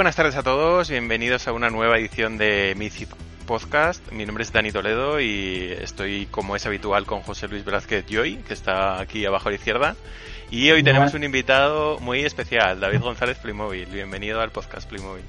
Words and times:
buenas 0.00 0.16
tardes 0.16 0.36
a 0.36 0.42
todos, 0.42 0.88
bienvenidos 0.88 1.46
a 1.46 1.52
una 1.52 1.68
nueva 1.68 1.98
edición 1.98 2.38
de 2.38 2.74
Mythic 2.74 3.10
Podcast. 3.44 4.10
Mi 4.12 4.24
nombre 4.24 4.44
es 4.44 4.50
Dani 4.50 4.72
Toledo 4.72 5.20
y 5.20 5.76
estoy, 5.78 6.24
como 6.30 6.56
es 6.56 6.64
habitual, 6.64 7.04
con 7.04 7.20
José 7.20 7.48
Luis 7.48 7.66
Velázquez 7.66 8.06
Joy, 8.08 8.36
que 8.36 8.54
está 8.54 8.98
aquí 8.98 9.26
abajo 9.26 9.48
a 9.48 9.50
la 9.50 9.56
izquierda. 9.56 9.96
Y 10.50 10.70
hoy 10.70 10.82
tenemos 10.82 11.12
un 11.12 11.22
invitado 11.22 12.00
muy 12.00 12.24
especial, 12.24 12.80
David 12.80 13.02
González 13.02 13.36
Playmobil. 13.40 13.84
Bienvenido 13.92 14.40
al 14.40 14.48
podcast 14.48 14.88
Playmobil. 14.88 15.24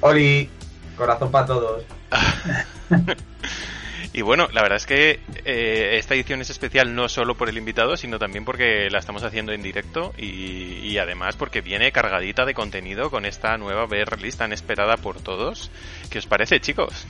Oli, 0.00 0.48
corazón 0.96 1.30
para 1.30 1.44
todos. 1.44 1.84
Y 4.14 4.20
bueno, 4.20 4.46
la 4.52 4.60
verdad 4.60 4.76
es 4.76 4.86
que 4.86 5.20
eh, 5.46 5.96
esta 5.98 6.14
edición 6.14 6.42
es 6.42 6.50
especial 6.50 6.94
no 6.94 7.08
solo 7.08 7.34
por 7.34 7.48
el 7.48 7.56
invitado, 7.56 7.96
sino 7.96 8.18
también 8.18 8.44
porque 8.44 8.90
la 8.90 8.98
estamos 8.98 9.22
haciendo 9.24 9.52
en 9.52 9.62
directo 9.62 10.12
y, 10.18 10.98
además 10.98 11.36
porque 11.36 11.62
viene 11.62 11.90
cargadita 11.90 12.44
de 12.44 12.52
contenido 12.52 13.10
con 13.10 13.24
esta 13.24 13.56
nueva 13.56 13.86
VR 13.86 14.20
list 14.20 14.38
tan 14.38 14.52
esperada 14.52 14.98
por 14.98 15.20
todos. 15.22 15.70
¿Qué 16.10 16.18
os 16.18 16.26
parece, 16.26 16.60
chicos? 16.60 17.06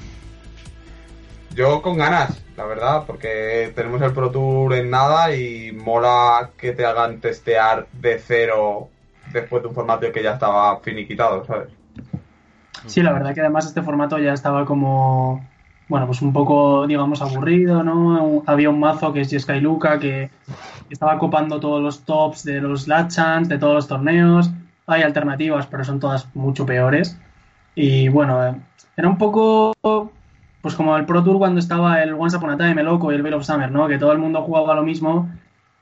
Yo 1.55 1.83
con 1.83 1.99
ganas, 1.99 2.43
la 2.57 2.65
verdad, 2.65 3.05
porque 3.05 3.73
tenemos 3.75 4.01
el 4.01 4.13
Pro 4.13 4.31
Tour 4.31 4.73
en 4.75 4.89
nada 4.89 5.35
y 5.35 5.73
mola 5.73 6.51
que 6.57 6.73
te 6.73 6.87
hagan 6.87 7.21
testear 7.21 7.89
de 7.93 8.19
cero 8.21 8.89
después 9.33 9.63
de 9.63 9.69
un 9.69 9.75
formato 9.75 10.11
que 10.13 10.23
ya 10.23 10.35
estaba 10.35 10.79
finiquitado, 10.81 11.45
¿sabes? 11.45 11.69
Sí, 12.87 13.03
la 13.03 13.13
verdad 13.13 13.35
que 13.35 13.41
además 13.41 13.67
este 13.67 13.83
formato 13.83 14.19
ya 14.19 14.33
estaba 14.33 14.65
como 14.65 15.45
bueno, 15.89 16.07
pues 16.07 16.23
un 16.23 16.33
poco, 16.33 16.87
digamos, 16.87 17.21
aburrido, 17.23 17.83
¿no? 17.83 18.43
Había 18.47 18.71
un 18.71 18.81
mazo 18.81 19.13
que 19.13 19.23
es 19.23 19.31
Jeskai 19.31 19.61
Luca 19.61 19.99
que 19.99 20.31
estaba 20.91 21.19
copando 21.19 21.61
todos 21.61 21.83
los 21.83 22.05
tops 22.05 22.45
de 22.45 22.61
los 22.61 22.89
Lachans, 22.89 23.49
de 23.49 23.59
todos 23.59 23.75
los 23.75 23.89
torneos. 23.89 24.51
Hay 24.87 25.03
alternativas, 25.03 25.67
pero 25.67 25.85
son 25.85 26.01
todas 26.01 26.35
mucho 26.35 26.67
peores. 26.67 27.19
Y 27.75 28.09
bueno, 28.09 28.47
eh, 28.47 28.55
era 28.97 29.09
un 29.09 29.19
poco 29.19 29.73
pues 30.63 30.77
como 30.77 30.97
el 30.97 31.05
Pro 31.05 31.25
Tour 31.25 31.39
cuando 31.39 31.59
estaba 31.59 32.03
el 32.03 32.15
Once 32.15 32.37
Upon 32.37 32.51
a 32.51 32.57
Time, 32.57 32.81
el 32.81 32.87
Loco 32.87 33.13
y 33.13 33.17
el 33.17 33.23
Veil 33.23 33.35
of 33.35 33.45
Summer, 33.45 33.71
¿no? 33.71 33.89
Que 33.89 33.99
todo 33.99 34.13
el 34.13 34.19
mundo 34.19 34.43
jugaba 34.43 34.75
lo 34.75 34.85
mismo 34.85 35.29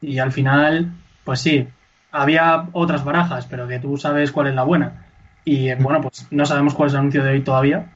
y 0.01 0.19
al 0.19 0.33
final, 0.33 0.91
pues 1.25 1.41
sí, 1.41 1.69
había 2.11 2.67
otras 2.73 3.05
barajas, 3.05 3.47
pero 3.47 3.69
que 3.69 3.79
tú 3.79 3.99
sabes 3.99 4.33
cuál 4.33 4.47
es 4.49 4.55
la 4.55 4.65
buena. 4.65 5.07
Y 5.45 5.69
eh, 5.69 5.77
bueno, 5.79 6.01
pues 6.01 6.27
no 6.31 6.47
sabemos 6.47 6.75
cuál 6.75 6.89
es 6.89 6.95
el 6.95 7.01
anuncio 7.01 7.23
de 7.23 7.33
hoy 7.33 7.41
todavía, 7.43 7.93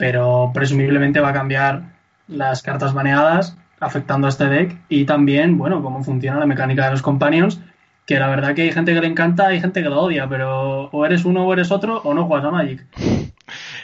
pero 0.00 0.50
presumiblemente 0.54 1.20
va 1.20 1.28
a 1.28 1.34
cambiar 1.34 1.82
las 2.26 2.62
cartas 2.62 2.94
baneadas 2.94 3.54
afectando 3.80 4.26
a 4.26 4.30
este 4.30 4.46
deck 4.46 4.78
y 4.88 5.04
también, 5.04 5.58
bueno, 5.58 5.82
cómo 5.82 6.02
funciona 6.02 6.38
la 6.38 6.46
mecánica 6.46 6.86
de 6.86 6.92
los 6.92 7.02
companions, 7.02 7.60
que 8.06 8.18
la 8.18 8.28
verdad 8.28 8.54
que 8.54 8.62
hay 8.62 8.72
gente 8.72 8.94
que 8.94 9.00
le 9.02 9.08
encanta, 9.08 9.48
hay 9.48 9.60
gente 9.60 9.82
que 9.82 9.90
lo 9.90 10.00
odia, 10.00 10.26
pero 10.26 10.84
o 10.86 11.04
eres 11.04 11.26
uno 11.26 11.46
o 11.46 11.52
eres 11.52 11.70
otro 11.70 12.00
o 12.02 12.14
no 12.14 12.24
juegas 12.24 12.46
a 12.46 12.50
Magic. 12.50 12.86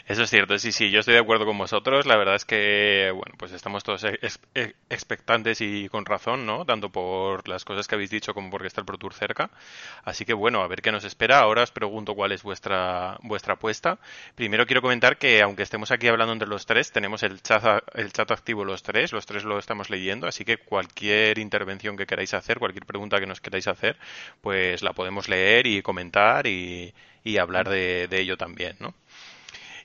Eso 0.08 0.22
es 0.22 0.30
cierto, 0.30 0.56
sí, 0.56 0.70
sí, 0.70 0.92
yo 0.92 1.00
estoy 1.00 1.14
de 1.14 1.20
acuerdo 1.20 1.44
con 1.46 1.58
vosotros. 1.58 2.06
La 2.06 2.16
verdad 2.16 2.36
es 2.36 2.44
que, 2.44 3.10
bueno, 3.12 3.34
pues 3.36 3.50
estamos 3.50 3.82
todos 3.82 4.06
expectantes 4.88 5.60
y 5.60 5.88
con 5.88 6.04
razón, 6.04 6.46
¿no? 6.46 6.64
Tanto 6.64 6.90
por 6.90 7.48
las 7.48 7.64
cosas 7.64 7.88
que 7.88 7.96
habéis 7.96 8.10
dicho 8.10 8.32
como 8.32 8.48
porque 8.48 8.68
está 8.68 8.80
el 8.82 8.84
Pro 8.86 8.98
Tour 8.98 9.14
cerca. 9.14 9.50
Así 10.04 10.24
que, 10.24 10.32
bueno, 10.32 10.62
a 10.62 10.68
ver 10.68 10.80
qué 10.80 10.92
nos 10.92 11.02
espera. 11.02 11.40
Ahora 11.40 11.64
os 11.64 11.72
pregunto 11.72 12.14
cuál 12.14 12.30
es 12.30 12.44
vuestra, 12.44 13.18
vuestra 13.22 13.54
apuesta. 13.54 13.98
Primero 14.36 14.64
quiero 14.66 14.80
comentar 14.80 15.18
que, 15.18 15.42
aunque 15.42 15.64
estemos 15.64 15.90
aquí 15.90 16.06
hablando 16.06 16.32
entre 16.32 16.48
los 16.48 16.66
tres, 16.66 16.92
tenemos 16.92 17.24
el 17.24 17.42
chat, 17.42 17.64
el 17.94 18.12
chat 18.12 18.30
activo 18.30 18.64
los 18.64 18.84
tres, 18.84 19.12
los 19.12 19.26
tres 19.26 19.42
lo 19.42 19.58
estamos 19.58 19.90
leyendo, 19.90 20.28
así 20.28 20.44
que 20.44 20.58
cualquier 20.58 21.38
intervención 21.38 21.96
que 21.96 22.06
queráis 22.06 22.32
hacer, 22.34 22.60
cualquier 22.60 22.86
pregunta 22.86 23.18
que 23.18 23.26
nos 23.26 23.40
queráis 23.40 23.66
hacer, 23.66 23.96
pues 24.40 24.82
la 24.82 24.92
podemos 24.92 25.28
leer 25.28 25.66
y 25.66 25.82
comentar 25.82 26.46
y, 26.46 26.94
hablar 27.40 27.68
de 27.68 28.08
ello 28.12 28.36
también, 28.36 28.76
¿no? 28.78 28.94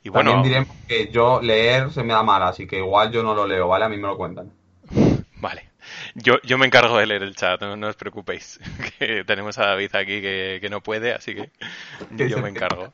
Y 0.04 0.10
bueno, 0.10 0.32
También 0.32 0.66
diremos 0.66 0.76
que 0.88 1.12
yo 1.12 1.42
leer 1.42 1.92
se 1.92 2.04
me 2.04 2.14
da 2.14 2.24
mal, 2.24 2.42
así 2.44 2.66
que 2.66 2.78
igual 2.78 3.12
yo 3.12 3.22
no 3.22 3.36
lo 3.36 3.46
leo, 3.46 3.68
¿vale? 3.68 3.86
A 3.86 3.90
mí 3.90 3.98
me 3.98 4.08
lo 4.08 4.18
cuentan. 4.18 4.52
Vale. 5.38 5.70
Yo, 6.14 6.36
yo 6.44 6.58
me 6.58 6.68
encargo 6.68 6.98
de 6.98 7.08
leer 7.08 7.24
el 7.24 7.36
chat, 7.36 7.62
no, 7.62 7.88
os 7.88 7.96
preocupéis. 7.96 8.60
Que 9.00 9.24
tenemos 9.24 9.58
a 9.58 9.66
David 9.68 9.96
aquí 9.96 10.22
que, 10.22 10.60
que 10.62 10.70
no 10.70 10.82
puede, 10.82 11.14
así 11.14 11.34
que 11.34 11.50
yo 12.30 12.40
me 12.40 12.50
encargo. 12.50 12.94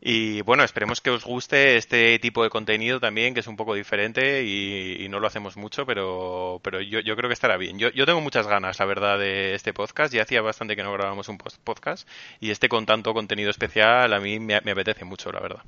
Y 0.00 0.42
bueno, 0.42 0.62
esperemos 0.62 1.00
que 1.00 1.10
os 1.10 1.24
guste 1.24 1.76
este 1.76 2.18
tipo 2.20 2.44
de 2.44 2.50
contenido 2.50 3.00
también, 3.00 3.34
que 3.34 3.40
es 3.40 3.48
un 3.48 3.56
poco 3.56 3.74
diferente 3.74 4.44
y, 4.44 5.08
no 5.08 5.18
lo 5.18 5.26
hacemos 5.26 5.56
mucho, 5.56 5.86
pero, 5.86 6.60
pero 6.62 6.80
yo, 6.80 7.00
yo, 7.00 7.16
creo 7.16 7.28
que 7.28 7.34
estará 7.34 7.56
bien. 7.56 7.78
Yo, 7.78 7.90
tengo 8.06 8.20
muchas 8.20 8.46
ganas, 8.46 8.78
la 8.78 8.84
verdad, 8.84 9.18
de 9.18 9.54
este 9.54 9.72
podcast. 9.72 10.14
Ya 10.14 10.22
hacía 10.22 10.40
bastante 10.40 10.76
que 10.76 10.84
no 10.84 10.92
grabábamos 10.92 11.28
un 11.28 11.38
podcast 11.38 12.08
y 12.38 12.50
este 12.50 12.68
con 12.68 12.86
tanto 12.86 13.12
contenido 13.12 13.50
especial 13.50 14.12
a 14.12 14.20
mí 14.20 14.38
me, 14.38 14.54
apetece 14.54 15.04
mucho, 15.04 15.32
la 15.32 15.40
verdad. 15.40 15.62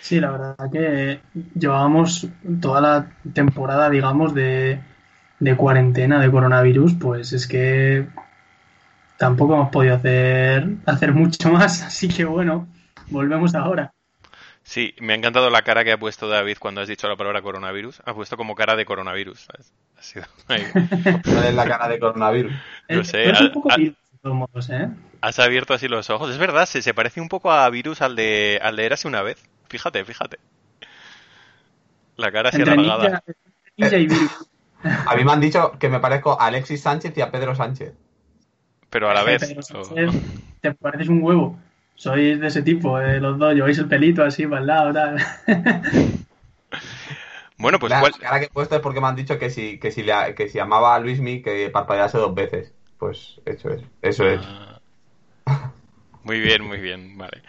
Sí, 0.00 0.18
la 0.18 0.30
verdad 0.30 0.56
que 0.72 1.20
llevábamos 1.54 2.26
toda 2.60 2.80
la 2.80 3.12
temporada, 3.34 3.90
digamos, 3.90 4.34
de, 4.34 4.80
de 5.38 5.56
cuarentena 5.56 6.18
de 6.18 6.30
coronavirus, 6.30 6.94
pues 6.94 7.32
es 7.32 7.46
que 7.46 8.08
tampoco 9.18 9.54
hemos 9.54 9.70
podido 9.70 9.96
hacer, 9.96 10.66
hacer 10.86 11.12
mucho 11.12 11.50
más, 11.50 11.82
así 11.86 12.08
que 12.08 12.24
bueno, 12.24 12.66
volvemos 13.08 13.54
ahora. 13.54 13.92
Sí, 14.62 14.94
me 15.00 15.14
ha 15.14 15.16
encantado 15.16 15.48
la 15.48 15.62
cara 15.62 15.82
que 15.82 15.92
ha 15.92 15.98
puesto 15.98 16.28
David 16.28 16.58
cuando 16.58 16.82
has 16.82 16.88
dicho 16.88 17.08
la 17.08 17.16
palabra 17.16 17.40
coronavirus. 17.40 18.02
Ha 18.04 18.12
puesto 18.12 18.36
como 18.36 18.54
cara 18.54 18.76
de 18.76 18.84
coronavirus. 18.84 19.48
Ha 19.96 20.02
sido 20.02 20.26
es 20.48 21.54
la 21.54 21.66
cara 21.66 21.88
de 21.88 21.98
coronavirus? 21.98 22.52
Yo 22.86 23.02
sé. 23.02 23.30
Es 23.30 23.40
un 23.40 23.52
poco 23.52 23.70
de 23.74 23.94
todos 24.22 24.36
modos, 24.36 24.68
¿eh? 24.68 24.90
Has 25.22 25.38
abierto 25.38 25.72
así 25.72 25.88
los 25.88 26.10
ojos. 26.10 26.30
Es 26.30 26.36
verdad, 26.36 26.66
se, 26.66 26.82
se 26.82 26.92
parece 26.92 27.22
un 27.22 27.30
poco 27.30 27.50
a 27.50 27.68
virus 27.70 28.02
al 28.02 28.14
de, 28.14 28.60
al 28.62 28.76
de 28.76 28.84
Érase 28.84 29.08
una 29.08 29.22
vez. 29.22 29.42
Fíjate, 29.70 30.04
fíjate. 30.04 30.38
La 32.16 32.30
cara 32.30 32.50
así 32.50 32.60
alargada. 32.60 33.22
A 35.06 35.16
mí 35.16 35.24
me 35.24 35.32
han 35.32 35.40
dicho 35.40 35.78
que 35.78 35.88
me 35.88 35.98
parezco 35.98 36.38
a 36.38 36.46
Alexis 36.46 36.82
Sánchez 36.82 37.16
y 37.16 37.22
a 37.22 37.30
Pedro 37.30 37.54
Sánchez 37.54 37.94
pero 38.90 39.10
a 39.10 39.14
la 39.14 39.22
vez. 39.22 39.54
Te 40.60 40.74
pareces 40.74 41.08
un 41.08 41.22
huevo. 41.22 41.58
Sois 41.94 42.38
de 42.38 42.46
ese 42.46 42.62
tipo, 42.62 43.00
eh, 43.00 43.20
los 43.20 43.38
dos, 43.38 43.54
lleváis 43.54 43.78
el 43.78 43.88
pelito 43.88 44.22
así 44.22 44.46
para 44.46 44.60
el 44.60 44.66
lado, 44.68 44.92
tal. 44.92 45.16
bueno, 47.58 47.80
pues 47.80 47.90
la 47.90 48.02
cara 48.20 48.38
que 48.38 48.46
he 48.46 48.50
puesto 48.50 48.76
es 48.76 48.80
porque 48.80 49.00
me 49.00 49.08
han 49.08 49.16
dicho 49.16 49.36
que 49.36 49.50
si, 49.50 49.80
que 49.80 49.90
si, 49.90 50.04
le, 50.04 50.34
que 50.36 50.48
si 50.48 50.60
amaba 50.60 50.94
a 50.94 51.00
Luismi, 51.00 51.42
que 51.42 51.70
parpadease 51.70 52.18
dos 52.18 52.34
veces. 52.34 52.72
Pues 52.98 53.40
eso 53.46 53.70
es, 53.70 53.82
eso 54.02 54.28
es. 54.28 54.40
Ah. 54.44 54.80
Muy 56.22 56.40
bien, 56.40 56.64
muy 56.64 56.78
bien, 56.78 57.16
vale. 57.16 57.42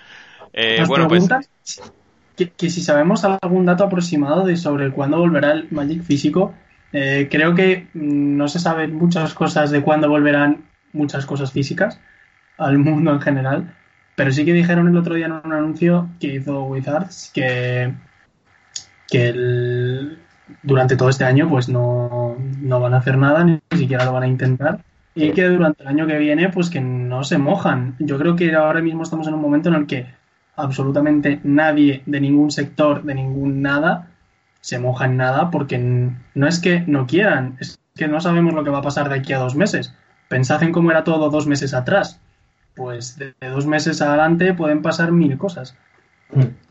Eh, 0.54 0.84
bueno, 0.88 1.08
pues... 1.08 1.28
Que, 2.36 2.50
que, 2.50 2.70
si 2.70 2.82
sabemos 2.82 3.26
algún 3.26 3.66
dato 3.66 3.84
aproximado 3.84 4.46
de 4.46 4.56
sobre 4.56 4.92
cuándo 4.92 5.18
volverá 5.18 5.52
el 5.52 5.68
Magic 5.72 6.04
físico, 6.04 6.54
eh, 6.94 7.28
creo 7.30 7.54
que 7.54 7.88
mm, 7.94 8.38
no 8.38 8.48
se 8.48 8.60
saben 8.60 8.96
muchas 8.96 9.34
cosas 9.34 9.72
de 9.72 9.82
cuándo 9.82 10.08
volverán 10.08 10.69
muchas 10.94 11.26
cosas 11.26 11.52
físicas 11.52 12.00
al 12.58 12.78
mundo 12.78 13.12
en 13.12 13.22
general, 13.22 13.76
pero 14.16 14.32
sí 14.32 14.46
que 14.46 14.54
dijeron 14.54 14.88
el 14.88 14.98
otro 14.98 15.16
día 15.16 15.28
en 15.28 15.34
un 15.34 15.54
anuncio 15.54 16.10
que 16.20 16.36
hizo 16.36 16.64
Wizards 16.64 17.32
que, 17.34 17.94
que 19.08 20.18
durante 20.64 20.98
todo 20.98 21.10
este 21.10 21.24
año 21.24 21.48
pues 21.50 21.70
no, 21.70 22.36
no 22.38 22.80
van 22.80 22.94
a 22.94 22.98
hacer 22.98 23.18
nada, 23.18 23.44
ni 23.44 23.60
siquiera 23.72 24.06
lo 24.06 24.14
van 24.14 24.24
a 24.24 24.28
intentar 24.28 24.84
y 25.16 25.32
que 25.32 25.48
durante 25.48 25.84
el 25.84 25.90
año 25.90 26.08
que 26.08 26.18
viene 26.18 26.50
pues 26.50 26.70
que 26.70 26.82
no 26.82 27.24
se 27.24 27.38
mojan. 27.38 27.96
Yo 28.00 28.18
creo 28.18 28.36
que 28.36 28.54
ahora 28.54 28.82
mismo 28.82 29.04
estamos 29.04 29.28
en 29.28 29.34
un 29.34 29.42
momento 29.42 29.70
en 29.70 29.76
el 29.76 29.88
que 29.88 30.08
absolutamente 30.56 31.40
nadie 31.44 32.04
de 32.06 32.22
ningún 32.22 32.52
sector, 32.52 33.04
de 33.04 33.16
ningún 33.16 33.62
nada, 33.62 34.08
se 34.62 34.80
moja 34.80 35.06
en 35.06 35.18
nada 35.18 35.52
porque 35.52 35.78
no 35.78 36.48
es 36.48 36.60
que 36.60 36.82
no 36.82 37.08
quieran, 37.08 37.58
es 37.60 37.80
que 37.96 38.08
no 38.08 38.22
sabemos 38.22 38.54
lo 38.54 38.64
que 38.64 38.70
va 38.70 38.80
a 38.80 38.84
pasar 38.84 39.10
de 39.10 39.16
aquí 39.16 39.34
a 39.34 39.40
dos 39.40 39.56
meses. 39.56 39.94
Pensad 40.30 40.64
en 40.64 40.72
cómo 40.72 40.92
era 40.92 41.04
todo 41.04 41.30
dos 41.30 41.48
meses 41.48 41.74
atrás. 41.74 42.22
Pues 42.76 43.18
de 43.18 43.34
dos 43.42 43.66
meses 43.66 44.02
adelante 44.02 44.54
pueden 44.54 44.82
pasar 44.82 45.12
mil 45.12 45.38
cosas. 45.38 45.76
Mm. 46.32 46.69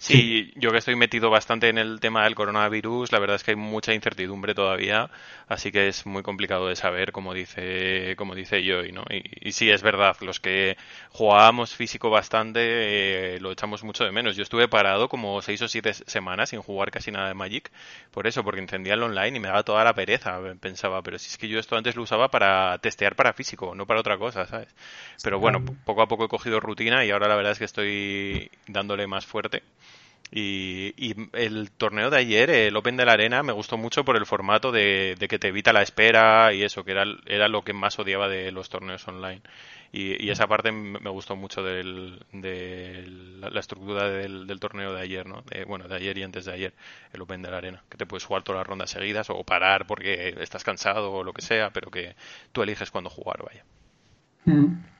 Sí, 0.00 0.50
yo 0.56 0.72
que 0.72 0.78
estoy 0.78 0.96
metido 0.96 1.28
bastante 1.28 1.68
en 1.68 1.76
el 1.76 2.00
tema 2.00 2.24
del 2.24 2.34
coronavirus, 2.34 3.12
la 3.12 3.18
verdad 3.18 3.36
es 3.36 3.44
que 3.44 3.50
hay 3.50 3.56
mucha 3.58 3.92
incertidumbre 3.92 4.54
todavía, 4.54 5.10
así 5.46 5.70
que 5.70 5.88
es 5.88 6.06
muy 6.06 6.22
complicado 6.22 6.68
de 6.68 6.74
saber, 6.74 7.12
como 7.12 7.34
dice, 7.34 8.14
como 8.16 8.34
dice 8.34 8.64
yo, 8.64 8.82
¿no? 8.94 9.04
Y, 9.10 9.22
y 9.46 9.52
sí, 9.52 9.70
es 9.70 9.82
verdad, 9.82 10.16
los 10.22 10.40
que 10.40 10.78
jugábamos 11.10 11.76
físico 11.76 12.08
bastante 12.08 13.34
eh, 13.34 13.40
lo 13.40 13.52
echamos 13.52 13.84
mucho 13.84 14.04
de 14.04 14.10
menos. 14.10 14.36
Yo 14.36 14.42
estuve 14.42 14.68
parado 14.68 15.10
como 15.10 15.42
seis 15.42 15.60
o 15.60 15.68
siete 15.68 15.92
semanas 15.92 16.48
sin 16.48 16.62
jugar 16.62 16.90
casi 16.90 17.10
nada 17.10 17.28
de 17.28 17.34
Magic, 17.34 17.70
por 18.10 18.26
eso, 18.26 18.42
porque 18.42 18.60
encendía 18.60 18.94
el 18.94 19.02
online 19.02 19.36
y 19.36 19.40
me 19.40 19.48
daba 19.48 19.64
toda 19.64 19.84
la 19.84 19.92
pereza, 19.92 20.40
pensaba, 20.60 21.02
pero 21.02 21.18
si 21.18 21.28
es 21.28 21.36
que 21.36 21.46
yo 21.46 21.58
esto 21.58 21.76
antes 21.76 21.94
lo 21.94 22.02
usaba 22.04 22.30
para 22.30 22.78
testear 22.78 23.16
para 23.16 23.34
físico, 23.34 23.74
no 23.74 23.86
para 23.86 24.00
otra 24.00 24.16
cosa, 24.16 24.46
¿sabes? 24.46 24.68
Pero 25.22 25.38
bueno, 25.38 25.62
poco 25.84 26.00
a 26.00 26.08
poco 26.08 26.24
he 26.24 26.28
cogido 26.28 26.58
rutina 26.58 27.04
y 27.04 27.10
ahora 27.10 27.28
la 27.28 27.36
verdad 27.36 27.52
es 27.52 27.58
que 27.58 27.64
estoy 27.66 28.50
dándole 28.66 29.06
más 29.06 29.26
fuerte. 29.26 29.62
Y, 30.32 30.94
y 30.96 31.14
el 31.32 31.72
torneo 31.72 32.08
de 32.08 32.18
ayer, 32.18 32.50
el 32.50 32.76
Open 32.76 32.96
de 32.96 33.04
la 33.04 33.12
Arena, 33.12 33.42
me 33.42 33.52
gustó 33.52 33.76
mucho 33.76 34.04
por 34.04 34.16
el 34.16 34.26
formato 34.26 34.70
de, 34.70 35.16
de 35.18 35.28
que 35.28 35.40
te 35.40 35.48
evita 35.48 35.72
la 35.72 35.82
espera 35.82 36.52
y 36.52 36.62
eso, 36.62 36.84
que 36.84 36.92
era, 36.92 37.04
era 37.26 37.48
lo 37.48 37.62
que 37.62 37.72
más 37.72 37.98
odiaba 37.98 38.28
de 38.28 38.52
los 38.52 38.68
torneos 38.68 39.06
online. 39.08 39.42
Y, 39.92 40.24
y 40.24 40.30
esa 40.30 40.46
parte 40.46 40.70
me 40.70 41.10
gustó 41.10 41.34
mucho 41.34 41.64
del, 41.64 42.24
de 42.32 43.04
la, 43.40 43.58
estructura 43.58 44.08
del, 44.08 44.60
torneo 44.60 44.94
de 44.94 45.00
ayer, 45.02 45.26
¿no? 45.26 45.42
Bueno, 45.66 45.88
de 45.88 45.96
ayer 45.96 46.16
y 46.16 46.22
antes 46.22 46.44
de 46.44 46.52
ayer, 46.52 46.74
el 47.12 47.20
Open 47.22 47.42
de 47.42 47.50
la 47.50 47.56
Arena. 47.56 47.82
Que 47.88 47.96
te 47.96 48.06
puedes 48.06 48.24
jugar 48.24 48.44
todas 48.44 48.60
las 48.60 48.66
rondas 48.68 48.90
seguidas 48.90 49.30
o 49.30 49.42
parar 49.42 49.88
porque 49.88 50.36
estás 50.40 50.62
cansado 50.62 51.10
o 51.12 51.24
lo 51.24 51.32
que 51.32 51.42
sea, 51.42 51.70
pero 51.70 51.90
que 51.90 52.14
tú 52.52 52.62
eliges 52.62 52.92
cuándo 52.92 53.10
jugar, 53.10 53.42
vaya. 53.44 53.64
Mm. 54.44 54.99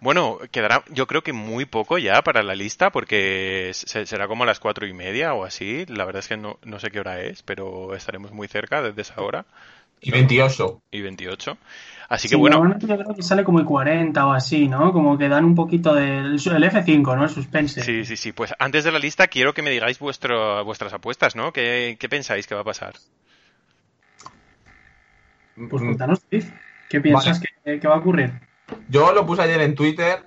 Bueno, 0.00 0.38
quedará 0.52 0.84
yo 0.90 1.06
creo 1.06 1.22
que 1.22 1.32
muy 1.32 1.64
poco 1.64 1.98
ya 1.98 2.22
para 2.22 2.42
la 2.42 2.54
lista 2.54 2.90
porque 2.92 3.70
se- 3.74 4.06
será 4.06 4.28
como 4.28 4.44
a 4.44 4.46
las 4.46 4.60
cuatro 4.60 4.86
y 4.86 4.92
media 4.92 5.34
o 5.34 5.44
así. 5.44 5.86
La 5.86 6.04
verdad 6.04 6.20
es 6.20 6.28
que 6.28 6.36
no, 6.36 6.58
no 6.64 6.78
sé 6.80 6.90
qué 6.90 7.00
hora 7.00 7.20
es, 7.20 7.42
pero 7.42 7.94
estaremos 7.94 8.32
muy 8.32 8.46
cerca 8.48 8.82
desde 8.82 9.02
esa 9.02 9.20
hora 9.22 9.46
Y 10.00 10.10
28. 10.10 10.80
y 10.90 11.00
28. 11.02 11.58
Así 12.08 12.28
Sí, 12.28 12.28
que 12.28 12.36
bueno, 12.36 12.60
normalmente 12.60 12.86
yo 12.86 12.96
creo 12.98 13.14
que 13.14 13.22
sale 13.22 13.44
como 13.44 13.58
el 13.60 13.64
40 13.64 14.26
o 14.26 14.32
así, 14.32 14.68
¿no? 14.68 14.92
Como 14.92 15.16
que 15.18 15.28
dan 15.28 15.44
un 15.44 15.54
poquito 15.54 15.94
del 15.94 16.36
el 16.44 16.64
F5, 16.64 17.16
¿no? 17.16 17.24
El 17.24 17.30
suspense. 17.30 17.82
sí, 17.84 18.04
sí, 18.04 18.16
sí. 18.16 18.32
Pues 18.32 18.52
antes 18.58 18.84
de 18.84 18.92
la 18.92 18.98
lista 18.98 19.26
quiero 19.28 19.54
que 19.54 19.62
me 19.62 19.70
digáis 19.70 19.98
vuestro, 19.98 20.64
vuestras 20.64 20.92
apuestas, 20.92 21.36
¿no? 21.36 21.52
¿Qué, 21.52 21.96
qué 22.00 22.08
pensáis 22.08 22.46
que 22.46 22.54
va 22.54 22.62
a 22.62 22.64
pasar? 22.64 22.94
Pues 25.68 25.82
cuéntanos, 25.82 26.20
Steve, 26.20 26.46
¿qué 26.88 27.00
piensas 27.00 27.40
que, 27.40 27.80
que 27.80 27.88
va 27.88 27.94
a 27.96 27.98
ocurrir? 27.98 28.45
Yo 28.88 29.12
lo 29.12 29.26
puse 29.26 29.42
ayer 29.42 29.60
en 29.60 29.74
Twitter 29.74 30.24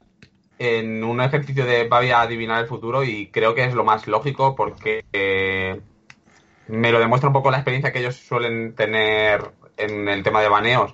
en 0.58 1.04
un 1.04 1.22
ejercicio 1.22 1.66
de 1.66 1.88
voy 1.88 2.12
a 2.12 2.22
adivinar 2.22 2.62
el 2.62 2.68
futuro 2.68 3.04
y 3.04 3.28
creo 3.28 3.56
que 3.56 3.64
es 3.64 3.74
lo 3.74 3.86
más 3.86 4.08
lógico 4.08 4.56
porque 4.56 5.06
eh, 5.14 5.80
me 6.68 6.92
lo 6.92 7.00
demuestra 7.00 7.30
un 7.30 7.34
poco 7.34 7.50
la 7.50 7.58
experiencia 7.58 7.94
que 7.94 8.00
ellos 8.00 8.18
suelen 8.18 8.76
tener 8.76 9.52
en 9.78 10.10
el 10.10 10.24
tema 10.24 10.42
de 10.42 10.50
baneos 10.50 10.94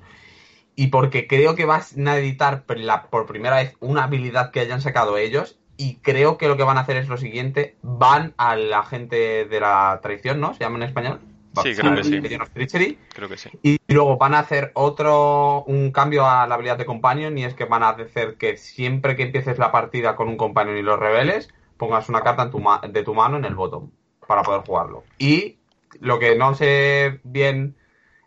y 0.76 0.88
porque 0.88 1.26
creo 1.26 1.56
que 1.56 1.66
van 1.66 1.82
a 2.08 2.18
editar 2.18 2.66
por 3.10 3.26
primera 3.26 3.56
vez 3.56 3.76
una 3.80 4.04
habilidad 4.04 4.52
que 4.52 4.60
hayan 4.60 4.82
sacado 4.82 5.18
ellos 5.18 5.58
y 5.78 5.96
creo 5.96 6.38
que 6.38 6.48
lo 6.48 6.58
que 6.58 6.64
van 6.64 6.78
a 6.78 6.82
hacer 6.82 6.98
es 6.98 7.08
lo 7.08 7.18
siguiente, 7.18 7.76
van 7.82 8.34
a 8.38 8.56
la 8.56 8.84
gente 8.84 9.46
de 9.46 9.60
la 9.60 10.00
traición, 10.02 10.40
¿no? 10.40 10.54
Se 10.54 10.60
llama 10.60 10.78
en 10.78 10.84
español. 10.84 11.20
Sí, 11.64 11.76
creo 11.76 11.96
que 11.96 12.04
sí. 12.04 12.20
Legion 12.20 12.42
of 12.42 12.50
Treachery. 12.50 13.00
Creo 13.14 13.30
que 13.30 13.38
sí. 13.38 13.50
Y 13.62 13.78
luego 13.88 14.18
van 14.18 14.34
a 14.34 14.40
hacer 14.40 14.72
otro, 14.74 15.64
un 15.64 15.92
cambio 15.92 16.26
a 16.28 16.48
la 16.48 16.56
habilidad 16.56 16.78
de 16.78 16.86
Companion 16.86 17.38
y 17.38 17.44
es 17.46 17.54
que 17.54 17.66
van 17.66 17.84
a 17.84 17.90
hacer 17.90 18.36
que 18.36 18.58
siempre 18.58 19.16
que 19.16 19.24
empieces 19.24 19.58
la 19.58 19.72
partida 19.72 20.16
con 20.16 20.28
un 20.28 20.38
Companion 20.38 20.78
y 20.78 20.82
los 20.82 21.00
reveles, 21.00 21.50
pongas 21.78 22.10
una 22.10 22.22
carta 22.22 22.44
en 22.44 22.52
tu 22.52 22.60
ma- 22.60 22.82
de 22.88 23.04
tu 23.04 23.14
mano 23.14 23.38
en 23.38 23.46
el 23.46 23.56
bottom 23.56 23.90
para 24.28 24.44
poder 24.44 24.62
jugarlo. 24.62 25.04
Y 25.18 25.58
lo 26.00 26.20
que 26.20 26.36
no 26.36 26.56
sé 26.56 27.20
bien 27.24 27.76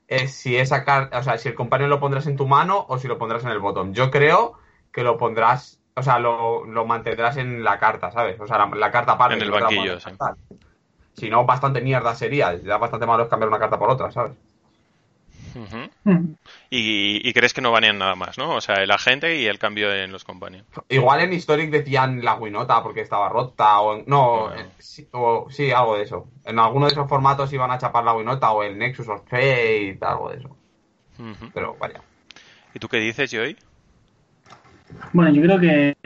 es 0.07 0.33
si 0.33 0.57
esa 0.57 0.85
carta, 0.85 1.19
o 1.19 1.23
sea, 1.23 1.37
si 1.39 1.49
el 1.49 1.55
Companion 1.55 1.91
lo 1.91 2.01
pondrás 2.01 2.27
en 2.27 2.37
tu 2.37 2.47
mano 2.47 2.87
o 2.89 2.99
si 2.99 3.09
lo 3.09 3.19
pondrás 3.19 3.45
en 3.45 3.51
el 3.51 3.59
bottom. 3.59 3.93
Yo 3.93 4.11
creo 4.11 4.55
que 4.91 5.03
lo 5.03 5.19
pondrás, 5.19 5.81
o 5.95 6.03
sea, 6.03 6.19
lo, 6.19 6.65
lo 6.65 6.87
mantendrás 6.87 7.37
en 7.37 7.63
la 7.63 7.79
carta, 7.79 8.11
¿sabes? 8.11 8.41
O 8.41 8.47
sea, 8.47 8.57
la, 8.59 8.67
la 8.75 8.91
carta 8.91 9.13
aparte. 9.13 9.35
En 9.35 9.43
el 9.43 9.51
banquillo, 9.51 9.99
tal. 10.17 10.37
Si 11.19 11.29
no, 11.31 11.45
bastante 11.45 11.81
mierda 11.81 12.15
sería. 12.15 12.55
Ya 12.55 12.77
bastante 12.79 13.07
malo 13.07 13.25
es 13.25 13.29
cambiar 13.29 13.49
una 13.49 13.59
carta 13.59 13.79
por 13.79 13.91
otra, 13.91 14.11
¿sabes? 14.13 14.33
Ujú. 15.55 15.89
Mm. 16.05 16.35
y, 16.71 17.27
y 17.29 17.33
crees 17.33 17.55
que 17.55 17.61
no 17.63 17.73
banean 17.73 17.99
nada 17.99 18.15
más, 18.15 18.37
¿no? 18.39 18.55
O 18.55 18.61
sea, 18.61 18.77
el 18.77 18.91
agente 18.91 19.37
y 19.41 19.47
el 19.47 19.59
cambio 19.59 19.93
en 19.93 20.13
los 20.13 20.23
companions. 20.23 20.67
Igual 20.89 21.21
en 21.21 21.33
Historic 21.33 21.71
decían 21.71 22.23
la 22.23 22.35
Winota 22.35 22.83
porque 22.83 23.01
estaba 23.01 23.29
rota 23.31 23.81
o 23.81 23.97
en- 23.97 24.05
no, 24.07 24.43
Bueno. 24.49 24.61
eh, 24.61 24.67
sí, 24.79 25.09
o- 25.13 25.47
sí, 25.51 25.71
algo 25.73 25.97
de 25.97 26.03
eso. 26.05 26.29
En 26.45 26.59
alguno 26.59 26.87
de 26.87 26.93
esos 26.93 27.09
formatos 27.09 27.53
iban 27.53 27.71
a 27.71 27.79
chapar 27.79 28.05
la 28.05 28.15
Winota 28.15 28.51
o 28.53 28.63
el 28.63 28.79
Nexus 28.79 29.09
of 29.09 29.23
Fate, 29.29 29.99
algo 30.03 30.31
de 30.31 30.37
eso. 30.39 30.57
Pero 31.53 31.77
vaya. 31.81 32.03
¿Y 32.75 32.79
tú 32.79 32.89
qué 32.89 32.99
dices, 32.99 33.31
Joy? 33.31 33.57
Bueno, 35.13 35.31
yo 35.33 35.43
creo 35.43 35.59
que, 35.59 35.97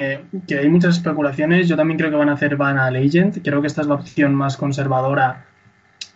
que 0.47 0.59
hay 0.59 0.69
muchas 0.69 0.97
especulaciones. 0.97 1.69
Yo 1.69 1.77
también 1.77 1.99
creo 1.99 2.11
que 2.11 2.17
van 2.17 2.29
a 2.29 2.35
hacer 2.35 2.57
Van 2.57 2.79
a 2.79 2.91
Legend. 2.91 3.43
Creo 3.43 3.61
que 3.61 3.67
esta 3.67 3.81
es 3.83 3.87
la 3.87 3.95
opción 3.95 4.35
más 4.35 4.57
conservadora 4.57 5.45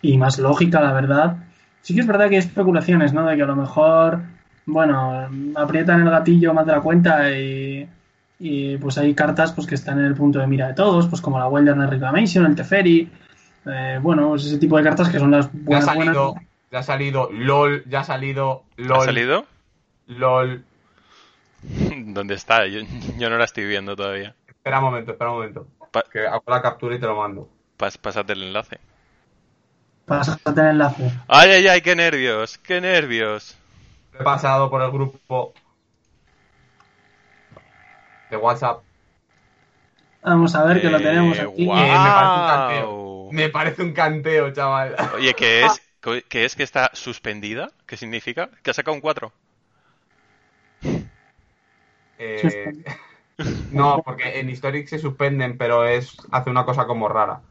y 0.01 0.17
más 0.17 0.39
lógica, 0.39 0.81
la 0.81 0.93
verdad. 0.93 1.37
Sí 1.81 1.93
que 1.95 2.01
es 2.01 2.07
verdad 2.07 2.27
que 2.29 2.35
hay 2.35 2.39
especulaciones, 2.39 3.13
¿no? 3.13 3.25
De 3.25 3.35
que 3.35 3.43
a 3.43 3.47
lo 3.47 3.55
mejor, 3.55 4.21
bueno, 4.65 5.27
aprietan 5.55 6.01
el 6.01 6.09
gatillo 6.09 6.53
más 6.53 6.65
de 6.65 6.71
la 6.73 6.81
cuenta 6.81 7.31
y, 7.31 7.87
y, 8.39 8.77
pues 8.77 8.97
hay 8.97 9.13
cartas 9.13 9.53
pues 9.53 9.65
que 9.67 9.75
están 9.75 9.99
en 9.99 10.05
el 10.05 10.13
punto 10.15 10.39
de 10.39 10.47
mira 10.47 10.67
de 10.67 10.73
todos, 10.73 11.07
pues 11.07 11.21
como 11.21 11.39
la 11.39 11.47
Wilderness 11.47 11.89
Reclamation, 11.89 12.45
el 12.45 12.55
Teferi, 12.55 13.09
eh, 13.65 13.99
bueno, 14.01 14.29
pues 14.29 14.45
ese 14.45 14.57
tipo 14.57 14.77
de 14.77 14.83
cartas 14.83 15.09
que 15.09 15.19
son 15.19 15.31
las 15.31 15.49
Ya 15.51 15.57
ha 15.59 15.63
buenas, 15.63 15.85
salido, 15.85 16.31
buenas. 16.33 16.47
ya 16.71 16.79
ha 16.79 16.83
salido 16.83 17.29
LOL, 17.31 17.83
ya 17.87 18.01
ha 18.01 18.03
salido 18.03 18.63
LOL, 18.75 18.97
¿Ha 19.01 19.05
salido? 19.05 19.45
LOL. 20.07 20.63
¿Dónde 22.13 22.35
está? 22.35 22.67
Yo, 22.67 22.81
yo 23.17 23.29
no 23.29 23.37
la 23.37 23.45
estoy 23.45 23.65
viendo 23.65 23.95
todavía. 23.95 24.35
Espera 24.47 24.79
un 24.79 24.85
momento, 24.85 25.11
espera 25.11 25.31
un 25.31 25.37
momento. 25.37 25.67
Pa- 25.91 26.03
Que 26.11 26.27
hago 26.27 26.43
la 26.47 26.61
captura 26.61 26.95
y 26.95 26.99
te 26.99 27.05
lo 27.05 27.15
mando. 27.15 27.49
Pas- 27.77 27.97
pásate 27.97 28.33
el 28.33 28.43
enlace. 28.43 28.79
Pásate 30.05 30.61
el 30.61 30.67
enlace. 30.67 31.11
¡Ay, 31.27 31.51
ay, 31.51 31.67
ay! 31.67 31.81
¡Qué 31.81 31.95
nervios! 31.95 32.57
¡Qué 32.57 32.79
nervios! 32.81 33.57
He 34.19 34.23
pasado 34.23 34.69
por 34.69 34.81
el 34.81 34.91
grupo 34.91 35.53
de 38.31 38.37
WhatsApp. 38.37 38.81
Vamos 40.23 40.55
a 40.55 40.63
ver 40.65 40.81
que 40.81 40.89
lo 40.89 40.97
tenemos 40.97 41.37
Eh, 41.37 41.43
aquí. 41.43 41.65
guau. 41.65 41.79
Eh, 41.85 41.99
me 42.03 42.11
parece 42.11 42.39
un 42.39 42.45
canteo. 42.45 43.29
Me 43.31 43.49
parece 43.49 43.81
un 43.83 43.93
canteo, 43.93 44.51
chaval. 44.51 44.95
Oye, 45.15 45.33
¿qué 45.33 45.65
es? 45.65 45.81
¿Qué 46.29 46.45
es 46.45 46.55
que 46.55 46.63
está 46.63 46.89
suspendida? 46.93 47.71
¿Qué 47.85 47.97
significa? 47.97 48.49
¿Que 48.63 48.71
ha 48.71 48.73
sacado 48.73 48.95
un 48.95 49.01
4? 49.01 49.31
Eh, 52.19 52.73
no, 53.71 54.01
porque 54.03 54.39
en 54.39 54.49
Historic 54.49 54.87
se 54.87 54.99
suspenden, 54.99 55.57
pero 55.57 55.85
es 55.85 56.15
hace 56.31 56.49
una 56.49 56.65
cosa 56.65 56.85
como 56.85 57.07
rara. 57.07 57.41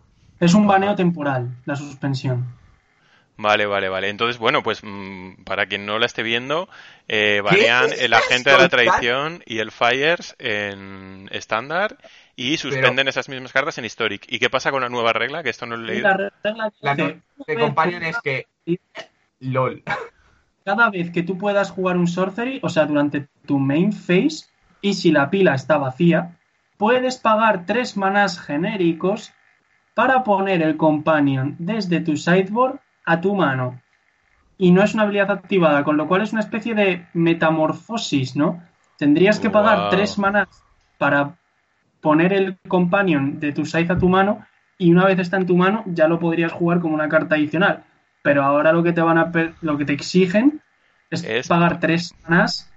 Es 0.40 0.54
un 0.54 0.66
baneo 0.66 0.94
temporal, 0.94 1.48
la 1.64 1.76
suspensión. 1.76 2.44
Vale, 3.38 3.66
vale, 3.66 3.88
vale. 3.90 4.08
Entonces, 4.08 4.38
bueno, 4.38 4.62
pues 4.62 4.80
mm, 4.82 5.44
para 5.44 5.66
quien 5.66 5.84
no 5.84 5.98
la 5.98 6.06
esté 6.06 6.22
viendo, 6.22 6.68
eh, 7.06 7.36
¿Qué 7.36 7.42
banean 7.42 7.84
es 7.92 8.00
el 8.00 8.14
agente 8.14 8.50
de 8.50 8.56
la 8.56 8.68
traición 8.68 9.42
y 9.44 9.58
el 9.58 9.70
Fires 9.70 10.34
en 10.38 11.28
estándar 11.32 11.98
y 12.34 12.56
suspenden 12.56 13.08
esas 13.08 13.28
mismas 13.28 13.52
cartas 13.52 13.76
en 13.76 13.84
Historic. 13.84 14.24
¿Y 14.28 14.38
qué 14.38 14.48
pasa 14.48 14.70
con 14.70 14.82
la 14.82 14.88
nueva 14.88 15.12
regla? 15.12 15.42
Que 15.42 15.50
esto 15.50 15.66
no 15.66 15.76
lo 15.76 15.84
he 15.84 15.92
leído. 15.92 16.04
La 16.04 16.30
regla 16.42 16.72
La 16.80 16.94
dice, 16.94 17.20
no- 17.36 17.44
de 17.46 17.54
Companion 17.54 18.02
es 18.04 18.18
que 18.22 18.46
LOL. 19.40 19.82
cada 20.64 20.90
vez 20.90 21.10
que 21.10 21.22
tú 21.22 21.36
puedas 21.36 21.70
jugar 21.70 21.96
un 21.96 22.06
sorcery, 22.08 22.58
o 22.62 22.68
sea, 22.70 22.86
durante 22.86 23.28
tu 23.46 23.58
main 23.58 23.92
phase, 23.92 24.46
y 24.80 24.94
si 24.94 25.12
la 25.12 25.30
pila 25.30 25.54
está 25.54 25.78
vacía, 25.78 26.36
puedes 26.78 27.18
pagar 27.18 27.66
tres 27.66 27.96
manás 27.96 28.40
genéricos 28.40 29.32
para 29.94 30.24
poner 30.24 30.62
el 30.62 30.76
companion 30.76 31.56
desde 31.58 32.00
tu 32.00 32.16
sideboard 32.16 32.80
a 33.04 33.20
tu 33.20 33.34
mano. 33.34 33.80
Y 34.58 34.70
no 34.70 34.82
es 34.82 34.94
una 34.94 35.02
habilidad 35.04 35.30
activada, 35.30 35.84
con 35.84 35.96
lo 35.96 36.06
cual 36.08 36.22
es 36.22 36.32
una 36.32 36.40
especie 36.40 36.74
de 36.74 37.06
metamorfosis, 37.14 38.36
¿no? 38.36 38.62
Tendrías 38.98 39.38
que 39.38 39.50
pagar 39.50 39.80
Wow. 39.80 39.90
tres 39.90 40.18
manás 40.18 40.48
para 40.98 41.36
poner 42.00 42.32
el 42.32 42.58
companion 42.68 43.38
de 43.40 43.52
tu 43.52 43.64
side 43.66 43.92
a 43.92 43.98
tu 43.98 44.08
mano 44.08 44.46
y 44.78 44.92
una 44.92 45.04
vez 45.06 45.18
está 45.18 45.36
en 45.36 45.46
tu 45.46 45.56
mano 45.56 45.82
ya 45.86 46.08
lo 46.08 46.18
podrías 46.18 46.52
jugar 46.52 46.80
como 46.80 46.94
una 46.94 47.08
carta 47.08 47.34
adicional. 47.34 47.84
Pero 48.22 48.42
ahora 48.44 48.72
lo 48.72 48.82
que 48.82 48.92
te 48.92 49.00
van 49.00 49.18
a 49.18 49.32
lo 49.60 49.78
que 49.78 49.84
te 49.84 49.92
exigen 49.92 50.60
es, 51.10 51.24
Es- 51.24 51.48
pagar 51.48 51.80
tres 51.80 52.08
semanas 52.08 52.72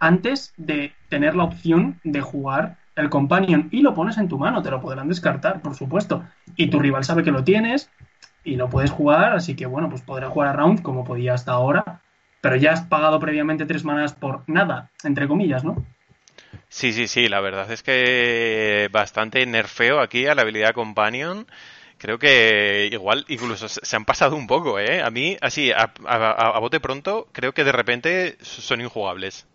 antes 0.00 0.54
de 0.56 0.94
tener 1.08 1.36
la 1.36 1.44
opción 1.44 2.00
de 2.04 2.20
jugar 2.20 2.78
el 2.96 3.10
companion 3.10 3.68
y 3.70 3.82
lo 3.82 3.94
pones 3.94 4.18
en 4.18 4.28
tu 4.28 4.38
mano, 4.38 4.62
te 4.62 4.70
lo 4.70 4.80
podrán 4.80 5.08
descartar, 5.08 5.62
por 5.62 5.74
supuesto. 5.76 6.24
Y 6.56 6.68
tu 6.70 6.78
rival 6.80 7.04
sabe 7.04 7.22
que 7.22 7.30
lo 7.32 7.44
tienes 7.44 7.90
y 8.44 8.56
lo 8.56 8.68
puedes 8.70 8.90
jugar, 8.90 9.34
así 9.34 9.56
que 9.56 9.66
bueno, 9.66 9.88
pues 9.90 10.02
podrá 10.02 10.28
jugar 10.30 10.48
a 10.48 10.52
round 10.54 10.82
como 10.82 11.04
podía 11.04 11.34
hasta 11.34 11.52
ahora, 11.52 12.02
pero 12.42 12.56
ya 12.56 12.72
has 12.72 12.82
pagado 12.82 13.20
previamente 13.20 13.66
tres 13.66 13.84
manas 13.84 14.14
por 14.14 14.44
nada, 14.48 14.90
entre 15.04 15.28
comillas, 15.28 15.64
¿no? 15.64 15.86
Sí, 16.68 16.92
sí, 16.92 17.08
sí, 17.08 17.28
la 17.28 17.40
verdad 17.40 17.70
es 17.72 17.82
que 17.82 18.88
bastante 18.92 19.44
nerfeo 19.46 20.00
aquí 20.00 20.26
a 20.26 20.34
la 20.34 20.42
habilidad 20.42 20.74
Companion. 20.74 21.46
Creo 21.98 22.18
que 22.18 22.88
igual 22.92 23.24
incluso 23.28 23.68
se 23.68 23.96
han 23.96 24.04
pasado 24.06 24.36
un 24.36 24.46
poco, 24.46 24.78
¿eh? 24.78 25.02
A 25.02 25.10
mí, 25.10 25.36
así, 25.42 25.70
a- 25.72 25.92
a 26.06 26.58
bote 26.60 26.80
pronto, 26.80 27.28
creo 27.32 27.52
que 27.52 27.64
de 27.64 27.72
repente 27.72 28.38
son 28.40 28.80
injugables. 28.80 29.46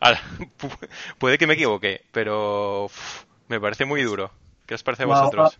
Ahora, 0.00 0.20
puede 1.18 1.38
que 1.38 1.46
me 1.46 1.54
equivoque, 1.54 2.02
pero 2.12 2.84
uf, 2.84 3.24
me 3.48 3.60
parece 3.60 3.84
muy 3.84 4.02
duro. 4.02 4.32
¿Qué 4.66 4.74
os 4.74 4.82
parece 4.82 5.02
a 5.04 5.06
vosotros? 5.06 5.58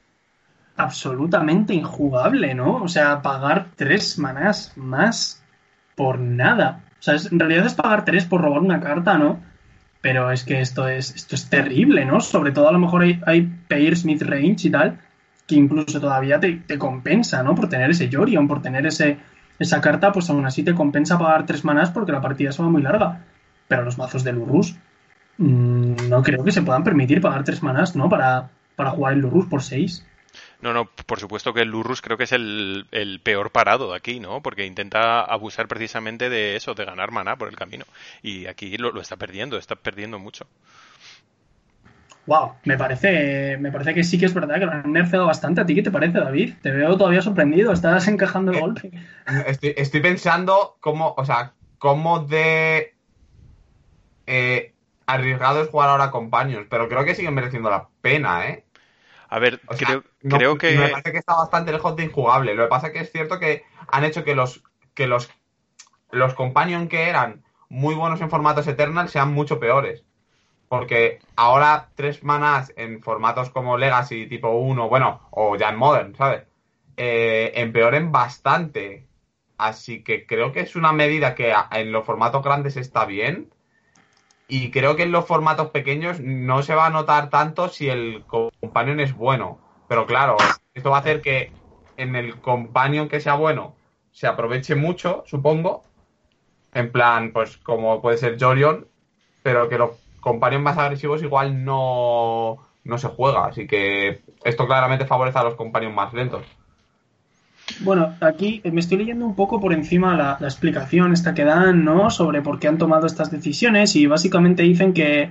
absolutamente 0.77 1.75
injugable, 1.75 2.55
¿no? 2.55 2.77
O 2.83 2.89
sea, 2.89 3.23
pagar 3.23 3.69
tres 3.77 4.19
manás 4.19 4.73
más 4.77 5.43
por 5.97 6.19
nada. 6.19 6.81
O 6.99 7.03
sea, 7.03 7.15
es- 7.15 7.31
en 7.31 7.39
realidad 7.39 7.67
es 7.67 7.75
pagar 7.75 8.05
tres 8.05 8.25
por 8.25 8.41
robar 8.41 8.61
una 8.61 8.81
carta, 8.81 9.17
¿no? 9.19 9.41
Pero 10.01 10.31
es 10.31 10.45
que 10.45 10.61
esto 10.61 10.89
es, 10.89 11.15
esto 11.15 11.35
es 11.37 11.49
terrible, 11.49 12.05
¿no? 12.05 12.21
Sobre 12.21 12.53
todo 12.53 12.69
a 12.69 12.73
lo 12.73 12.79
mejor 12.81 13.03
hay, 13.03 13.21
hay 13.27 13.43
pairs 13.69 14.05
mid-range 14.05 14.69
y 14.69 14.71
tal, 14.71 14.99
que 15.47 15.55
incluso 15.57 16.01
todavía 16.01 16.41
te, 16.41 16.53
te 16.67 16.79
compensa, 16.79 17.43
¿no? 17.43 17.55
Por 17.55 17.69
tener 17.69 17.91
ese 17.91 18.09
Yorion, 18.09 18.49
por 18.49 18.63
tener 18.63 18.87
ese, 18.87 19.19
esa 19.59 19.81
carta, 19.81 20.13
pues 20.13 20.29
aún 20.31 20.45
así 20.47 20.63
te 20.65 20.75
compensa 20.75 21.19
pagar 21.19 21.47
tres 21.47 21.65
manás 21.65 21.91
porque 21.91 22.13
la 22.13 22.21
partida 22.21 22.53
se 22.53 22.63
va 22.63 22.69
muy 22.71 22.83
larga. 22.83 23.25
Pero 23.69 23.85
los 23.85 23.99
mazos 23.99 24.25
de 24.25 24.33
Lurrus 24.33 24.77
mmm, 25.39 26.09
no 26.09 26.23
creo 26.23 26.45
que 26.45 26.53
se 26.53 26.63
puedan 26.63 26.85
permitir 26.85 27.21
pagar 27.21 27.45
tres 27.45 27.63
manás, 27.63 27.97
¿no? 27.97 28.09
Para, 28.09 28.51
para 28.77 28.91
jugar 28.91 29.15
el 29.15 29.21
Lurrus 29.21 29.47
por 29.47 29.63
seis. 29.63 30.07
No, 30.61 30.73
no, 30.73 30.87
por 30.87 31.21
supuesto 31.21 31.53
que 31.53 31.61
el 31.61 31.69
Lurrus 31.69 32.01
creo 32.01 32.17
que 32.17 32.25
es 32.25 32.33
el, 32.33 32.87
el, 32.91 33.21
peor 33.21 33.51
parado 33.51 33.91
de 33.91 33.97
aquí, 33.97 34.19
¿no? 34.19 34.43
Porque 34.43 34.67
intenta 34.67 35.21
abusar 35.21 35.69
precisamente 35.69 36.29
de 36.29 36.57
eso, 36.57 36.75
de 36.75 36.85
ganar 36.85 37.11
maná 37.11 37.37
por 37.37 37.49
el 37.49 37.57
camino. 37.57 37.85
Y 38.23 38.47
aquí 38.47 38.77
lo, 38.77 38.91
lo 38.91 39.01
está 39.01 39.17
perdiendo, 39.17 39.59
está 39.59 39.77
perdiendo 39.77 40.19
mucho. 40.19 40.47
Wow, 42.27 42.55
me 42.65 42.79
parece, 42.79 43.59
me 43.59 43.71
parece 43.71 43.93
que 43.93 44.03
sí 44.03 44.19
que 44.19 44.25
es 44.25 44.33
verdad 44.33 44.59
que 44.59 44.65
lo 44.65 44.73
han 44.73 44.93
nerfeado 44.93 45.27
bastante. 45.27 45.61
¿A 45.61 45.67
ti 45.67 45.75
qué 45.75 45.83
te 45.83 45.91
parece, 45.91 46.19
David? 46.19 46.55
Te 46.63 46.71
veo 46.71 46.97
todavía 46.97 47.21
sorprendido, 47.21 47.71
estás 47.71 48.09
encajando 48.09 48.53
el 48.53 48.61
golpe. 48.61 48.91
Estoy, 49.47 49.75
estoy 49.77 50.01
pensando 50.01 50.79
cómo, 50.81 51.15
o 51.17 51.25
sea, 51.27 51.53
cómo 51.79 52.21
de 52.21 52.94
eh, 54.27 54.75
arriesgado 55.07 55.63
es 55.63 55.69
jugar 55.71 55.91
ahora 55.91 56.11
con 56.11 56.31
paños, 56.31 56.67
pero 56.71 56.89
creo 56.89 57.05
que 57.05 57.15
sigue 57.15 57.31
mereciendo 57.31 57.71
la 57.71 57.89
pena, 58.03 58.49
¿eh? 58.49 58.65
A 59.29 59.39
ver, 59.39 59.61
O 59.67 59.75
sea, 59.77 59.89
creo, 59.89 60.05
no- 60.23 60.39
creo 60.39 60.59
que... 60.59 60.77
Me 60.77 60.89
parece 60.89 61.13
que 61.13 61.19
está 61.19 61.35
bastante 61.37 61.73
lejos 61.73 61.97
de 61.97 62.05
injugable. 62.05 62.55
Lo 62.55 62.65
que 62.65 62.69
pasa 62.69 62.89
es 62.89 62.93
que 62.93 63.01
es 63.01 63.13
cierto 63.13 63.39
que 63.39 63.65
han 63.89 64.05
hecho 64.05 64.25
que 64.25 64.35
los 64.35 64.63
que 64.95 65.07
los, 65.09 65.31
los 66.13 66.35
companion 66.35 66.89
que 66.89 67.09
eran 67.09 67.45
muy 67.69 67.95
buenos 67.95 68.21
en 68.21 68.31
formatos 68.31 68.67
Eternal 68.69 69.09
sean 69.09 69.33
mucho 69.35 69.61
peores. 69.61 70.05
Porque 70.69 71.21
ahora 71.37 71.91
tres 71.97 72.25
manás 72.25 72.73
en 72.77 73.03
formatos 73.03 73.51
como 73.51 73.79
Legacy 73.79 74.27
tipo 74.29 74.51
1, 74.51 74.89
bueno, 74.89 75.23
o 75.33 75.57
ya 75.57 75.71
en 75.71 75.77
Modern, 75.77 76.17
¿sabes? 76.17 76.45
Eh, 76.97 77.53
empeoren 77.57 78.13
bastante. 78.13 79.09
Así 79.59 80.05
que 80.05 80.27
creo 80.27 80.53
que 80.53 80.61
es 80.61 80.77
una 80.77 80.93
medida 80.93 81.35
que 81.35 81.55
en 81.73 81.93
los 81.93 82.05
formatos 82.07 82.43
grandes 82.45 82.77
está 82.77 83.05
bien. 83.07 83.51
Y 84.47 84.71
creo 84.71 84.97
que 84.97 85.05
en 85.05 85.13
los 85.13 85.27
formatos 85.27 85.71
pequeños 85.71 86.21
no 86.21 86.63
se 86.63 86.75
va 86.75 86.87
a 86.87 86.91
notar 86.91 87.31
tanto 87.31 87.69
si 87.69 87.89
el 87.89 88.25
companion 88.27 89.01
es 89.01 89.15
bueno. 89.15 89.59
Pero 89.89 90.07
claro, 90.07 90.37
esto 90.75 90.91
va 90.91 90.99
a 90.99 91.01
hacer 91.01 91.23
que 91.23 91.53
en 91.97 92.17
el 92.17 92.41
companion 92.41 93.09
que 93.09 93.21
sea 93.21 93.35
bueno 93.35 93.75
se 94.11 94.27
aproveche 94.27 94.75
mucho, 94.75 95.25
supongo. 95.27 95.83
En 96.73 96.93
plan, 96.93 97.33
pues 97.33 97.57
como 97.59 98.03
puede 98.03 98.19
ser 98.19 98.37
Jorion, 98.39 98.89
pero 99.43 99.69
que 99.69 99.79
los 99.79 99.91
companions 100.21 100.65
más 100.65 100.79
agresivos 100.79 101.23
igual 101.23 101.65
no, 101.65 102.59
no 102.85 102.99
se 102.99 103.09
juega. 103.09 103.47
Así 103.47 103.67
que 103.67 104.23
esto 104.45 104.67
claramente 104.67 105.07
favorece 105.07 105.39
a 105.39 105.45
los 105.45 105.55
companions 105.55 105.95
más 105.95 106.13
lentos. 106.13 106.45
Bueno, 107.81 108.15
aquí 108.21 108.61
me 108.71 108.81
estoy 108.81 108.99
leyendo 108.99 109.27
un 109.27 109.35
poco 109.35 109.61
por 109.61 109.73
encima 109.73 110.17
la, 110.17 110.37
la 110.39 110.47
explicación 110.47 111.13
esta 111.13 111.35
que 111.35 111.45
dan, 111.45 111.85
¿no? 111.85 112.11
Sobre 112.11 112.43
por 112.43 112.59
qué 112.59 112.69
han 112.69 112.79
tomado 112.79 113.07
estas 113.07 113.31
decisiones 113.31 113.97
y 113.97 114.07
básicamente 114.07 114.63
dicen 114.63 114.93
que, 114.93 115.31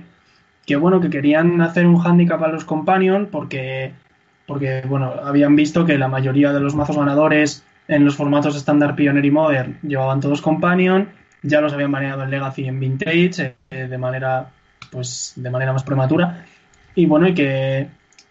que 0.66 0.76
bueno, 0.76 1.00
que 1.00 1.10
querían 1.10 1.60
hacer 1.60 1.86
un 1.86 2.00
handicap 2.04 2.42
a 2.42 2.48
los 2.48 2.64
companion 2.64 3.28
porque, 3.30 3.92
porque, 4.46 4.82
bueno, 4.86 5.12
habían 5.22 5.56
visto 5.56 5.86
que 5.86 5.96
la 5.96 6.08
mayoría 6.08 6.52
de 6.52 6.60
los 6.60 6.74
mazos 6.74 6.96
ganadores 6.96 7.64
en 7.88 8.04
los 8.04 8.16
formatos 8.16 8.56
estándar 8.56 8.96
Pioneer 8.96 9.24
y 9.24 9.30
Modern 9.30 9.78
llevaban 9.82 10.20
todos 10.20 10.40
companion, 10.40 11.08
ya 11.42 11.60
los 11.60 11.72
habían 11.72 11.92
baneado 11.92 12.24
en 12.24 12.30
Legacy 12.30 12.62
y 12.62 12.68
en 12.68 12.80
Vintage 12.80 13.54
eh, 13.70 13.86
de 13.88 13.98
manera, 13.98 14.50
pues, 14.90 15.34
de 15.36 15.50
manera 15.50 15.72
más 15.72 15.84
prematura 15.84 16.44
y 16.94 17.06
bueno, 17.06 17.28
y 17.28 17.34
que, 17.34 17.88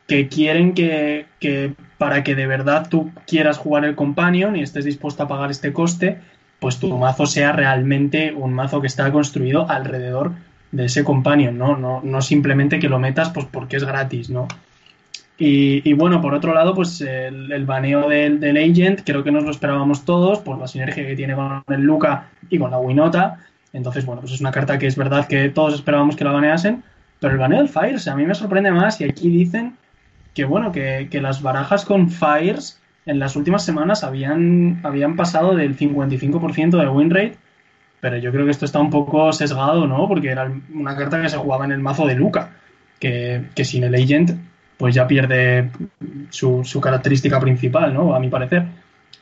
que 0.07 0.27
quieren 0.27 0.73
que, 0.73 1.25
que 1.39 1.73
para 2.03 2.21
que 2.21 2.35
de 2.35 2.47
verdad 2.47 2.89
tú 2.89 3.11
quieras 3.25 3.57
jugar 3.57 3.85
el 3.85 3.95
Companion 3.95 4.57
y 4.57 4.61
estés 4.61 4.83
dispuesto 4.83 5.23
a 5.23 5.29
pagar 5.29 5.51
este 5.51 5.71
coste, 5.71 6.19
pues 6.59 6.77
tu 6.77 6.97
mazo 6.97 7.25
sea 7.25 7.53
realmente 7.53 8.33
un 8.33 8.53
mazo 8.53 8.81
que 8.81 8.87
está 8.87 9.09
construido 9.09 9.69
alrededor 9.69 10.33
de 10.73 10.83
ese 10.83 11.05
Companion, 11.05 11.57
¿no? 11.57 11.77
No, 11.77 12.01
no 12.03 12.21
simplemente 12.21 12.77
que 12.77 12.89
lo 12.89 12.99
metas 12.99 13.29
pues 13.29 13.45
porque 13.49 13.77
es 13.77 13.85
gratis, 13.85 14.29
¿no? 14.29 14.49
Y, 15.37 15.93
bueno, 15.93 16.21
por 16.21 16.33
otro 16.33 16.53
lado, 16.53 16.75
pues 16.75 16.99
el, 16.99 17.65
baneo 17.65 18.09
del, 18.09 18.57
Agent 18.57 19.01
creo 19.05 19.23
que 19.23 19.31
nos 19.31 19.45
lo 19.45 19.51
esperábamos 19.51 20.03
todos 20.03 20.39
por 20.39 20.57
la 20.59 20.67
sinergia 20.67 21.07
que 21.07 21.15
tiene 21.15 21.35
con 21.35 21.63
el 21.69 21.81
Luca 21.83 22.31
y 22.49 22.59
con 22.59 22.69
la 22.71 22.79
Winota. 22.79 23.37
Entonces, 23.71 24.05
bueno, 24.05 24.19
pues 24.19 24.33
es 24.33 24.41
una 24.41 24.51
carta 24.51 24.77
que 24.77 24.87
es 24.87 24.97
verdad 24.97 25.25
que 25.25 25.47
todos 25.47 25.73
esperábamos 25.73 26.17
que 26.17 26.25
la 26.25 26.33
baneasen, 26.33 26.83
pero 27.21 27.33
el 27.33 27.39
baneo 27.39 27.59
del 27.59 27.69
Fires 27.69 28.09
a 28.09 28.15
mí 28.17 28.25
me 28.25 28.35
sorprende 28.35 28.71
más 28.71 28.99
y 28.99 29.05
aquí 29.05 29.29
dicen 29.29 29.77
que 30.33 30.45
bueno, 30.45 30.71
que, 30.71 31.07
que 31.11 31.21
las 31.21 31.41
barajas 31.41 31.85
con 31.85 32.09
Fires 32.09 32.81
en 33.05 33.19
las 33.19 33.35
últimas 33.35 33.65
semanas 33.65 34.03
habían, 34.03 34.79
habían 34.83 35.15
pasado 35.15 35.55
del 35.55 35.77
55% 35.77 36.79
de 36.79 36.89
win 36.89 37.09
rate, 37.09 37.37
pero 37.99 38.17
yo 38.17 38.31
creo 38.31 38.45
que 38.45 38.51
esto 38.51 38.65
está 38.65 38.79
un 38.79 38.89
poco 38.89 39.31
sesgado, 39.33 39.87
¿no? 39.87 40.07
Porque 40.07 40.29
era 40.29 40.51
una 40.73 40.95
carta 40.95 41.21
que 41.21 41.29
se 41.29 41.37
jugaba 41.37 41.65
en 41.65 41.71
el 41.71 41.79
mazo 41.79 42.05
de 42.05 42.15
Luca, 42.15 42.51
que, 42.99 43.45
que 43.55 43.65
sin 43.65 43.83
el 43.83 43.95
Agent 43.95 44.31
pues 44.77 44.95
ya 44.95 45.07
pierde 45.07 45.69
su, 46.29 46.63
su 46.63 46.81
característica 46.81 47.39
principal, 47.39 47.93
¿no? 47.93 48.15
A 48.15 48.19
mi 48.19 48.29
parecer. 48.29 48.65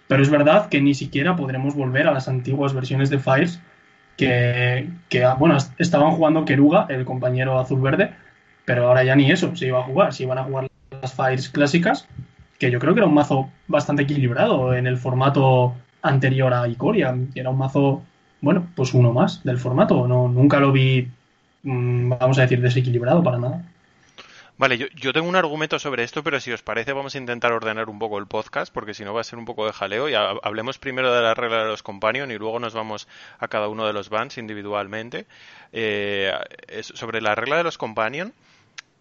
Pero 0.07 0.23
es 0.23 0.29
verdad 0.29 0.69
que 0.69 0.81
ni 0.81 0.93
siquiera 0.93 1.35
podremos 1.35 1.75
volver 1.75 2.07
a 2.07 2.11
las 2.11 2.27
antiguas 2.27 2.73
versiones 2.73 3.09
de 3.09 3.19
Fires 3.19 3.61
que, 4.17 4.89
que, 5.09 5.27
bueno, 5.37 5.57
estaban 5.77 6.11
jugando 6.11 6.45
Keruga, 6.45 6.85
el 6.89 7.05
compañero 7.05 7.59
azul-verde, 7.59 8.11
pero 8.65 8.87
ahora 8.87 9.03
ya 9.03 9.15
ni 9.15 9.31
eso 9.31 9.55
se 9.55 9.67
iba 9.67 9.79
a 9.79 9.83
jugar, 9.83 10.13
se 10.13 10.23
iban 10.23 10.37
a 10.37 10.43
jugar 10.43 10.70
las 11.01 11.13
Fires 11.13 11.49
clásicas, 11.49 12.07
que 12.59 12.71
yo 12.71 12.79
creo 12.79 12.93
que 12.93 12.99
era 12.99 13.07
un 13.07 13.13
mazo 13.13 13.49
bastante 13.67 14.03
equilibrado 14.03 14.73
en 14.73 14.87
el 14.87 14.97
formato 14.97 15.73
anterior 16.01 16.53
a 16.53 16.67
Ikoria, 16.67 17.15
era 17.35 17.49
un 17.49 17.57
mazo, 17.57 18.03
bueno, 18.41 18.67
pues 18.75 18.93
uno 18.93 19.13
más 19.13 19.43
del 19.43 19.57
formato, 19.57 20.07
no, 20.07 20.27
nunca 20.27 20.59
lo 20.59 20.71
vi, 20.71 21.07
mmm, 21.63 22.09
vamos 22.09 22.37
a 22.37 22.41
decir, 22.41 22.61
desequilibrado 22.61 23.23
para 23.23 23.37
nada. 23.37 23.63
Vale, 24.61 24.77
yo, 24.77 24.85
yo, 24.95 25.11
tengo 25.11 25.27
un 25.27 25.35
argumento 25.35 25.79
sobre 25.79 26.03
esto, 26.03 26.23
pero 26.23 26.39
si 26.39 26.51
os 26.51 26.61
parece 26.61 26.93
vamos 26.93 27.15
a 27.15 27.17
intentar 27.17 27.51
ordenar 27.51 27.89
un 27.89 27.97
poco 27.97 28.19
el 28.19 28.27
podcast, 28.27 28.71
porque 28.71 28.93
si 28.93 29.03
no 29.03 29.11
va 29.11 29.21
a 29.21 29.23
ser 29.23 29.39
un 29.39 29.45
poco 29.45 29.65
de 29.65 29.73
jaleo. 29.73 30.07
Y 30.07 30.13
hablemos 30.13 30.77
primero 30.77 31.11
de 31.11 31.19
la 31.19 31.33
regla 31.33 31.63
de 31.63 31.69
los 31.69 31.81
companion 31.81 32.29
y 32.29 32.37
luego 32.37 32.59
nos 32.59 32.75
vamos 32.75 33.07
a 33.39 33.47
cada 33.47 33.69
uno 33.69 33.87
de 33.87 33.93
los 33.93 34.09
bans 34.09 34.37
individualmente. 34.37 35.25
Eh, 35.73 36.31
sobre 36.81 37.21
la 37.21 37.33
regla 37.33 37.57
de 37.57 37.63
los 37.63 37.79
companion, 37.79 38.33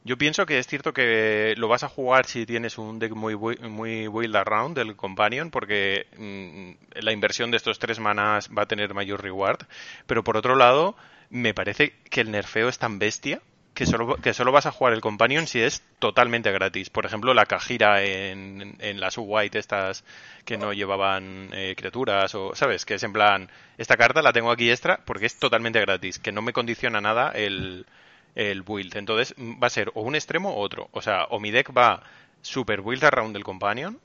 yo 0.04 0.16
pienso 0.16 0.46
que 0.46 0.58
es 0.58 0.66
cierto 0.66 0.92
que 0.92 1.54
lo 1.56 1.68
vas 1.68 1.82
a 1.82 1.88
jugar 1.88 2.26
si 2.26 2.46
tienes 2.46 2.78
un 2.78 2.98
deck 2.98 3.12
muy 3.12 3.36
muy 3.36 4.08
build 4.08 4.36
around 4.36 4.76
del 4.76 4.96
companion, 4.96 5.50
porque 5.50 6.06
mmm, 6.16 7.00
la 7.02 7.12
inversión 7.12 7.50
de 7.50 7.58
estos 7.58 7.78
tres 7.78 8.00
manas 8.00 8.48
va 8.56 8.62
a 8.62 8.66
tener 8.66 8.94
mayor 8.94 9.22
reward. 9.22 9.60
Pero 10.06 10.24
por 10.24 10.36
otro 10.36 10.56
lado, 10.56 10.96
me 11.28 11.54
parece 11.54 11.94
que 12.10 12.22
el 12.22 12.30
nerfeo 12.30 12.68
es 12.68 12.78
tan 12.78 12.98
bestia 12.98 13.42
que 13.74 13.86
solo, 13.86 14.16
que 14.16 14.34
solo 14.34 14.52
vas 14.52 14.66
a 14.66 14.72
jugar 14.72 14.94
el 14.94 15.00
Companion 15.00 15.46
si 15.46 15.60
es 15.60 15.82
totalmente 15.98 16.50
gratis. 16.50 16.90
Por 16.90 17.06
ejemplo, 17.06 17.34
la 17.34 17.46
Kajira 17.46 18.02
en, 18.02 18.76
en 18.80 19.00
las 19.00 19.16
White 19.18 19.58
estas 19.58 20.04
que 20.44 20.58
no 20.58 20.72
llevaban 20.72 21.50
eh, 21.52 21.74
criaturas 21.76 22.34
o, 22.34 22.54
¿sabes? 22.54 22.84
Que 22.84 22.94
es 22.94 23.02
en 23.02 23.12
plan, 23.12 23.50
esta 23.78 23.96
carta 23.96 24.22
la 24.22 24.32
tengo 24.32 24.50
aquí 24.50 24.70
extra 24.70 25.00
porque 25.04 25.26
es 25.26 25.38
totalmente 25.38 25.80
gratis, 25.80 26.18
que 26.18 26.32
no 26.32 26.42
me 26.42 26.52
condiciona 26.52 27.00
nada 27.00 27.32
el, 27.34 27.86
el 28.34 28.62
build. 28.62 28.96
Entonces 28.96 29.34
va 29.38 29.66
a 29.66 29.70
ser 29.70 29.90
o 29.94 30.02
un 30.02 30.14
extremo 30.14 30.50
o 30.50 30.60
otro. 30.60 30.88
O 30.92 31.02
sea, 31.02 31.24
o 31.30 31.40
mi 31.40 31.50
deck 31.50 31.76
va 31.76 32.02
super 32.42 32.82
build 32.82 33.04
around 33.04 33.34
del 33.34 33.44
Companion 33.44 34.00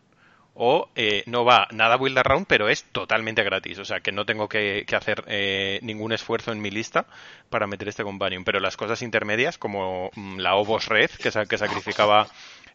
o 0.56 0.90
eh, 0.96 1.24
no 1.28 1.44
va 1.44 1.68
nada 1.72 1.98
build 1.98 2.18
around, 2.18 2.48
pero 2.48 2.70
es 2.70 2.86
totalmente 2.86 3.44
gratis. 3.44 3.78
O 3.80 3.86
sea, 3.86 4.00
que 4.00 4.14
no 4.14 4.26
tengo 4.26 4.48
que, 4.48 4.86
que 4.88 4.96
hacer 4.96 5.24
eh, 5.28 5.80
ningún 5.82 6.14
esfuerzo 6.14 6.54
en 6.54 6.62
mi 6.62 6.72
lista 6.72 7.06
para 7.50 7.68
meter 7.68 7.90
este 7.90 8.04
companion. 8.04 8.46
Pero 8.46 8.62
las 8.62 8.78
cosas 8.78 9.02
intermedias, 9.02 9.58
como 9.58 10.10
mmm, 10.16 10.40
la 10.40 10.56
Obos 10.56 10.88
Red, 10.88 11.12
que, 11.12 11.30
que 11.48 11.58
sacrificaba 11.58 12.28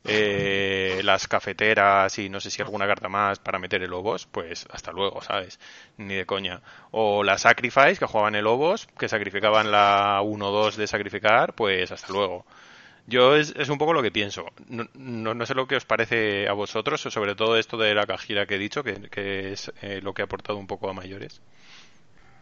eh, 0.04 1.00
las 1.04 1.28
cafeteras 1.28 2.18
y 2.18 2.28
no 2.28 2.40
sé 2.40 2.50
si 2.50 2.62
alguna 2.62 2.86
carta 2.86 3.08
más 3.08 3.38
para 3.38 3.58
meter 3.58 3.82
el 3.82 3.92
Obos, 3.92 4.26
pues 4.26 4.66
hasta 4.70 4.92
luego, 4.92 5.20
¿sabes? 5.22 5.60
Ni 5.98 6.14
de 6.14 6.26
coña. 6.26 6.62
O 6.90 7.22
la 7.22 7.38
Sacrifice, 7.38 7.96
que 7.96 8.06
jugaban 8.06 8.34
el 8.34 8.46
Obos, 8.46 8.88
que 8.98 9.08
sacrificaban 9.08 9.70
la 9.70 10.20
1-2 10.22 10.76
de 10.76 10.86
sacrificar, 10.86 11.54
pues 11.54 11.92
hasta 11.92 12.12
luego. 12.12 12.46
Yo 13.06 13.36
es, 13.36 13.54
es, 13.56 13.68
un 13.68 13.78
poco 13.78 13.92
lo 13.92 14.02
que 14.02 14.10
pienso. 14.10 14.46
No, 14.68 14.86
no, 14.94 15.46
sé 15.46 15.54
lo 15.54 15.66
que 15.66 15.76
os 15.76 15.84
parece 15.84 16.48
a 16.48 16.52
vosotros, 16.52 17.00
sobre 17.00 17.34
todo 17.34 17.56
esto 17.56 17.76
de 17.76 17.94
la 17.94 18.06
cajira 18.06 18.46
que 18.46 18.54
he 18.54 18.58
dicho, 18.58 18.84
que, 18.84 19.52
es 19.52 19.72
eh, 19.82 20.00
lo 20.02 20.14
que 20.14 20.22
ha 20.22 20.26
aportado 20.26 20.58
un 20.58 20.66
poco 20.66 20.88
a 20.88 20.92
mayores. 20.92 21.42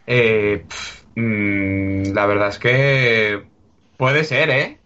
Eh, 0.07 0.65
pff, 0.69 1.05
mmm, 1.17 2.13
la 2.15 2.27
verdad 2.27 2.49
es 2.49 2.59
que 2.59 3.43
puede 3.97 4.25
ser, 4.25 4.51
¿eh? 4.51 4.78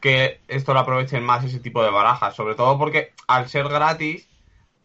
Que, 0.00 0.40
esto 0.48 0.74
lo 0.74 0.80
aprovechen 0.80 1.22
más 1.22 1.44
ese 1.44 1.60
tipo 1.60 1.82
de 1.82 1.90
barajas. 1.90 2.34
Sobre 2.34 2.54
todo 2.54 2.78
porque 2.78 3.12
al 3.26 3.48
ser 3.48 3.68
gratis, 3.68 4.28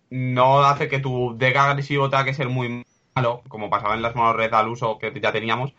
no 0.10 0.64
hace 0.64 0.88
que 0.88 1.00
tu 1.00 1.36
deck 1.38 1.56
agresivo 1.58 2.10
tenga 2.10 2.26
que 2.26 2.34
ser 2.34 2.50
muy 2.50 2.86
malo, 3.16 3.42
como 3.48 3.70
pasaba 3.70 3.96
en 3.96 4.02
las 4.02 4.16
monos 4.16 4.36
red 4.36 4.54
al 4.54 4.68
uso 4.70 5.00
que 5.00 5.12
ya 5.20 5.32
teníamos. 5.32 5.74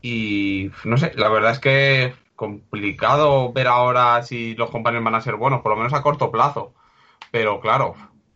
Y 0.00 0.70
no 0.84 0.96
sé, 0.96 1.12
la 1.16 1.28
verdad 1.28 1.52
es 1.52 1.58
que 1.58 2.14
complicado 2.36 3.52
ver 3.52 3.66
ahora 3.66 4.22
si 4.22 4.54
los 4.54 4.70
compañeros 4.70 5.04
van 5.04 5.16
a 5.16 5.20
ser 5.20 5.34
buenos, 5.34 5.60
por 5.60 5.72
lo 5.72 5.76
menos 5.76 5.92
a 5.92 6.02
corto 6.02 6.30
plazo. 6.30 6.72
Pero 7.32 7.60
claro, 7.60 7.94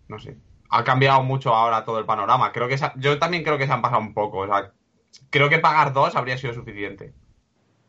no 0.09 0.19
sé. 0.19 0.37
Ha 0.69 0.85
cambiado 0.85 1.23
mucho 1.23 1.55
ahora 1.55 1.85
todo 1.85 1.99
el 1.99 2.05
panorama. 2.05 2.53
Creo 2.53 2.69
que 2.69 2.79
yo 2.97 3.19
también 3.19 3.45
creo 3.45 3.59
que 3.59 3.67
se 3.67 3.73
han 3.73 3.83
pasado 3.83 4.03
un 4.03 4.13
poco. 4.13 4.39
O 4.39 4.47
sea, 4.47 4.73
creo 5.31 5.49
que 5.49 5.59
pagar 5.59 5.93
dos 5.93 6.17
habría 6.17 6.37
sido 6.37 6.53
suficiente. 6.53 7.15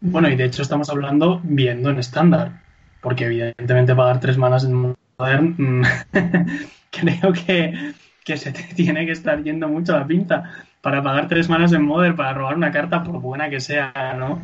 Bueno, 0.05 0.27
y 0.27 0.35
de 0.35 0.43
hecho 0.43 0.61
estamos 0.61 0.89
hablando 0.89 1.39
viendo 1.43 1.89
en 1.89 1.97
estándar. 1.97 2.61
Porque 3.01 3.25
evidentemente 3.25 3.95
pagar 3.95 4.19
tres 4.19 4.37
manas 4.37 4.65
en 4.65 4.95
Modern 5.17 5.55
mm, 5.57 5.83
creo 6.91 7.33
que, 7.33 7.93
que 8.23 8.37
se 8.37 8.51
te 8.51 8.63
tiene 8.75 9.05
que 9.05 9.13
estar 9.13 9.41
yendo 9.41 9.67
mucho 9.69 9.97
la 9.97 10.05
pinta 10.05 10.43
para 10.81 11.01
pagar 11.01 11.29
tres 11.29 11.47
manas 11.47 11.71
en 11.71 11.83
Modern 11.83 12.17
para 12.17 12.33
robar 12.33 12.57
una 12.57 12.71
carta 12.71 13.01
por 13.01 13.21
buena 13.21 13.49
que 13.49 13.61
sea, 13.61 14.13
¿no? 14.17 14.43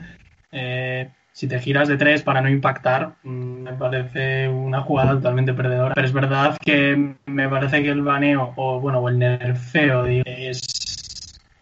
Eh, 0.52 1.10
si 1.34 1.48
te 1.48 1.60
giras 1.60 1.90
de 1.90 1.98
tres 1.98 2.22
para 2.22 2.42
no 2.42 2.50
impactar, 2.50 3.16
mm, 3.24 3.64
me 3.64 3.74
parece 3.74 4.48
una 4.48 4.80
jugada 4.80 5.12
totalmente 5.12 5.54
perdedora. 5.54 5.94
Pero 5.94 6.08
es 6.08 6.14
verdad 6.14 6.58
que 6.64 7.16
me 7.26 7.50
parece 7.50 7.84
que 7.84 7.90
el 7.90 8.02
baneo, 8.02 8.54
o 8.56 8.80
bueno, 8.80 9.00
o 9.00 9.10
el 9.10 9.20
nerfeo, 9.20 10.06
es, 10.06 10.99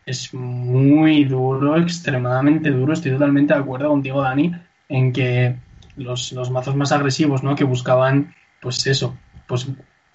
es 0.07 0.33
muy 0.33 1.25
duro, 1.25 1.77
extremadamente 1.77 2.71
duro. 2.71 2.93
Estoy 2.93 3.11
totalmente 3.11 3.53
de 3.53 3.59
acuerdo 3.59 3.89
contigo, 3.89 4.21
Dani, 4.21 4.53
en 4.89 5.13
que 5.13 5.55
los, 5.97 6.33
mazos 6.51 6.75
más 6.75 6.91
agresivos, 6.91 7.43
¿no? 7.43 7.55
Que 7.55 7.65
buscaban, 7.65 8.33
pues 8.59 8.87
eso, 8.87 9.15
pues 9.47 9.67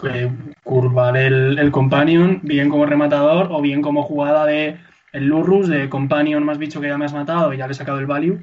eh, 0.03 0.33
curvar 0.65 1.17
el, 1.17 1.59
el, 1.59 1.71
companion, 1.71 2.41
bien 2.43 2.69
como 2.71 2.87
rematador 2.87 3.49
o 3.53 3.61
bien 3.61 3.83
como 3.83 4.03
jugada 4.03 4.47
de 4.47 4.79
el 5.13 5.27
Lurrus, 5.27 5.69
de 5.69 5.89
companion 5.89 6.43
más 6.43 6.59
bicho 6.59 6.81
que 6.81 6.89
ya 6.89 6.99
me 6.99 7.05
has 7.05 7.13
matado 7.13 7.53
y 7.53 7.59
ya 7.59 7.67
le 7.67 7.73
he 7.73 7.77
sacado 7.77 7.99
el 7.99 8.07
value 8.07 8.41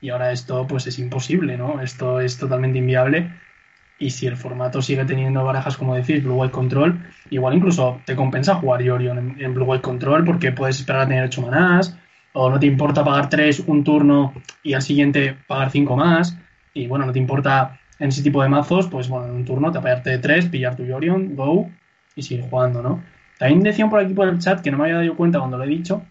y 0.00 0.10
ahora 0.10 0.32
esto 0.32 0.66
pues 0.66 0.86
es 0.86 0.98
imposible, 0.98 1.56
¿no? 1.56 1.80
Esto 1.80 2.20
es 2.20 2.38
totalmente 2.38 2.78
inviable. 2.78 3.30
Y 3.98 4.10
si 4.10 4.26
el 4.26 4.36
formato 4.36 4.80
sigue 4.80 5.04
teniendo 5.04 5.44
barajas, 5.44 5.76
como 5.76 5.94
decís, 5.94 6.22
Blue 6.22 6.34
White 6.34 6.52
Control, 6.52 6.98
igual 7.30 7.54
incluso 7.54 8.00
te 8.04 8.14
compensa 8.14 8.54
jugar 8.54 8.82
Yorion 8.82 9.36
en, 9.38 9.54
Blue 9.54 9.64
White 9.64 9.82
Control 9.82 10.24
porque 10.24 10.52
puedes 10.52 10.78
esperar 10.78 11.02
a 11.02 11.08
tener 11.08 11.24
8 11.24 11.42
manás, 11.42 11.98
o 12.32 12.48
no 12.48 12.60
te 12.60 12.66
importa 12.66 13.04
pagar 13.04 13.28
3 13.28 13.64
un 13.66 13.82
turno 13.82 14.34
y 14.62 14.74
al 14.74 14.82
siguiente 14.82 15.36
pagar 15.46 15.70
5 15.70 15.96
más, 15.96 16.38
y 16.74 16.86
bueno, 16.86 17.06
no 17.06 17.12
te 17.12 17.18
importa 17.18 17.80
en 17.98 18.10
ese 18.10 18.22
tipo 18.22 18.42
de 18.42 18.48
mazos, 18.48 18.86
pues 18.86 19.08
bueno, 19.08 19.26
en 19.26 19.32
un 19.32 19.44
turno 19.44 19.72
te 19.72 19.78
apagarte 19.78 20.18
3, 20.18 20.46
pillar 20.46 20.76
tu 20.76 20.84
Yorion, 20.84 21.34
go 21.34 21.68
y 22.14 22.22
seguir 22.22 22.44
jugando, 22.48 22.82
¿no? 22.82 23.02
También 23.38 23.62
decían 23.62 23.90
por 23.90 24.00
aquí 24.00 24.14
por 24.14 24.28
el 24.28 24.38
chat 24.38 24.60
que 24.60 24.70
no 24.70 24.78
me 24.78 24.84
había 24.84 24.98
dado 24.98 25.16
cuenta 25.16 25.38
cuando 25.40 25.58
lo 25.58 25.64
he 25.64 25.68
dicho, 25.68 26.02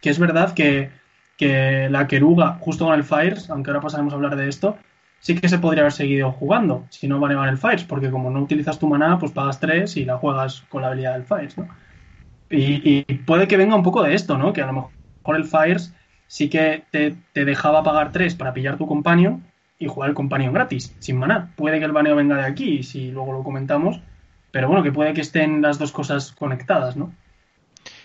que 0.00 0.10
es 0.10 0.18
verdad 0.18 0.52
que 0.52 0.90
que 1.36 1.88
la 1.90 2.06
Keruga, 2.06 2.58
justo 2.60 2.86
con 2.86 2.94
el 2.94 3.04
Fires, 3.04 3.50
aunque 3.50 3.70
ahora 3.70 3.80
pasaremos 3.80 4.12
a 4.12 4.16
hablar 4.16 4.36
de 4.36 4.48
esto, 4.48 4.76
sí 5.24 5.34
que 5.34 5.48
se 5.48 5.58
podría 5.58 5.84
haber 5.84 5.92
seguido 5.94 6.32
jugando 6.32 6.84
si 6.90 7.08
no 7.08 7.18
van 7.18 7.48
el 7.48 7.56
Fires, 7.56 7.84
porque 7.84 8.10
como 8.10 8.28
no 8.28 8.42
utilizas 8.42 8.78
tu 8.78 8.86
maná, 8.86 9.18
pues 9.18 9.32
pagas 9.32 9.58
3 9.58 9.96
y 9.96 10.04
la 10.04 10.18
juegas 10.18 10.60
con 10.68 10.82
la 10.82 10.88
habilidad 10.88 11.14
del 11.14 11.24
Fires, 11.24 11.56
¿no? 11.56 11.66
Y, 12.50 13.04
puede 13.24 13.48
que 13.48 13.56
venga 13.56 13.74
un 13.74 13.82
poco 13.82 14.02
de 14.02 14.12
esto, 14.12 14.36
¿no? 14.36 14.52
Que 14.52 14.60
a 14.60 14.66
lo 14.66 14.74
mejor 14.74 15.36
el 15.36 15.44
Fires 15.44 15.94
sí 16.26 16.50
que 16.50 16.84
te, 16.90 17.16
dejaba 17.32 17.82
pagar 17.82 18.12
3 18.12 18.34
para 18.34 18.52
pillar 18.52 18.76
tu 18.76 18.86
companion 18.86 19.42
y 19.78 19.86
jugar 19.86 20.10
el 20.10 20.14
companion 20.14 20.52
gratis, 20.52 20.94
sin 20.98 21.16
maná. 21.16 21.54
Puede 21.56 21.78
que 21.78 21.86
el 21.86 21.92
baneo 21.92 22.16
venga 22.16 22.36
de 22.36 22.44
aquí, 22.44 22.82
si 22.82 23.10
luego 23.10 23.32
lo 23.32 23.42
comentamos, 23.42 24.02
pero 24.50 24.68
bueno, 24.68 24.82
que 24.82 24.92
puede 24.92 25.14
que 25.14 25.22
estén 25.22 25.62
las 25.62 25.78
dos 25.78 25.90
cosas 25.90 26.32
conectadas, 26.32 26.98
¿no? 26.98 27.14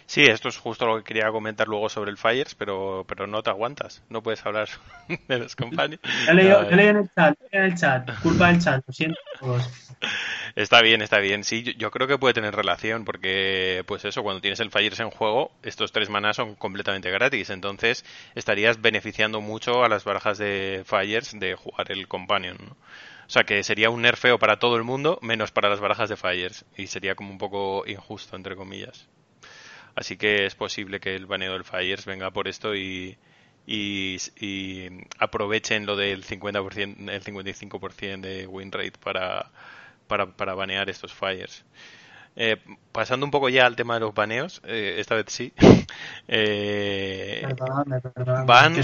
Sí, 0.10 0.24
esto 0.24 0.50
es 0.50 0.58
justo 0.58 0.88
lo 0.88 0.98
que 0.98 1.04
quería 1.04 1.30
comentar 1.30 1.68
luego 1.68 1.88
sobre 1.88 2.10
el 2.10 2.18
Fires, 2.18 2.56
pero, 2.56 3.06
pero 3.08 3.28
no 3.28 3.44
te 3.44 3.51
aguantas. 3.51 4.01
No 4.10 4.24
puedes 4.24 4.44
hablar 4.44 4.68
de 5.28 5.38
los 5.38 5.56
compañeros. 5.56 6.01
He 6.28 6.34
leído, 6.34 6.68
en 6.68 6.80
el 6.80 7.10
chat, 7.16 7.38
en 7.51 7.63
el 7.63 7.75
chat. 7.75 8.10
Culpa 8.24 8.48
del 8.48 8.60
chat, 8.60 8.84
lo 8.88 8.92
siento. 8.92 9.20
Está 10.56 10.82
bien, 10.82 11.04
está 11.04 11.20
bien. 11.20 11.44
Sí, 11.44 11.75
yo, 11.78 11.92
creo 11.92 12.08
que 12.08 12.18
puede 12.18 12.34
tener 12.34 12.56
relación 12.56 13.06
porque, 13.06 13.84
pues 13.86 14.04
eso, 14.04 14.24
cuando 14.24 14.42
tienes 14.42 14.60
el 14.62 14.72
Fires 14.72 15.00
en 15.00 15.12
juego, 15.12 15.51
estos 15.62 15.92
tres 15.92 16.10
manas 16.10 16.38
son 16.38 16.56
completamente 16.56 17.12
gratis. 17.12 17.51
Entonces 17.51 18.04
estarías 18.34 18.82
beneficiando 18.82 19.41
mucho 19.41 19.84
a 19.84 19.89
las 19.89 20.06
barajas 20.06 20.39
de 20.39 20.86
Fires 20.88 21.39
de 21.39 21.54
jugar 21.54 21.91
el 21.91 22.08
Companion. 22.08 22.58
O 22.58 23.30
sea 23.30 23.43
que 23.43 23.62
sería 23.62 23.91
un 23.91 24.02
nerfeo 24.02 24.39
para 24.39 24.58
todo 24.58 24.76
el 24.76 24.84
mundo, 24.84 25.19
menos 25.22 25.52
para 25.52 25.69
las 25.69 25.80
barajas 25.80 26.10
de 26.10 26.17
Fires. 26.17 26.65
Y 26.76 26.88
sería 26.88 27.13
como 27.13 27.30
un 27.30 27.38
poco 27.38 27.84
injusto, 27.86 28.36
entre 28.36 28.56
comillas. 28.56 29.08
Así 30.00 30.16
que 30.16 30.46
es 30.46 30.56
posible 30.56 31.02
que 31.02 31.14
el 31.14 31.26
baneo 31.26 31.52
del 31.52 31.66
Fires 31.66 32.06
venga 32.06 32.32
por 32.32 32.48
esto 32.48 32.74
y, 32.74 33.18
y, 33.68 34.18
aprovechen 35.20 35.86
lo 35.86 35.98
del 35.98 36.24
50%, 36.24 37.10
el 37.10 37.22
55% 37.22 38.22
de 38.22 38.48
win 38.48 38.72
rate 38.72 38.94
para, 39.04 39.52
para, 40.08 40.56
banear 40.56 40.90
estos 40.90 41.14
Fires. 41.14 41.66
Eh, 42.38 42.56
pasando 42.94 43.26
un 43.26 43.32
poco 43.32 43.50
ya 43.50 43.66
al 43.66 43.76
tema 43.76 43.96
de 43.96 44.00
los 44.00 44.14
baneos, 44.14 44.62
eh, 44.64 44.96
esta 45.00 45.16
vez 45.16 45.26
sí. 45.28 45.52
eh, 46.30 47.46
van, 48.46 48.82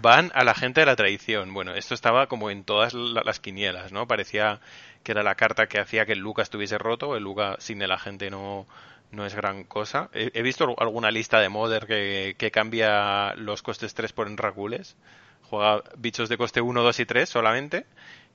van 0.00 0.32
a 0.34 0.42
la 0.42 0.54
gente 0.54 0.80
de 0.80 0.86
la 0.86 0.96
traición. 0.96 1.52
Bueno, 1.52 1.74
esto 1.74 1.92
estaba 1.92 2.28
como 2.28 2.48
en 2.48 2.64
todas 2.64 2.94
las 2.94 3.40
quinielas, 3.40 3.92
¿no? 3.92 4.06
Parecía 4.06 4.60
que 5.02 5.12
era 5.12 5.22
la 5.22 5.34
carta 5.34 5.66
que 5.66 5.80
hacía 5.80 6.06
que 6.06 6.12
el 6.12 6.20
Luca 6.20 6.40
estuviese 6.40 6.78
roto. 6.78 7.14
El 7.14 7.24
Luca 7.24 7.56
sin 7.58 7.82
el 7.82 7.92
agente 7.92 8.30
no, 8.30 8.66
no 9.12 9.26
es 9.26 9.34
gran 9.34 9.64
cosa. 9.64 10.10
He, 10.12 10.42
visto 10.42 10.74
alguna 10.78 11.10
lista 11.10 11.38
de 11.40 11.48
modder 11.48 11.86
que, 11.86 12.34
que, 12.38 12.50
cambia 12.50 13.34
los 13.34 13.62
costes 13.62 13.94
3 13.94 14.12
por 14.12 14.26
enracules. 14.26 14.96
Juega 15.42 15.82
bichos 15.98 16.28
de 16.28 16.38
coste 16.38 16.60
1, 16.60 16.82
2 16.82 17.00
y 17.00 17.06
3 17.06 17.28
solamente. 17.28 17.86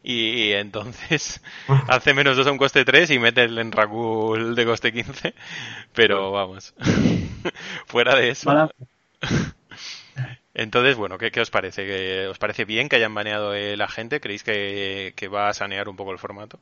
Y, 0.03 0.53
entonces 0.53 1.41
hace 1.87 2.13
menos 2.13 2.37
2 2.37 2.47
a 2.47 2.51
un 2.51 2.57
coste 2.57 2.85
3 2.85 3.11
y 3.11 3.19
mete 3.19 3.43
el 3.43 3.57
enracul 3.57 4.55
de 4.55 4.65
coste 4.65 4.93
15. 4.93 5.33
Pero 5.93 6.31
vamos. 6.31 6.73
Fuera 7.87 8.15
de 8.15 8.29
eso. 8.29 8.71
Entonces, 10.53 10.95
bueno, 10.95 11.19
¿qué, 11.19 11.29
¿qué, 11.29 11.41
os 11.41 11.51
parece? 11.51 12.27
¿Os 12.27 12.39
parece 12.39 12.65
bien 12.65 12.89
que 12.89 12.95
hayan 12.95 13.13
baneado 13.13 13.53
el 13.53 13.79
agente? 13.79 14.19
¿Creéis 14.19 14.43
que, 14.43 15.13
que 15.15 15.27
va 15.27 15.49
a 15.49 15.53
sanear 15.53 15.87
un 15.87 15.95
poco 15.95 16.11
el 16.11 16.17
formato? 16.17 16.59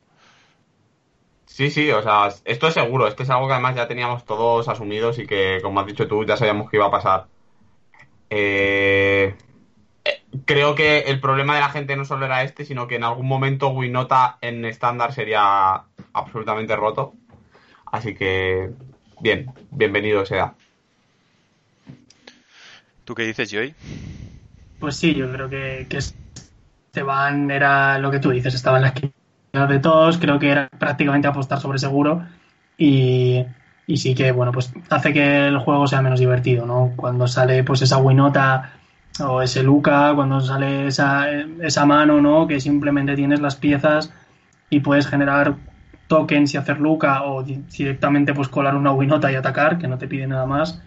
Sí, 1.46 1.70
sí, 1.70 1.90
o 1.90 2.02
sea, 2.02 2.28
esto 2.44 2.68
es 2.68 2.74
seguro, 2.74 3.06
es 3.06 3.14
que 3.14 3.22
es 3.22 3.30
algo 3.30 3.46
que 3.46 3.54
además 3.54 3.76
ya 3.76 3.88
teníamos 3.88 4.24
todos 4.24 4.68
asumidos 4.68 5.18
y 5.18 5.26
que, 5.26 5.60
como 5.62 5.80
has 5.80 5.86
dicho 5.86 6.06
tú, 6.06 6.24
ya 6.24 6.36
sabíamos 6.36 6.68
que 6.68 6.76
iba 6.76 6.86
a 6.86 6.90
pasar. 6.90 7.28
Eh, 8.28 9.34
eh, 10.04 10.22
creo 10.44 10.74
que 10.74 10.98
el 11.00 11.20
problema 11.20 11.54
de 11.54 11.60
la 11.60 11.70
gente 11.70 11.96
no 11.96 12.04
solo 12.04 12.26
era 12.26 12.42
este, 12.42 12.64
sino 12.64 12.86
que 12.86 12.96
en 12.96 13.04
algún 13.04 13.26
momento 13.26 13.68
Winota 13.68 14.38
en 14.40 14.64
estándar 14.64 15.12
sería 15.14 15.84
absolutamente 16.12 16.76
roto. 16.76 17.14
Así 17.90 18.14
que, 18.14 18.70
bien, 19.20 19.50
bienvenido 19.70 20.26
sea. 20.26 20.54
¿Tú 23.04 23.14
qué 23.14 23.22
dices, 23.22 23.50
Joy? 23.50 23.74
Pues 24.80 24.96
sí, 24.96 25.14
yo 25.14 25.32
creo 25.32 25.48
que, 25.48 25.86
que 25.88 25.98
Esteban 25.98 27.50
era 27.50 27.98
lo 27.98 28.10
que 28.10 28.18
tú 28.18 28.30
dices, 28.30 28.52
estaba 28.54 28.78
en 28.78 28.82
la 28.82 28.88
esquina 28.88 29.15
de 29.64 29.78
todos, 29.78 30.18
creo 30.18 30.38
que 30.38 30.50
era 30.50 30.68
prácticamente 30.68 31.28
apostar 31.28 31.60
sobre 31.60 31.78
seguro 31.78 32.22
y, 32.76 33.44
sí 33.94 34.14
que, 34.14 34.32
bueno, 34.32 34.52
pues 34.52 34.72
hace 34.90 35.12
que 35.12 35.46
el 35.46 35.58
juego 35.58 35.86
sea 35.86 36.02
menos 36.02 36.20
divertido, 36.20 36.66
¿no? 36.66 36.92
Cuando 36.96 37.26
sale 37.26 37.64
pues 37.64 37.82
esa 37.82 37.98
Winota 37.98 38.72
o 39.20 39.40
ese 39.40 39.62
Luca, 39.62 40.12
cuando 40.14 40.40
sale 40.40 40.88
esa, 40.88 41.30
esa 41.30 41.86
mano, 41.86 42.20
¿no? 42.20 42.46
Que 42.46 42.60
simplemente 42.60 43.16
tienes 43.16 43.40
las 43.40 43.56
piezas 43.56 44.12
y 44.68 44.80
puedes 44.80 45.06
generar 45.06 45.54
tokens 46.06 46.54
y 46.54 46.56
hacer 46.56 46.78
Luca 46.80 47.24
o 47.24 47.42
directamente 47.42 48.34
pues 48.34 48.48
colar 48.48 48.76
una 48.76 48.92
Winota 48.92 49.32
y 49.32 49.36
atacar, 49.36 49.78
que 49.78 49.88
no 49.88 49.98
te 49.98 50.08
pide 50.08 50.26
nada 50.26 50.46
más. 50.46 50.82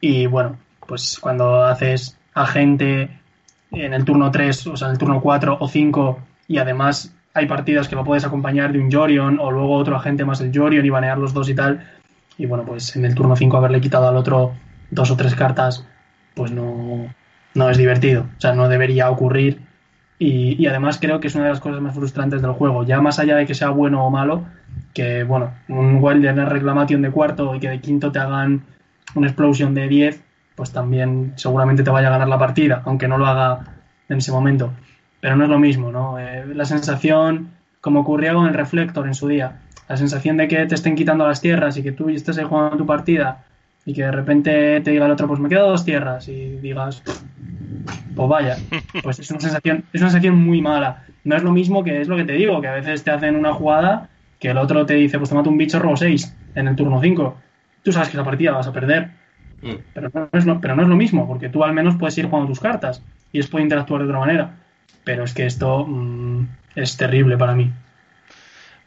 Y 0.00 0.26
bueno, 0.26 0.58
pues 0.86 1.18
cuando 1.20 1.64
haces 1.64 2.18
agente 2.34 3.10
en 3.70 3.94
el 3.94 4.04
turno 4.04 4.30
3, 4.30 4.66
o 4.68 4.76
sea, 4.76 4.88
en 4.88 4.92
el 4.92 4.98
turno 4.98 5.20
4 5.20 5.58
o 5.60 5.68
5 5.68 6.18
y 6.48 6.58
además 6.58 7.14
hay 7.34 7.46
partidas 7.46 7.88
que 7.88 7.96
lo 7.96 8.04
puedes 8.04 8.24
acompañar 8.24 8.72
de 8.72 8.80
un 8.80 8.90
Jorion 8.90 9.38
o 9.38 9.50
luego 9.50 9.74
otro 9.74 9.96
agente 9.96 10.24
más 10.24 10.40
el 10.40 10.56
Jorion 10.56 10.84
y 10.84 10.90
banear 10.90 11.18
los 11.18 11.32
dos 11.32 11.48
y 11.48 11.54
tal. 11.54 11.86
Y 12.36 12.46
bueno, 12.46 12.64
pues 12.64 12.96
en 12.96 13.04
el 13.04 13.14
turno 13.14 13.36
5 13.36 13.56
haberle 13.56 13.80
quitado 13.80 14.08
al 14.08 14.16
otro 14.16 14.52
dos 14.90 15.10
o 15.10 15.16
tres 15.16 15.34
cartas, 15.34 15.86
pues 16.34 16.50
no, 16.50 17.12
no 17.54 17.70
es 17.70 17.78
divertido. 17.78 18.26
O 18.36 18.40
sea, 18.40 18.54
no 18.54 18.68
debería 18.68 19.10
ocurrir. 19.10 19.60
Y, 20.18 20.66
además 20.66 20.98
creo 21.00 21.18
que 21.18 21.28
es 21.28 21.34
una 21.34 21.44
de 21.44 21.50
las 21.50 21.60
cosas 21.60 21.80
más 21.80 21.94
frustrantes 21.94 22.42
del 22.42 22.52
juego. 22.52 22.84
Ya 22.84 23.00
más 23.00 23.18
allá 23.18 23.36
de 23.36 23.46
que 23.46 23.54
sea 23.54 23.70
bueno 23.70 24.04
o 24.04 24.10
malo, 24.10 24.44
que 24.92 25.24
bueno, 25.24 25.54
un 25.68 25.96
Wilder 26.02 26.34
reclamation 26.34 27.00
de 27.00 27.10
cuarto 27.10 27.54
y 27.54 27.60
que 27.60 27.70
de 27.70 27.80
quinto 27.80 28.12
te 28.12 28.18
hagan 28.18 28.62
una 29.14 29.28
explosion 29.28 29.72
de 29.74 29.88
10, 29.88 30.22
pues 30.56 30.72
también 30.72 31.32
seguramente 31.36 31.82
te 31.82 31.90
vaya 31.90 32.08
a 32.08 32.10
ganar 32.10 32.28
la 32.28 32.38
partida, 32.38 32.82
aunque 32.84 33.08
no 33.08 33.16
lo 33.16 33.26
haga 33.26 33.60
en 34.10 34.18
ese 34.18 34.30
momento 34.30 34.72
pero 35.20 35.36
no 35.36 35.44
es 35.44 35.50
lo 35.50 35.58
mismo, 35.58 35.92
¿no? 35.92 36.18
Eh, 36.18 36.44
la 36.54 36.64
sensación, 36.64 37.50
como 37.80 38.00
ocurría 38.00 38.34
con 38.34 38.46
el 38.46 38.54
Reflector 38.54 39.06
en 39.06 39.14
su 39.14 39.28
día, 39.28 39.60
la 39.88 39.96
sensación 39.96 40.36
de 40.36 40.48
que 40.48 40.66
te 40.66 40.74
estén 40.74 40.94
quitando 40.94 41.26
las 41.26 41.40
tierras 41.40 41.76
y 41.76 41.82
que 41.82 41.92
tú 41.92 42.08
estés 42.08 42.38
ahí 42.38 42.44
jugando 42.44 42.76
tu 42.76 42.86
partida 42.86 43.44
y 43.84 43.94
que 43.94 44.02
de 44.02 44.12
repente 44.12 44.80
te 44.80 44.90
diga 44.90 45.06
el 45.06 45.12
otro, 45.12 45.26
pues 45.26 45.40
me 45.40 45.48
quedo 45.48 45.68
dos 45.68 45.84
tierras 45.84 46.28
y 46.28 46.58
digas, 46.58 47.02
pues 48.14 48.28
vaya, 48.28 48.56
pues 49.02 49.18
es 49.18 49.30
una 49.30 49.40
sensación, 49.40 49.84
es 49.92 50.00
una 50.00 50.10
sensación 50.10 50.36
muy 50.36 50.60
mala. 50.62 51.04
No 51.24 51.36
es 51.36 51.42
lo 51.42 51.52
mismo 51.52 51.84
que 51.84 52.00
es 52.00 52.08
lo 52.08 52.16
que 52.16 52.24
te 52.24 52.34
digo, 52.34 52.60
que 52.60 52.68
a 52.68 52.74
veces 52.74 53.02
te 53.04 53.10
hacen 53.10 53.36
una 53.36 53.52
jugada 53.52 54.08
que 54.38 54.50
el 54.50 54.58
otro 54.58 54.86
te 54.86 54.94
dice, 54.94 55.18
pues 55.18 55.28
te 55.28 55.34
mato 55.34 55.50
un 55.50 55.58
bicho 55.58 55.78
robo 55.78 55.96
6 55.96 56.34
en 56.54 56.68
el 56.68 56.76
turno 56.76 57.00
5. 57.00 57.36
Tú 57.82 57.92
sabes 57.92 58.08
que 58.08 58.16
la 58.16 58.24
partida 58.24 58.52
la 58.52 58.58
vas 58.58 58.66
a 58.68 58.72
perder. 58.72 59.10
Mm. 59.62 59.74
Pero 59.92 60.10
no, 60.14 60.28
es 60.32 60.46
lo, 60.46 60.60
pero 60.60 60.74
no 60.74 60.82
es 60.82 60.88
lo 60.88 60.96
mismo, 60.96 61.28
porque 61.28 61.50
tú 61.50 61.62
al 61.62 61.74
menos 61.74 61.96
puedes 61.96 62.16
ir 62.16 62.26
jugando 62.26 62.48
tus 62.48 62.60
cartas 62.60 63.02
y 63.32 63.38
después 63.38 63.50
puede 63.50 63.64
interactuar 63.64 64.00
de 64.02 64.08
otra 64.08 64.18
manera. 64.18 64.50
Pero 65.04 65.24
es 65.24 65.34
que 65.34 65.46
esto 65.46 65.84
mm, 65.86 66.46
es 66.76 66.96
terrible 66.96 67.36
para 67.36 67.54
mí. 67.54 67.72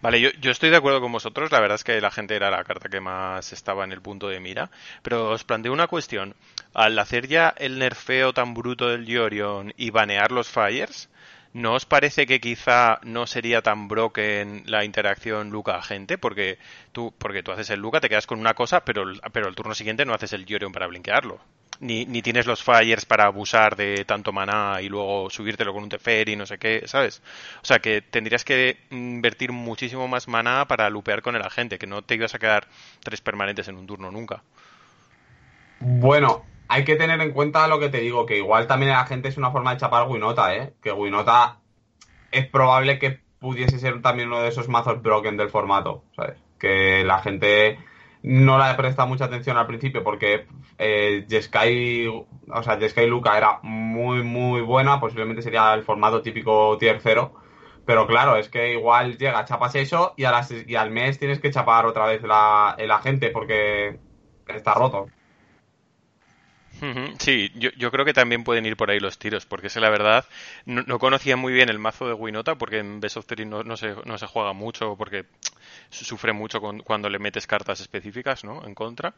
Vale, 0.04 0.20
yo, 0.20 0.52
estoy 0.52 0.70
de 0.70 0.76
acuerdo 0.76 1.00
con 1.00 1.14
vosotros. 1.14 1.50
La 1.54 1.62
verdad 1.62 1.76
es 1.76 1.86
que 1.86 2.02
la 2.02 2.12
gente 2.12 2.36
era 2.36 2.52
la 2.52 2.66
carta 2.66 2.90
que 2.90 3.00
más 3.00 3.54
estaba 3.54 3.86
en 3.86 3.94
el 3.94 4.02
punto 4.02 4.28
de 4.28 4.42
mira. 4.42 4.70
Pero 5.02 5.30
os 5.30 5.46
planteo 5.46 5.72
una 5.72 5.88
cuestión. 5.88 6.36
Al 6.74 7.00
hacer 7.00 7.30
ya 7.30 7.54
el 7.58 7.80
nerfeo 7.80 8.34
tan 8.34 8.54
bruto 8.54 8.90
del 8.90 9.06
Yorion 9.06 9.74
y 9.78 9.92
banear 9.92 10.34
los 10.34 10.50
Fires, 10.50 11.10
¿no 11.54 11.76
os 11.76 11.86
parece 11.86 12.26
que 12.28 12.42
quizá 12.42 13.00
no 13.04 13.26
sería 13.28 13.62
tan 13.62 13.88
broken 13.88 14.64
la 14.66 14.84
interacción 14.84 15.52
Luca-agente? 15.52 16.18
Porque 16.18 16.58
tú, 16.92 17.14
porque 17.18 17.42
tú 17.42 17.54
haces 17.54 17.70
el 17.70 17.80
Luca, 17.80 18.02
te 18.02 18.10
quedas 18.10 18.28
con 18.28 18.42
una 18.42 18.56
cosa, 18.56 18.84
pero, 18.84 19.06
pero 19.32 19.48
el 19.48 19.56
turno 19.56 19.74
siguiente 19.74 20.04
no 20.04 20.14
haces 20.14 20.34
el 20.34 20.46
Yorion 20.46 20.74
para 20.74 20.88
blinkearlo 20.88 21.40
ni, 21.80 22.06
ni 22.06 22.22
tienes 22.22 22.46
los 22.46 22.64
fires 22.64 23.06
para 23.06 23.26
abusar 23.26 23.76
de 23.76 24.06
tanto 24.06 24.32
maná 24.32 24.82
y 24.82 24.90
luego 24.90 25.30
subírtelo 25.30 25.74
con 25.74 25.84
un 25.84 25.90
Teferi 25.90 26.36
no 26.36 26.46
sé 26.46 26.58
qué, 26.58 26.84
¿sabes? 26.86 27.22
O 27.62 27.66
sea 27.66 27.80
que 27.80 28.02
tendrías 28.02 28.44
que 28.44 28.78
invertir 28.92 29.52
muchísimo 29.52 30.08
más 30.08 30.28
maná 30.28 30.66
para 30.68 30.90
lupear 30.90 31.22
con 31.22 31.36
el 31.36 31.42
agente, 31.42 31.78
que 31.78 31.88
no 31.88 32.02
te 32.02 32.16
ibas 32.16 32.36
a 32.36 32.40
quedar 32.40 32.68
tres 33.04 33.22
permanentes 33.22 33.68
en 33.68 33.78
un 33.78 33.88
turno 33.88 34.12
nunca. 34.12 34.44
Bueno, 35.80 36.46
hay 36.68 36.86
que 36.86 36.96
tener 36.96 37.20
en 37.22 37.32
cuenta 37.32 37.68
lo 37.68 37.80
que 37.80 37.90
te 37.90 38.00
digo, 38.00 38.26
que 38.26 38.38
igual 38.38 38.68
también 38.68 38.92
el 38.92 38.98
agente 38.98 39.30
es 39.30 39.38
una 39.38 39.52
forma 39.52 39.72
de 39.72 39.80
chapar 39.80 40.08
Winota, 40.08 40.56
¿eh? 40.56 40.74
Que 40.82 40.92
Winota 40.92 41.60
es 42.32 42.48
probable 42.48 43.00
que 43.00 43.20
pudiese 43.40 43.78
ser 43.80 44.02
también 44.02 44.30
uno 44.30 44.42
de 44.42 44.50
esos 44.50 44.70
mazos 44.70 45.02
broken 45.02 45.36
del 45.36 45.50
formato, 45.50 46.04
¿sabes? 46.16 46.38
Que 46.58 47.04
la 47.04 47.20
gente 47.20 47.78
no 48.24 48.58
la 48.58 48.72
he 48.72 48.76
prestado 48.76 49.08
mucha 49.08 49.26
atención 49.26 49.58
al 49.58 49.68
principio 49.68 50.04
porque 50.04 50.48
eh, 50.78 51.26
Jeskai, 51.30 52.08
o 52.08 52.64
sea, 52.64 52.78
Jeskai 52.78 53.06
Luca 53.08 53.38
era 53.38 53.60
muy, 53.64 54.24
muy 54.24 54.62
buena, 54.62 55.00
posiblemente 55.00 55.42
sería 55.42 55.74
el 55.74 55.84
formato 55.84 56.22
típico 56.22 56.78
tier 56.78 57.00
0. 57.02 57.34
Pero 57.86 58.08
claro, 58.08 58.38
es 58.38 58.48
que 58.48 58.74
igual 58.74 59.18
llega, 59.18 59.44
chapas 59.44 59.76
eso 59.76 60.14
y, 60.16 60.24
a 60.24 60.32
las, 60.32 60.52
y 60.52 60.76
al 60.76 60.90
mes 60.90 61.20
tienes 61.20 61.40
que 61.40 61.52
chapar 61.52 61.86
otra 61.86 62.06
vez 62.06 62.24
la, 62.24 62.76
el 62.78 62.92
agente 62.92 63.30
porque 63.30 64.00
está 64.48 64.74
roto. 64.74 65.08
Sí, 67.20 67.52
yo, 67.56 67.70
yo, 67.78 67.92
creo 67.92 68.06
que 68.06 68.14
también 68.14 68.44
pueden 68.44 68.66
ir 68.66 68.76
por 68.76 68.92
ahí 68.92 69.00
los 69.00 69.18
tiros, 69.18 69.46
porque 69.46 69.68
es 69.68 69.76
la 69.78 69.90
verdad, 69.90 70.26
no, 70.66 71.00
conocía 71.00 71.38
muy 71.38 71.54
bien 71.54 71.70
el 71.70 71.80
mazo 71.80 72.08
de 72.08 72.14
Winota, 72.14 72.56
porque 72.56 72.80
en 72.80 73.00
Best 73.00 73.18
of 73.18 73.26
Three 73.26 73.46
no, 73.46 73.64
no, 73.64 73.78
se, 73.78 73.96
no 74.06 74.18
se 74.18 74.28
juega 74.28 74.54
mucho, 74.54 74.96
porque 74.98 75.26
sufre 75.90 76.34
mucho 76.34 76.60
cuando 76.60 77.10
le 77.10 77.20
metes 77.20 77.48
cartas 77.48 77.80
específicas, 77.80 78.44
¿no? 78.44 78.66
En 78.66 78.76
contra. 78.76 79.14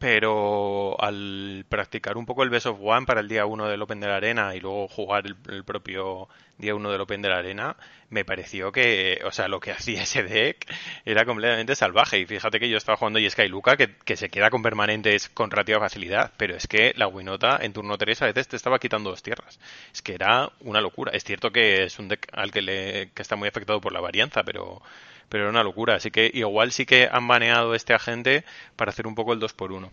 Pero 0.00 0.96
al 0.98 1.66
practicar 1.68 2.16
un 2.16 2.24
poco 2.24 2.42
el 2.42 2.48
Best 2.48 2.64
of 2.64 2.78
One 2.80 3.04
para 3.04 3.20
el 3.20 3.28
día 3.28 3.44
1 3.44 3.68
del 3.68 3.82
Open 3.82 4.00
de 4.00 4.06
la 4.08 4.16
Arena 4.16 4.54
y 4.56 4.60
luego 4.60 4.88
jugar 4.88 5.24
el, 5.26 5.62
propio 5.62 6.26
día 6.56 6.74
1 6.74 6.90
del 6.90 7.02
Open 7.02 7.20
de 7.20 7.28
la 7.28 7.36
Arena, 7.36 7.76
me 8.08 8.24
pareció 8.24 8.72
que, 8.72 9.20
o 9.26 9.30
sea, 9.30 9.46
lo 9.46 9.60
que 9.60 9.72
hacía 9.72 10.04
ese 10.04 10.22
deck 10.22 10.66
era 11.04 11.26
completamente 11.26 11.74
salvaje. 11.76 12.18
Y 12.18 12.24
fíjate 12.24 12.58
que 12.58 12.70
yo 12.70 12.78
estaba 12.78 12.96
jugando 12.96 13.18
y 13.18 13.28
Sky 13.28 13.48
Luca, 13.48 13.76
que, 13.76 13.94
que 13.94 14.16
se 14.16 14.30
queda 14.30 14.48
con 14.48 14.62
permanentes 14.62 15.28
con 15.28 15.50
relativa 15.50 15.80
facilidad, 15.80 16.32
pero 16.38 16.56
es 16.56 16.66
que 16.66 16.94
la 16.96 17.06
Winota 17.06 17.58
en 17.60 17.74
turno 17.74 17.98
3 17.98 18.22
a 18.22 18.26
veces 18.26 18.48
te 18.48 18.56
estaba 18.56 18.78
quitando 18.78 19.10
dos 19.10 19.22
tierras. 19.22 19.60
Es 19.92 20.00
que 20.00 20.14
era 20.14 20.50
una 20.60 20.80
locura. 20.80 21.12
Es 21.12 21.24
cierto 21.24 21.50
que 21.50 21.84
es 21.84 21.98
un 21.98 22.08
deck 22.08 22.26
al 22.32 22.52
que, 22.52 22.62
le, 22.62 23.10
que 23.10 23.20
está 23.20 23.36
muy 23.36 23.48
afectado 23.48 23.82
por 23.82 23.92
la 23.92 24.00
varianza, 24.00 24.44
pero 24.44 24.80
pero 25.30 25.44
era 25.44 25.50
una 25.50 25.62
locura. 25.62 25.94
Así 25.94 26.10
que 26.10 26.30
igual 26.34 26.72
sí 26.72 26.84
que 26.84 27.08
han 27.10 27.26
baneado 27.26 27.74
este 27.74 27.94
agente 27.94 28.44
para 28.76 28.90
hacer 28.90 29.06
un 29.06 29.14
poco 29.14 29.32
el 29.32 29.40
2 29.40 29.54
por 29.54 29.72
1 29.72 29.90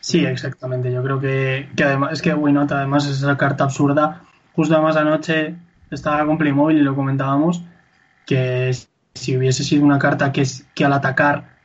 Sí, 0.00 0.24
exactamente. 0.24 0.92
Yo 0.92 1.02
creo 1.02 1.18
que, 1.18 1.68
además 1.82 2.12
es 2.12 2.22
que 2.22 2.34
Winot 2.34 2.70
además 2.70 3.06
es 3.06 3.18
esa 3.18 3.36
carta 3.36 3.64
absurda. 3.64 4.22
Justo 4.52 4.74
además 4.74 4.96
anoche 4.96 5.56
estaba 5.90 6.24
con 6.26 6.38
Playmobil 6.38 6.76
y 6.76 6.82
lo 6.82 6.94
comentábamos 6.94 7.64
que 8.26 8.70
si 9.14 9.36
hubiese 9.36 9.64
sido 9.64 9.84
una 9.84 9.98
carta 9.98 10.30
que, 10.30 10.42
es, 10.42 10.66
que 10.74 10.84
al 10.84 10.92
atacar 10.92 11.56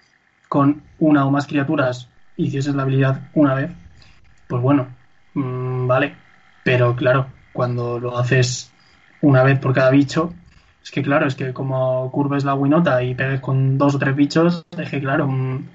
con 0.47 0.83
una 0.99 1.25
o 1.25 1.31
más 1.31 1.47
criaturas 1.47 2.09
hicieses 2.37 2.73
la 2.75 2.83
habilidad 2.83 3.29
una 3.33 3.55
vez, 3.55 3.71
pues 4.47 4.61
bueno, 4.61 4.87
mmm, 5.33 5.87
vale. 5.87 6.15
Pero 6.63 6.95
claro, 6.95 7.27
cuando 7.51 7.99
lo 7.99 8.17
haces 8.17 8.71
una 9.21 9.43
vez 9.43 9.59
por 9.59 9.73
cada 9.73 9.91
bicho, 9.91 10.33
es 10.83 10.91
que 10.91 11.01
claro, 11.01 11.27
es 11.27 11.35
que 11.35 11.53
como 11.53 12.09
curves 12.11 12.43
la 12.43 12.55
winota 12.55 13.03
y 13.03 13.15
pegues 13.15 13.41
con 13.41 13.77
dos 13.77 13.95
o 13.95 13.99
tres 13.99 14.15
bichos, 14.15 14.65
es 14.77 14.89
que 14.89 14.99
claro, 14.99 15.27
mm, 15.27 15.67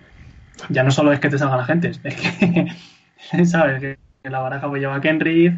ya 0.71 0.83
no 0.83 0.91
solo 0.91 1.13
es 1.13 1.21
que 1.21 1.29
te 1.29 1.39
salga 1.39 1.57
la 1.57 1.65
gente, 1.65 1.89
es 1.89 1.99
que, 1.99 2.67
¿sabes? 3.45 3.81
Que 3.81 3.99
la 4.31 4.41
baraja 4.41 4.69
pues 4.69 4.81
lleva 4.81 5.01
Kenrith 5.01 5.55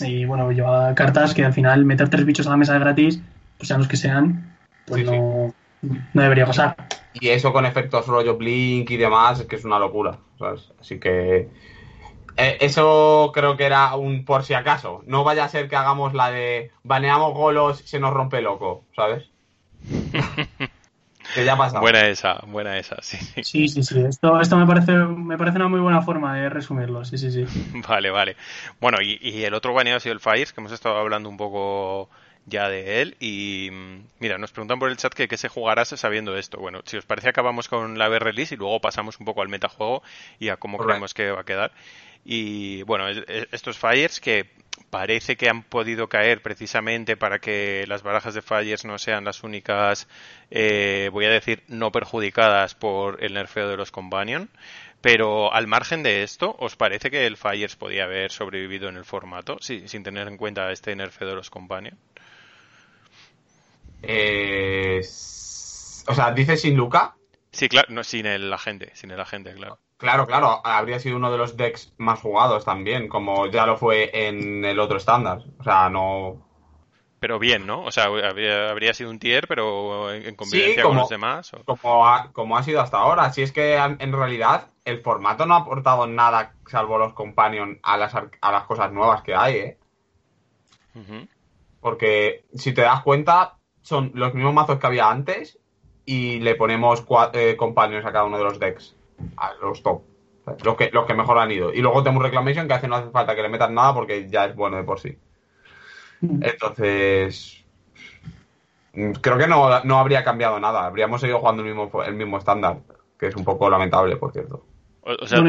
y 0.00 0.24
bueno, 0.24 0.44
pues 0.44 0.56
lleva 0.56 0.94
cartas 0.94 1.34
que 1.34 1.44
al 1.44 1.52
final 1.52 1.84
meter 1.84 2.08
tres 2.08 2.24
bichos 2.24 2.46
a 2.46 2.50
la 2.50 2.56
mesa 2.56 2.78
gratis, 2.78 3.20
pues 3.58 3.68
ya 3.68 3.78
los 3.78 3.88
que 3.88 3.96
sean, 3.96 4.56
pues 4.86 5.04
no, 5.04 5.52
no 5.82 6.22
debería 6.22 6.46
pasar. 6.46 6.76
Y 7.14 7.28
eso 7.28 7.52
con 7.52 7.64
efectos 7.64 8.06
rollo 8.06 8.36
Blink 8.36 8.90
y 8.90 8.96
demás, 8.96 9.40
es 9.40 9.46
que 9.46 9.56
es 9.56 9.64
una 9.64 9.78
locura, 9.78 10.18
¿sabes? 10.38 10.72
Así 10.80 10.98
que 10.98 11.48
eh, 12.36 12.58
eso 12.60 13.30
creo 13.32 13.56
que 13.56 13.64
era 13.64 13.94
un 13.94 14.24
por 14.24 14.44
si 14.44 14.54
acaso. 14.54 15.02
No 15.06 15.24
vaya 15.24 15.44
a 15.44 15.48
ser 15.48 15.68
que 15.68 15.76
hagamos 15.76 16.14
la 16.14 16.30
de 16.30 16.70
baneamos 16.82 17.34
golos 17.34 17.78
se 17.78 18.00
nos 18.00 18.12
rompe 18.12 18.42
loco, 18.42 18.84
¿sabes? 18.96 19.24
que 21.34 21.44
ya 21.44 21.54
ha 21.54 21.56
pasado. 21.56 21.80
Buena 21.80 22.08
esa, 22.08 22.40
buena 22.46 22.78
esa, 22.78 22.96
sí. 23.02 23.18
Sí, 23.42 23.68
sí, 23.68 23.82
sí. 23.82 24.00
Esto, 24.00 24.40
esto 24.40 24.56
me 24.56 24.66
parece 24.66 24.92
me 24.92 25.38
parece 25.38 25.56
una 25.56 25.68
muy 25.68 25.80
buena 25.80 26.02
forma 26.02 26.34
de 26.34 26.48
resumirlo, 26.48 27.04
sí, 27.04 27.18
sí, 27.18 27.30
sí. 27.30 27.46
Vale, 27.88 28.10
vale. 28.10 28.36
Bueno, 28.80 28.98
y, 29.00 29.44
el 29.44 29.54
otro 29.54 29.72
baneado 29.72 29.98
ha 29.98 30.00
sido 30.00 30.14
el 30.14 30.20
Fires, 30.20 30.52
que 30.52 30.60
hemos 30.60 30.72
estado 30.72 30.96
hablando 30.96 31.28
un 31.28 31.36
poco 31.36 32.08
ya 32.46 32.68
de 32.68 33.00
él. 33.00 33.16
Y 33.20 33.70
mira, 34.18 34.38
nos 34.38 34.52
preguntan 34.52 34.78
por 34.78 34.90
el 34.90 34.96
chat 34.96 35.14
que 35.14 35.28
qué 35.28 35.36
se 35.36 35.48
jugará 35.48 35.84
sabiendo 35.84 36.36
esto. 36.36 36.58
Bueno, 36.58 36.80
si 36.84 36.96
os 36.96 37.06
parece, 37.06 37.28
acabamos 37.28 37.68
con 37.68 37.98
la 37.98 38.08
B-Release 38.08 38.54
y 38.54 38.58
luego 38.58 38.80
pasamos 38.80 39.18
un 39.20 39.26
poco 39.26 39.42
al 39.42 39.48
metajuego 39.48 40.02
y 40.38 40.48
a 40.48 40.56
cómo 40.56 40.78
creemos 40.78 41.14
que 41.14 41.30
va 41.30 41.40
a 41.40 41.44
quedar. 41.44 41.72
Y 42.24 42.82
bueno, 42.82 43.08
estos 43.08 43.78
Fires 43.78 44.20
que 44.20 44.50
parece 44.90 45.36
que 45.36 45.48
han 45.48 45.62
podido 45.62 46.08
caer 46.08 46.40
precisamente 46.40 47.16
para 47.16 47.38
que 47.38 47.84
las 47.88 48.02
barajas 48.02 48.34
de 48.34 48.42
Fires 48.42 48.84
no 48.84 48.98
sean 48.98 49.24
las 49.24 49.42
únicas, 49.42 50.08
eh, 50.50 51.10
voy 51.12 51.24
a 51.26 51.30
decir, 51.30 51.62
no 51.68 51.92
perjudicadas 51.92 52.74
por 52.74 53.22
el 53.22 53.34
nerfeo 53.34 53.68
de 53.68 53.76
los 53.76 53.90
Companion. 53.90 54.48
Pero 55.00 55.52
al 55.52 55.66
margen 55.66 56.02
de 56.02 56.22
esto, 56.22 56.56
¿os 56.58 56.76
parece 56.76 57.10
que 57.10 57.26
el 57.26 57.36
Fires 57.36 57.76
podía 57.76 58.04
haber 58.04 58.30
sobrevivido 58.30 58.88
en 58.88 58.96
el 58.96 59.04
formato 59.04 59.58
sí, 59.60 59.86
sin 59.86 60.02
tener 60.02 60.28
en 60.28 60.38
cuenta 60.38 60.70
este 60.72 60.96
nerfeo 60.96 61.28
de 61.28 61.34
los 61.34 61.50
Companion? 61.50 61.98
Eh, 64.02 65.00
o 66.06 66.14
sea, 66.14 66.32
¿dices 66.32 66.62
sin 66.62 66.76
Luca? 66.76 67.16
Sí, 67.50 67.68
claro, 67.68 67.88
no, 67.90 68.02
sin 68.02 68.26
el 68.26 68.52
agente, 68.52 68.90
sin 68.94 69.10
el 69.10 69.20
agente, 69.20 69.52
claro. 69.54 69.78
Claro, 69.96 70.26
claro, 70.26 70.60
habría 70.64 70.98
sido 70.98 71.16
uno 71.16 71.30
de 71.30 71.38
los 71.38 71.56
decks 71.56 71.94
más 71.98 72.20
jugados 72.20 72.64
también, 72.64 73.08
como 73.08 73.46
ya 73.46 73.64
lo 73.64 73.76
fue 73.76 74.10
en 74.12 74.64
el 74.64 74.80
otro 74.80 74.96
estándar. 74.96 75.38
O 75.58 75.62
sea, 75.62 75.88
no. 75.88 76.42
Pero 77.20 77.38
bien, 77.38 77.66
¿no? 77.66 77.84
O 77.84 77.90
sea, 77.90 78.04
habría, 78.04 78.92
sido 78.92 79.10
un 79.10 79.18
tier, 79.18 79.46
pero 79.46 80.12
en 80.12 80.34
convivencia 80.34 80.82
con 80.82 80.96
los 80.96 81.08
demás. 81.08 81.52
Como, 81.64 82.06
ha, 82.06 82.32
como 82.32 82.58
ha 82.58 82.62
sido 82.62 82.80
hasta 82.80 82.98
ahora. 82.98 83.32
Si 83.32 83.40
es 83.42 83.52
que 83.52 83.76
en 83.76 84.12
realidad 84.12 84.68
el 84.84 85.00
formato 85.00 85.46
no 85.46 85.54
ha 85.54 85.58
aportado 85.60 86.06
nada, 86.06 86.54
salvo 86.66 86.98
los 86.98 87.14
Companion, 87.14 87.78
a 87.82 87.96
las, 87.96 88.14
a 88.14 88.52
las 88.52 88.64
cosas 88.64 88.92
nuevas 88.92 89.22
que 89.22 89.34
hay, 89.34 89.54
¿eh? 89.54 89.78
Porque 91.80 92.44
si 92.54 92.74
te 92.74 92.82
das 92.82 93.02
cuenta, 93.02 93.56
son 93.80 94.10
los 94.14 94.34
mismos 94.34 94.52
mazos 94.54 94.78
que 94.78 94.86
había 94.86 95.08
antes 95.08 95.58
y 96.04 96.40
le 96.40 96.56
ponemos 96.56 97.04
eh, 97.32 97.56
Companions 97.56 98.04
a 98.04 98.12
cada 98.12 98.24
uno 98.24 98.36
de 98.36 98.44
los 98.44 98.58
decks 98.58 98.94
a 99.36 99.54
los 99.54 99.82
top. 99.82 100.02
Los 100.62 100.76
que, 100.76 100.90
los 100.92 101.06
que 101.06 101.14
mejor 101.14 101.38
han 101.38 101.50
ido. 101.50 101.72
Y 101.72 101.80
luego 101.80 102.02
tenemos 102.02 102.22
Reclamation 102.22 102.68
que 102.68 102.74
hace 102.74 102.88
no 102.88 102.96
hace 102.96 103.10
falta 103.10 103.34
que 103.34 103.42
le 103.42 103.48
metan 103.48 103.74
nada 103.74 103.94
porque 103.94 104.28
ya 104.28 104.44
es 104.44 104.54
bueno 104.54 104.76
de 104.76 104.84
por 104.84 105.00
sí. 105.00 105.16
Mm. 106.20 106.42
Entonces, 106.42 107.64
creo 109.20 109.38
que 109.38 109.46
no, 109.46 109.98
habría 109.98 110.22
cambiado 110.22 110.60
nada. 110.60 110.86
Habríamos 110.86 111.20
seguido 111.20 111.40
jugando 111.40 111.62
el 111.62 111.74
mismo, 111.74 112.02
el 112.02 112.14
mismo 112.14 112.38
estándar, 112.38 112.78
que 113.18 113.28
es 113.28 113.36
un 113.36 113.44
poco 113.44 113.70
lamentable, 113.70 114.16
por 114.16 114.32
cierto. 114.32 114.64
O, 115.02 115.26
sea, 115.26 115.42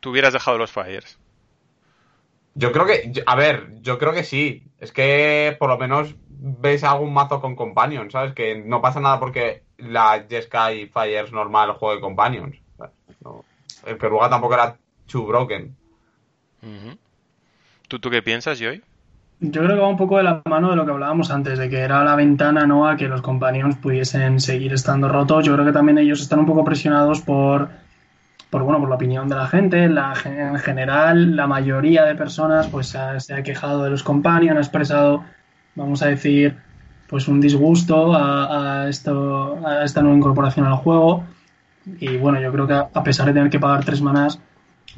tú, 0.00 0.10
hubieras 0.10 0.32
dejado 0.32 0.58
los 0.58 0.70
Fires. 0.70 1.18
Yo 2.54 2.70
creo 2.70 2.86
que, 2.86 3.12
a 3.26 3.34
ver, 3.34 3.80
yo 3.80 3.98
creo 3.98 4.12
que 4.12 4.24
sí. 4.24 4.64
Es 4.78 4.92
que 4.92 5.56
por 5.58 5.68
lo 5.68 5.78
menos 5.78 6.14
ves 6.28 6.84
algún 6.84 7.12
mazo 7.12 7.40
con 7.40 7.56
Companions, 7.56 8.12
¿sabes? 8.12 8.32
Que 8.34 8.56
no 8.56 8.80
pasa 8.80 9.00
nada 9.00 9.18
porque 9.18 9.64
la 9.78 10.24
Jeskai 10.28 10.86
Fires 10.86 11.32
normal 11.32 11.72
juegue 11.72 12.00
Companions. 12.00 12.63
El 13.86 13.98
Keruga 13.98 14.28
tampoco 14.28 14.54
era 14.54 14.76
too 15.10 15.26
broken. 15.26 15.74
¿Tú, 17.88 17.98
¿Tú 17.98 18.10
qué 18.10 18.22
piensas, 18.22 18.58
Joy? 18.58 18.82
yo 19.40 19.62
creo 19.62 19.76
que 19.76 19.82
va 19.82 19.88
un 19.88 19.96
poco 19.96 20.16
de 20.16 20.22
la 20.22 20.42
mano 20.48 20.70
de 20.70 20.76
lo 20.76 20.84
que 20.84 20.92
hablábamos 20.92 21.30
antes, 21.30 21.58
de 21.58 21.68
que 21.68 21.80
era 21.80 22.04
la 22.04 22.16
ventana 22.16 22.66
¿no? 22.66 22.88
a 22.88 22.96
que 22.96 23.08
los 23.08 23.20
compañeros 23.20 23.76
pudiesen 23.76 24.40
seguir 24.40 24.72
estando 24.72 25.08
rotos. 25.08 25.44
Yo 25.44 25.54
creo 25.54 25.66
que 25.66 25.72
también 25.72 25.98
ellos 25.98 26.20
están 26.20 26.38
un 26.40 26.46
poco 26.46 26.64
presionados 26.64 27.20
por, 27.20 27.68
por 28.50 28.62
bueno, 28.62 28.80
por 28.80 28.88
la 28.88 28.94
opinión 28.94 29.28
de 29.28 29.34
la 29.34 29.46
gente. 29.46 29.88
La, 29.88 30.14
en 30.24 30.58
general, 30.58 31.36
la 31.36 31.46
mayoría 31.46 32.04
de 32.04 32.14
personas 32.14 32.68
pues 32.68 32.88
se 32.88 32.98
ha, 32.98 33.20
se 33.20 33.34
ha 33.34 33.42
quejado 33.42 33.82
de 33.82 33.90
los 33.90 34.02
compañeros, 34.02 34.58
ha 34.58 34.60
expresado, 34.60 35.24
vamos 35.74 36.02
a 36.02 36.06
decir, 36.06 36.56
pues 37.08 37.28
un 37.28 37.40
disgusto 37.40 38.14
a, 38.14 38.84
a, 38.84 38.88
esto, 38.88 39.58
a 39.66 39.84
esta 39.84 40.00
nueva 40.00 40.16
incorporación 40.16 40.66
al 40.66 40.76
juego. 40.76 41.24
Y 41.86 42.16
bueno, 42.16 42.40
yo 42.40 42.50
creo 42.52 42.66
que 42.66 42.74
a 42.74 43.04
pesar 43.04 43.26
de 43.26 43.32
tener 43.32 43.50
que 43.50 43.60
pagar 43.60 43.84
tres 43.84 44.00
manas, 44.00 44.40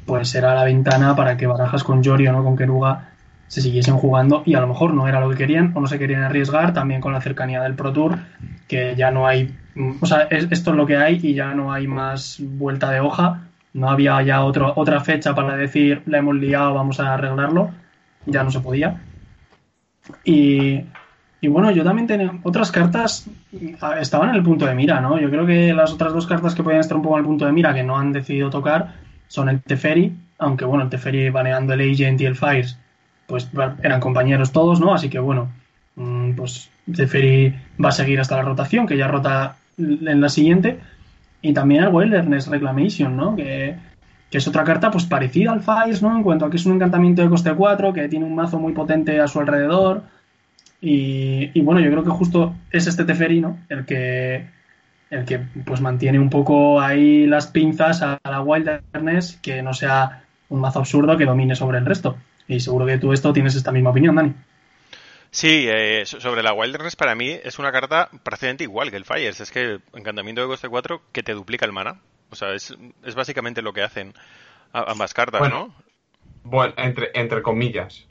pues 0.05 0.29
será 0.29 0.55
la 0.55 0.65
ventana 0.65 1.17
para 1.17 1.37
que 1.37 1.47
barajas 1.47 1.83
con 1.85 2.03
Yori 2.03 2.27
o 2.29 2.33
no 2.33 2.45
con 2.45 2.57
Keruga 2.57 3.11
se 3.49 3.61
siguiesen 3.61 3.97
jugando. 3.97 4.43
Y 4.47 4.55
a 4.55 4.61
lo 4.61 4.69
mejor 4.69 4.95
no 4.95 5.09
era 5.09 5.21
lo 5.21 5.31
que 5.31 5.37
querían 5.37 5.73
o 5.75 5.81
no 5.81 5.87
se 5.87 5.99
querían 5.99 6.23
arriesgar 6.23 6.73
también 6.73 7.01
con 7.01 7.13
la 7.13 7.21
cercanía 7.21 7.63
del 7.63 7.75
Pro 7.75 7.93
Tour 7.93 8.19
que 8.69 8.95
ya 8.97 9.11
no 9.11 9.27
hay 9.27 9.55
o 10.01 10.07
sea 10.07 10.23
es, 10.31 10.49
esto 10.51 10.71
es 10.71 10.77
lo 10.77 10.87
que 10.87 10.97
hay 10.97 11.21
y 11.23 11.35
ya 11.35 11.55
no 11.55 11.73
hay 11.73 11.87
más 11.87 12.39
vuelta 12.41 12.91
de 12.91 13.01
hoja. 13.01 13.43
No 13.73 13.91
había 13.91 14.23
ya 14.23 14.43
otro, 14.43 14.73
otra 14.77 15.01
fecha 15.01 15.35
para 15.35 15.57
decir 15.57 16.03
la 16.07 16.19
hemos 16.19 16.37
liado 16.37 16.75
vamos 16.75 16.99
a 16.99 17.15
arreglarlo 17.15 17.71
ya 18.27 18.43
no 18.43 18.51
se 18.51 18.61
podía. 18.61 19.01
Y, 20.25 20.83
y 21.47 21.49
bueno 21.49 21.71
yo 21.71 21.85
también 21.85 22.07
tenía 22.07 22.33
otras 22.43 22.71
cartas 22.73 23.29
estaban 24.01 24.31
en 24.31 24.37
el 24.37 24.43
punto 24.43 24.67
de 24.67 24.75
mira 24.75 25.01
no 25.01 25.19
yo 25.21 25.31
creo 25.31 25.47
que 25.47 25.73
las 25.73 25.93
otras 25.93 26.13
dos 26.13 26.27
cartas 26.27 26.55
que 26.55 26.63
podían 26.63 26.81
estar 26.81 26.97
un 26.97 27.03
poco 27.03 27.17
en 27.17 27.21
el 27.21 27.27
punto 27.27 27.47
de 27.47 27.53
mira 27.53 27.73
que 27.73 27.83
no 27.83 27.97
han 27.99 28.13
decidido 28.13 28.51
tocar 28.51 28.95
son 29.29 29.49
el 29.49 29.63
Teferi 29.63 30.13
aunque 30.39 30.65
bueno 30.65 30.85
el 30.85 30.91
Teferi 30.91 31.31
baneando 31.31 31.73
el 31.75 31.93
Agent 31.93 32.21
y 32.21 32.27
el 32.27 32.37
Fires 32.37 32.79
pues 33.27 33.49
eran 33.83 34.01
compañeros 34.01 34.53
todos, 34.53 34.81
¿no? 34.81 34.95
Así 34.95 35.09
que 35.09 35.19
bueno, 35.19 35.49
mm, 35.97 36.33
pues 36.33 36.71
Teferi 36.95 37.55
va 37.83 37.91
a 37.91 37.93
seguir 37.93 38.21
hasta 38.21 38.37
la 38.37 38.43
rotación, 38.43 38.87
que 38.87 38.97
ya 38.97 39.09
rota 39.09 39.57
en 39.79 40.21
la 40.21 40.29
siguiente. 40.29 40.81
Y 41.43 41.53
también 41.53 41.85
el 41.85 41.95
Wilderness 41.95 42.49
Reclamation, 42.49 43.17
¿no? 43.17 43.37
Que, 43.37 43.77
que, 44.31 44.39
es 44.39 44.49
otra 44.49 44.65
carta 44.65 44.91
pues 44.91 45.05
parecida 45.05 45.53
al 45.53 45.61
Fires, 45.61 46.03
¿no? 46.03 46.17
En 46.17 46.23
cuanto 46.23 46.47
a 46.47 46.51
que 46.51 46.57
es 46.57 46.67
un 46.67 46.75
encantamiento 46.75 47.23
de 47.23 47.29
coste 47.29 47.53
4, 47.53 47.93
que 47.93 48.09
tiene 48.09 48.25
un 48.25 48.35
mazo 48.35 48.59
muy 48.59 48.73
potente 48.73 49.21
a 49.21 49.29
su 49.29 49.41
alrededor. 49.41 50.03
Y, 50.81 51.51
y 51.59 51.63
bueno, 51.63 51.81
yo 51.81 51.91
creo 51.91 52.05
que 52.05 52.11
justo 52.11 52.55
es 52.71 52.87
este 52.87 53.05
Teferi, 53.05 53.41
¿no? 53.41 53.59
El 53.69 53.85
que, 53.87 54.47
el 55.11 55.25
que 55.25 55.41
pues 55.65 55.81
mantiene 55.81 56.19
un 56.19 56.31
poco 56.31 56.81
ahí 56.81 57.27
las 57.27 57.47
pinzas 57.47 58.03
a 58.03 58.21
la 58.25 58.41
Wilderness, 58.41 59.39
que 59.43 59.63
no 59.63 59.73
sea 59.73 60.25
un 60.49 60.61
mazo 60.61 60.81
absurdo 60.81 61.17
que 61.17 61.25
domine 61.25 61.55
sobre 61.55 61.79
el 61.79 61.87
resto. 61.87 62.17
Y 62.49 62.61
seguro 62.61 62.87
que 62.87 62.99
tú 62.99 63.13
esto 63.13 63.33
tienes 63.33 63.55
esta 63.55 63.73
misma 63.73 63.91
opinión, 63.91 64.15
Dani. 64.15 64.35
Sí, 65.31 65.67
eh, 65.69 66.05
sobre 66.07 66.43
la 66.43 66.55
Wilderness 66.55 66.97
para 66.97 67.15
mí 67.15 67.39
es 67.43 67.59
una 67.59 67.73
carta 67.73 68.09
prácticamente 68.23 68.65
igual 68.65 68.91
que 68.91 68.97
el 68.97 69.05
Fires. 69.05 69.41
Es 69.41 69.51
que 69.51 69.81
encantamiento 69.93 70.41
de 70.41 70.47
coste 70.47 70.69
4 70.69 71.03
que 71.13 71.23
te 71.23 71.35
duplica 71.35 71.67
el 71.67 71.73
mana. 71.73 72.01
O 72.31 72.37
sea, 72.37 72.55
es, 72.55 72.77
es 73.05 73.15
básicamente 73.15 73.63
lo 73.63 73.73
que 73.73 73.83
hacen 73.83 74.15
ambas 74.73 75.15
cartas, 75.15 75.41
bueno, 75.41 75.69
¿no? 75.69 75.75
Bueno, 76.45 76.75
entre, 76.77 77.11
entre 77.15 77.43
comillas. 77.43 78.07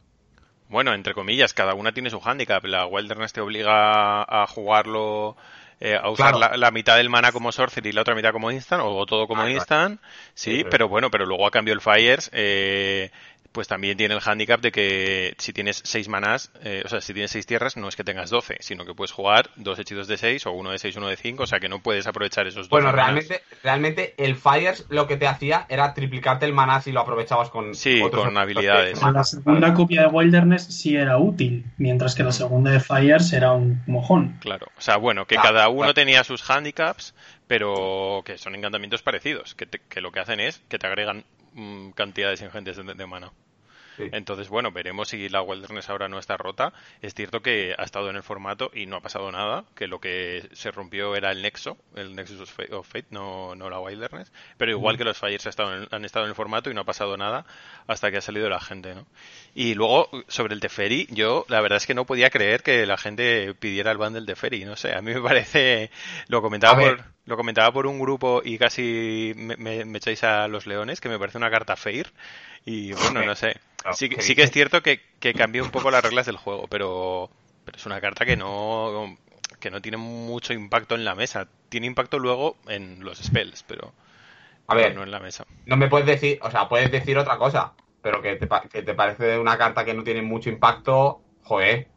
Bueno, 0.69 0.93
entre 0.93 1.13
comillas, 1.13 1.53
cada 1.53 1.73
una 1.73 1.91
tiene 1.91 2.09
su 2.09 2.19
handicap. 2.23 2.63
La 2.65 2.85
Wilderness 2.87 3.33
te 3.33 3.41
obliga 3.41 4.23
a 4.23 4.47
jugarlo 4.47 5.35
eh, 5.79 5.99
a 6.01 6.09
usar 6.09 6.33
claro. 6.33 6.53
la, 6.53 6.57
la, 6.57 6.71
mitad 6.71 6.95
del 6.95 7.09
mana 7.09 7.31
como 7.31 7.51
sorcery 7.51 7.89
y 7.89 7.91
la 7.91 8.01
otra 8.01 8.15
mitad 8.15 8.31
como 8.31 8.49
instant, 8.49 8.81
o 8.85 9.05
todo 9.05 9.27
como 9.27 9.43
ah, 9.43 9.49
instant, 9.49 9.99
claro. 9.99 10.15
sí, 10.33 10.63
pero 10.69 10.87
bueno, 10.87 11.11
pero 11.11 11.25
luego 11.25 11.45
a 11.45 11.51
cambio 11.51 11.73
el 11.73 11.81
Fires 11.81 12.29
eh, 12.33 13.11
pues 13.55 13.69
también 13.69 13.95
tiene 13.95 14.13
el 14.13 14.21
handicap 14.21 14.59
de 14.59 14.69
que 14.69 15.33
si 15.37 15.53
tienes 15.53 15.81
seis 15.85 16.09
manás, 16.09 16.51
eh, 16.61 16.81
o 16.83 16.89
sea, 16.89 16.99
si 16.99 17.13
tienes 17.13 17.31
seis 17.31 17.45
tierras, 17.45 17.77
no 17.77 17.87
es 17.87 17.95
que 17.95 18.03
tengas 18.03 18.29
12, 18.29 18.57
sino 18.59 18.83
que 18.83 18.93
puedes 18.93 19.13
jugar 19.13 19.49
dos 19.55 19.79
hechizos 19.79 20.09
de 20.09 20.17
6 20.17 20.45
o 20.47 20.51
uno 20.51 20.71
de 20.71 20.77
6, 20.77 20.97
uno 20.97 21.07
de 21.07 21.15
5, 21.15 21.43
o 21.43 21.47
sea 21.47 21.61
que 21.61 21.69
no 21.69 21.79
puedes 21.79 22.05
aprovechar 22.05 22.47
esos 22.47 22.67
dos. 22.67 22.69
Bueno, 22.69 22.91
realmente, 22.91 23.43
realmente 23.63 24.13
el 24.17 24.35
Fires 24.35 24.85
lo 24.89 25.07
que 25.07 25.15
te 25.15 25.25
hacía 25.25 25.65
era 25.69 25.93
triplicarte 25.93 26.45
el 26.45 26.51
maná 26.51 26.81
si 26.81 26.91
lo 26.91 26.99
aprovechabas 26.99 27.49
con, 27.49 27.75
sí, 27.75 28.01
otros 28.01 28.25
con 28.25 28.37
habilidades. 28.37 29.01
La 29.01 29.23
segunda 29.23 29.73
copia 29.73 30.01
de 30.01 30.07
Wilderness 30.07 30.63
sí 30.65 30.97
era 30.97 31.17
útil, 31.17 31.63
mientras 31.77 32.13
que 32.13 32.23
la 32.23 32.33
segunda 32.33 32.71
de 32.71 32.81
Fires 32.81 33.31
era 33.31 33.53
un 33.53 33.81
mojón. 33.87 34.37
Claro, 34.41 34.67
o 34.77 34.81
sea, 34.81 34.97
bueno, 34.97 35.27
que 35.27 35.35
claro, 35.35 35.55
cada 35.55 35.69
uno 35.69 35.77
claro. 35.77 35.93
tenía 35.93 36.25
sus 36.25 36.49
handicaps, 36.49 37.15
pero 37.47 38.21
que 38.25 38.37
son 38.37 38.53
encantamientos 38.53 39.01
parecidos, 39.01 39.55
que, 39.55 39.65
te, 39.65 39.79
que 39.79 40.01
lo 40.01 40.11
que 40.11 40.19
hacen 40.19 40.41
es 40.41 40.61
que 40.67 40.77
te 40.77 40.87
agregan 40.87 41.23
mmm, 41.53 41.91
cantidades 41.91 42.41
ingentes 42.41 42.75
de, 42.75 42.93
de 42.93 43.05
mana. 43.07 43.31
Sí. 43.97 44.09
Entonces, 44.11 44.49
bueno, 44.49 44.71
veremos 44.71 45.09
si 45.09 45.29
la 45.29 45.41
Wilderness 45.41 45.89
ahora 45.89 46.07
no 46.07 46.19
está 46.19 46.37
rota. 46.37 46.73
Es 47.01 47.13
cierto 47.13 47.41
que 47.41 47.73
ha 47.77 47.83
estado 47.83 48.09
en 48.09 48.15
el 48.15 48.23
formato 48.23 48.71
y 48.73 48.85
no 48.85 48.97
ha 48.97 49.01
pasado 49.01 49.31
nada, 49.31 49.65
que 49.75 49.87
lo 49.87 49.99
que 49.99 50.47
se 50.53 50.71
rompió 50.71 51.15
era 51.15 51.31
el 51.31 51.41
Nexo, 51.41 51.77
el 51.95 52.15
Nexus 52.15 52.41
of 52.71 52.87
Fate, 52.87 53.07
no, 53.09 53.55
no 53.55 53.69
la 53.69 53.79
Wilderness. 53.79 54.31
Pero 54.57 54.71
igual 54.71 54.95
mm. 54.95 54.97
que 54.97 55.03
los 55.03 55.19
Fires 55.19 55.45
han 55.45 55.49
estado, 55.49 55.75
en, 55.75 55.87
han 55.91 56.05
estado 56.05 56.25
en 56.25 56.29
el 56.29 56.35
formato 56.35 56.69
y 56.69 56.73
no 56.73 56.81
ha 56.81 56.85
pasado 56.85 57.17
nada 57.17 57.45
hasta 57.87 58.11
que 58.11 58.17
ha 58.17 58.21
salido 58.21 58.49
la 58.49 58.59
gente, 58.59 58.95
¿no? 58.95 59.05
Y 59.53 59.73
luego, 59.73 60.09
sobre 60.27 60.53
el 60.53 60.59
Teferi, 60.59 61.07
yo 61.11 61.45
la 61.47 61.61
verdad 61.61 61.77
es 61.77 61.87
que 61.87 61.93
no 61.93 62.05
podía 62.05 62.29
creer 62.29 62.63
que 62.63 62.85
la 62.85 62.97
gente 62.97 63.53
pidiera 63.55 63.91
el 63.91 63.97
bundle 63.97 64.21
de 64.21 64.27
Teferi, 64.27 64.65
no 64.65 64.75
sé, 64.75 64.93
a 64.93 65.01
mí 65.01 65.13
me 65.13 65.21
parece, 65.21 65.91
lo 66.27 66.41
comentaba 66.41 66.79
por, 66.79 67.03
lo 67.25 67.37
comentaba 67.37 67.71
por 67.71 67.87
un 67.87 67.99
grupo 67.99 68.41
y 68.43 68.57
casi 68.57 69.33
me, 69.35 69.55
me, 69.57 69.85
me, 69.85 69.97
echáis 69.97 70.23
a 70.23 70.47
los 70.47 70.67
leones, 70.67 71.01
que 71.01 71.09
me 71.09 71.19
parece 71.19 71.37
una 71.37 71.49
carta 71.49 71.75
fair. 71.75 72.11
Y 72.65 72.93
bueno, 72.93 73.23
no 73.23 73.35
sé. 73.35 73.59
Sí, 73.93 74.09
sí 74.19 74.35
que 74.35 74.43
es 74.43 74.51
cierto 74.51 74.81
que, 74.81 75.01
que 75.19 75.33
cambió 75.33 75.63
un 75.63 75.71
poco 75.71 75.91
las 75.91 76.03
reglas 76.03 76.25
del 76.25 76.37
juego, 76.37 76.67
pero, 76.67 77.29
pero 77.65 77.77
es 77.77 77.85
una 77.85 78.01
carta 78.01 78.25
que 78.25 78.35
no, 78.35 79.15
que 79.59 79.69
no 79.69 79.81
tiene 79.81 79.97
mucho 79.97 80.53
impacto 80.53 80.95
en 80.95 81.05
la 81.05 81.15
mesa. 81.15 81.47
Tiene 81.69 81.87
impacto 81.87 82.19
luego 82.19 82.57
en 82.67 83.03
los 83.03 83.19
spells, 83.19 83.63
pero, 83.63 83.93
a 84.67 84.75
ver, 84.75 84.95
no 84.95 85.03
en 85.03 85.11
la 85.11 85.19
mesa. 85.19 85.45
No 85.65 85.77
me 85.77 85.87
puedes 85.87 86.07
decir, 86.07 86.39
o 86.41 86.49
sea, 86.49 86.67
puedes 86.67 86.91
decir 86.91 87.17
otra 87.17 87.37
cosa, 87.37 87.73
pero 88.01 88.21
que 88.21 88.35
te, 88.35 88.47
que 88.71 88.81
te 88.81 88.93
parece 88.93 89.37
una 89.37 89.57
carta 89.57 89.85
que 89.85 89.93
no 89.93 90.03
tiene 90.03 90.21
mucho 90.21 90.49
impacto, 90.49 91.21
joder. 91.43 91.87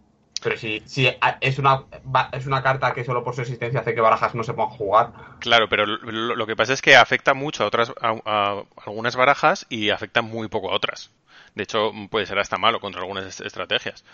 Pero 0.43 0.57
si, 0.57 0.81
si 0.87 1.09
es 1.41 1.59
una 1.59 1.85
es 2.33 2.47
una 2.47 2.63
carta 2.63 2.93
que 2.93 3.05
solo 3.05 3.25
por 3.25 3.35
su 3.35 3.41
existencia 3.41 3.81
hace 3.81 3.95
que 3.95 4.01
barajas 4.01 4.35
no 4.35 4.45
se 4.45 4.55
puedan 4.55 4.71
jugar. 4.71 5.13
Claro, 5.41 5.69
pero 5.69 5.85
lo, 5.85 6.37
lo 6.37 6.47
que 6.47 6.55
pasa 6.55 6.73
es 6.73 6.83
que 6.83 6.95
afecta 6.95 7.35
mucho 7.35 7.65
a 7.65 7.67
otras 7.67 7.93
a, 8.01 8.15
a, 8.25 8.63
algunas 8.87 9.17
barajas 9.17 9.67
y 9.69 9.91
afecta 9.91 10.23
muy 10.23 10.49
poco 10.49 10.71
a 10.71 10.77
otras. 10.77 11.11
De 11.55 11.65
hecho, 11.65 11.93
puede 12.11 12.27
ser 12.27 12.39
hasta 12.39 12.59
malo 12.59 12.81
contra 12.81 13.01
algunas 13.01 13.41
estrategias. 13.41 14.05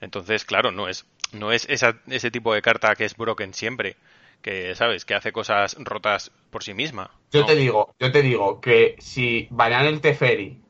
Entonces, 0.00 0.44
claro, 0.44 0.70
no 0.70 0.88
es 0.88 1.06
no 1.34 1.52
es 1.52 1.66
esa, 1.68 1.96
ese 2.06 2.30
tipo 2.30 2.54
de 2.54 2.62
carta 2.62 2.94
que 2.94 3.04
es 3.04 3.16
broken 3.16 3.54
siempre, 3.54 3.96
que 4.42 4.74
sabes, 4.74 5.04
que 5.04 5.14
hace 5.14 5.32
cosas 5.32 5.76
rotas 5.78 6.30
por 6.50 6.62
sí 6.62 6.74
misma. 6.74 7.10
Yo 7.32 7.40
¿no? 7.40 7.46
te 7.46 7.56
digo, 7.56 7.94
yo 7.98 8.12
te 8.12 8.22
digo 8.22 8.60
que 8.60 8.96
si 8.98 9.48
banean 9.50 9.86
el 9.86 10.00
Teferi, 10.00 10.60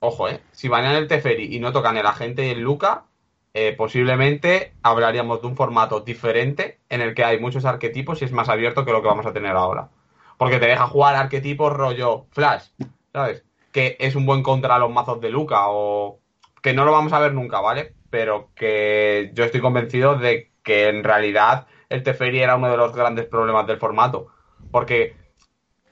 ojo, 0.00 0.28
eh, 0.28 0.40
si 0.52 0.68
banean 0.68 0.96
el 0.96 1.08
Teferi 1.08 1.54
y 1.54 1.60
no 1.60 1.72
tocan 1.72 1.96
el 1.96 2.06
agente 2.06 2.46
y 2.46 2.50
el 2.50 2.60
Luca, 2.60 3.04
eh, 3.54 3.74
posiblemente 3.76 4.74
hablaríamos 4.82 5.40
de 5.40 5.48
un 5.48 5.56
formato 5.56 6.00
diferente 6.00 6.80
en 6.88 7.00
el 7.00 7.14
que 7.14 7.24
hay 7.24 7.38
muchos 7.40 7.64
arquetipos 7.64 8.20
y 8.20 8.24
es 8.24 8.32
más 8.32 8.48
abierto 8.48 8.84
que 8.84 8.92
lo 8.92 9.02
que 9.02 9.08
vamos 9.08 9.26
a 9.26 9.32
tener 9.32 9.56
ahora. 9.56 9.90
Porque 10.36 10.58
te 10.58 10.66
deja 10.66 10.86
jugar 10.86 11.16
arquetipos 11.16 11.72
rollo 11.72 12.26
Flash, 12.30 12.68
¿sabes? 13.12 13.44
Que 13.72 13.96
es 14.00 14.14
un 14.14 14.26
buen 14.26 14.42
contra 14.42 14.78
los 14.78 14.90
mazos 14.90 15.20
de 15.20 15.30
Luca 15.30 15.68
o 15.68 16.20
que 16.62 16.72
no 16.72 16.84
lo 16.84 16.92
vamos 16.92 17.12
a 17.12 17.18
ver 17.18 17.34
nunca, 17.34 17.60
¿vale? 17.60 17.94
Pero 18.10 18.50
que 18.54 19.30
yo 19.34 19.44
estoy 19.44 19.60
convencido 19.60 20.16
de 20.16 20.50
que 20.62 20.88
en 20.88 21.04
realidad 21.04 21.66
el 21.88 22.02
Teferi 22.02 22.40
era 22.40 22.56
uno 22.56 22.70
de 22.70 22.76
los 22.76 22.94
grandes 22.94 23.26
problemas 23.26 23.66
del 23.66 23.78
formato. 23.78 24.28
Porque 24.70 25.16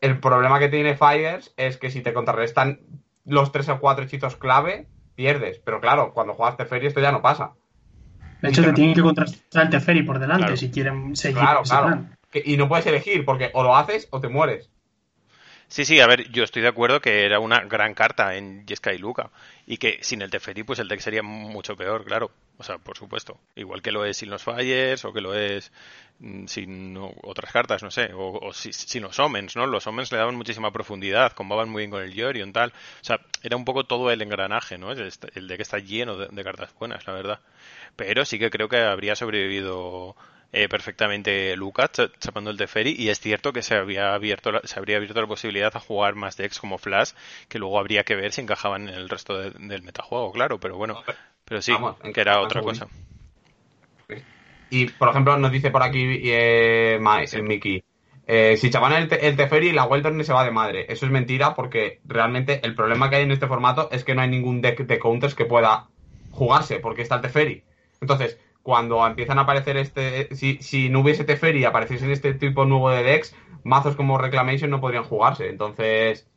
el 0.01 0.21
problema 0.21 0.59
que 0.59 0.69
tiene 0.69 0.97
Fires 0.97 1.53
es 1.57 1.77
que 1.77 1.91
si 1.91 2.03
te 2.03 2.13
contrarrestan 2.13 2.81
los 3.25 3.53
tres 3.53 3.69
o 3.69 3.81
cuatro 3.81 4.05
hechizos 4.05 4.37
clave, 4.37 4.87
pierdes. 5.15 5.59
Pero 5.59 5.81
claro, 5.81 6.13
cuando 6.13 6.35
juegas 6.35 6.57
Teferi 6.57 6.87
esto 6.87 7.01
ya 7.01 7.13
no 7.13 7.23
pasa. 7.23 7.53
De 8.43 8.51
hecho, 8.51 8.63
te 8.63 8.73
tienen 8.73 8.95
que 8.95 9.03
contrastar 9.03 9.65
el 9.65 9.71
Teferi 9.71 10.03
por 10.03 10.19
delante 10.19 10.43
claro. 10.43 10.57
si 10.57 10.71
quieren 10.71 11.17
seguir 11.17 11.39
claro, 11.39 11.63
ese 11.63 11.71
claro. 11.71 11.87
plan. 11.87 12.19
Y 12.45 12.57
no 12.57 12.69
puedes 12.69 12.87
elegir, 12.87 13.25
porque 13.25 13.51
o 13.55 13.63
lo 13.63 13.75
haces 13.75 14.09
o 14.11 14.21
te 14.21 14.29
mueres. 14.29 14.71
Sí, 15.69 15.85
sí, 15.85 15.99
a 16.01 16.07
ver, 16.07 16.31
yo 16.31 16.45
estoy 16.45 16.63
de 16.63 16.69
acuerdo 16.69 17.01
que 17.01 17.25
era 17.25 17.41
una 17.41 17.61
gran 17.65 17.93
carta 17.95 18.37
en 18.37 18.65
Jeskai 18.67 18.95
y 18.97 18.99
Luca. 18.99 19.31
Y 19.67 19.79
que 19.79 19.99
sin 20.01 20.23
el 20.23 20.31
Teferi, 20.31 20.63
pues 20.63 20.79
el 20.79 20.87
deck 20.89 21.01
sería 21.01 21.23
mucho 21.23 21.77
peor, 21.77 22.05
claro. 22.05 22.31
O 22.59 22.63
sea, 22.63 22.79
por 22.79 22.97
supuesto. 22.97 23.39
Igual 23.57 23.83
que 23.83 23.91
lo 23.91 24.05
es 24.05 24.17
sin 24.19 24.31
los 24.31 24.45
Fires 24.45 25.05
o 25.05 25.13
que 25.13 25.21
lo 25.21 25.35
es 25.35 25.73
mm, 26.21 26.47
sin 26.47 26.97
otras 27.23 27.53
cartas, 27.53 27.83
no 27.83 27.91
sé. 27.91 28.13
O, 28.15 28.39
o 28.41 28.53
si, 28.53 28.73
sin 28.73 29.03
los 29.03 29.19
Omens, 29.19 29.57
¿no? 29.57 29.67
Los 29.67 29.87
Omens 29.89 30.13
le 30.13 30.19
daban 30.19 30.37
muchísima 30.37 30.71
profundidad, 30.73 31.33
combaban 31.33 31.69
muy 31.69 31.83
bien 31.83 31.91
con 31.91 32.03
el 32.03 32.15
Yorion, 32.15 32.53
tal. 32.53 32.71
O 32.71 33.05
sea, 33.05 33.21
era 33.43 33.57
un 33.57 33.65
poco 33.65 33.85
todo 33.85 34.11
el 34.13 34.23
engranaje, 34.23 34.79
¿no? 34.79 34.93
El, 34.93 35.13
el 35.35 35.49
deck 35.49 35.61
está 35.61 35.79
lleno 35.79 36.17
de, 36.17 36.29
de 36.31 36.45
cartas 36.45 36.73
buenas, 36.79 37.05
la 37.07 37.13
verdad. 37.13 37.41
Pero 37.97 38.25
sí 38.25 38.39
que 38.39 38.51
creo 38.51 38.69
que 38.69 38.79
habría 38.79 39.17
sobrevivido 39.17 40.17
eh, 40.57 40.71
perfectamente 40.71 41.55
Lucas 41.55 41.91
chapando 42.19 42.51
el 42.51 42.57
Teferi 42.57 42.97
y 42.99 43.11
es 43.11 43.21
cierto 43.21 43.53
que 43.53 43.61
se 43.61 43.75
había 43.75 44.15
abierto 44.15 44.53
se 44.65 44.79
habría 44.79 44.97
abierto 44.97 45.21
la 45.21 45.27
posibilidad 45.27 45.71
a 45.77 45.81
jugar 45.81 46.15
más 46.15 46.39
decks 46.39 46.59
como 46.59 46.79
Flash 46.79 47.11
que 47.51 47.59
luego 47.59 47.79
habría 47.79 48.05
que 48.05 48.17
ver 48.17 48.33
si 48.33 48.41
encajaban 48.41 48.89
en 48.89 48.95
el 48.95 49.11
resto 49.11 49.37
del 49.39 49.83
metajuego, 49.83 50.33
claro, 50.33 50.59
pero 50.59 50.79
bueno, 50.79 51.03
pero 51.45 51.61
sí, 51.61 51.75
que 52.15 52.21
era 52.23 52.41
otra 52.41 52.63
cosa. 52.63 52.89
Y 54.71 54.87
por 54.87 55.11
ejemplo 55.11 55.37
nos 55.37 55.53
dice 55.53 55.71
por 55.71 55.83
aquí 55.83 56.23
eh, 56.25 56.99
el 57.33 57.43
Mickey 57.43 57.85
eh, 58.27 58.57
si 58.57 58.71
chavan 58.71 58.95
el, 58.95 59.13
el 59.13 59.37
Teferi, 59.37 59.73
la 59.73 59.85
Weltern 59.85 60.25
se 60.25 60.33
va 60.33 60.43
de 60.43 60.51
madre. 60.51 60.87
Eso 60.89 61.05
es 61.05 61.13
mentira 61.13 61.55
porque 61.55 62.01
realmente 62.07 62.61
el 62.65 62.75
problema 62.75 63.09
que 63.09 63.17
hay 63.17 63.23
en 63.23 63.31
este 63.31 63.47
formato 63.47 63.89
es 63.93 64.05
que 64.05 64.15
no 64.15 64.23
hay 64.23 64.29
ningún 64.29 64.63
deck 64.63 64.81
de 64.81 64.99
counters 64.99 65.35
que 65.35 65.45
pueda 65.45 65.89
jugarse 66.33 66.81
porque 66.81 67.03
está 67.03 67.17
el 67.17 67.21
Teferi. 67.21 67.63
Entonces, 68.01 68.39
cuando 68.67 69.07
empiezan 69.07 69.39
a 69.39 69.43
aparecer 69.43 69.77
este. 69.77 70.35
Si, 70.35 70.59
si 70.61 70.89
no 70.89 70.99
hubiese 70.99 71.23
Teferi 71.23 71.61
y 71.61 71.65
apareciesen 71.65 72.11
este 72.11 72.35
tipo 72.35 72.65
nuevo 72.65 72.91
de 72.91 73.05
decks, 73.05 73.33
mazos 73.63 73.95
como 73.95 74.19
Reclamation 74.19 74.71
no 74.71 74.81
podrían 74.81 75.05
jugarse. 75.05 75.49
Entonces. 75.49 76.29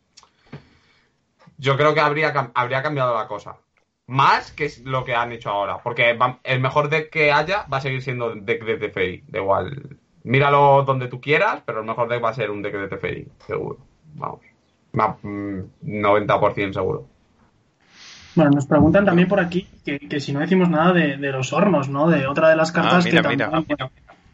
Yo 1.57 1.75
creo 1.75 1.95
que 1.95 2.01
habría, 2.01 2.51
habría 2.53 2.83
cambiado 2.83 3.15
la 3.15 3.27
cosa. 3.27 3.57
Más 4.05 4.51
que 4.51 4.71
lo 4.83 5.05
que 5.05 5.15
han 5.15 5.31
hecho 5.31 5.49
ahora. 5.49 5.79
Porque 5.79 6.15
el 6.43 6.59
mejor 6.59 6.89
deck 6.89 7.09
que 7.09 7.31
haya 7.31 7.65
va 7.73 7.77
a 7.77 7.81
seguir 7.81 8.03
siendo 8.03 8.35
deck 8.35 8.63
de 8.63 8.77
Teferi. 8.77 9.23
Da 9.27 9.39
igual 9.39 9.97
Míralo 10.23 10.83
donde 10.83 11.07
tú 11.07 11.19
quieras, 11.19 11.63
pero 11.65 11.79
el 11.79 11.87
mejor 11.87 12.09
deck 12.09 12.23
va 12.23 12.29
a 12.29 12.35
ser 12.35 12.51
un 12.51 12.61
deck 12.61 12.75
de 12.75 12.89
Teferi, 12.89 13.27
seguro. 13.47 13.79
Vamos. 14.13 14.41
90% 14.93 16.69
mm, 16.69 16.73
seguro. 16.73 17.07
Bueno, 18.39 18.51
nos 18.55 18.67
preguntan 18.67 19.03
también 19.03 19.27
por 19.27 19.41
aquí 19.41 19.67
que, 19.83 20.21
si 20.21 20.31
no 20.31 20.39
decimos 20.39 20.69
nada 20.69 20.93
de, 20.93 21.17
los 21.17 21.51
hornos, 21.51 21.89
¿no? 21.89 22.09
De 22.09 22.25
otra 22.25 22.47
de 22.47 22.55
las 22.55 22.71
cartas 22.71 23.05
ah, 23.05 23.09
que 23.09 23.21
también, 23.21 23.49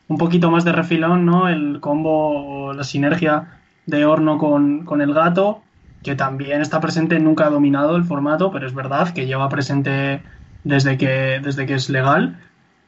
un 0.08 0.18
poquito 0.20 0.52
más 0.52 0.64
de 0.64 0.74
refilón, 0.74 1.26
¿no? 1.26 1.50
El 1.50 1.80
combo 1.80 2.68
o 2.68 2.74
la 2.74 2.84
sinergia 2.84 3.62
de 3.88 4.06
horno 4.06 4.38
con, 4.38 4.86
con, 4.86 5.02
el 5.02 5.12
gato, 5.12 5.64
que 6.04 6.14
también 6.14 6.62
está 6.62 6.80
presente, 6.80 7.20
nunca 7.20 7.48
ha 7.48 7.50
dominado 7.50 7.96
el 7.96 8.04
formato, 8.04 8.52
pero 8.52 8.68
es 8.68 8.76
verdad 8.76 9.12
que 9.12 9.26
lleva 9.26 9.50
presente 9.50 10.22
desde 10.64 11.00
que, 11.00 11.42
desde 11.44 11.66
que 11.66 11.74
es 11.74 11.90
legal. 11.90 12.38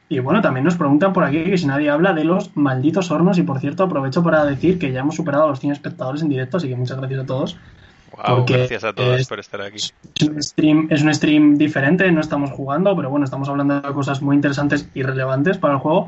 Y 0.08 0.20
bueno, 0.20 0.40
también 0.40 0.62
nos 0.62 0.76
preguntan 0.76 1.12
por 1.12 1.24
aquí 1.24 1.42
que 1.42 1.58
si 1.58 1.66
nadie 1.66 1.90
habla 1.90 2.12
de 2.12 2.22
los 2.22 2.56
malditos 2.56 3.10
hornos. 3.10 3.38
Y 3.38 3.42
por 3.42 3.58
cierto, 3.58 3.82
aprovecho 3.82 4.22
para 4.22 4.44
decir 4.44 4.78
que 4.78 4.92
ya 4.92 5.00
hemos 5.00 5.16
superado 5.16 5.46
a 5.46 5.48
los 5.48 5.58
100 5.58 5.72
espectadores 5.72 6.22
en 6.22 6.28
directo, 6.28 6.58
así 6.58 6.68
que 6.68 6.76
muchas 6.76 6.96
gracias 6.96 7.22
a 7.22 7.26
todos. 7.26 7.58
Gracias 8.46 8.84
a 8.84 8.92
todos 8.92 9.26
por 9.26 9.38
estar 9.40 9.60
aquí. 9.60 9.76
Es 9.76 10.28
un, 10.28 10.42
stream, 10.42 10.88
es 10.90 11.02
un 11.02 11.14
stream 11.14 11.56
diferente, 11.56 12.10
no 12.10 12.20
estamos 12.20 12.50
jugando, 12.50 12.94
pero 12.96 13.10
bueno, 13.10 13.24
estamos 13.24 13.48
hablando 13.48 13.80
de 13.80 13.92
cosas 13.92 14.22
muy 14.22 14.36
interesantes 14.36 14.88
y 14.94 15.02
relevantes 15.02 15.58
para 15.58 15.74
el 15.74 15.80
juego. 15.80 16.06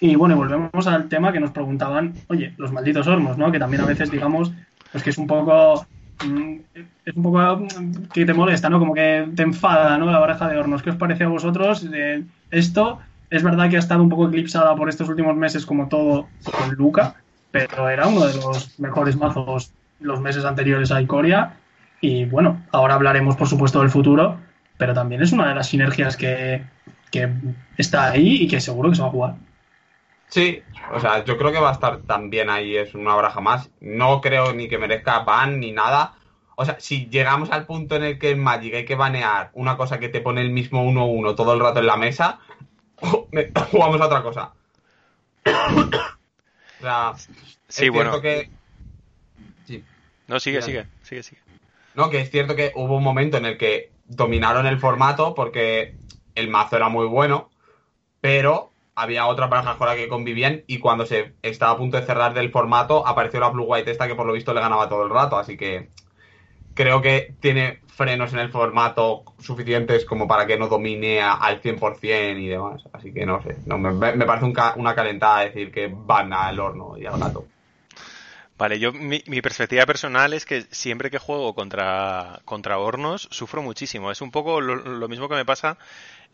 Y 0.00 0.16
bueno, 0.16 0.36
volvemos 0.36 0.86
al 0.86 1.08
tema 1.08 1.32
que 1.32 1.40
nos 1.40 1.50
preguntaban, 1.50 2.14
oye, 2.28 2.52
los 2.58 2.72
malditos 2.72 3.06
hornos, 3.06 3.38
¿no? 3.38 3.50
Que 3.52 3.58
también 3.58 3.82
a 3.82 3.86
veces, 3.86 4.10
digamos, 4.10 4.52
pues 4.92 5.02
que 5.02 5.10
es 5.10 5.18
un 5.18 5.26
poco 5.26 5.86
mm, 6.24 6.56
es 7.04 7.16
un 7.16 7.22
poco 7.22 7.38
mm, 7.38 8.08
que 8.12 8.24
te 8.24 8.34
molesta, 8.34 8.68
¿no? 8.68 8.78
Como 8.78 8.94
que 8.94 9.28
te 9.34 9.42
enfada, 9.42 9.96
¿no? 9.98 10.10
La 10.10 10.18
baraja 10.18 10.48
de 10.48 10.58
hornos. 10.58 10.82
¿Qué 10.82 10.90
os 10.90 10.96
parece 10.96 11.24
a 11.24 11.28
vosotros 11.28 11.90
de 11.90 12.24
esto? 12.50 12.98
Es 13.30 13.42
verdad 13.42 13.70
que 13.70 13.76
ha 13.76 13.80
estado 13.80 14.02
un 14.02 14.08
poco 14.08 14.28
eclipsada 14.28 14.76
por 14.76 14.88
estos 14.88 15.08
últimos 15.08 15.36
meses, 15.36 15.66
como 15.66 15.88
todo 15.88 16.28
con 16.44 16.74
Luca, 16.74 17.16
pero 17.50 17.88
era 17.88 18.06
uno 18.06 18.26
de 18.26 18.34
los 18.34 18.78
mejores 18.78 19.16
mazos 19.16 19.72
los 20.00 20.20
meses 20.20 20.44
anteriores 20.44 20.90
a 20.92 21.00
Icoria. 21.00 21.56
Y 22.00 22.24
bueno, 22.26 22.62
ahora 22.72 22.94
hablaremos, 22.94 23.36
por 23.36 23.48
supuesto, 23.48 23.80
del 23.80 23.90
futuro, 23.90 24.38
pero 24.76 24.94
también 24.94 25.22
es 25.22 25.32
una 25.32 25.48
de 25.48 25.54
las 25.54 25.68
sinergias 25.68 26.16
que, 26.16 26.62
está 27.76 28.10
ahí 28.10 28.42
y 28.42 28.48
que 28.48 28.60
seguro 28.60 28.90
que 28.90 28.96
se 28.96 29.02
va 29.02 29.08
a 29.08 29.12
jugar. 29.12 29.34
Sí, 30.28 30.62
o 30.92 31.00
sea, 31.00 31.24
yo 31.24 31.38
creo 31.38 31.52
que 31.52 31.60
va 31.60 31.70
a 31.70 31.74
estar 31.74 31.98
también 32.02 32.50
ahí, 32.50 32.76
es 32.76 32.94
una 32.94 33.14
baraja 33.14 33.40
más. 33.40 33.70
No 33.80 34.20
creo 34.20 34.52
ni 34.52 34.68
que 34.68 34.78
merezca 34.78 35.20
ban 35.20 35.60
ni 35.60 35.72
nada. 35.72 36.14
O 36.56 36.64
sea, 36.64 36.76
si 36.80 37.06
llegamos 37.06 37.50
al 37.50 37.66
punto 37.66 37.96
en 37.96 38.04
el 38.04 38.18
que 38.18 38.30
en 38.30 38.42
Magic 38.42 38.74
hay 38.74 38.84
que 38.84 38.96
banear 38.96 39.50
una 39.54 39.76
cosa 39.76 39.98
que 39.98 40.08
te 40.08 40.20
pone 40.20 40.40
el 40.40 40.50
mismo 40.50 40.84
1-1 40.84 41.34
todo 41.36 41.54
el 41.54 41.60
rato 41.60 41.80
en 41.80 41.86
la 41.86 41.96
mesa, 41.96 42.40
jugamos 43.70 44.00
a 44.00 44.06
otra 44.06 44.22
cosa. 44.22 44.52
o 45.46 46.82
sea, 46.82 47.12
sí, 47.68 47.88
bueno. 47.88 48.20
que. 48.20 48.50
No, 50.26 50.40
sigue, 50.40 50.62
sigue, 50.62 50.86
sigue, 51.02 51.22
sigue. 51.22 51.40
No, 51.94 52.10
que 52.10 52.20
es 52.20 52.30
cierto 52.30 52.56
que 52.56 52.72
hubo 52.74 52.96
un 52.96 53.04
momento 53.04 53.36
en 53.36 53.46
el 53.46 53.58
que 53.58 53.90
dominaron 54.06 54.66
el 54.66 54.78
formato 54.78 55.34
porque 55.34 55.96
el 56.34 56.48
mazo 56.48 56.76
era 56.76 56.88
muy 56.88 57.06
bueno, 57.06 57.50
pero 58.20 58.70
había 58.94 59.26
otra 59.26 59.48
pareja 59.48 59.76
con 59.76 59.88
la 59.88 59.96
que 59.96 60.08
convivían 60.08 60.62
y 60.66 60.78
cuando 60.78 61.06
se 61.06 61.34
estaba 61.42 61.72
a 61.72 61.76
punto 61.76 61.98
de 61.98 62.06
cerrar 62.06 62.34
del 62.34 62.50
formato 62.50 63.06
apareció 63.06 63.40
la 63.40 63.48
Blue 63.48 63.64
White 63.64 63.90
esta 63.90 64.06
que 64.06 64.14
por 64.14 64.26
lo 64.26 64.32
visto 64.32 64.54
le 64.54 64.60
ganaba 64.60 64.88
todo 64.88 65.04
el 65.04 65.10
rato, 65.10 65.36
así 65.36 65.56
que 65.56 65.90
creo 66.74 67.00
que 67.00 67.34
tiene 67.40 67.80
frenos 67.86 68.32
en 68.32 68.40
el 68.40 68.50
formato 68.50 69.22
suficientes 69.38 70.04
como 70.04 70.26
para 70.26 70.46
que 70.46 70.58
no 70.58 70.68
domine 70.68 71.22
al 71.22 71.62
100% 71.62 72.40
y 72.40 72.48
demás. 72.48 72.82
Así 72.92 73.12
que 73.12 73.24
no 73.24 73.40
sé, 73.42 73.56
no, 73.66 73.78
me, 73.78 74.12
parece 74.26 74.52
una 74.76 74.94
calentada 74.94 75.44
decir 75.44 75.70
que 75.70 75.92
van 75.94 76.32
al 76.32 76.58
horno 76.58 76.98
y 76.98 77.06
al 77.06 77.18
gato. 77.18 77.46
Vale, 78.56 78.78
yo 78.78 78.92
mi, 78.92 79.20
perspectiva 79.42 79.84
personal 79.84 80.32
es 80.32 80.46
que 80.46 80.62
siempre 80.70 81.10
que 81.10 81.18
juego 81.18 81.54
contra, 81.54 82.40
contra 82.44 82.78
hornos 82.78 83.28
sufro 83.30 83.62
muchísimo. 83.62 84.12
Es 84.12 84.20
un 84.20 84.30
poco 84.30 84.60
lo 84.60 85.08
mismo 85.08 85.28
que 85.28 85.34
me 85.34 85.44
pasa 85.44 85.76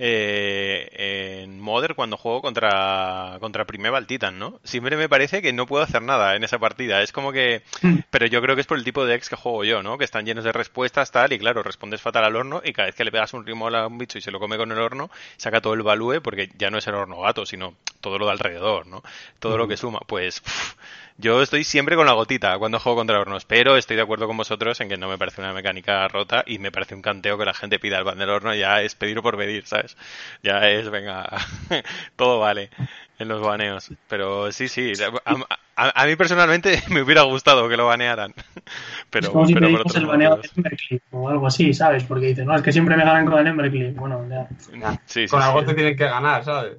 eh, 0.03 1.43
en 1.43 1.61
Modern 1.61 1.95
cuando 1.95 2.17
juego 2.17 2.41
contra, 2.41 3.37
contra 3.39 3.67
Primeval 3.67 4.07
Titan, 4.07 4.39
¿no? 4.39 4.59
Siempre 4.65 4.97
me 4.97 5.11
parece 5.11 5.43
que 5.43 5.53
no 5.53 5.67
puedo 5.67 5.85
hacer 5.85 6.01
nada 6.01 6.37
en 6.37 6.43
esa 6.43 6.59
partida. 6.59 7.03
Es 7.03 7.13
como 7.13 7.33
que... 7.33 7.63
Hmm. 7.83 7.99
Pero 8.11 8.25
yo 8.25 8.41
creo 8.41 8.55
que 8.55 8.63
es 8.63 8.67
por 8.67 8.79
el 8.79 8.85
tipo 8.85 9.05
de 9.05 9.15
ex 9.15 9.29
que 9.29 9.37
juego 9.37 9.63
yo, 9.63 9.83
¿no? 9.83 9.99
Que 9.99 10.05
están 10.05 10.25
llenos 10.25 10.43
de 10.45 10.53
respuestas, 10.53 11.13
tal, 11.13 11.35
y 11.35 11.39
claro, 11.39 11.63
respondes 11.63 12.01
fatal 12.01 12.25
al 12.25 12.35
horno 12.35 12.63
y 12.65 12.73
cada 12.73 12.87
vez 12.87 12.95
que 12.95 13.05
le 13.05 13.13
pegas 13.13 13.35
un 13.35 13.45
ritmo 13.45 13.69
a 13.69 13.87
un 13.87 13.99
bicho 13.99 14.17
y 14.17 14.23
se 14.23 14.31
lo 14.31 14.41
come 14.41 14.57
con 14.57 14.73
el 14.73 14.79
horno, 14.79 15.11
saca 15.37 15.61
todo 15.61 15.75
el 15.75 15.83
value 15.83 16.23
porque 16.23 16.51
ya 16.57 16.71
no 16.71 16.79
es 16.79 16.87
el 16.87 16.95
horno 16.95 17.21
gato, 17.21 17.45
sino 17.45 17.75
todo 18.01 18.19
lo 18.19 18.25
de 18.25 18.33
alrededor, 18.33 18.87
¿no? 18.87 19.03
Todo 19.39 19.59
lo 19.59 19.69
que 19.69 19.77
suma. 19.77 20.01
Pues... 20.07 20.43
Yo 21.21 21.43
estoy 21.43 21.65
siempre 21.65 21.97
con 21.97 22.07
la 22.07 22.15
gotita 22.15 22.59
cuando 22.59 22.81
juego 22.81 22.97
contra 22.97 23.21
hornos, 23.21 23.45
pero 23.45 23.77
estoy 23.77 23.97
de 23.97 24.03
acuerdo 24.03 24.27
con 24.27 24.39
vosotros 24.39 24.81
en 24.81 24.89
que 24.89 24.97
no 24.97 25.07
me 25.07 25.19
parece 25.19 25.43
una 25.43 25.53
mecánica 25.53 26.09
rota 26.09 26.45
y 26.47 26.59
me 26.59 26.73
parece 26.73 26.95
un 26.95 27.03
canteo 27.03 27.37
que 27.37 27.45
la 27.45 27.53
gente 27.53 27.79
pida 27.79 27.99
el 27.99 28.05
ban 28.05 28.17
del 28.17 28.31
horno 28.31 28.55
ya 28.55 28.81
es 28.81 28.95
pedir 28.95 29.21
por 29.21 29.37
pedir, 29.37 29.67
¿sabes? 29.67 29.99
Ya 30.43 30.67
es, 30.71 30.89
venga, 30.89 31.29
todo 32.17 32.41
vale 32.41 32.71
en 33.19 33.29
los 33.29 33.43
baneos. 33.43 33.93
Pero 34.09 34.51
sí, 34.51 34.69
sí, 34.69 34.93
a, 35.77 36.07
mí 36.07 36.17
personalmente 36.17 36.83
me 36.89 37.03
hubiera 37.03 37.21
gustado 37.23 37.69
que 37.69 37.77
lo 37.77 37.85
banearan. 37.85 38.33
Pero, 39.11 39.27
es 39.27 39.33
como 39.33 39.47
si 39.47 39.55
pero 39.55 39.83
por 39.83 39.97
el 39.97 40.07
baneo 40.07 40.37
de 40.37 40.49
Emberclip 40.57 41.03
o 41.11 41.29
algo 41.29 41.47
así, 41.49 41.75
¿sabes? 41.75 42.05
Porque 42.05 42.29
dicen, 42.29 42.47
no, 42.47 42.57
es 42.57 42.63
que 42.63 42.73
siempre 42.73 42.97
me 42.97 43.05
ganan 43.05 43.27
con 43.27 43.41
el 43.41 43.47
Emberclip. 43.47 43.95
Bueno, 43.97 44.25
ya. 44.29 44.49
con 45.29 45.43
algo 45.43 45.65
te 45.65 45.75
tienen 45.75 45.97
que 45.97 46.05
ganar, 46.05 46.45
¿sabes? 46.45 46.79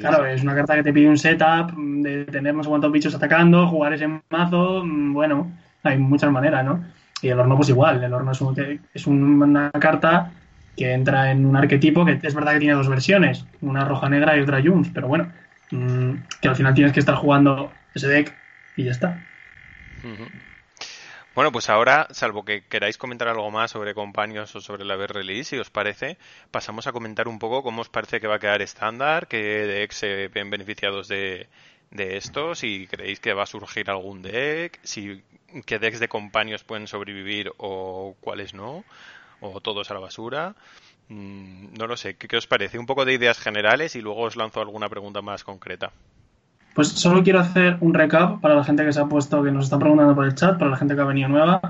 Claro, 0.00 0.26
es 0.26 0.42
una 0.42 0.54
carta 0.54 0.76
que 0.76 0.82
te 0.82 0.92
pide 0.92 1.08
un 1.08 1.18
setup 1.18 1.72
de 1.76 2.24
tener 2.26 2.54
no 2.54 2.62
sé 2.62 2.68
cuántos 2.68 2.92
bichos 2.92 3.14
atacando, 3.14 3.66
jugar 3.66 3.92
ese 3.92 4.08
mazo, 4.30 4.84
mm, 4.84 5.12
bueno, 5.12 5.50
hay 5.82 5.98
muchas 5.98 6.30
maneras, 6.30 6.64
¿no? 6.64 6.84
Y 7.22 7.28
el 7.28 7.38
horno 7.38 7.56
pues 7.56 7.68
igual, 7.68 8.02
el 8.02 8.12
horno 8.12 8.32
es, 8.32 9.06
una 9.06 9.70
carta 9.72 10.32
que 10.76 10.92
entra 10.92 11.30
en 11.30 11.44
un 11.44 11.56
arquetipo 11.56 12.04
que 12.04 12.18
es 12.22 12.34
verdad 12.34 12.52
que 12.52 12.60
tiene 12.60 12.74
dos 12.74 12.88
versiones, 12.88 13.44
una 13.60 13.84
roja 13.84 14.08
negra 14.08 14.36
y 14.36 14.40
otra 14.40 14.62
Junes, 14.62 14.90
pero 14.94 15.08
bueno, 15.08 15.30
mm, 15.70 16.12
que 16.40 16.48
al 16.48 16.56
final 16.56 16.74
tienes 16.74 16.92
que 16.92 17.00
estar 17.00 17.16
jugando 17.16 17.72
ese 17.94 18.08
deck 18.08 18.34
y 18.76 18.84
ya 18.84 18.92
está. 18.92 19.18
Bueno, 21.34 21.52
pues 21.52 21.70
ahora, 21.70 22.08
salvo 22.10 22.44
que 22.44 22.66
queráis 22.66 22.98
comentar 22.98 23.28
algo 23.28 23.50
más 23.52 23.70
sobre 23.70 23.94
Companions 23.94 24.54
o 24.56 24.60
sobre 24.60 24.84
la 24.84 24.96
ver 24.96 25.12
release, 25.12 25.50
si 25.50 25.58
os 25.58 25.70
parece, 25.70 26.18
pasamos 26.50 26.88
a 26.88 26.92
comentar 26.92 27.28
un 27.28 27.38
poco 27.38 27.62
cómo 27.62 27.82
os 27.82 27.88
parece 27.88 28.20
que 28.20 28.26
va 28.26 28.36
a 28.36 28.38
quedar 28.40 28.62
estándar, 28.62 29.28
qué 29.28 29.38
decks 29.38 29.96
se 29.96 30.28
ven 30.28 30.50
beneficiados 30.50 31.06
de, 31.06 31.48
de 31.92 32.16
esto, 32.16 32.56
si 32.56 32.88
creéis 32.88 33.20
que 33.20 33.32
va 33.32 33.44
a 33.44 33.46
surgir 33.46 33.90
algún 33.90 34.22
deck, 34.22 34.80
si 34.82 35.22
qué 35.66 35.78
decks 35.78 36.00
de 36.00 36.08
Companions 36.08 36.64
pueden 36.64 36.88
sobrevivir 36.88 37.52
o 37.58 38.16
cuáles 38.20 38.52
no, 38.52 38.84
o 39.40 39.60
todos 39.60 39.90
a 39.90 39.94
la 39.94 40.00
basura. 40.00 40.56
Mm, 41.08 41.74
no 41.78 41.86
lo 41.86 41.96
sé, 41.96 42.16
¿qué 42.16 42.36
os 42.36 42.48
parece? 42.48 42.78
Un 42.78 42.86
poco 42.86 43.04
de 43.04 43.14
ideas 43.14 43.38
generales 43.38 43.94
y 43.94 44.00
luego 44.00 44.22
os 44.22 44.36
lanzo 44.36 44.60
alguna 44.60 44.88
pregunta 44.88 45.22
más 45.22 45.44
concreta. 45.44 45.92
Pues 46.74 46.88
solo 46.88 47.22
quiero 47.22 47.40
hacer 47.40 47.76
un 47.80 47.94
recap 47.94 48.40
para 48.40 48.54
la 48.54 48.64
gente 48.64 48.84
que 48.84 48.92
se 48.92 49.00
ha 49.00 49.06
puesto, 49.06 49.42
que 49.42 49.50
nos 49.50 49.64
está 49.64 49.78
preguntando 49.78 50.14
por 50.14 50.24
el 50.24 50.34
chat, 50.34 50.58
para 50.58 50.70
la 50.70 50.76
gente 50.76 50.94
que 50.94 51.00
ha 51.00 51.04
venido 51.04 51.28
nueva. 51.28 51.60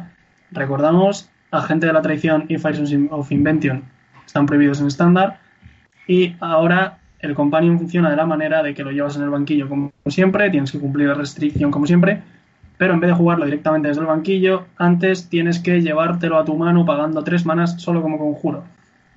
Recordamos, 0.51 1.30
Agente 1.51 1.86
de 1.86 1.92
la 1.92 2.03
Traición 2.03 2.44
y 2.48 2.59
Fires 2.59 2.94
of 3.11 3.32
Invention 3.32 3.82
están 4.30 4.46
prohibidos 4.46 4.80
en 4.80 4.86
estándar. 4.86 5.40
Y 6.07 6.36
ahora 6.40 6.98
el 7.18 7.34
Companion 7.34 7.78
funciona 7.78 8.11
de 8.11 8.16
la 8.16 8.26
manera 8.26 8.62
de 8.62 8.74
que 8.74 8.84
lo 8.84 8.90
llevas 8.90 9.16
en 9.16 9.22
el 9.22 9.30
banquillo 9.30 9.68
como 9.68 9.92
siempre, 10.07 10.51
tienes 10.51 10.72
que 10.72 10.78
cumplir 10.78 11.09
la 11.09 11.14
restricción 11.14 11.70
como 11.70 11.86
siempre, 11.86 12.22
pero 12.78 12.94
en 12.94 13.01
vez 13.01 13.11
de 13.11 13.16
jugarlo 13.16 13.44
directamente 13.44 13.88
desde 13.88 14.01
el 14.01 14.07
banquillo, 14.07 14.66
antes 14.76 15.28
tienes 15.28 15.59
que 15.59 15.82
llevártelo 15.82 16.38
a 16.38 16.44
tu 16.44 16.57
mano 16.57 16.86
pagando 16.86 17.22
tres 17.24 17.44
manas 17.44 17.80
solo 17.80 18.01
como 18.03 18.18
conjuro. 18.18 18.64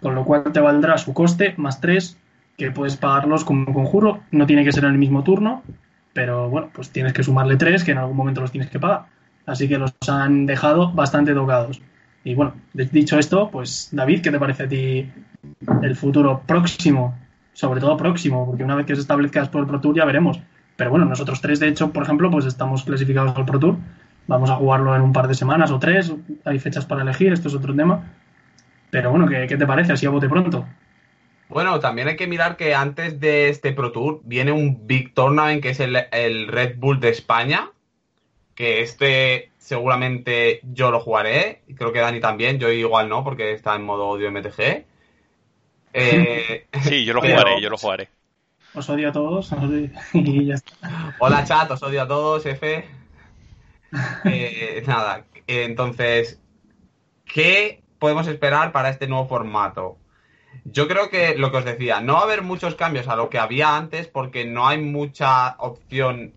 Con 0.02 0.16
lo 0.16 0.26
cual 0.26 0.52
te 0.52 0.60
valdrá 0.60 0.98
su 0.98 1.14
coste 1.14 1.54
más 1.58 1.80
tres 1.80 2.18
que 2.58 2.72
puedes 2.72 2.98
pagarlos 2.98 3.44
como 3.44 3.74
conjuro. 3.74 4.22
No 4.32 4.46
tiene 4.46 4.64
que 4.64 4.72
ser 4.72 4.86
en 4.86 4.92
el 4.92 4.98
mismo 4.98 5.24
turno, 5.24 5.64
pero 6.14 6.50
bueno, 6.50 6.70
pues 6.74 6.90
tienes 6.90 7.14
que 7.14 7.24
sumarle 7.24 7.58
tres 7.58 7.84
que 7.84 7.92
en 7.92 7.98
algún 7.98 8.18
momento 8.18 8.42
los 8.42 8.52
tienes 8.52 8.70
que 8.70 8.80
pagar. 8.80 9.06
Así 9.46 9.68
que 9.68 9.78
los 9.78 9.94
han 10.08 10.46
dejado 10.46 10.92
bastante 10.92 11.34
tocados. 11.34 11.82
Y 12.24 12.36
bueno, 12.36 12.54
dicho 12.74 13.20
esto, 13.20 13.50
pues 13.52 13.90
David, 13.92 14.22
¿qué 14.22 14.32
te 14.32 14.40
parece 14.40 14.64
a 14.64 14.68
ti 14.68 15.12
el 15.82 15.96
futuro 15.96 16.42
próximo? 16.46 17.16
Sobre 17.54 17.82
todo 17.82 17.98
próximo, 17.98 18.46
porque 18.46 18.64
una 18.64 18.76
vez 18.76 18.86
que 18.86 18.96
se 18.96 19.02
establezca 19.02 19.44
por 19.46 19.62
el 19.62 19.68
Pro 19.68 19.82
Tour 19.82 19.96
ya 19.96 20.06
veremos. 20.06 20.40
Pero 20.76 20.90
bueno, 20.90 21.06
nosotros 21.06 21.42
tres, 21.42 21.60
de 21.60 21.68
hecho, 21.68 21.92
por 21.92 22.04
ejemplo, 22.04 22.32
pues 22.32 22.46
estamos 22.46 22.84
clasificados 22.84 23.36
al 23.36 23.46
Pro 23.46 23.60
Tour. 23.60 23.78
Vamos 24.26 24.50
a 24.50 24.56
jugarlo 24.56 24.96
en 24.96 25.02
un 25.02 25.12
par 25.12 25.28
de 25.28 25.34
semanas 25.34 25.70
o 25.72 25.80
tres. 25.80 26.14
Hay 26.46 26.60
fechas 26.60 26.86
para 26.86 27.02
elegir, 27.02 27.34
esto 27.34 27.50
es 27.50 27.56
otro 27.56 27.76
tema. 27.76 28.04
Pero 28.90 29.12
bueno, 29.12 29.28
¿qué, 29.28 29.46
qué 29.48 29.58
te 29.58 29.68
parece? 29.68 29.94
Así 29.94 30.06
a 30.06 30.10
bote 30.10 30.30
pronto. 30.30 30.66
Bueno, 31.54 31.80
también 31.80 32.08
hay 32.08 32.16
que 32.16 32.28
mirar 32.28 32.58
que 32.58 32.74
antes 32.76 33.20
de 33.20 33.50
este 33.50 33.72
Pro 33.74 33.92
Tour 33.92 34.22
viene 34.24 34.52
un 34.52 34.88
Big 34.88 35.14
Tournament 35.14 35.62
que 35.62 35.70
es 35.70 35.80
el, 35.80 35.96
el 36.12 36.48
Red 36.48 36.76
Bull 36.78 37.00
de 37.00 37.10
España. 37.10 37.72
Que 38.56 38.82
este 38.82 39.52
seguramente 39.58 40.60
yo 40.64 40.92
lo 40.92 41.00
jugaré. 41.00 41.62
Y 41.68 41.76
creo 41.76 41.92
que 41.92 42.00
Dani 42.00 42.20
también. 42.20 42.60
Yo 42.60 42.70
igual 42.70 43.10
no, 43.10 43.24
porque 43.24 43.52
está 43.54 43.76
en 43.76 43.84
modo 43.84 44.08
odio 44.08 44.32
MTG. 44.32 44.86
Eh, 45.94 46.68
sí, 46.82 47.06
yo 47.06 47.14
lo 47.14 47.22
pero- 47.22 47.34
jugaré, 47.40 47.62
yo 47.62 47.70
lo 47.70 47.78
jugaré. 47.78 48.10
Os 48.76 48.90
odio 48.90 49.10
a 49.10 49.12
todos 49.12 49.52
y 50.14 50.46
ya 50.46 50.56
está. 50.56 51.16
Hola 51.20 51.46
chat, 51.46 51.70
os 51.70 51.84
odio 51.84 52.02
a 52.02 52.08
todos, 52.08 52.44
F. 52.46 52.86
Eh, 54.26 54.84
nada, 54.88 55.26
entonces, 55.46 56.42
¿qué 57.26 57.84
podemos 58.00 58.28
esperar 58.28 58.72
para 58.72 58.90
este 58.90 59.08
nuevo 59.08 59.28
formato? 59.28 59.98
Yo 60.66 60.88
creo 60.88 61.10
que 61.10 61.36
lo 61.36 61.52
que 61.52 61.58
os 61.58 61.66
decía, 61.66 62.02
no 62.02 62.14
va 62.14 62.20
a 62.22 62.24
haber 62.24 62.42
muchos 62.42 62.76
cambios 62.76 63.08
a 63.08 63.16
lo 63.16 63.30
que 63.30 63.40
había 63.40 63.76
antes 63.76 64.08
porque 64.08 64.46
no 64.46 64.68
hay 64.68 64.80
mucha 64.80 65.56
opción 65.60 66.34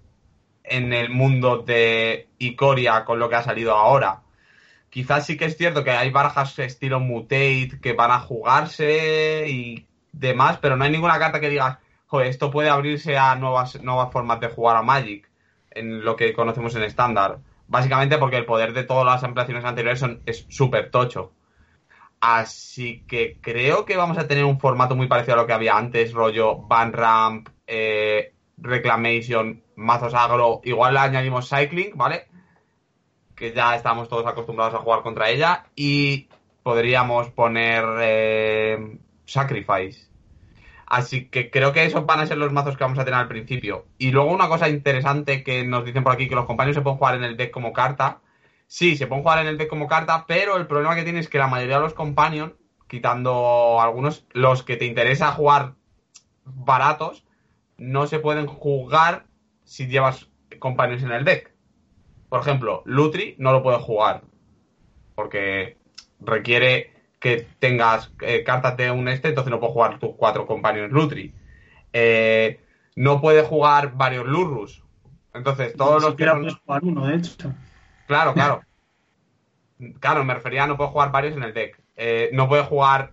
en 0.65 0.93
el 0.93 1.11
mundo 1.11 1.59
de 1.59 2.29
Icoria 2.39 3.05
con 3.05 3.19
lo 3.19 3.29
que 3.29 3.37
ha 3.37 3.43
salido 3.43 3.75
ahora. 3.75 4.23
Quizás 4.91 5.27
sí 5.27 5.37
que 5.37 5.45
es 5.45 5.57
cierto 5.57 5.85
que 5.85 5.91
hay 5.91 6.11
barajas 6.11 6.59
estilo 6.59 7.01
Mutate 7.01 7.79
que 7.83 7.93
van 7.93 8.11
a 8.11 8.21
jugarse 8.21 9.47
y 9.49 9.87
demás, 10.13 10.59
pero 10.61 10.77
no 10.77 10.85
hay 10.85 10.91
ninguna 10.91 11.19
carta 11.19 11.41
que 11.41 11.51
digas, 11.51 11.79
joder, 12.07 12.29
esto 12.29 12.51
puede 12.51 12.71
abrirse 12.71 13.19
a 13.19 13.35
nuevas, 13.37 13.81
nuevas 13.83 14.13
formas 14.13 14.41
de 14.41 14.49
jugar 14.49 14.77
a 14.77 14.83
Magic, 14.83 15.29
en 15.71 16.05
lo 16.05 16.17
que 16.17 16.33
conocemos 16.33 16.75
en 16.75 16.83
estándar. 16.83 17.39
Básicamente 17.69 18.19
porque 18.19 18.37
el 18.37 18.47
poder 18.47 18.73
de 18.73 18.85
todas 18.85 19.05
las 19.05 19.23
ampliaciones 19.25 19.65
anteriores 19.65 20.01
son, 20.01 20.23
es 20.25 20.47
súper 20.49 20.91
tocho. 20.91 21.33
Así 22.21 23.05
que 23.07 23.39
creo 23.41 23.85
que 23.85 23.97
vamos 23.97 24.19
a 24.19 24.27
tener 24.27 24.45
un 24.45 24.59
formato 24.59 24.97
muy 24.97 25.07
parecido 25.07 25.35
a 25.35 25.43
lo 25.43 25.47
que 25.47 25.53
había 25.53 25.77
antes, 25.77 26.13
rollo 26.13 26.57
Van 26.59 26.93
Ramp, 26.93 27.49
eh, 27.67 28.33
Reclamation, 28.59 29.63
mazos 29.77 30.15
agro. 30.15 30.61
Igual 30.65 30.95
le 30.95 31.01
añadimos 31.01 31.49
Cycling, 31.49 31.93
¿vale? 31.95 32.27
Que 33.35 33.53
ya 33.53 33.77
estamos 33.77 34.09
todos 34.09 34.27
acostumbrados 34.27 34.75
a 34.75 34.79
jugar 34.79 35.03
contra 35.03 35.29
ella. 35.29 35.67
Y 35.75 36.29
podríamos 36.63 37.31
poner 37.31 37.85
eh, 38.01 38.99
Sacrifice. 39.27 40.09
Así 40.87 41.27
que 41.29 41.51
creo 41.51 41.73
que 41.73 41.85
esos 41.85 42.07
van 42.07 42.21
a 42.21 42.27
ser 42.27 42.39
los 42.39 42.53
mazos 42.53 42.77
que 42.77 42.85
vamos 42.85 42.99
a 42.99 43.05
tener 43.05 43.21
al 43.21 43.29
principio. 43.29 43.87
Y 43.99 44.13
luego 44.13 44.31
una 44.31 44.49
cosa 44.49 44.69
interesante 44.69 45.43
que 45.43 45.65
nos 45.65 45.85
dicen 45.85 46.05
por 46.05 46.13
aquí, 46.13 46.29
que 46.29 46.35
los 46.35 46.47
compañeros 46.47 46.77
se 46.77 46.83
pueden 46.83 46.99
jugar 46.99 47.17
en 47.17 47.25
el 47.25 47.37
deck 47.37 47.51
como 47.51 47.73
carta. 47.73 48.21
Sí, 48.67 48.97
se 48.97 49.07
pueden 49.07 49.23
jugar 49.23 49.41
en 49.41 49.47
el 49.47 49.59
deck 49.59 49.69
como 49.69 49.87
carta, 49.87 50.25
pero 50.27 50.57
el 50.57 50.67
problema 50.67 50.97
que 50.97 51.05
tiene 51.05 51.21
es 51.21 51.29
que 51.29 51.39
la 51.39 51.47
mayoría 51.47 51.77
de 51.77 51.83
los 51.83 51.95
companions, 51.95 52.53
quitando 52.89 53.81
algunos, 53.81 54.27
los 54.33 54.63
que 54.63 54.77
te 54.77 54.87
interesa 54.87 55.33
jugar 55.33 55.75
baratos, 56.45 57.25
no 57.79 58.07
se 58.07 58.19
pueden 58.19 58.47
jugar 58.47 59.27
si 59.65 59.87
llevas 59.87 60.29
companions 60.59 61.03
en 61.03 61.13
el 61.13 61.25
deck. 61.25 61.53
Por 62.29 62.41
ejemplo, 62.41 62.83
Lutri 62.87 63.37
no 63.39 63.53
lo 63.53 63.63
puedes 63.63 63.83
jugar. 63.83 64.23
Porque 65.15 65.79
requiere 66.21 66.93
que 67.21 67.47
tengas 67.59 68.13
eh, 68.21 68.45
cartas 68.45 68.77
de 68.77 68.91
un 68.91 69.09
este, 69.09 69.29
entonces 69.29 69.51
no 69.51 69.61
puedes 69.61 69.73
jugar 69.73 69.99
tus 69.99 70.15
cuatro 70.17 70.47
companions 70.47 70.93
Lutri. 70.93 71.35
Eh, 71.93 72.61
no 72.95 73.21
puedes 73.21 73.47
jugar 73.47 73.95
varios 73.97 74.27
Lurrus. 74.27 74.83
Entonces, 75.35 75.75
todos 75.77 76.03
los 76.03 76.15
que 76.15 76.27
puedes 76.27 76.55
jugar 76.55 76.85
uno, 76.85 77.07
de 77.07 77.17
hecho. 77.17 77.55
Claro, 78.07 78.35
claro. 78.35 78.63
Claro, 80.01 80.25
me 80.25 80.35
refería 80.35 80.65
a 80.65 80.67
no 80.67 80.77
puedo 80.77 80.91
jugar 80.91 81.13
varios 81.13 81.37
en 81.37 81.43
el 81.43 81.53
deck. 81.53 81.79
Eh, 81.97 82.31
no 82.33 82.49
puedo 82.49 82.65
jugar. 82.65 83.13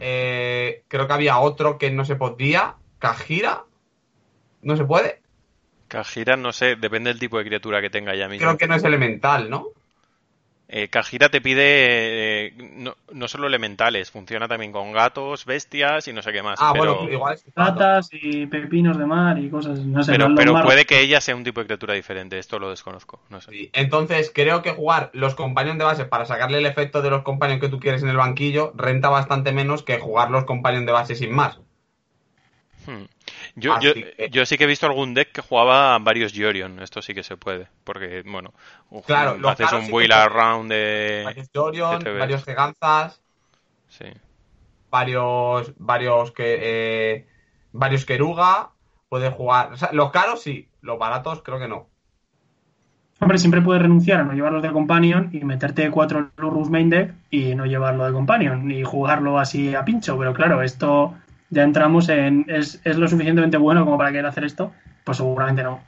eh, 0.00 0.84
creo 0.88 1.06
que 1.06 1.12
había 1.12 1.38
otro 1.38 1.78
que 1.78 1.90
no 1.90 2.04
se 2.04 2.16
podía. 2.16 2.76
Kajira. 2.98 3.64
No 4.62 4.76
se 4.76 4.84
puede. 4.84 5.22
Kajira, 5.88 6.36
no 6.36 6.52
sé, 6.52 6.76
depende 6.76 7.10
del 7.10 7.18
tipo 7.18 7.38
de 7.38 7.44
criatura 7.44 7.80
que 7.80 7.90
tenga 7.90 8.14
ya 8.14 8.28
mismo. 8.28 8.46
Creo 8.46 8.58
que 8.58 8.66
no 8.66 8.74
es 8.74 8.84
elemental, 8.84 9.48
¿no? 9.48 9.68
Eh, 10.70 10.88
Kajira 10.88 11.30
te 11.30 11.40
pide 11.40 12.48
eh, 12.48 12.52
no, 12.58 12.94
no 13.10 13.26
solo 13.26 13.46
elementales, 13.46 14.10
funciona 14.10 14.48
también 14.48 14.70
con 14.70 14.92
gatos, 14.92 15.46
bestias 15.46 16.06
y 16.08 16.12
no 16.12 16.20
sé 16.20 16.30
qué 16.30 16.42
más. 16.42 16.58
Ah, 16.60 16.74
pero 16.74 16.96
bueno, 16.96 17.10
igual 17.10 17.34
es. 17.34 17.44
Ratas 17.56 18.10
y 18.12 18.44
pepinos 18.44 18.98
de 18.98 19.06
mar 19.06 19.38
y 19.38 19.48
cosas, 19.48 19.78
no 19.78 20.02
sé. 20.02 20.12
pero, 20.12 20.34
pero 20.34 20.62
puede 20.62 20.84
que 20.84 21.00
ella 21.00 21.22
sea 21.22 21.34
un 21.36 21.42
tipo 21.42 21.60
de 21.60 21.66
criatura 21.66 21.94
diferente, 21.94 22.38
esto 22.38 22.58
lo 22.58 22.68
desconozco. 22.68 23.18
No 23.30 23.40
sé. 23.40 23.50
Sí. 23.50 23.70
Entonces, 23.72 24.30
creo 24.34 24.60
que 24.60 24.72
jugar 24.72 25.08
los 25.14 25.34
companions 25.34 25.78
de 25.78 25.84
base 25.84 26.04
para 26.04 26.26
sacarle 26.26 26.58
el 26.58 26.66
efecto 26.66 27.00
de 27.00 27.08
los 27.08 27.22
companions 27.22 27.62
que 27.62 27.70
tú 27.70 27.80
quieres 27.80 28.02
en 28.02 28.10
el 28.10 28.18
banquillo 28.18 28.72
renta 28.76 29.08
bastante 29.08 29.52
menos 29.52 29.82
que 29.82 29.98
jugar 29.98 30.30
los 30.30 30.44
companions 30.44 30.84
de 30.84 30.92
base 30.92 31.14
sin 31.14 31.32
más. 31.32 31.60
Hmm. 32.84 33.04
Yo, 33.60 33.78
yo, 33.80 33.94
que- 33.94 34.28
yo 34.30 34.46
sí 34.46 34.56
que 34.56 34.64
he 34.64 34.66
visto 34.66 34.86
algún 34.86 35.14
deck 35.14 35.32
que 35.32 35.40
jugaba 35.42 35.98
varios 35.98 36.32
Yorion, 36.32 36.80
esto 36.80 37.02
sí 37.02 37.14
que 37.14 37.22
se 37.22 37.36
puede, 37.36 37.68
porque, 37.84 38.22
bueno, 38.26 38.52
Claro, 39.06 39.36
haces 39.48 39.72
un 39.72 39.86
sí 39.86 39.92
Wheel. 39.92 40.12
Around 40.12 40.70
de... 40.70 41.22
Varios 41.24 41.50
ves. 42.10 42.18
varios 42.18 42.44
Giganzas, 42.44 43.20
Sí. 43.88 44.04
varios. 44.90 45.72
varios 45.78 46.32
que. 46.32 46.58
eh, 46.60 47.26
varios 47.72 48.04
Keruga. 48.04 48.70
Puedes 49.08 49.32
jugar. 49.32 49.72
o 49.72 49.76
sea, 49.76 49.88
los 49.92 50.10
caros 50.10 50.42
sí, 50.42 50.68
los 50.82 50.98
baratos 50.98 51.42
creo 51.42 51.58
que 51.58 51.66
no. 51.68 51.88
Hombre, 53.20 53.38
siempre 53.38 53.62
puedes 53.62 53.82
renunciar 53.82 54.20
a 54.20 54.24
no 54.24 54.32
llevarlos 54.34 54.62
de 54.62 54.70
Companion 54.70 55.30
y 55.32 55.44
meterte 55.44 55.90
cuatro 55.90 56.30
Lurrus 56.36 56.70
main 56.70 56.88
deck 56.88 57.14
y 57.30 57.54
no 57.56 57.64
llevarlo 57.66 58.04
de 58.04 58.12
Companion 58.12 58.70
y 58.70 58.84
jugarlo 58.84 59.38
así 59.40 59.74
a 59.74 59.84
pincho. 59.84 60.16
Pero 60.18 60.32
claro, 60.34 60.62
esto 60.62 61.14
ya 61.50 61.62
entramos 61.62 62.08
en. 62.08 62.44
¿Es, 62.48 62.80
es 62.84 62.96
lo 62.96 63.08
suficientemente 63.08 63.56
bueno 63.56 63.84
como 63.84 63.98
para 63.98 64.10
querer 64.10 64.26
hacer 64.26 64.44
esto? 64.44 64.72
Pues 65.04 65.16
seguramente 65.16 65.62
no. 65.62 65.80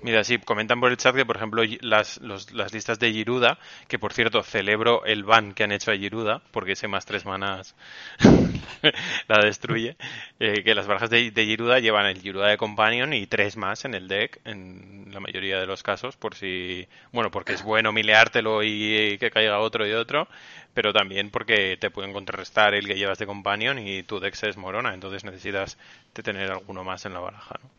Mira, 0.00 0.22
sí, 0.22 0.38
comentan 0.38 0.78
por 0.80 0.92
el 0.92 0.96
chat 0.96 1.14
que, 1.16 1.26
por 1.26 1.36
ejemplo, 1.36 1.64
y- 1.64 1.78
las, 1.82 2.18
los- 2.20 2.52
las 2.52 2.72
listas 2.72 3.00
de 3.00 3.10
Giruda, 3.12 3.58
que 3.88 3.98
por 3.98 4.12
cierto 4.12 4.44
celebro 4.44 5.04
el 5.04 5.24
ban 5.24 5.54
que 5.54 5.64
han 5.64 5.72
hecho 5.72 5.90
a 5.90 5.96
Giruda, 5.96 6.40
porque 6.52 6.72
ese 6.72 6.86
más 6.86 7.04
tres 7.04 7.26
manas 7.26 7.74
la 9.28 9.38
destruye, 9.44 9.96
eh, 10.38 10.62
que 10.62 10.74
las 10.76 10.86
barajas 10.86 11.10
de, 11.10 11.30
de 11.32 11.44
Giruda 11.44 11.80
llevan 11.80 12.06
el 12.06 12.20
Giruda 12.20 12.46
de 12.48 12.56
Companion 12.56 13.12
y 13.12 13.26
tres 13.26 13.56
más 13.56 13.84
en 13.84 13.94
el 13.94 14.06
deck, 14.06 14.40
en 14.44 15.08
la 15.12 15.18
mayoría 15.20 15.58
de 15.58 15.66
los 15.66 15.82
casos, 15.82 16.16
por 16.16 16.34
si, 16.36 16.86
bueno, 17.12 17.30
porque 17.32 17.54
es 17.54 17.62
bueno 17.64 17.92
mileártelo 17.92 18.62
y 18.62 19.18
que 19.18 19.30
caiga 19.32 19.58
otro 19.58 19.84
y 19.86 19.92
otro, 19.92 20.28
pero 20.74 20.92
también 20.92 21.30
porque 21.30 21.76
te 21.76 21.90
pueden 21.90 22.12
contrarrestar 22.12 22.74
el 22.74 22.86
que 22.86 22.94
llevas 22.94 23.18
de 23.18 23.26
Companion 23.26 23.78
y 23.80 24.04
tu 24.04 24.20
deck 24.20 24.34
se 24.34 24.46
desmorona, 24.46 24.94
entonces 24.94 25.24
necesitas 25.24 25.76
de 26.14 26.22
tener 26.22 26.50
alguno 26.52 26.84
más 26.84 27.04
en 27.04 27.14
la 27.14 27.20
baraja, 27.20 27.56
¿no? 27.62 27.70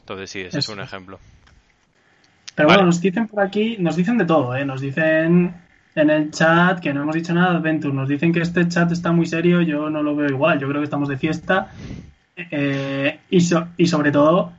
Entonces 0.00 0.30
sí, 0.30 0.40
ese 0.42 0.60
es 0.60 0.68
un 0.68 0.80
ejemplo. 0.80 1.20
Pero 2.54 2.68
Vale. 2.68 2.78
bueno, 2.78 2.86
nos 2.86 3.00
dicen 3.00 3.26
por 3.26 3.40
aquí, 3.40 3.76
nos 3.78 3.96
dicen 3.96 4.18
de 4.18 4.24
todo, 4.24 4.54
¿eh? 4.56 4.64
Nos 4.64 4.80
dicen 4.80 5.54
en 5.94 6.10
el 6.10 6.30
chat 6.30 6.80
que 6.80 6.92
no 6.92 7.02
hemos 7.02 7.14
dicho 7.14 7.34
nada 7.34 7.52
de 7.52 7.56
Adventure, 7.58 7.94
nos 7.94 8.08
dicen 8.08 8.32
que 8.32 8.40
este 8.40 8.66
chat 8.68 8.90
está 8.92 9.12
muy 9.12 9.26
serio, 9.26 9.60
yo 9.62 9.90
no 9.90 10.02
lo 10.02 10.14
veo 10.16 10.28
igual, 10.28 10.58
yo 10.58 10.68
creo 10.68 10.80
que 10.80 10.84
estamos 10.84 11.08
de 11.08 11.16
fiesta. 11.16 11.68
Eh, 12.36 13.18
y, 13.30 13.40
so- 13.40 13.68
y 13.76 13.86
sobre 13.86 14.10
todo, 14.10 14.52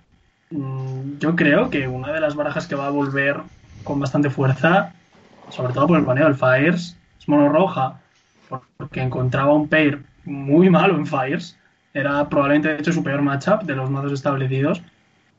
mm, 0.52 1.18
yo 1.20 1.36
creo 1.36 1.70
que 1.70 1.88
una 1.88 2.12
de 2.12 2.22
las 2.22 2.36
barajas 2.36 2.68
que 2.68 2.76
va 2.76 2.88
a 2.88 2.92
volver 2.92 3.42
con 3.84 4.00
bastante 4.00 4.30
fuerza, 4.30 4.94
sobre 5.50 5.74
todo 5.74 5.88
por 5.88 6.00
el 6.00 6.06
paneo 6.06 6.26
del 6.26 6.36
Fires, 6.36 6.98
es 7.20 7.28
mono 7.30 7.50
roja, 7.50 8.00
porque 8.78 9.02
encontraba 9.02 9.54
un 9.54 9.68
pair 9.68 10.00
muy 10.26 10.70
malo 10.70 10.96
en 10.96 11.06
Fires, 11.06 11.58
era 11.94 12.28
probablemente 12.30 12.70
de 12.70 12.80
hecho 12.80 12.92
su 12.92 13.04
peor 13.04 13.22
matchup 13.22 13.64
de 13.64 13.76
los 13.76 13.90
mazos 13.90 14.12
establecidos. 14.14 14.82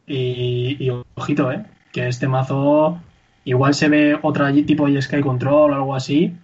Y, 0.06 0.76
y 0.78 0.90
ojito, 1.16 1.50
¿eh? 1.50 1.64
Que 1.96 2.08
este 2.08 2.28
mazo 2.28 3.00
igual 3.44 3.72
se 3.72 3.88
ve 3.88 4.18
otra 4.20 4.52
tipo 4.52 4.86
de 4.86 5.00
Sky 5.00 5.22
Control 5.22 5.72
o 5.72 5.74
algo 5.74 5.94
así, 5.94 6.36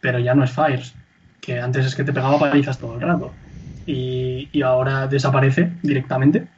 pero 0.00 0.18
ya 0.18 0.34
no 0.34 0.42
es 0.42 0.50
Fires. 0.50 0.94
Que 1.38 1.60
antes 1.60 1.84
es 1.84 1.94
que 1.94 2.02
te 2.02 2.14
pegaba 2.14 2.38
palizas 2.38 2.78
todo 2.78 2.94
el 2.94 3.02
rato. 3.02 3.30
Y, 3.84 4.48
y 4.50 4.62
ahora 4.62 5.06
desaparece 5.06 5.70
directamente. 5.82 6.48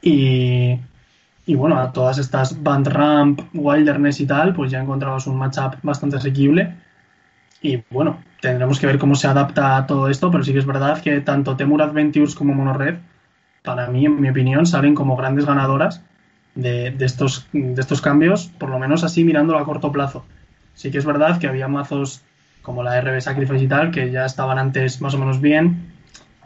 Y, 0.00 0.78
y 1.44 1.54
bueno, 1.56 1.76
a 1.76 1.90
todas 1.90 2.18
estas 2.18 2.62
Band 2.62 2.86
Ramp, 2.86 3.40
Wilderness 3.52 4.20
y 4.20 4.26
tal, 4.26 4.54
pues 4.54 4.70
ya 4.70 4.80
encontramos 4.80 5.26
un 5.26 5.36
matchup 5.36 5.82
bastante 5.82 6.18
asequible. 6.18 6.72
Y 7.60 7.82
bueno, 7.90 8.18
tendremos 8.40 8.78
que 8.78 8.86
ver 8.86 8.98
cómo 9.00 9.16
se 9.16 9.26
adapta 9.26 9.76
a 9.76 9.88
todo 9.88 10.08
esto, 10.08 10.30
pero 10.30 10.44
sí 10.44 10.52
que 10.52 10.60
es 10.60 10.66
verdad 10.66 11.02
que 11.02 11.20
tanto 11.20 11.56
Temur 11.56 11.82
Adventures 11.82 12.36
como 12.36 12.54
Monored, 12.54 12.98
para 13.64 13.88
mí, 13.88 14.06
en 14.06 14.20
mi 14.20 14.30
opinión, 14.30 14.66
salen 14.66 14.94
como 14.94 15.16
grandes 15.16 15.46
ganadoras 15.46 16.00
de, 16.54 16.94
estos, 17.00 17.46
de 17.52 17.80
estos 17.80 18.00
cambios, 18.00 18.46
por 18.58 18.70
lo 18.70 18.78
menos 18.78 19.04
así 19.04 19.24
mirándolo 19.24 19.58
a 19.58 19.64
corto 19.64 19.92
plazo. 19.92 20.24
Sí 20.74 20.90
que 20.90 20.98
es 20.98 21.04
verdad 21.04 21.38
que 21.38 21.46
había 21.46 21.68
mazos 21.68 22.22
como 22.62 22.82
la 22.82 23.00
RB 23.00 23.20
Sacrifice 23.20 23.64
y 23.64 23.68
tal, 23.68 23.90
que 23.90 24.10
ya 24.10 24.24
estaban 24.24 24.58
antes 24.58 25.00
más 25.00 25.14
o 25.14 25.18
menos 25.18 25.40
bien, 25.40 25.92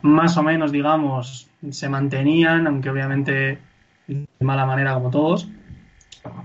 más 0.02 0.36
o 0.36 0.42
menos, 0.42 0.72
digamos, 0.72 1.48
se 1.70 1.88
mantenían, 1.88 2.66
aunque 2.66 2.90
obviamente 2.90 3.58
de 4.06 4.26
mala 4.40 4.66
manera 4.66 4.94
como 4.94 5.10
todos, 5.10 5.48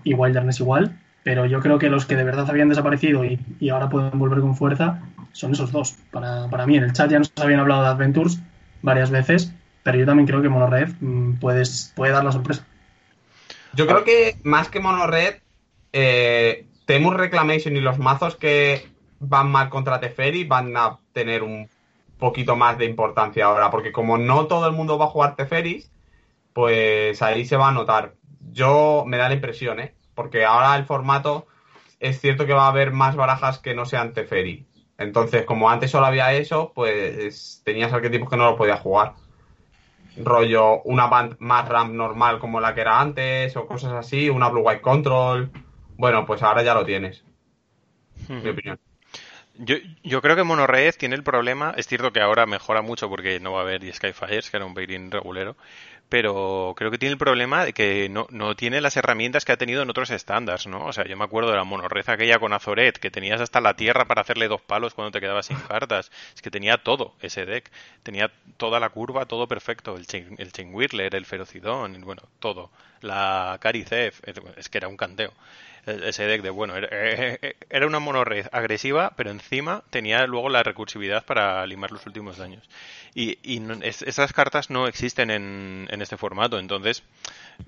y 0.03 0.13
Wilderness 0.13 0.59
igual, 0.59 0.99
pero 1.23 1.45
yo 1.45 1.59
creo 1.61 1.79
que 1.79 1.89
los 1.89 2.05
que 2.05 2.15
de 2.15 2.23
verdad 2.23 2.49
habían 2.49 2.69
desaparecido 2.69 3.23
y, 3.25 3.69
ahora 3.69 3.89
pueden 3.89 4.17
volver 4.19 4.41
con 4.41 4.55
fuerza 4.55 5.01
son 5.31 5.53
esos 5.53 5.71
dos. 5.71 5.95
Para, 6.11 6.47
para, 6.49 6.67
mí, 6.67 6.77
en 6.77 6.83
el 6.83 6.93
chat 6.93 7.09
ya 7.09 7.17
nos 7.17 7.33
habían 7.41 7.59
hablado 7.59 7.81
de 7.81 7.87
Adventures 7.89 8.39
varias 8.81 9.09
veces, 9.09 9.53
pero 9.81 9.97
yo 9.97 10.05
también 10.05 10.27
creo 10.27 10.41
que 10.41 10.49
Monored 10.49 10.89
mm, 10.99 11.33
puedes, 11.39 11.91
puede 11.95 12.11
dar 12.11 12.23
la 12.23 12.31
sorpresa. 12.31 12.63
Yo 13.75 13.87
creo 13.87 14.03
que 14.03 14.37
más 14.43 14.69
que 14.69 14.79
Monored, 14.79 15.41
eh, 15.91 16.67
Temur 16.85 17.17
Reclamation 17.17 17.75
y 17.75 17.81
los 17.81 17.97
mazos 17.97 18.35
que 18.35 18.87
van 19.19 19.49
mal 19.49 19.69
contra 19.69 19.99
Teferi 19.99 20.43
van 20.43 20.75
a 20.77 20.99
tener 21.11 21.43
un 21.43 21.69
poquito 22.19 22.55
más 22.55 22.77
de 22.77 22.85
importancia 22.85 23.45
ahora, 23.45 23.71
porque 23.71 23.91
como 23.91 24.17
no 24.17 24.47
todo 24.47 24.67
el 24.67 24.73
mundo 24.73 24.97
va 24.97 25.05
a 25.05 25.09
jugar 25.09 25.35
Teferis, 25.35 25.91
pues 26.53 27.21
ahí 27.21 27.45
se 27.45 27.57
va 27.57 27.69
a 27.69 27.71
notar. 27.71 28.13
Yo 28.51 29.03
me 29.07 29.17
da 29.17 29.27
la 29.27 29.35
impresión, 29.35 29.79
¿eh? 29.79 29.95
Porque 30.13 30.45
ahora 30.45 30.75
el 30.75 30.85
formato 30.85 31.47
es 31.99 32.21
cierto 32.21 32.45
que 32.45 32.53
va 32.53 32.65
a 32.65 32.69
haber 32.69 32.91
más 32.91 33.15
barajas 33.15 33.59
que 33.59 33.73
no 33.73 33.85
sean 33.85 34.13
Teferi. 34.13 34.67
Entonces, 34.97 35.45
como 35.45 35.69
antes 35.69 35.89
solo 35.89 36.05
había 36.05 36.33
eso, 36.33 36.71
pues 36.75 37.61
tenías 37.65 37.91
arquetipos 37.91 38.29
que 38.29 38.37
no 38.37 38.45
lo 38.45 38.57
podías 38.57 38.79
jugar. 38.79 39.15
Rollo, 40.17 40.81
una 40.83 41.07
band 41.07 41.35
más 41.39 41.67
RAM 41.67 41.95
normal 41.95 42.39
como 42.39 42.59
la 42.59 42.73
que 42.73 42.81
era 42.81 42.99
antes, 42.99 43.55
o 43.57 43.65
cosas 43.65 43.93
así, 43.93 44.29
una 44.29 44.49
Blue 44.49 44.61
White 44.61 44.81
Control. 44.81 45.51
Bueno, 45.97 46.25
pues 46.25 46.43
ahora 46.43 46.63
ya 46.63 46.73
lo 46.73 46.85
tienes. 46.85 47.23
Mi 48.27 48.49
opinión. 48.49 48.79
Yo, 49.55 49.75
yo 50.03 50.21
creo 50.21 50.35
que 50.35 50.43
Monored 50.43 50.95
tiene 50.95 51.15
el 51.15 51.23
problema, 51.23 51.75
es 51.77 51.87
cierto 51.87 52.11
que 52.11 52.21
ahora 52.21 52.47
mejora 52.47 52.81
mucho 52.81 53.07
porque 53.07 53.39
no 53.39 53.53
va 53.53 53.59
a 53.59 53.63
haber 53.63 53.93
Skyfires, 53.93 54.49
que 54.49 54.57
era 54.57 54.65
un 54.65 54.73
baiting 54.73 55.11
regulero, 55.11 55.55
pero 56.13 56.75
creo 56.77 56.91
que 56.91 56.99
tiene 56.99 57.13
el 57.13 57.17
problema 57.17 57.65
de 57.65 57.73
que 57.73 58.07
no, 58.07 58.27
no 58.29 58.55
tiene 58.55 58.81
las 58.81 58.95
herramientas 58.97 59.45
que 59.45 59.51
ha 59.51 59.57
tenido 59.57 59.81
en 59.81 59.89
otros 59.89 60.11
estándares, 60.11 60.67
¿no? 60.67 60.85
O 60.85 60.93
sea, 60.93 61.07
yo 61.07 61.17
me 61.17 61.23
acuerdo 61.23 61.49
de 61.49 61.57
la 61.57 61.63
Monored 61.63 62.07
aquella 62.07 62.37
con 62.37 62.53
Azoret, 62.53 62.99
que 62.99 63.09
tenías 63.09 63.41
hasta 63.41 63.59
la 63.61 63.73
tierra 63.75 64.05
para 64.05 64.21
hacerle 64.21 64.47
dos 64.47 64.61
palos 64.61 64.93
cuando 64.93 65.09
te 65.09 65.19
quedabas 65.19 65.47
sin 65.47 65.57
cartas. 65.57 66.11
Es 66.35 66.43
que 66.43 66.51
tenía 66.51 66.77
todo 66.77 67.15
ese 67.19 67.47
deck, 67.47 67.71
tenía 68.03 68.31
toda 68.57 68.79
la 68.79 68.89
curva, 68.89 69.25
todo 69.25 69.47
perfecto, 69.47 69.97
el 69.97 70.05
Chain, 70.05 70.35
el 70.37 71.15
el 71.15 71.25
Ferocidón, 71.25 71.99
bueno, 72.01 72.21
todo. 72.37 72.69
La 73.01 73.57
Caricef, 73.59 74.21
es 74.55 74.69
que 74.69 74.77
era 74.77 74.89
un 74.89 74.97
canteo 74.97 75.33
ese 75.85 76.25
deck 76.25 76.41
de 76.41 76.49
bueno, 76.49 76.75
era 76.77 77.87
una 77.87 77.99
monored 77.99 78.47
agresiva, 78.51 79.13
pero 79.15 79.31
encima 79.31 79.83
tenía 79.89 80.25
luego 80.25 80.49
la 80.49 80.63
recursividad 80.63 81.25
para 81.25 81.65
limar 81.65 81.91
los 81.91 82.05
últimos 82.05 82.37
daños. 82.37 82.67
Y, 83.13 83.37
y 83.43 83.61
esas 83.81 84.33
cartas 84.33 84.69
no 84.69 84.87
existen 84.87 85.29
en, 85.29 85.87
en 85.91 86.01
este 86.01 86.17
formato, 86.17 86.57
entonces 86.57 87.03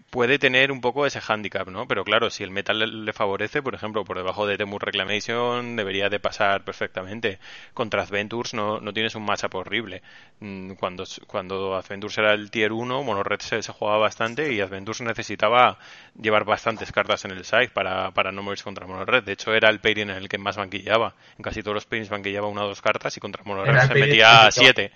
puede 0.10 0.40
tener 0.40 0.72
un 0.72 0.82
poco 0.82 1.06
ese 1.06 1.20
handicap, 1.26 1.68
¿no? 1.68 1.88
Pero 1.88 2.04
claro, 2.04 2.30
si 2.30 2.44
el 2.44 2.52
metal 2.52 3.06
le, 3.06 3.14
favorece, 3.14 3.62
por 3.62 3.76
ejemplo, 3.76 4.06
por 4.06 4.18
debajo 4.18 4.48
de 4.48 4.58
Temur 4.58 4.84
Reclamation 4.84 5.76
debería 5.76 6.10
de 6.10 6.20
pasar 6.20 6.64
perfectamente. 6.64 7.40
Contra 7.74 8.04
Adventures 8.04 8.54
no, 8.54 8.80
no 8.80 8.94
tienes 8.94 9.16
un 9.16 9.26
matchup 9.26 9.56
horrible. 9.56 10.02
Mm, 10.40 10.74
cuando, 10.74 11.04
cuando 11.28 11.76
Adventures 11.76 12.18
era 12.18 12.34
el 12.34 12.50
tier 12.52 12.72
1, 12.72 13.04
Monored 13.04 13.40
se, 13.40 13.62
se 13.62 13.72
jugaba 13.72 13.98
bastante 13.98 14.54
y 14.54 14.62
Adventures 14.62 15.02
necesitaba 15.02 15.78
llevar 16.20 16.46
bastantes 16.46 16.92
cartas 16.92 17.26
en 17.26 17.32
el 17.32 17.44
side 17.44 17.70
para, 17.70 18.12
para 18.12 18.32
no 18.32 18.42
morirse 18.42 18.64
contra 18.64 18.88
Monored. 18.88 19.24
De 19.24 19.34
hecho, 19.34 19.54
era 19.54 19.70
el 19.70 19.80
pairing 19.80 20.10
en 20.12 20.18
el 20.18 20.30
que 20.30 20.38
más 20.38 20.56
banquillaba. 20.56 21.16
En 21.38 21.44
casi 21.44 21.62
todos 21.62 21.76
los 21.76 21.86
pairings 21.86 22.10
banquillaba 22.10 22.48
una 22.48 22.64
o 22.64 22.68
dos 22.68 22.82
cartas 22.82 23.16
y 23.18 23.20
contra 23.20 23.44
Monored 23.44 23.88
se 23.88 23.96
metía 23.96 24.50
siete 24.52 24.92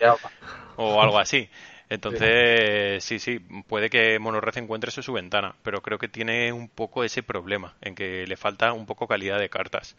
o 0.78 1.02
algo 1.02 1.20
así. 1.20 1.50
Entonces, 1.90 3.04
sí, 3.04 3.18
sí, 3.18 3.40
puede 3.68 3.90
que 3.90 4.20
Monored 4.20 4.58
encuentre 4.58 4.92
su, 4.92 5.02
su 5.02 5.12
ventana, 5.14 5.56
pero 5.64 5.82
creo 5.82 5.98
que 5.98 6.08
tiene 6.08 6.54
un 6.54 6.70
poco 6.70 7.04
ese 7.04 7.24
problema, 7.24 7.76
en 7.82 7.96
que 7.96 8.28
le 8.28 8.38
falta 8.38 8.74
un 8.74 8.86
poco 8.86 9.08
calidad 9.08 9.40
de 9.40 9.50
cartas. 9.50 9.96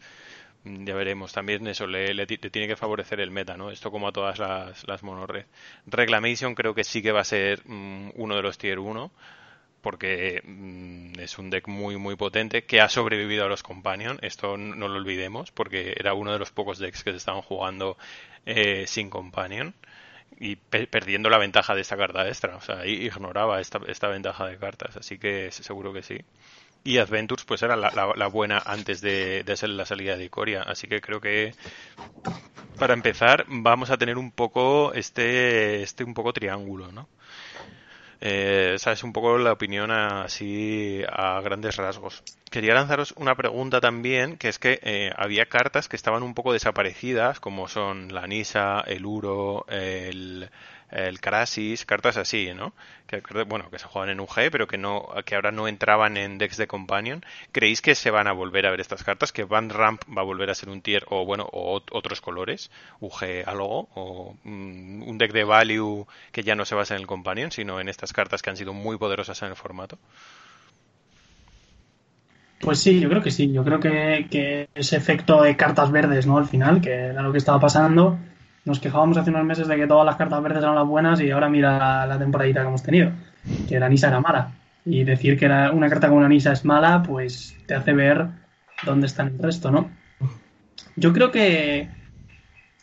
Mm, 0.63 0.85
ya 0.85 0.95
veremos, 0.95 1.33
también 1.33 1.67
eso 1.67 1.87
le, 1.87 2.13
le, 2.13 2.25
tiene 2.27 2.67
que 2.67 2.75
favorecer 2.77 3.19
el 3.19 3.31
meta, 3.31 3.57
¿no? 3.57 3.71
Esto 3.71 3.91
como 3.91 4.07
a 4.07 4.11
todas 4.13 4.39
las, 4.39 4.87
las 4.87 5.03
monored. 5.03 5.45
Reclamation 5.85 6.55
creo 6.55 6.73
que 6.75 6.83
sí 6.83 7.01
que 7.01 7.11
va 7.11 7.21
a 7.21 7.23
ser 7.25 7.61
mm, 7.65 8.11
uno 8.15 8.35
de 8.35 8.41
los 8.43 8.57
tier 8.57 8.79
1, 8.79 9.11
porque 9.81 10.41
mm, 10.45 11.19
es 11.19 11.37
un 11.39 11.49
deck 11.49 11.67
muy 11.67 11.97
muy 11.97 12.15
potente 12.15 12.63
que 12.65 12.81
ha 12.81 12.89
sobrevivido 12.89 13.45
a 13.45 13.49
los 13.49 13.63
Companion, 13.63 14.19
esto 14.21 14.57
no 14.57 14.87
lo 14.87 14.97
olvidemos, 14.97 15.51
porque 15.51 15.93
era 15.97 16.13
uno 16.13 16.31
de 16.33 16.39
los 16.39 16.51
pocos 16.51 16.79
decks 16.79 17.03
que 17.03 17.11
se 17.11 17.17
estaban 17.17 17.41
jugando 17.41 17.97
eh, 18.45 18.85
sin 18.87 19.09
Companion 19.09 19.75
y 20.43 20.55
perdiendo 20.55 21.29
la 21.29 21.37
ventaja 21.37 21.75
de 21.75 21.81
esta 21.81 21.95
carta 21.95 22.27
extra. 22.27 22.55
O 22.55 22.61
sea, 22.61 22.83
ignoraba 22.87 23.61
esta, 23.61 23.79
esta 23.87 24.07
ventaja 24.07 24.47
de 24.47 24.57
cartas. 24.57 24.97
Así 24.97 25.19
que 25.19 25.51
seguro 25.51 25.93
que 25.93 26.01
sí. 26.01 26.17
Y 26.83 26.97
Adventures, 26.97 27.45
pues 27.45 27.61
era 27.61 27.75
la, 27.75 27.91
la, 28.15 28.27
buena 28.27 28.57
antes 28.65 29.01
de, 29.01 29.43
de, 29.43 29.55
ser 29.55 29.69
la 29.69 29.85
salida 29.85 30.17
de 30.17 30.25
Icoria. 30.25 30.63
Así 30.63 30.87
que 30.87 30.99
creo 30.99 31.21
que 31.21 31.53
para 32.79 32.95
empezar 32.95 33.45
vamos 33.47 33.91
a 33.91 33.97
tener 33.97 34.17
un 34.17 34.31
poco 34.31 34.91
este, 34.93 35.83
este 35.83 36.03
un 36.03 36.15
poco 36.15 36.33
triángulo, 36.33 36.91
¿no? 36.91 37.07
Eh, 38.19 38.71
esa 38.75 38.93
es 38.93 39.03
un 39.03 39.13
poco 39.13 39.37
la 39.37 39.51
opinión 39.51 39.91
así 39.91 41.03
a 41.07 41.39
grandes 41.41 41.75
rasgos. 41.75 42.23
Quería 42.51 42.73
lanzaros 42.73 43.13
una 43.15 43.35
pregunta 43.35 43.79
también, 43.79 44.35
que 44.35 44.49
es 44.49 44.59
que 44.59 44.79
eh, 44.83 45.11
había 45.15 45.45
cartas 45.45 45.87
que 45.87 45.95
estaban 45.95 46.21
un 46.21 46.33
poco 46.33 46.51
desaparecidas, 46.51 47.39
como 47.39 47.69
son 47.69 48.13
la 48.13 48.27
Nisa, 48.27 48.81
el 48.81 49.05
Uro, 49.05 49.65
el, 49.69 50.49
el 50.89 51.21
Crasis, 51.21 51.85
cartas 51.85 52.17
así, 52.17 52.53
¿no? 52.53 52.73
Que, 53.07 53.21
bueno, 53.45 53.69
que 53.71 53.79
se 53.79 53.85
juegan 53.85 54.09
en 54.09 54.19
UG, 54.19 54.51
pero 54.51 54.67
que 54.67 54.77
no, 54.77 55.07
que 55.25 55.35
ahora 55.35 55.51
no 55.51 55.69
entraban 55.69 56.17
en 56.17 56.37
decks 56.37 56.57
de 56.57 56.67
Companion. 56.67 57.23
¿Creéis 57.53 57.81
que 57.81 57.95
se 57.95 58.11
van 58.11 58.27
a 58.27 58.33
volver 58.33 58.65
a 58.65 58.71
ver 58.71 58.81
estas 58.81 59.05
cartas? 59.05 59.31
¿Que 59.31 59.45
Van 59.45 59.69
Ramp 59.69 60.01
va 60.09 60.21
a 60.21 60.25
volver 60.25 60.49
a 60.49 60.55
ser 60.55 60.67
un 60.67 60.81
tier 60.81 61.05
o 61.07 61.23
bueno, 61.25 61.47
o 61.53 61.81
otros 61.91 62.19
colores? 62.19 62.69
UG 62.99 63.45
algo, 63.45 63.87
o 63.95 64.35
mm, 64.43 65.03
un 65.07 65.17
deck 65.17 65.31
de 65.31 65.45
value 65.45 66.05
que 66.33 66.43
ya 66.43 66.55
no 66.55 66.65
se 66.65 66.75
basa 66.75 66.95
en 66.95 67.01
el 67.01 67.07
Companion, 67.07 67.49
sino 67.49 67.79
en 67.79 67.87
estas 67.87 68.11
cartas 68.11 68.41
que 68.41 68.49
han 68.49 68.57
sido 68.57 68.73
muy 68.73 68.97
poderosas 68.97 69.41
en 69.41 69.49
el 69.49 69.55
formato. 69.55 69.97
Pues 72.61 72.79
sí, 72.79 72.99
yo 72.99 73.09
creo 73.09 73.21
que 73.21 73.31
sí. 73.31 73.51
Yo 73.51 73.63
creo 73.63 73.79
que, 73.79 74.27
que 74.29 74.69
ese 74.75 74.97
efecto 74.97 75.41
de 75.41 75.55
cartas 75.55 75.91
verdes, 75.91 76.27
¿no? 76.27 76.37
Al 76.37 76.45
final, 76.45 76.81
que 76.81 76.91
era 76.91 77.21
lo 77.21 77.31
que 77.31 77.39
estaba 77.39 77.59
pasando, 77.59 78.17
nos 78.65 78.79
quejábamos 78.79 79.17
hace 79.17 79.31
unos 79.31 79.45
meses 79.45 79.67
de 79.67 79.75
que 79.75 79.87
todas 79.87 80.05
las 80.05 80.15
cartas 80.15 80.41
verdes 80.43 80.63
eran 80.63 80.75
las 80.75 80.87
buenas 80.87 81.19
y 81.21 81.31
ahora 81.31 81.49
mira 81.49 82.05
la 82.05 82.19
temporadita 82.19 82.61
que 82.61 82.67
hemos 82.67 82.83
tenido, 82.83 83.11
que 83.67 83.79
la 83.79 83.89
Nisa 83.89 84.09
era 84.09 84.19
mala. 84.19 84.51
Y 84.85 85.03
decir 85.03 85.37
que 85.37 85.45
una 85.45 85.89
carta 85.89 86.09
como 86.09 86.21
la 86.21 86.29
Nisa 86.29 86.51
es 86.51 86.65
mala, 86.65 87.03
pues 87.03 87.55
te 87.65 87.75
hace 87.75 87.93
ver 87.93 88.27
dónde 88.83 89.07
está 89.07 89.23
el 89.23 89.37
resto, 89.37 89.71
¿no? 89.71 89.89
Yo 90.95 91.13
creo 91.13 91.31
que, 91.31 91.89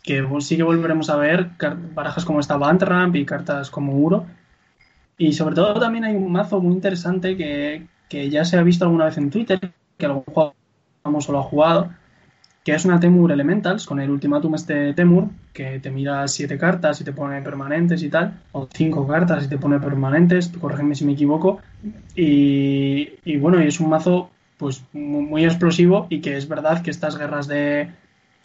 que 0.03 0.27
sí 0.41 0.57
que 0.57 0.63
volveremos 0.63 1.11
a 1.11 1.17
ver 1.17 1.51
barajas 1.95 2.25
como 2.25 2.41
esta 2.41 2.57
Bandramp 2.57 3.15
y 3.17 3.25
cartas 3.25 3.71
como 3.71 3.95
Uro. 3.95 4.27
Y 5.17 5.33
sobre 5.33 5.55
todo 5.55 5.79
también 5.81 6.05
hay 6.05 6.15
un 6.15 6.31
mazo 6.31 6.61
muy 6.61 6.75
interesante 6.75 7.37
que, 7.37 7.87
que 8.09 8.31
ya 8.31 8.45
se 8.45 8.57
ha 8.57 8.63
visto 8.63 8.85
alguna 8.85 9.07
vez 9.07 9.19
en 9.19 9.31
Twitter, 9.31 9.73
que 9.97 10.07
algún 10.07 10.25
juego 10.25 10.55
famoso 11.03 11.33
lo 11.33 11.41
ha 11.41 11.43
jugado, 11.43 11.91
que 12.65 12.75
es 12.75 12.85
una 12.85 13.01
Temur 13.01 13.33
Elementals 13.33 13.87
con 13.87 14.01
el 14.01 14.11
ultimátum 14.11 14.55
este 14.55 14.93
Temur, 14.95 15.29
que 15.53 15.81
te 15.81 15.91
mira 15.91 16.27
siete 16.29 16.59
cartas 16.59 17.01
y 17.01 17.05
te 17.05 17.13
pone 17.13 17.41
permanentes 17.43 18.03
y 18.03 18.11
tal, 18.11 18.41
o 18.53 18.69
cinco 18.73 19.07
cartas 19.07 19.45
y 19.45 19.49
te 19.49 19.59
pone 19.59 19.81
permanentes, 19.81 20.49
corrígeme 20.49 20.95
si 20.95 21.05
me 21.05 21.13
equivoco, 21.13 21.61
y, 22.15 23.11
y 23.25 23.37
bueno, 23.39 23.63
y 23.63 23.67
es 23.67 23.81
un 23.81 23.89
mazo 23.89 24.31
pues 24.59 24.85
muy 24.93 25.45
explosivo 25.45 26.07
y 26.11 26.21
que 26.21 26.37
es 26.37 26.49
verdad 26.49 26.83
que 26.83 26.91
estas 26.91 27.17
guerras 27.17 27.47
de, 27.47 27.91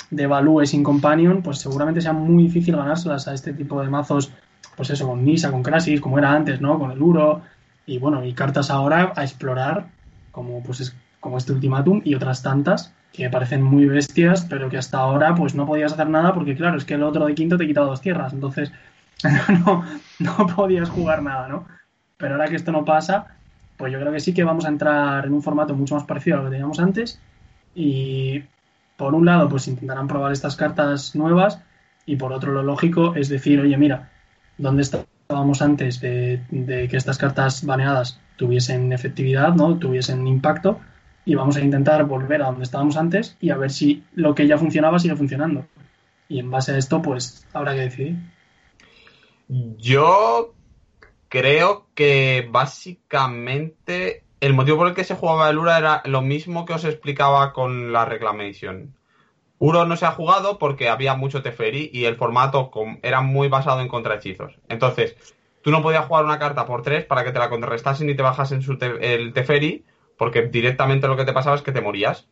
de 0.09 0.27
Value 0.27 0.65
sin 0.65 0.83
Companion, 0.83 1.41
pues 1.41 1.59
seguramente 1.59 2.01
sea 2.01 2.13
muy 2.13 2.43
difícil 2.43 2.75
ganárselas 2.75 3.27
a 3.27 3.33
este 3.33 3.53
tipo 3.53 3.81
de 3.81 3.89
mazos, 3.89 4.31
pues 4.75 4.89
eso, 4.89 5.07
con 5.07 5.25
Nisa, 5.25 5.51
con 5.51 5.63
Crasis, 5.63 5.99
como 5.99 6.17
era 6.17 6.31
antes, 6.31 6.61
¿no? 6.61 6.79
Con 6.79 6.91
el 6.91 7.01
Uro, 7.01 7.41
y 7.85 7.97
bueno, 7.97 8.23
y 8.25 8.33
cartas 8.33 8.69
ahora 8.69 9.13
a 9.15 9.23
explorar, 9.23 9.87
como 10.31 10.63
pues 10.63 10.81
es, 10.81 10.95
como 11.19 11.37
este 11.37 11.53
ultimátum 11.53 12.01
y 12.03 12.15
otras 12.15 12.41
tantas, 12.41 12.93
que 13.11 13.29
parecen 13.29 13.61
muy 13.61 13.85
bestias, 13.85 14.45
pero 14.49 14.69
que 14.69 14.77
hasta 14.77 14.97
ahora 14.97 15.35
pues 15.35 15.53
no 15.53 15.65
podías 15.65 15.93
hacer 15.93 16.09
nada 16.09 16.33
porque 16.33 16.55
claro, 16.55 16.77
es 16.77 16.85
que 16.85 16.95
el 16.95 17.03
otro 17.03 17.25
de 17.25 17.35
quinto 17.35 17.57
te 17.57 17.67
quitado 17.67 17.87
dos 17.87 18.01
tierras, 18.01 18.33
entonces 18.33 18.71
no, 19.65 19.85
no 20.19 20.47
podías 20.47 20.89
jugar 20.89 21.21
nada, 21.21 21.47
¿no? 21.47 21.67
Pero 22.17 22.35
ahora 22.35 22.47
que 22.47 22.55
esto 22.55 22.71
no 22.71 22.85
pasa, 22.85 23.27
pues 23.77 23.91
yo 23.93 23.99
creo 23.99 24.11
que 24.11 24.19
sí 24.19 24.33
que 24.33 24.43
vamos 24.43 24.65
a 24.65 24.69
entrar 24.69 25.25
en 25.25 25.33
un 25.33 25.43
formato 25.43 25.75
mucho 25.75 25.95
más 25.95 26.05
parecido 26.05 26.37
a 26.37 26.39
lo 26.39 26.45
que 26.45 26.51
teníamos 26.51 26.79
antes 26.79 27.19
y 27.75 28.43
por 28.97 29.15
un 29.15 29.25
lado, 29.25 29.49
pues 29.49 29.67
intentarán 29.67 30.07
probar 30.07 30.31
estas 30.31 30.55
cartas 30.55 31.15
nuevas 31.15 31.59
y 32.05 32.15
por 32.15 32.33
otro, 32.33 32.51
lo 32.51 32.63
lógico 32.63 33.15
es 33.15 33.29
decir, 33.29 33.59
oye, 33.59 33.77
mira, 33.77 34.11
¿dónde 34.57 34.83
estábamos 35.33 35.63
antes 35.63 35.99
de, 35.99 36.43
de 36.51 36.87
que 36.87 36.95
estas 36.95 37.17
cartas 37.17 37.65
baneadas 37.65 38.21
tuviesen 38.35 38.93
efectividad, 38.93 39.55
¿no? 39.55 39.79
tuviesen 39.79 40.27
impacto? 40.27 40.79
Y 41.25 41.33
vamos 41.33 41.57
a 41.57 41.61
intentar 41.61 42.03
volver 42.05 42.43
a 42.43 42.47
donde 42.47 42.63
estábamos 42.63 42.97
antes 42.97 43.35
y 43.41 43.49
a 43.49 43.57
ver 43.57 43.71
si 43.71 44.03
lo 44.13 44.35
que 44.35 44.45
ya 44.45 44.59
funcionaba 44.59 44.99
sigue 44.99 45.15
funcionando. 45.15 45.65
Y 46.29 46.37
en 46.37 46.51
base 46.51 46.73
a 46.73 46.77
esto, 46.77 47.01
pues 47.01 47.47
habrá 47.51 47.73
que 47.73 47.81
decidir. 47.81 48.17
Yo 49.47 50.53
creo 51.29 51.87
que 51.95 52.47
básicamente 52.51 54.23
el 54.39 54.53
motivo 54.53 54.77
por 54.77 54.87
el 54.89 54.93
que 54.93 55.03
se 55.03 55.15
jugaba 55.15 55.49
el 55.49 55.57
URA 55.57 55.79
era 55.79 56.01
lo 56.05 56.21
mismo 56.21 56.65
que 56.65 56.73
os 56.73 56.85
explicaba 56.85 57.53
con 57.53 57.91
la 57.91 58.05
Reclamation. 58.05 58.93
Uro 59.59 59.85
no 59.85 59.95
se 59.95 60.05
ha 60.05 60.11
jugado 60.11 60.57
porque 60.59 60.89
había 60.89 61.15
mucho 61.15 61.41
Teferi 61.41 61.89
y 61.93 62.05
el 62.05 62.15
formato 62.15 62.71
era 63.01 63.21
muy 63.21 63.47
basado 63.47 63.81
en 63.81 63.87
contrahechizos. 63.87 64.59
Entonces, 64.67 65.15
tú 65.61 65.71
no 65.71 65.81
podías 65.81 66.05
jugar 66.05 66.25
una 66.25 66.39
carta 66.39 66.65
por 66.65 66.81
tres 66.81 67.05
para 67.05 67.23
que 67.23 67.31
te 67.31 67.39
la 67.39 67.49
contrarrestasen 67.49 68.09
y 68.09 68.15
te 68.15 68.23
bajasen 68.23 68.61
su 68.61 68.77
el 69.01 69.33
Teferi, 69.33 69.85
porque 70.17 70.43
directamente 70.43 71.07
lo 71.07 71.15
que 71.15 71.25
te 71.25 71.33
pasaba 71.33 71.55
es 71.55 71.61
que 71.61 71.71
te 71.71 71.81
morías. 71.81 72.27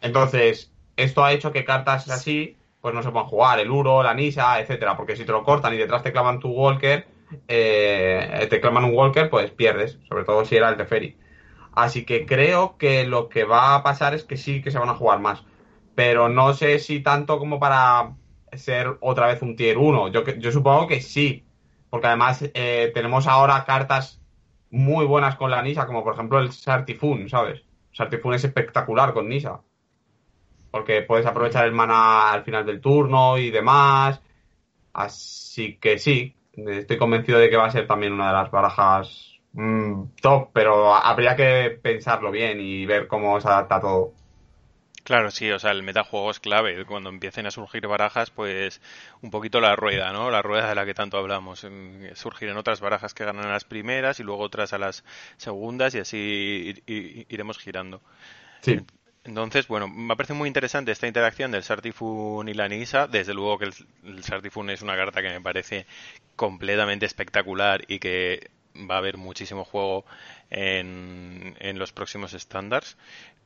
Entonces, 0.00 0.72
esto 0.96 1.24
ha 1.24 1.32
hecho 1.32 1.52
que 1.52 1.64
cartas 1.64 2.08
así, 2.08 2.56
pues 2.80 2.94
no 2.94 3.02
se 3.02 3.10
puedan 3.10 3.28
jugar, 3.28 3.58
el 3.60 3.70
Uro, 3.70 4.02
la 4.02 4.14
Nisa, 4.14 4.60
etcétera, 4.60 4.96
porque 4.96 5.16
si 5.16 5.24
te 5.24 5.32
lo 5.32 5.44
cortan 5.44 5.74
y 5.74 5.78
detrás 5.78 6.02
te 6.02 6.12
clavan 6.12 6.40
tu 6.40 6.50
Walker, 6.50 7.06
eh, 7.46 8.46
te 8.48 8.60
claman 8.60 8.84
un 8.84 8.94
Walker, 8.94 9.28
pues 9.28 9.50
pierdes, 9.50 9.98
sobre 10.08 10.24
todo 10.24 10.44
si 10.44 10.56
era 10.56 10.70
el 10.70 10.76
Teferi. 10.76 11.16
Así 11.74 12.04
que 12.04 12.26
creo 12.26 12.76
que 12.78 13.06
lo 13.06 13.28
que 13.28 13.44
va 13.44 13.74
a 13.74 13.82
pasar 13.82 14.14
es 14.14 14.24
que 14.24 14.36
sí 14.36 14.62
que 14.62 14.70
se 14.70 14.78
van 14.78 14.88
a 14.88 14.94
jugar 14.94 15.20
más 15.20 15.44
pero 15.98 16.28
no 16.28 16.54
sé 16.54 16.78
si 16.78 17.00
tanto 17.00 17.40
como 17.40 17.58
para 17.58 18.14
ser 18.52 18.98
otra 19.00 19.26
vez 19.26 19.42
un 19.42 19.56
tier 19.56 19.78
1. 19.78 20.12
Yo, 20.12 20.24
yo 20.24 20.52
supongo 20.52 20.86
que 20.86 21.00
sí, 21.00 21.44
porque 21.90 22.06
además 22.06 22.48
eh, 22.54 22.92
tenemos 22.94 23.26
ahora 23.26 23.64
cartas 23.64 24.22
muy 24.70 25.04
buenas 25.06 25.34
con 25.34 25.50
la 25.50 25.60
Nisa, 25.60 25.86
como 25.86 26.04
por 26.04 26.14
ejemplo 26.14 26.38
el 26.38 26.52
Sartifun, 26.52 27.28
¿sabes? 27.28 27.64
Sartifun 27.92 28.34
es 28.34 28.44
espectacular 28.44 29.12
con 29.12 29.28
Nisa. 29.28 29.60
Porque 30.70 31.02
puedes 31.02 31.26
aprovechar 31.26 31.66
el 31.66 31.72
mana 31.72 32.30
al 32.30 32.44
final 32.44 32.64
del 32.64 32.80
turno 32.80 33.36
y 33.36 33.50
demás. 33.50 34.22
Así 34.92 35.78
que 35.78 35.98
sí, 35.98 36.36
estoy 36.52 36.96
convencido 36.96 37.40
de 37.40 37.50
que 37.50 37.56
va 37.56 37.66
a 37.66 37.72
ser 37.72 37.88
también 37.88 38.12
una 38.12 38.28
de 38.28 38.34
las 38.34 38.52
barajas 38.52 39.40
mm, 39.52 40.10
top, 40.22 40.50
pero 40.52 40.94
habría 40.94 41.34
que 41.34 41.76
pensarlo 41.82 42.30
bien 42.30 42.60
y 42.60 42.86
ver 42.86 43.08
cómo 43.08 43.40
se 43.40 43.48
adapta 43.48 43.80
todo. 43.80 44.17
Claro, 45.08 45.30
sí, 45.30 45.50
o 45.50 45.58
sea, 45.58 45.70
el 45.70 45.82
metajuego 45.82 46.30
es 46.30 46.38
clave. 46.38 46.84
Cuando 46.84 47.08
empiecen 47.08 47.46
a 47.46 47.50
surgir 47.50 47.86
barajas, 47.86 48.30
pues 48.30 48.82
un 49.22 49.30
poquito 49.30 49.58
la 49.58 49.74
rueda, 49.74 50.12
¿no? 50.12 50.30
La 50.30 50.42
rueda 50.42 50.68
de 50.68 50.74
la 50.74 50.84
que 50.84 50.92
tanto 50.92 51.16
hablamos. 51.16 51.66
Surgir 52.12 52.50
en 52.50 52.58
otras 52.58 52.80
barajas 52.82 53.14
que 53.14 53.24
ganan 53.24 53.46
a 53.46 53.52
las 53.52 53.64
primeras 53.64 54.20
y 54.20 54.22
luego 54.22 54.42
otras 54.42 54.74
a 54.74 54.78
las 54.78 55.04
segundas 55.38 55.94
y 55.94 56.00
así 56.00 56.84
iremos 56.86 57.56
girando. 57.56 58.02
Sí. 58.60 58.80
Entonces, 59.24 59.66
bueno, 59.66 59.88
me 59.88 60.14
parece 60.14 60.34
muy 60.34 60.46
interesante 60.46 60.92
esta 60.92 61.06
interacción 61.06 61.52
del 61.52 61.62
Sartifun 61.62 62.46
y 62.50 62.52
la 62.52 62.68
Nisa. 62.68 63.06
Desde 63.06 63.32
luego 63.32 63.56
que 63.58 63.64
el, 63.64 63.74
el 64.04 64.22
Sartifun 64.24 64.68
es 64.68 64.82
una 64.82 64.94
carta 64.94 65.22
que 65.22 65.30
me 65.30 65.40
parece 65.40 65.86
completamente 66.36 67.06
espectacular 67.06 67.82
y 67.88 67.98
que 67.98 68.50
va 68.90 68.96
a 68.96 68.98
haber 68.98 69.16
muchísimo 69.16 69.64
juego 69.64 70.04
en, 70.50 71.56
en 71.58 71.78
los 71.78 71.92
próximos 71.92 72.34
estándares. 72.34 72.96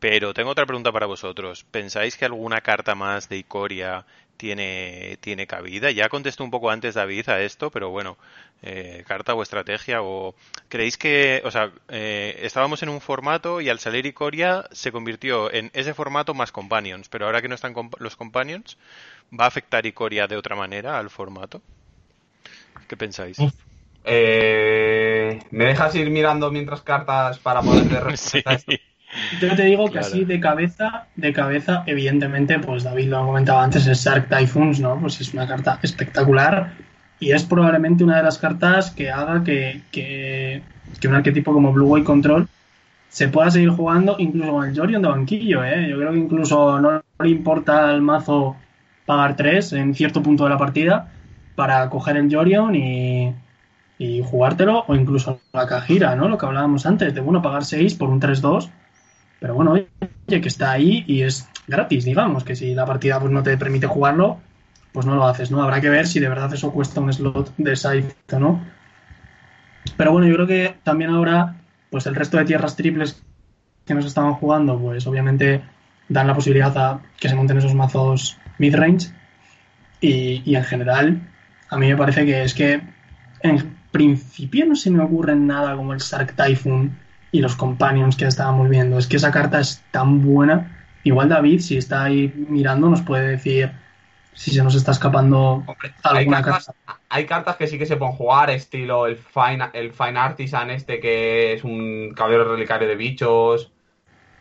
Pero 0.03 0.35
tengo 0.35 0.51
otra 0.51 0.67
pregunta 0.67 0.91
para 0.91 1.07
vosotros. 1.07 1.65
¿Pensáis 1.71 2.17
que 2.17 2.25
alguna 2.25 2.61
carta 2.61 2.97
más 2.97 3.29
de 3.29 3.37
Icoria 3.37 4.05
tiene, 4.37 5.17
tiene 5.21 5.47
cabida? 5.47 5.93
Ya 5.93 6.09
contestó 6.09 6.43
un 6.43 6.51
poco 6.51 6.71
antes 6.71 6.95
David 6.97 7.29
a 7.29 7.41
esto, 7.41 7.71
pero 7.71 7.91
bueno, 7.91 8.19
eh, 8.63 9.05
carta 9.07 9.35
o 9.35 9.43
estrategia 9.45 10.03
o 10.03 10.35
creéis 10.69 10.99
que, 10.99 11.41
o 11.45 11.53
sea, 11.53 11.71
eh, 11.87 12.41
estábamos 12.43 12.83
en 12.83 12.89
un 12.89 13.01
formato 13.01 13.61
y 13.61 13.69
al 13.69 13.79
salir 13.79 14.05
Icoria 14.05 14.65
se 14.73 14.91
convirtió 14.91 15.53
en 15.53 15.71
ese 15.73 15.95
formato 15.95 16.35
más 16.35 16.51
companions, 16.51 17.09
pero 17.09 17.27
ahora 17.27 17.41
que 17.41 17.47
no 17.49 17.55
están 17.55 17.73
los 18.01 18.17
companions, 18.17 18.79
¿va 19.33 19.45
a 19.45 19.49
afectar 19.49 19.87
Icoria 19.87 20.27
de 20.27 20.37
otra 20.37 20.57
manera 20.57 20.99
al 20.99 21.11
formato? 21.11 21.63
¿Qué 22.89 22.97
pensáis? 22.97 23.39
Eh, 24.05 25.39
¿Me 25.51 25.67
dejas 25.67 25.95
ir 25.95 26.11
mirando 26.11 26.51
mientras 26.51 26.83
cartas 26.83 27.39
para 27.39 27.63
poder 27.63 28.05
esto? 28.13 28.39
Yo 29.41 29.55
te 29.55 29.65
digo 29.65 29.91
que 29.91 29.99
así 29.99 30.25
de 30.25 30.41
cabeza, 30.41 31.07
de 31.17 31.33
cabeza, 31.33 31.85
evidentemente, 31.87 32.59
pues 32.59 32.83
David 32.83 33.09
lo 33.09 33.19
ha 33.19 33.27
comentado 33.27 33.59
antes, 33.61 33.87
es 33.87 34.05
Shark 34.05 34.29
Typhoons, 34.29 34.81
¿no? 34.81 34.99
Pues 34.99 35.21
es 35.21 35.35
una 35.35 35.47
carta 35.47 35.79
espectacular 35.83 36.73
y 37.21 37.33
es 37.33 37.45
probablemente 37.45 38.05
una 38.05 38.17
de 38.17 38.23
las 38.23 38.39
cartas 38.39 38.91
que 38.91 39.11
haga 39.11 39.45
que, 39.45 39.83
que, 39.93 40.63
un 41.07 41.15
arquetipo 41.15 41.53
como 41.53 41.73
Blue 41.73 41.89
Way 41.89 42.05
Control 42.05 42.49
se 43.11 43.29
pueda 43.29 43.51
seguir 43.51 43.69
jugando 43.69 44.17
incluso 44.19 44.53
con 44.53 44.69
el 44.69 44.77
Jorion 44.77 45.03
de 45.03 45.09
banquillo, 45.09 45.63
¿eh? 45.63 45.89
Yo 45.91 45.99
creo 45.99 46.13
que 46.13 46.19
incluso 46.19 46.81
no 46.81 47.03
le 47.21 47.29
importa 47.29 47.91
al 47.91 48.01
mazo 48.01 48.57
pagar 49.05 49.37
3 49.37 49.75
en 49.75 49.95
cierto 49.95 50.23
punto 50.23 50.45
de 50.45 50.51
la 50.51 50.59
partida 50.59 51.13
para 51.55 51.91
coger 51.91 52.17
el 52.17 52.35
Jorion 52.35 52.75
y, 52.75 53.35
y 54.03 54.23
jugártelo 54.23 54.85
o 54.89 54.95
incluso 54.95 55.41
la 55.53 55.67
Cajira, 55.67 56.17
¿no? 56.17 56.29
Lo 56.29 56.39
que 56.39 56.47
hablábamos 56.47 56.87
antes, 56.87 57.15
de 57.15 57.21
bueno, 57.21 57.43
pagar 57.43 57.65
6 57.65 57.95
por 57.95 58.09
un 58.09 58.21
3-2 58.21 58.71
pero 59.43 59.57
bueno, 59.57 59.73
oye, 59.73 59.89
que 60.29 60.47
está 60.47 60.71
ahí 60.71 61.05
y 61.09 61.23
es 61.23 61.49
gratis, 61.67 62.05
digamos, 62.05 62.45
que 62.45 62.55
si 62.55 62.77
la 62.77 62.87
partida 62.87 63.19
pues, 63.19 63.33
no 63.33 63.43
te 63.43 63.59
permite 63.59 63.89
jugarlo, 63.89 64.39
pues 64.93 65.05
no 65.05 65.17
lo 65.17 65.27
haces, 65.27 65.51
¿no? 65.51 65.61
Habrá 65.61 65.81
que 65.81 65.91
ver 65.91 66.07
si 66.07 66.21
de 66.21 66.29
verdad 66.29 66.55
eso 66.55 66.71
cuesta 66.71 67.01
un 67.01 67.13
slot 67.13 67.53
de 67.57 67.75
site 67.75 68.15
o 68.31 68.39
no. 68.39 68.65
Pero 69.97 70.13
bueno, 70.13 70.29
yo 70.29 70.35
creo 70.35 70.47
que 70.47 70.77
también 70.85 71.11
ahora, 71.11 71.57
pues 71.91 72.07
el 72.07 72.15
resto 72.15 72.37
de 72.37 72.45
tierras 72.45 72.77
triples 72.77 73.21
que 73.85 73.95
nos 73.95 74.07
estaban 74.07 74.35
jugando, 74.35 74.79
pues 74.79 75.09
obviamente 75.09 75.61
dan 76.09 76.29
la 76.29 76.37
posibilidad 76.37 76.79
a 76.79 77.01
que 77.19 77.29
se 77.29 77.35
monten 77.35 77.59
esos 77.59 77.75
mazos 77.75 78.39
mid-range. 78.59 79.09
Y, 80.01 80.55
en 80.55 80.63
general, 80.63 81.21
a 81.69 81.79
mí 81.79 81.89
me 81.89 81.97
parece 81.97 82.25
que 82.25 82.45
es 82.45 82.55
que 82.55 82.81
principio 83.93 84.67
no 84.67 84.75
se 84.75 84.91
me 84.91 85.03
ocurre 85.03 85.37
nada 85.37 85.77
como 85.77 85.93
el 85.93 86.01
Shark 86.01 86.35
Typhoon 86.35 86.99
y 87.31 87.41
los 87.41 87.55
companions 87.55 88.17
que 88.17 88.25
estábamos 88.25 88.69
viendo. 88.69 88.99
Es 88.99 89.07
que 89.07 89.17
esa 89.17 89.31
carta 89.31 89.61
es 89.61 89.83
tan 89.91 90.23
buena. 90.23 90.87
Igual 91.05 91.29
David, 91.29 91.61
si 91.61 91.77
está 91.77 92.05
ahí 92.05 92.33
mirando, 92.49 92.89
nos 92.89 93.03
puede 93.03 93.29
decir 93.29 93.73
si 94.35 94.51
se 94.51 94.63
nos 94.63 94.75
está 94.75 94.93
escapando 94.93 95.65
alguna 96.03 96.39
hay 96.39 96.43
cartas, 96.43 96.67
carta. 96.67 97.01
Hay 97.11 97.27
cartas 97.27 97.57
que 97.57 97.67
sí 97.67 97.79
que 97.79 97.87
se 97.87 97.97
pueden 97.97 98.15
jugar, 98.15 98.51
estilo 98.51 99.07
el 99.07 99.17
Fine, 99.17 99.71
el 99.75 99.93
Fine 99.93 100.19
Artisan 100.19 100.71
este 100.71 101.01
que 101.01 101.53
es 101.53 101.65
un 101.65 102.15
caballero 102.15 102.45
relicario 102.45 102.89
de 102.89 102.97
bichos. 102.97 103.71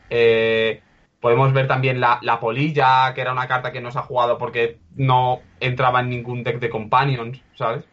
Eh, 0.10 0.82
podemos 1.20 1.52
ver 1.54 1.68
también 1.68 2.00
la, 2.00 2.20
la, 2.22 2.40
polilla, 2.40 3.14
que 3.14 3.22
era 3.22 3.32
una 3.32 3.48
carta 3.48 3.72
que 3.72 3.82
no 3.82 3.92
se 3.92 4.00
ha 4.00 4.04
jugado 4.04 4.38
porque 4.38 4.80
no 4.96 5.42
entraba 5.60 6.00
en 6.00 6.10
ningún 6.10 6.44
deck 6.44 6.60
de 6.60 6.70
companions, 6.70 7.42
¿sabes? 7.56 7.84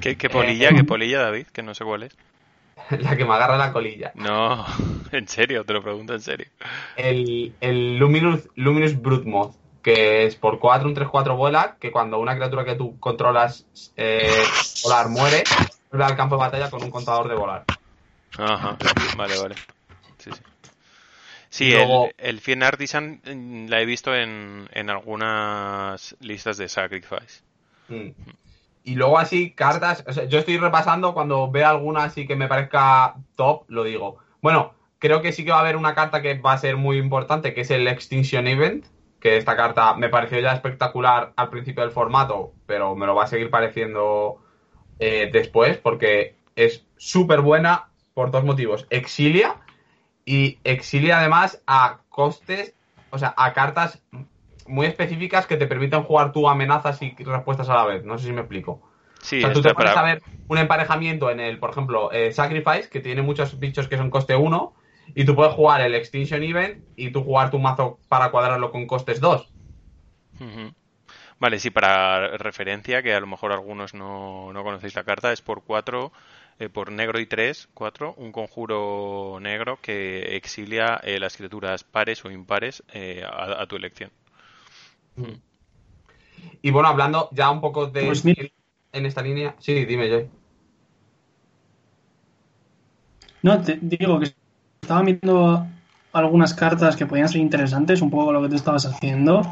¿Qué, 0.00 0.16
qué 0.16 0.28
polilla? 0.28 0.70
Eh, 0.70 0.74
¿Qué 0.76 0.84
polilla, 0.84 1.22
David? 1.22 1.46
Que 1.46 1.62
no 1.62 1.74
sé 1.74 1.84
cuál 1.84 2.04
es. 2.04 2.16
la 3.00 3.16
que 3.16 3.24
me 3.24 3.34
agarra 3.34 3.56
la 3.56 3.72
colilla. 3.72 4.12
No, 4.14 4.64
en 5.12 5.28
serio, 5.28 5.64
te 5.64 5.72
lo 5.72 5.82
pregunto 5.82 6.14
en 6.14 6.20
serio. 6.20 6.46
El, 6.96 7.54
el 7.60 7.96
Luminous, 7.98 8.48
Luminous 8.56 9.00
Brute 9.00 9.30
que 9.82 10.24
es 10.24 10.36
por 10.36 10.58
4, 10.58 10.88
un 10.88 10.96
3-4 10.96 11.36
vuela, 11.36 11.76
que 11.78 11.92
cuando 11.92 12.18
una 12.18 12.34
criatura 12.34 12.64
que 12.64 12.74
tú 12.74 12.98
controlas 12.98 13.66
eh, 13.96 14.30
volar 14.82 15.10
muere, 15.10 15.44
vuelve 15.90 16.06
al 16.06 16.16
campo 16.16 16.36
de 16.36 16.40
batalla 16.40 16.70
con 16.70 16.82
un 16.82 16.90
contador 16.90 17.28
de 17.28 17.34
volar. 17.34 17.64
Ajá, 18.38 18.78
vale, 19.16 19.38
vale. 19.38 19.54
Sí, 20.18 20.30
sí. 20.32 20.40
Sí, 21.50 21.72
el, 21.72 22.14
el 22.18 22.40
Fien 22.40 22.62
Artisan 22.64 23.20
mm, 23.24 23.68
la 23.68 23.80
he 23.80 23.84
visto 23.84 24.12
en, 24.14 24.68
en 24.72 24.90
algunas 24.90 26.16
listas 26.18 26.56
de 26.56 26.68
Sacrifice. 26.68 27.42
Y 28.84 28.96
luego 28.96 29.18
así, 29.18 29.52
cartas, 29.52 30.04
yo 30.28 30.38
estoy 30.38 30.58
repasando, 30.58 31.14
cuando 31.14 31.50
veo 31.50 31.66
alguna 31.66 32.04
así 32.04 32.26
que 32.26 32.36
me 32.36 32.48
parezca 32.48 33.16
top, 33.34 33.64
lo 33.68 33.82
digo. 33.82 34.18
Bueno, 34.42 34.74
creo 34.98 35.22
que 35.22 35.32
sí 35.32 35.44
que 35.44 35.50
va 35.50 35.56
a 35.56 35.60
haber 35.60 35.76
una 35.76 35.94
carta 35.94 36.20
que 36.20 36.38
va 36.38 36.52
a 36.52 36.58
ser 36.58 36.76
muy 36.76 36.98
importante, 36.98 37.54
que 37.54 37.62
es 37.62 37.70
el 37.70 37.88
Extinction 37.88 38.46
Event, 38.46 38.84
que 39.20 39.38
esta 39.38 39.56
carta 39.56 39.94
me 39.94 40.10
pareció 40.10 40.38
ya 40.38 40.52
espectacular 40.52 41.32
al 41.36 41.48
principio 41.48 41.82
del 41.82 41.92
formato, 41.92 42.52
pero 42.66 42.94
me 42.94 43.06
lo 43.06 43.14
va 43.14 43.24
a 43.24 43.28
seguir 43.28 43.48
pareciendo 43.48 44.42
eh, 44.98 45.30
después, 45.32 45.78
porque 45.78 46.36
es 46.54 46.86
súper 46.98 47.40
buena 47.40 47.88
por 48.12 48.30
dos 48.30 48.44
motivos. 48.44 48.86
Exilia, 48.90 49.56
y 50.24 50.58
exilia 50.64 51.18
además 51.18 51.62
a 51.66 52.00
costes, 52.08 52.74
o 53.10 53.18
sea, 53.18 53.34
a 53.36 53.52
cartas 53.52 54.02
muy 54.66 54.86
específicas 54.86 55.46
que 55.46 55.56
te 55.56 55.66
permiten 55.66 56.02
jugar 56.02 56.32
tú 56.32 56.48
amenazas 56.48 57.00
y 57.02 57.14
respuestas 57.18 57.68
a 57.68 57.74
la 57.74 57.84
vez. 57.84 58.04
No 58.04 58.18
sé 58.18 58.26
si 58.26 58.32
me 58.32 58.40
explico. 58.40 58.82
Sí, 59.20 59.38
o 59.38 59.40
sea, 59.40 59.52
tú 59.52 59.62
te 59.62 59.74
puedes 59.74 59.94
ver 59.94 60.22
un 60.48 60.58
emparejamiento 60.58 61.30
en 61.30 61.40
el, 61.40 61.58
por 61.58 61.70
ejemplo, 61.70 62.12
eh, 62.12 62.32
Sacrifice, 62.32 62.88
que 62.90 63.00
tiene 63.00 63.22
muchos 63.22 63.58
bichos 63.58 63.88
que 63.88 63.96
son 63.96 64.10
coste 64.10 64.36
1, 64.36 64.74
Y 65.14 65.24
tú 65.24 65.34
puedes 65.34 65.52
jugar 65.54 65.80
el 65.80 65.94
Extinction 65.94 66.42
Event 66.42 66.82
y 66.96 67.10
tú 67.10 67.22
jugar 67.22 67.50
tu 67.50 67.58
mazo 67.58 67.98
para 68.08 68.30
cuadrarlo 68.30 68.70
con 68.70 68.86
costes 68.86 69.20
2. 69.20 69.52
Vale, 71.38 71.58
sí, 71.58 71.70
para 71.70 72.36
referencia, 72.38 73.02
que 73.02 73.12
a 73.12 73.20
lo 73.20 73.26
mejor 73.26 73.52
algunos 73.52 73.94
no, 73.94 74.52
no 74.52 74.62
conocéis 74.62 74.94
la 74.94 75.04
carta, 75.04 75.32
es 75.32 75.42
por 75.42 75.64
4, 75.64 76.12
eh, 76.58 76.68
por 76.68 76.92
negro 76.92 77.18
y 77.18 77.26
3, 77.26 77.68
4, 77.74 78.14
un 78.16 78.32
conjuro 78.32 79.38
negro 79.40 79.78
que 79.82 80.36
exilia 80.36 81.00
eh, 81.02 81.18
las 81.18 81.36
criaturas 81.36 81.82
pares 81.82 82.24
o 82.24 82.30
impares 82.30 82.82
eh, 82.92 83.24
a, 83.28 83.66
tu 83.66 83.76
elección. 83.76 84.10
Y 86.62 86.70
bueno, 86.70 86.88
hablando 86.88 87.28
ya 87.32 87.50
un 87.50 87.60
poco 87.60 87.86
de... 87.86 88.06
Pues 88.06 88.24
en 88.24 89.06
esta 89.06 89.22
línea... 89.22 89.54
Sí, 89.58 89.84
dime, 89.84 90.08
Joy. 90.08 90.28
No, 93.42 93.60
te 93.60 93.78
digo 93.80 94.20
que 94.20 94.34
estaba 94.80 95.02
viendo 95.02 95.66
algunas 96.12 96.54
cartas 96.54 96.96
que 96.96 97.06
podían 97.06 97.28
ser 97.28 97.40
interesantes, 97.40 98.00
un 98.00 98.10
poco 98.10 98.32
lo 98.32 98.40
que 98.40 98.48
tú 98.48 98.54
estabas 98.54 98.86
haciendo. 98.86 99.42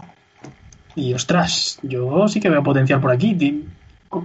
Y 0.94 1.12
ostras, 1.12 1.78
yo 1.82 2.28
sí 2.28 2.40
que 2.40 2.48
veo 2.48 2.62
potencial 2.62 3.00
por 3.00 3.10
aquí. 3.10 3.66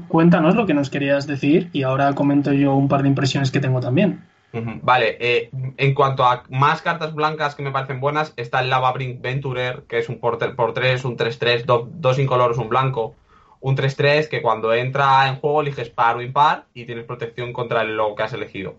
Cuéntanos 0.07 0.55
lo 0.55 0.65
que 0.65 0.73
nos 0.73 0.89
querías 0.89 1.27
decir 1.27 1.69
y 1.73 1.83
ahora 1.83 2.13
comento 2.13 2.53
yo 2.53 2.75
un 2.75 2.87
par 2.87 3.01
de 3.01 3.09
impresiones 3.09 3.51
que 3.51 3.59
tengo 3.59 3.79
también. 3.79 4.21
Vale, 4.53 5.17
eh, 5.19 5.49
en 5.51 5.93
cuanto 5.93 6.25
a 6.25 6.43
más 6.49 6.81
cartas 6.81 7.13
blancas 7.13 7.53
que 7.53 7.63
me 7.63 7.71
parecen 7.71 7.99
buenas, 7.99 8.33
está 8.37 8.61
el 8.61 8.69
Lava 8.69 8.91
Brink 8.91 9.21
Venturer, 9.21 9.83
que 9.87 9.99
es 9.99 10.09
un 10.09 10.19
por, 10.19 10.37
3, 10.37 11.05
un 11.05 11.17
3-3, 11.17 11.65
dos 11.65 12.19
incoloros, 12.19 12.57
un 12.57 12.69
blanco. 12.69 13.15
Un 13.59 13.75
3-3 13.75 14.29
que 14.29 14.41
cuando 14.41 14.73
entra 14.73 15.27
en 15.27 15.35
juego 15.35 15.61
eliges 15.61 15.89
par 15.89 16.17
o 16.17 16.21
impar 16.21 16.65
y 16.73 16.85
tienes 16.85 17.05
protección 17.05 17.53
contra 17.53 17.81
el 17.81 17.97
logo 17.97 18.15
que 18.15 18.23
has 18.23 18.33
elegido. 18.33 18.75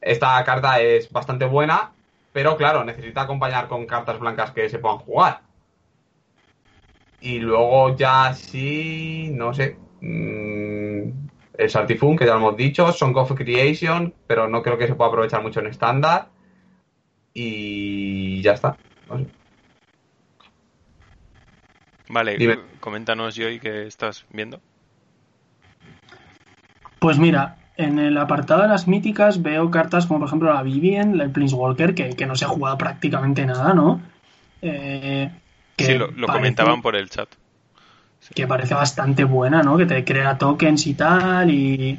Esta 0.00 0.42
carta 0.44 0.80
es 0.80 1.10
bastante 1.10 1.44
buena, 1.44 1.92
pero 2.32 2.56
claro, 2.56 2.84
necesita 2.84 3.22
acompañar 3.22 3.68
con 3.68 3.86
cartas 3.86 4.18
blancas 4.18 4.52
que 4.52 4.68
se 4.68 4.78
puedan 4.78 4.98
jugar. 4.98 5.42
Y 7.20 7.38
luego 7.38 7.96
ya 7.96 8.32
sí, 8.34 9.30
no 9.34 9.52
sé. 9.52 9.76
Mm, 10.00 11.10
el 11.56 11.70
Sartifun, 11.70 12.16
que 12.16 12.26
ya 12.26 12.32
lo 12.32 12.38
hemos 12.38 12.56
dicho, 12.56 12.92
Song 12.92 13.16
of 13.16 13.32
Creation, 13.34 14.14
pero 14.26 14.48
no 14.48 14.62
creo 14.62 14.78
que 14.78 14.86
se 14.86 14.94
pueda 14.94 15.08
aprovechar 15.08 15.42
mucho 15.42 15.60
en 15.60 15.66
estándar. 15.66 16.28
Y 17.32 18.42
ya 18.42 18.52
está. 18.52 18.76
Vale, 22.08 22.58
coméntanos, 22.80 23.36
Joy, 23.36 23.60
qué 23.60 23.86
estás 23.86 24.26
viendo. 24.30 24.60
Pues 26.98 27.18
mira, 27.18 27.56
en 27.76 27.98
el 27.98 28.18
apartado 28.18 28.62
de 28.62 28.68
las 28.68 28.88
míticas 28.88 29.42
veo 29.42 29.70
cartas 29.70 30.06
como 30.06 30.20
por 30.20 30.28
ejemplo 30.28 30.52
la 30.52 30.62
Vivien, 30.62 31.16
la 31.16 31.30
Walker, 31.34 31.94
que, 31.94 32.10
que 32.10 32.26
no 32.26 32.34
se 32.34 32.44
ha 32.44 32.48
jugado 32.48 32.76
prácticamente 32.76 33.46
nada, 33.46 33.72
¿no? 33.74 34.02
Eh, 34.60 35.30
sí, 35.78 35.94
lo, 35.94 36.26
comentaban 36.26 36.82
por 36.82 36.96
el 36.96 37.08
chat. 37.08 37.28
Que 38.34 38.46
parece 38.46 38.74
bastante 38.74 39.24
buena, 39.24 39.62
¿no? 39.62 39.76
Que 39.76 39.86
te 39.86 40.04
crea 40.04 40.38
tokens 40.38 40.86
y 40.86 40.94
tal, 40.94 41.50
y, 41.50 41.98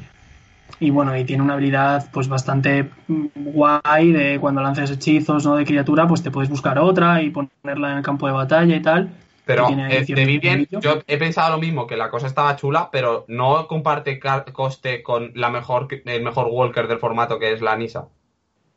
y 0.80 0.90
bueno, 0.90 1.16
y 1.16 1.24
tiene 1.24 1.42
una 1.42 1.54
habilidad 1.54 2.08
pues 2.12 2.28
bastante 2.28 2.90
guay 3.34 4.12
de 4.12 4.38
cuando 4.40 4.62
lances 4.62 4.90
hechizos, 4.90 5.44
¿no? 5.44 5.56
De 5.56 5.64
criatura, 5.64 6.06
pues 6.06 6.22
te 6.22 6.30
puedes 6.30 6.48
buscar 6.48 6.78
otra 6.78 7.22
y 7.22 7.30
ponerla 7.30 7.92
en 7.92 7.98
el 7.98 8.02
campo 8.02 8.26
de 8.26 8.32
batalla 8.32 8.74
y 8.76 8.82
tal. 8.82 9.10
Pero 9.44 9.68
eh, 9.68 10.04
de 10.06 10.24
Vivien, 10.24 10.68
yo 10.70 11.02
he 11.06 11.18
pensado 11.18 11.56
lo 11.56 11.60
mismo, 11.60 11.86
que 11.86 11.96
la 11.96 12.10
cosa 12.10 12.28
estaba 12.28 12.54
chula, 12.56 12.90
pero 12.92 13.24
no 13.26 13.66
comparte 13.66 14.20
coste 14.52 15.02
con 15.02 15.32
la 15.34 15.50
mejor, 15.50 15.88
el 16.04 16.22
mejor 16.22 16.46
Walker 16.48 16.86
del 16.86 16.98
formato 16.98 17.38
que 17.38 17.52
es 17.52 17.60
la 17.60 17.76
Nisa. 17.76 18.06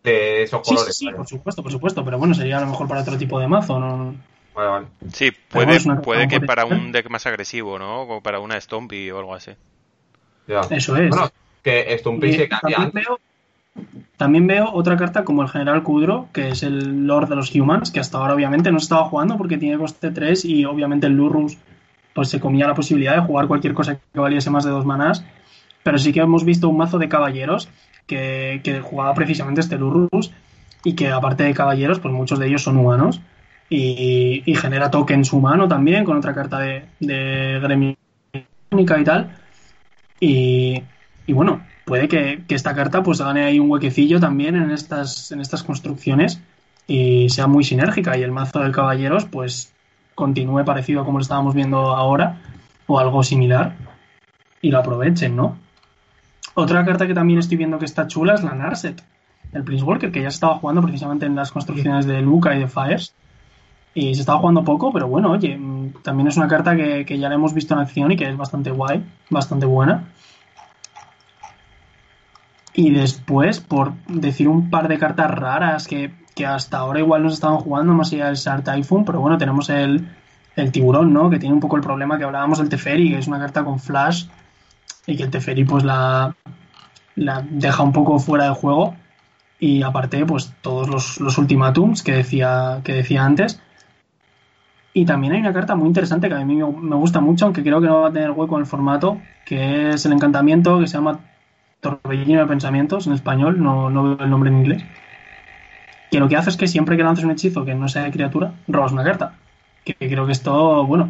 De 0.03 0.43
esos 0.43 0.61
colores. 0.61 0.95
Sí, 0.97 1.07
sí, 1.07 1.11
por 1.11 1.27
supuesto, 1.27 1.63
por 1.63 1.71
supuesto, 1.71 2.05
pero 2.05 2.17
bueno, 2.17 2.33
sería 2.33 2.57
a 2.57 2.61
lo 2.61 2.67
mejor 2.67 2.87
para 2.87 3.01
otro 3.01 3.17
tipo 3.17 3.39
de 3.39 3.47
mazo, 3.47 3.79
¿no? 3.79 4.15
Vale, 4.55 4.69
vale. 4.69 4.87
Sí, 5.11 5.31
puede, 5.31 5.79
puede 6.01 6.27
que 6.27 6.39
para 6.41 6.65
un 6.65 6.91
deck 6.91 7.09
más 7.09 7.25
agresivo, 7.25 7.77
¿no? 7.77 8.03
O 8.03 8.21
para 8.21 8.39
una 8.39 8.59
Stompy 8.59 9.11
o 9.11 9.19
algo 9.19 9.35
así. 9.35 9.51
Eso 10.47 10.95
es. 10.95 11.09
Bueno, 11.09 11.29
que 11.61 11.97
Stompy 11.97 12.33
se 12.33 12.47
cambia 12.47 12.91
también 14.17 14.47
veo 14.47 14.71
otra 14.71 14.95
carta 14.95 15.25
como 15.25 15.41
el 15.41 15.49
General 15.49 15.83
Kudro, 15.83 16.29
que 16.31 16.49
es 16.49 16.63
el 16.63 17.05
Lord 17.05 17.27
de 17.27 17.35
los 17.35 17.53
Humans, 17.53 17.91
que 17.91 17.99
hasta 17.99 18.17
ahora 18.17 18.33
obviamente 18.33 18.71
no 18.71 18.79
se 18.79 18.83
estaba 18.83 19.05
jugando 19.05 19.37
porque 19.37 19.57
tiene 19.57 19.77
coste 19.77 20.11
3 20.11 20.45
y 20.45 20.65
obviamente 20.65 21.07
el 21.07 21.13
Lurrus 21.13 21.57
pues 22.13 22.29
se 22.29 22.39
comía 22.39 22.67
la 22.67 22.75
posibilidad 22.75 23.15
de 23.15 23.21
jugar 23.21 23.47
cualquier 23.47 23.73
cosa 23.73 23.95
que 23.95 24.19
valiese 24.19 24.49
más 24.49 24.63
de 24.63 24.71
dos 24.71 24.85
manás. 24.85 25.25
Pero 25.83 25.97
sí 25.97 26.13
que 26.13 26.21
hemos 26.21 26.45
visto 26.45 26.69
un 26.69 26.77
mazo 26.77 26.97
de 26.97 27.09
caballeros 27.09 27.67
que, 28.07 28.81
jugaba 28.81 29.13
precisamente 29.13 29.59
este 29.59 29.77
Lurrus 29.77 30.31
y 30.85 30.93
que 30.93 31.09
aparte 31.09 31.43
de 31.43 31.53
caballeros, 31.53 31.99
pues 31.99 32.13
muchos 32.13 32.39
de 32.39 32.47
ellos 32.47 32.63
son 32.63 32.77
humanos. 32.77 33.19
Y, 33.69 34.55
genera 34.55 34.91
tokens 34.91 35.33
humano 35.33 35.67
también 35.67 36.05
con 36.05 36.17
otra 36.17 36.33
carta 36.33 36.59
de, 36.59 36.85
de 36.99 37.97
y 38.71 39.03
tal. 39.03 39.35
Y, 40.19 40.81
y 41.27 41.33
bueno, 41.33 41.61
puede 41.85 42.07
que, 42.07 42.43
esta 42.49 42.75
carta 42.75 43.03
pues 43.03 43.19
gane 43.19 43.43
ahí 43.43 43.59
un 43.59 43.69
huequecillo 43.69 44.19
también 44.19 44.55
en 44.55 44.71
estas, 44.71 45.31
en 45.31 45.41
estas 45.41 45.63
construcciones 45.63 46.41
y 46.87 47.29
sea 47.29 47.47
muy 47.47 47.63
sinérgica 47.63 48.17
y 48.17 48.23
el 48.23 48.31
mazo 48.31 48.59
del 48.59 48.71
caballeros 48.71 49.25
pues 49.25 49.73
continúe 50.13 50.63
parecido 50.65 51.01
a 51.01 51.05
como 51.05 51.19
lo 51.19 51.23
estábamos 51.23 51.53
viendo 51.53 51.77
ahora 51.95 52.41
o 52.87 52.99
algo 52.99 53.23
similar 53.23 53.75
y 54.61 54.71
lo 54.71 54.79
aprovechen, 54.79 55.35
¿no? 55.35 55.57
Otra 56.53 56.85
carta 56.85 57.05
que 57.05 57.13
también 57.13 57.39
estoy 57.39 57.57
viendo 57.57 57.77
que 57.79 57.85
está 57.85 58.07
chula 58.07 58.35
es 58.35 58.43
la 58.43 58.53
Narset, 58.53 59.03
el 59.51 59.63
Prince 59.63 59.83
Walker, 59.83 60.11
que 60.11 60.21
ya 60.21 60.29
estaba 60.29 60.55
jugando 60.55 60.81
precisamente 60.81 61.25
en 61.25 61.35
las 61.35 61.51
construcciones 61.51 62.05
de 62.05 62.21
Luca 62.21 62.55
y 62.55 62.59
de 62.59 62.67
Fires. 62.67 63.13
Y 63.95 64.13
se 64.13 64.21
estaba 64.21 64.39
jugando 64.39 64.63
poco, 64.63 64.93
pero 64.93 65.07
bueno, 65.07 65.31
oye, 65.31 65.57
mm, 65.57 66.03
también 66.03 66.27
es 66.27 66.37
una 66.37 66.47
carta 66.47 66.75
que, 66.75 67.05
que 67.05 67.17
ya 67.17 67.29
la 67.29 67.35
hemos 67.35 67.53
visto 67.53 67.73
en 67.73 67.79
acción 67.79 68.11
y 68.11 68.17
que 68.17 68.29
es 68.29 68.37
bastante 68.37 68.69
guay, 68.69 69.03
bastante 69.31 69.65
buena. 69.65 70.03
Y 72.75 72.91
después, 72.91 73.61
por 73.61 73.93
decir 74.07 74.49
un 74.49 74.69
par 74.69 74.89
de 74.89 74.99
cartas 74.99 75.31
raras 75.31 75.87
que, 75.87 76.11
hasta 76.45 76.79
ahora 76.79 76.99
igual 76.99 77.23
nos 77.23 77.35
estaban 77.35 77.57
jugando, 77.57 77.93
más 77.93 78.11
allá 78.11 78.25
del 78.25 78.35
Sar 78.35 78.63
Typhoon, 78.63 79.05
pero 79.05 79.21
bueno, 79.21 79.37
tenemos 79.37 79.69
el, 79.69 80.09
tiburón, 80.73 81.13
¿no? 81.13 81.29
Que 81.29 81.39
tiene 81.39 81.55
un 81.55 81.61
poco 81.61 81.77
el 81.77 81.81
problema 81.81 82.17
que 82.17 82.25
hablábamos 82.25 82.59
del 82.59 82.67
Teferi, 82.67 83.11
que 83.11 83.19
es 83.19 83.27
una 83.27 83.39
carta 83.39 83.63
con 83.63 83.79
flash 83.79 84.25
y 85.07 85.15
que 85.15 85.23
el 85.23 85.29
Teferi 85.29 85.63
pues 85.63 85.85
la, 85.85 86.35
la 87.15 87.45
deja 87.49 87.81
un 87.83 87.93
poco 87.93 88.19
fuera 88.19 88.45
de 88.45 88.55
juego. 88.55 88.95
Y 89.57 89.81
aparte, 89.83 90.25
pues 90.25 90.53
todos 90.61 90.89
los, 90.89 91.21
los 91.21 91.37
ultimatums 91.37 92.03
que 92.03 92.11
decía, 92.11 92.81
que 92.83 92.93
decía 92.93 93.23
antes. 93.23 93.61
Y 94.97 95.03
también 95.03 95.33
hay 95.33 95.41
una 95.41 95.51
carta 95.51 95.75
muy 95.75 95.89
interesante 95.89 96.29
que 96.29 96.35
a 96.35 96.45
mí 96.45 96.55
me 96.55 96.95
gusta 96.95 97.19
mucho, 97.19 97.43
aunque 97.43 97.61
creo 97.61 97.81
que 97.81 97.87
no 97.87 97.99
va 97.99 98.07
a 98.07 98.13
tener 98.13 98.31
hueco 98.31 98.55
en 98.55 98.61
el 98.61 98.65
formato, 98.65 99.19
que 99.43 99.89
es 99.89 100.05
el 100.05 100.13
encantamiento 100.13 100.79
que 100.79 100.87
se 100.87 100.93
llama 100.93 101.19
Torbellino 101.81 102.39
de 102.39 102.47
Pensamientos 102.47 103.05
en 103.05 103.11
español, 103.11 103.61
no, 103.61 103.89
no 103.89 104.03
veo 104.03 104.17
el 104.23 104.29
nombre 104.29 104.49
en 104.49 104.59
inglés. 104.59 104.85
Que 106.09 106.21
lo 106.21 106.29
que 106.29 106.37
hace 106.37 106.49
es 106.49 106.55
que 106.55 106.69
siempre 106.69 106.95
que 106.95 107.03
lances 107.03 107.25
un 107.25 107.31
hechizo 107.31 107.65
que 107.65 107.75
no 107.75 107.89
sea 107.89 108.03
de 108.03 108.11
criatura, 108.11 108.53
robas 108.69 108.93
una 108.93 109.03
carta. 109.03 109.33
Que 109.83 109.95
creo 109.97 110.25
que 110.25 110.31
esto, 110.31 110.85
bueno, 110.85 111.09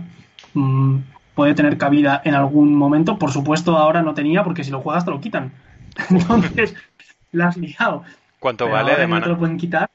mm, 0.56 0.98
puede 1.36 1.54
tener 1.54 1.78
cabida 1.78 2.24
en 2.26 2.34
algún 2.34 2.74
momento. 2.74 3.20
Por 3.20 3.30
supuesto, 3.30 3.78
ahora 3.78 4.02
no 4.02 4.16
tenía, 4.16 4.44
porque 4.44 4.64
si 4.64 4.72
lo 4.72 4.82
juegas 4.82 5.06
te 5.06 5.12
lo 5.12 5.22
quitan. 5.22 5.52
Entonces, 6.10 6.74
la 7.32 7.50
has 7.50 7.58
liado. 7.58 8.02
¿Cuánto 8.40 8.68
vale 8.68 8.96
de 8.96 9.06
mana? 9.06 9.26
te 9.26 9.30
lo 9.30 9.38
pueden 9.38 9.58
quitar. 9.58 9.92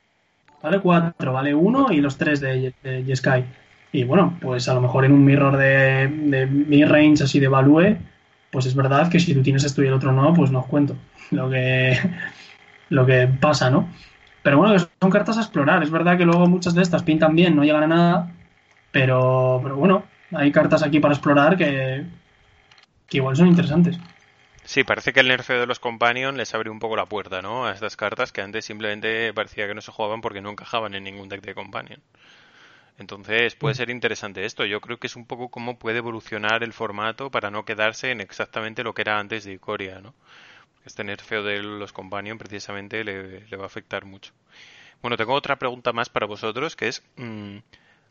Vale 0.63 0.79
4, 0.79 1.33
vale 1.33 1.55
1 1.57 1.91
y 1.91 2.01
los 2.01 2.17
3 2.19 2.41
de, 2.41 2.75
de 2.85 3.03
Yeskai. 3.03 3.45
Y 3.93 4.05
bueno, 4.05 4.39
pues 4.41 4.69
a 4.69 4.75
lo 4.75 4.81
mejor 4.81 5.05
en 5.05 5.13
un 5.13 5.25
mirror 5.25 5.57
de, 5.57 6.09
de 6.09 6.47
mid-range 6.47 7.25
así 7.25 7.41
de 7.41 7.49
Value 7.49 7.97
pues 8.51 8.67
es 8.67 8.75
verdad 8.75 9.11
que 9.11 9.21
si 9.21 9.33
tú 9.35 9.43
tienes 9.43 9.65
esto 9.65 9.83
y 9.83 9.87
el 9.87 9.95
otro 9.95 10.13
no, 10.13 10.35
pues 10.35 10.51
no 10.51 10.61
os 10.61 10.67
cuento 10.67 10.97
lo 11.31 11.49
que, 11.49 11.99
lo 12.89 13.07
que 13.07 13.29
pasa, 13.41 13.71
¿no? 13.71 13.89
Pero 14.43 14.59
bueno, 14.59 14.79
son 14.79 15.11
cartas 15.11 15.37
a 15.37 15.43
explorar. 15.43 15.83
Es 15.83 15.91
verdad 15.91 16.17
que 16.17 16.25
luego 16.25 16.47
muchas 16.47 16.75
de 16.75 16.83
estas 16.83 17.03
pintan 17.03 17.37
bien, 17.37 17.55
no 17.55 17.63
llegan 17.63 17.85
a 17.85 17.87
nada, 17.87 18.33
pero, 18.91 19.61
pero 19.63 19.77
bueno, 19.77 20.05
hay 20.33 20.51
cartas 20.51 20.83
aquí 20.83 20.99
para 20.99 21.15
explorar 21.15 21.57
que, 21.59 22.05
que 23.07 23.17
igual 23.19 23.37
son 23.37 23.49
interesantes. 23.49 23.99
Sí, 24.65 24.85
parece 24.85 25.13
que 25.13 25.21
el 25.21 25.29
nerfeo 25.29 25.61
de 25.61 25.67
los 25.67 25.79
Companion 25.79 26.37
les 26.37 26.55
abrió 26.55 26.73
un 26.73 26.79
poco 26.79 26.97
la 26.97 27.07
puerta, 27.07 27.43
¿no? 27.43 27.67
A 27.67 27.73
estas 27.73 27.97
cartas 27.97 28.33
que 28.33 28.41
antes 28.41 28.65
simplemente 28.65 29.33
parecía 29.35 29.67
que 29.67 29.75
no 29.75 29.81
se 29.81 29.93
jugaban 29.93 30.21
porque 30.21 30.41
no 30.41 30.51
encajaban 30.51 30.95
en 30.95 31.05
ningún 31.05 31.29
deck 31.29 31.43
de 31.43 31.55
Companion. 31.55 32.01
Entonces 33.01 33.55
puede 33.55 33.73
mm. 33.73 33.77
ser 33.77 33.91
interesante 33.91 34.45
esto. 34.45 34.67
Yo 34.67 34.81
creo 34.83 34.99
que 34.99 35.07
es 35.07 35.17
un 35.17 35.27
poco 35.27 35.49
cómo 35.49 35.79
puede 35.79 35.99
evolucionar 35.99 36.63
el 36.63 36.75
formato 36.75 37.31
para 37.31 37.51
no 37.51 37.65
quedarse 37.65 38.11
en 38.11 38.21
exactamente 38.21 38.85
lo 38.85 38.93
que 38.93 39.03
era 39.03 39.19
antes 39.19 39.45
de 39.45 39.55
Icoria, 39.55 40.01
¿no? 40.01 40.15
Este 40.85 41.03
nerfeo 41.03 41.43
de 41.43 41.63
los 41.63 41.93
Companion 41.95 42.37
precisamente 42.37 43.03
le, 43.03 43.57
va 43.57 43.65
a 43.65 43.67
afectar 43.67 44.05
mucho. 44.05 44.33
Bueno, 45.01 45.17
tengo 45.17 45.33
otra 45.33 45.57
pregunta 45.57 45.93
más 45.93 46.11
para 46.11 46.27
vosotros 46.27 46.77
que 46.77 46.89
es... 46.89 47.03
Mm, 47.17 47.59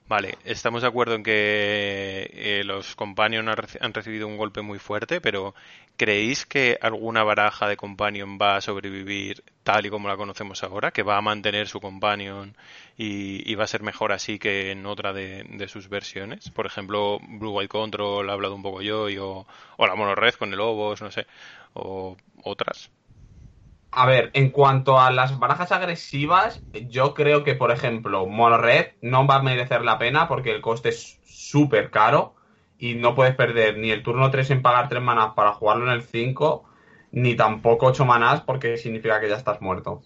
Vale, 0.10 0.40
estamos 0.44 0.82
de 0.82 0.88
acuerdo 0.88 1.14
en 1.14 1.22
que 1.22 2.32
eh, 2.34 2.64
los 2.66 2.96
Companion 2.96 3.48
han 3.48 3.94
recibido 3.94 4.26
un 4.26 4.38
golpe 4.38 4.64
muy 4.64 4.80
fuerte, 4.80 5.22
pero 5.22 5.54
¿creéis 5.98 6.48
que 6.48 6.80
alguna 6.82 7.24
baraja 7.24 7.68
de 7.68 7.78
Companion 7.78 8.40
va 8.42 8.56
a 8.56 8.62
sobrevivir 8.62 9.44
tal 9.62 9.86
y 9.86 9.92
como 9.92 10.08
la 10.08 10.18
conocemos 10.18 10.64
ahora? 10.64 10.90
¿Que 10.90 11.04
va 11.04 11.18
a 11.18 11.22
mantener 11.22 11.68
su 11.68 11.80
Companion 11.80 12.58
y, 12.98 13.54
va 13.54 13.66
a 13.66 13.68
ser 13.68 13.84
mejor 13.84 14.12
así 14.12 14.40
que 14.40 14.72
en 14.72 14.88
otra 14.88 15.14
de, 15.14 15.68
sus 15.68 15.90
versiones? 15.90 16.50
Por 16.50 16.66
ejemplo, 16.66 17.20
Blue 17.22 17.52
White 17.52 17.70
Control, 17.70 18.32
ha 18.32 18.34
hablado 18.34 18.56
un 18.56 18.64
poco 18.64 18.82
yo, 18.82 19.04
o, 19.24 19.48
o 19.78 19.88
la 19.88 19.94
Mono 19.94 20.16
Red 20.16 20.34
con 20.36 20.52
el 20.52 20.58
Lobos, 20.58 21.04
no 21.04 21.12
sé, 21.12 21.28
o 21.74 22.18
otras. 22.44 22.90
A 23.92 24.06
ver, 24.06 24.30
en 24.34 24.52
cuanto 24.52 25.00
a 25.00 25.10
las 25.12 25.40
barajas 25.40 25.72
agresivas, 25.72 26.64
yo 26.74 27.14
creo 27.16 27.44
que, 27.44 27.56
por 27.56 27.72
ejemplo, 27.72 28.28
Monored 28.28 28.94
no 29.02 29.26
va 29.28 29.36
a 29.38 29.42
merecer 29.44 29.82
la 29.84 29.98
pena 29.98 30.28
porque 30.28 30.52
el 30.52 30.62
coste 30.62 30.90
es 30.90 31.20
súper 31.24 31.90
caro 31.90 32.36
y 32.78 32.96
no 32.96 33.16
puedes 33.16 33.36
perder 33.36 33.78
ni 33.80 33.90
el 33.92 34.04
turno 34.04 34.30
3 34.32 34.52
en 34.52 34.62
pagar 34.62 34.90
3 34.90 35.02
manás 35.02 35.34
para 35.34 35.54
jugarlo 35.54 35.86
en 35.88 35.92
el 35.94 36.04
5, 36.04 36.66
ni 37.12 37.36
tampoco 37.36 37.88
8 37.88 38.06
manás 38.06 38.42
porque 38.42 38.78
significa 38.78 39.20
que 39.20 39.30
ya 39.30 39.38
estás 39.38 39.60
muerto. 39.62 40.06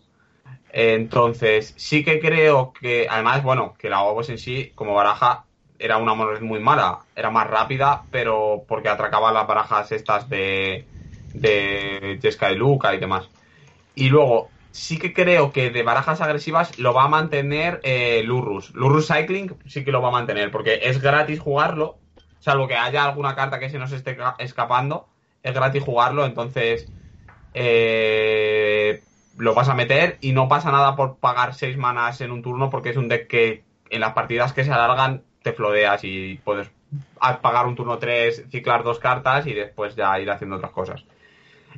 Entonces, 0.69 1.73
sí 1.77 2.03
que 2.03 2.19
creo 2.19 2.73
que, 2.73 3.07
además, 3.09 3.43
bueno, 3.43 3.75
que 3.77 3.89
la 3.89 4.03
Obos 4.03 4.29
en 4.29 4.37
sí, 4.39 4.73
como 4.75 4.95
baraja, 4.95 5.47
era 5.79 5.97
una 5.97 6.13
Monored 6.15 6.41
muy 6.41 6.59
mala. 6.59 7.07
Era 7.15 7.29
más 7.31 7.47
rápida, 7.49 8.07
pero 8.11 8.65
porque 8.67 8.89
atracaba 8.89 9.31
las 9.31 9.47
barajas 9.47 9.91
estas 9.91 10.29
de, 10.29 10.89
de 11.33 12.19
Jesca 12.21 12.51
y 12.51 12.55
Luca 12.55 12.93
y 12.95 12.99
demás. 12.99 13.29
Y 13.95 14.09
luego, 14.09 14.49
sí 14.71 14.97
que 14.97 15.13
creo 15.13 15.51
que 15.51 15.69
de 15.69 15.83
barajas 15.83 16.19
agresivas 16.19 16.79
lo 16.79 16.93
va 16.93 17.03
a 17.03 17.07
mantener 17.07 17.79
eh, 17.83 18.23
Lurrus. 18.25 18.73
Lurrus 18.73 19.07
Cycling 19.07 19.55
sí 19.67 19.85
que 19.85 19.91
lo 19.91 20.01
va 20.01 20.09
a 20.09 20.11
mantener, 20.11 20.51
porque 20.51 20.79
es 20.83 20.99
gratis 20.99 21.39
jugarlo, 21.39 21.97
salvo 22.39 22.67
que 22.67 22.75
haya 22.75 23.05
alguna 23.05 23.35
carta 23.35 23.59
que 23.59 23.69
se 23.69 23.77
nos 23.77 23.91
esté 23.91 24.17
escapando, 24.39 25.07
es 25.43 25.53
gratis 25.53 25.83
jugarlo, 25.83 26.25
entonces 26.25 26.91
eh, 27.53 29.03
lo 29.37 29.53
vas 29.53 29.69
a 29.69 29.75
meter 29.75 30.17
y 30.21 30.31
no 30.31 30.47
pasa 30.47 30.71
nada 30.71 30.95
por 30.95 31.17
pagar 31.17 31.53
6 31.53 31.77
manas 31.77 32.19
en 32.21 32.31
un 32.31 32.41
turno, 32.41 32.71
porque 32.71 32.89
es 32.89 32.97
un 32.97 33.07
deck 33.07 33.27
que 33.27 33.63
en 33.91 34.01
las 34.01 34.13
partidas 34.13 34.53
que 34.53 34.63
se 34.63 34.71
alargan 34.71 35.21
te 35.43 35.53
flodeas 35.53 36.03
y 36.03 36.39
puedes 36.43 36.71
pagar 37.41 37.67
un 37.67 37.75
turno 37.75 37.99
3, 37.99 38.45
ciclar 38.49 38.83
dos 38.83 38.97
cartas 38.97 39.45
y 39.45 39.53
después 39.53 39.95
ya 39.95 40.19
ir 40.19 40.31
haciendo 40.31 40.55
otras 40.55 40.71
cosas. 40.71 41.05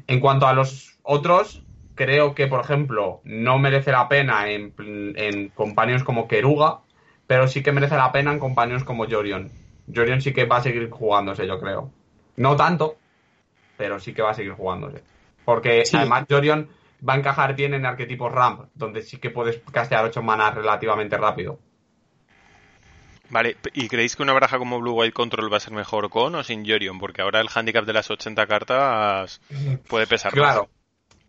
En 0.08 0.22
cuanto 0.22 0.48
a 0.48 0.54
los 0.54 0.98
otros, 1.04 1.65
creo 1.96 2.36
que, 2.36 2.48
por 2.48 2.62
ejemplo, 2.62 3.22
no 3.24 3.58
merece 3.58 3.92
la 3.92 4.08
pena 4.08 4.50
en, 4.50 4.74
en 4.78 5.50
compañeros 5.50 6.04
como 6.04 6.28
Keruga, 6.28 6.82
pero 7.28 7.48
sí 7.48 7.64
que 7.64 7.72
merece 7.72 7.96
la 7.96 8.12
pena 8.12 8.32
en 8.32 8.40
compañeros 8.40 8.84
como 8.84 9.08
Jorion. 9.10 9.52
Jorion 9.94 10.22
sí 10.22 10.34
que 10.34 10.46
va 10.46 10.58
a 10.58 10.64
seguir 10.64 10.90
jugándose, 10.90 11.48
yo 11.48 11.60
creo. 11.60 11.92
No 12.38 12.56
tanto, 12.56 12.98
pero 13.78 14.00
sí 14.00 14.14
que 14.14 14.22
va 14.22 14.32
a 14.32 14.36
seguir 14.36 14.54
jugándose. 14.54 15.04
Porque 15.44 15.84
además 15.94 16.26
Jorion 16.30 16.70
va 17.08 17.14
a 17.14 17.18
encajar 17.18 17.56
bien 17.56 17.74
en 17.74 17.86
arquetipos 17.86 18.32
ramp, 18.32 18.70
donde 18.74 19.02
sí 19.02 19.18
que 19.18 19.30
puedes 19.30 19.62
castear 19.72 20.06
8 20.06 20.22
manas 20.22 20.56
relativamente 20.56 21.18
rápido. 21.18 21.60
Vale, 23.30 23.58
¿y 23.74 23.88
creéis 23.88 24.16
que 24.16 24.24
una 24.24 24.34
baraja 24.34 24.60
como 24.60 24.80
Blue 24.80 24.94
White 24.94 25.14
Control 25.14 25.52
va 25.52 25.58
a 25.58 25.60
ser 25.60 25.74
mejor 25.74 26.10
con 26.10 26.36
o 26.36 26.44
sin 26.44 26.66
Jorion? 26.66 27.00
Porque 27.00 27.22
ahora 27.22 27.42
el 27.42 27.50
handicap 27.54 27.86
de 27.86 27.94
las 27.94 28.10
80 28.10 28.46
cartas 28.46 29.42
puede 29.88 30.06
pesar 30.08 30.32
claro. 30.32 30.70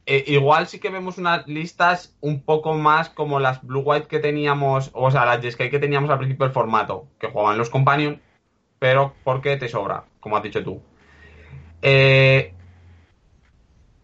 Eh, 0.09 0.23
igual 0.29 0.69
sí 0.69 0.79
que 0.79 0.89
vemos 0.89 1.19
unas 1.19 1.49
listas 1.49 2.17
un 2.21 2.41
poco 2.43 2.75
más 2.75 3.11
como 3.11 3.41
las 3.41 3.63
Blue 3.63 3.81
White 3.81 4.07
que 4.07 4.21
teníamos, 4.21 4.91
o 4.93 5.11
sea, 5.11 5.27
las 5.27 5.41
Jeskai 5.41 5.69
que 5.69 5.81
teníamos 5.81 6.09
al 6.11 6.19
principio 6.19 6.47
del 6.47 6.55
formato, 6.55 7.09
que 7.19 7.27
jugaban 7.27 7.59
los 7.59 7.71
Companion, 7.71 8.23
pero 8.79 9.15
porque 9.25 9.57
te 9.57 9.69
sobra, 9.69 10.05
como 10.21 10.37
has 10.37 10.45
dicho 10.45 10.63
tú. 10.63 10.81
Eh, 11.83 12.55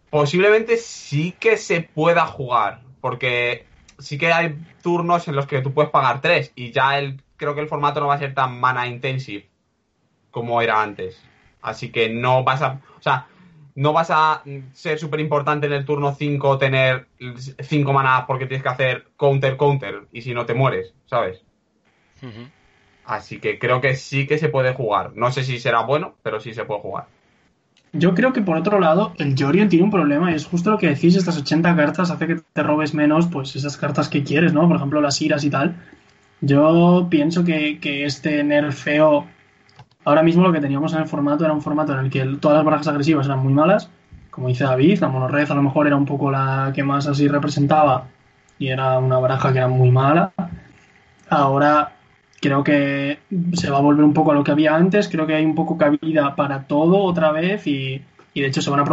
posiblemente 0.09 0.75
sí 0.75 1.33
que 1.39 1.55
se 1.55 1.81
pueda 1.81 2.25
jugar, 2.25 2.81
porque 2.99 3.65
sí 3.97 4.17
que 4.17 4.33
hay 4.33 4.57
turnos 4.81 5.29
en 5.29 5.37
los 5.37 5.47
que 5.47 5.61
tú 5.61 5.73
puedes 5.73 5.91
pagar 5.91 6.19
tres 6.19 6.51
y 6.53 6.71
ya 6.71 6.99
el, 6.99 7.23
creo 7.37 7.55
que 7.55 7.61
el 7.61 7.69
formato 7.69 8.01
no 8.01 8.07
va 8.07 8.15
a 8.15 8.19
ser 8.19 8.33
tan 8.33 8.59
mana 8.59 8.87
intensive 8.87 9.49
como 10.31 10.61
era 10.61 10.81
antes. 10.81 11.23
Así 11.61 11.93
que 11.93 12.09
no 12.09 12.43
vas 12.43 12.61
a... 12.61 12.81
O 12.99 13.01
sea, 13.01 13.27
no 13.75 13.93
vas 13.93 14.11
a 14.11 14.43
ser 14.73 14.99
súper 14.99 15.19
importante 15.19 15.67
en 15.67 15.73
el 15.73 15.85
turno 15.85 16.13
5 16.13 16.57
tener 16.57 17.07
5 17.59 17.93
manadas 17.93 18.25
porque 18.27 18.45
tienes 18.45 18.63
que 18.63 18.69
hacer 18.69 19.07
counter 19.17 19.57
counter 19.57 20.03
y 20.11 20.21
si 20.21 20.33
no 20.33 20.45
te 20.45 20.53
mueres, 20.53 20.93
¿sabes? 21.05 21.41
Así 23.05 23.39
que 23.39 23.59
creo 23.59 23.81
que 23.81 23.95
sí 23.95 24.27
que 24.27 24.37
se 24.37 24.49
puede 24.49 24.73
jugar. 24.73 25.11
No 25.15 25.31
sé 25.31 25.43
si 25.43 25.59
será 25.59 25.81
bueno, 25.81 26.15
pero 26.23 26.39
sí 26.39 26.53
se 26.53 26.65
puede 26.65 26.81
jugar. 26.81 27.07
Yo 27.91 28.15
creo 28.15 28.33
que 28.33 28.41
por 28.41 28.57
otro 28.57 28.79
lado, 28.79 29.13
el 29.17 29.35
Jorian 29.37 29.69
tiene 29.69 29.85
un 29.85 29.91
problema 29.91 30.31
y 30.31 30.35
es 30.35 30.45
justo 30.45 30.71
lo 30.71 30.79
que 30.79 30.87
decís, 30.87 31.15
estas 31.15 31.37
80 31.37 31.75
cartas 31.75 32.09
hace 32.09 32.25
que 32.25 32.37
te 32.53 32.63
robes 32.63 32.93
menos, 32.93 33.27
pues 33.27 33.55
esas 33.55 33.77
cartas 33.77 34.09
que 34.09 34.23
quieres, 34.23 34.53
¿no? 34.53 34.67
Por 34.67 34.77
ejemplo, 34.77 34.99
las 34.99 35.21
iras 35.21 35.43
y 35.43 35.51
tal. 35.51 35.75
Yo 36.41 37.07
pienso 37.09 37.43
que, 37.43 37.79
que 37.79 38.05
este 38.05 38.43
nerfeo 38.43 39.27
Ahora 40.05 40.23
mismo 40.23 40.43
lo 40.43 40.51
que 40.51 40.59
teníamos 40.59 40.93
en 40.93 40.99
el 40.99 41.07
formato 41.07 41.45
era 41.45 41.53
un 41.53 41.61
formato 41.61 41.93
en 41.93 41.99
el 41.99 42.09
que 42.09 42.25
todas 42.39 42.57
las 42.57 42.65
barajas 42.65 42.87
agresivas 42.87 43.25
eran 43.25 43.39
muy 43.39 43.53
malas. 43.53 43.89
Como 44.29 44.47
dice 44.47 44.63
David, 44.63 44.99
la 44.99 45.07
monorred 45.07 45.49
a 45.49 45.55
lo 45.55 45.61
mejor 45.61 45.87
era 45.87 45.95
un 45.95 46.05
poco 46.05 46.31
la 46.31 46.71
que 46.73 46.83
más 46.83 47.07
así 47.07 47.27
representaba 47.27 48.05
y 48.59 48.69
era 48.69 48.99
una 48.99 49.19
baraja 49.19 49.51
que 49.51 49.59
era 49.59 49.67
muy 49.67 49.91
mala. 49.91 50.31
Ahora 51.29 51.93
creo 52.41 52.63
que 52.63 53.19
se 53.53 53.69
va 53.69 53.77
a 53.77 53.81
volver 53.81 54.03
un 54.03 54.13
poco 54.13 54.31
a 54.31 54.35
lo 54.35 54.43
que 54.43 54.51
había 54.51 54.75
antes. 54.75 55.07
Creo 55.07 55.25
que 55.25 55.35
hay 55.35 55.45
un 55.45 55.55
poco 55.55 55.77
cabida 55.77 56.35
para 56.35 56.63
todo 56.63 57.03
otra 57.03 57.31
vez 57.31 57.65
y, 57.67 58.03
de 58.35 58.45
hecho 58.45 58.61
se 58.61 58.69
van, 58.69 58.81
a 58.81 58.85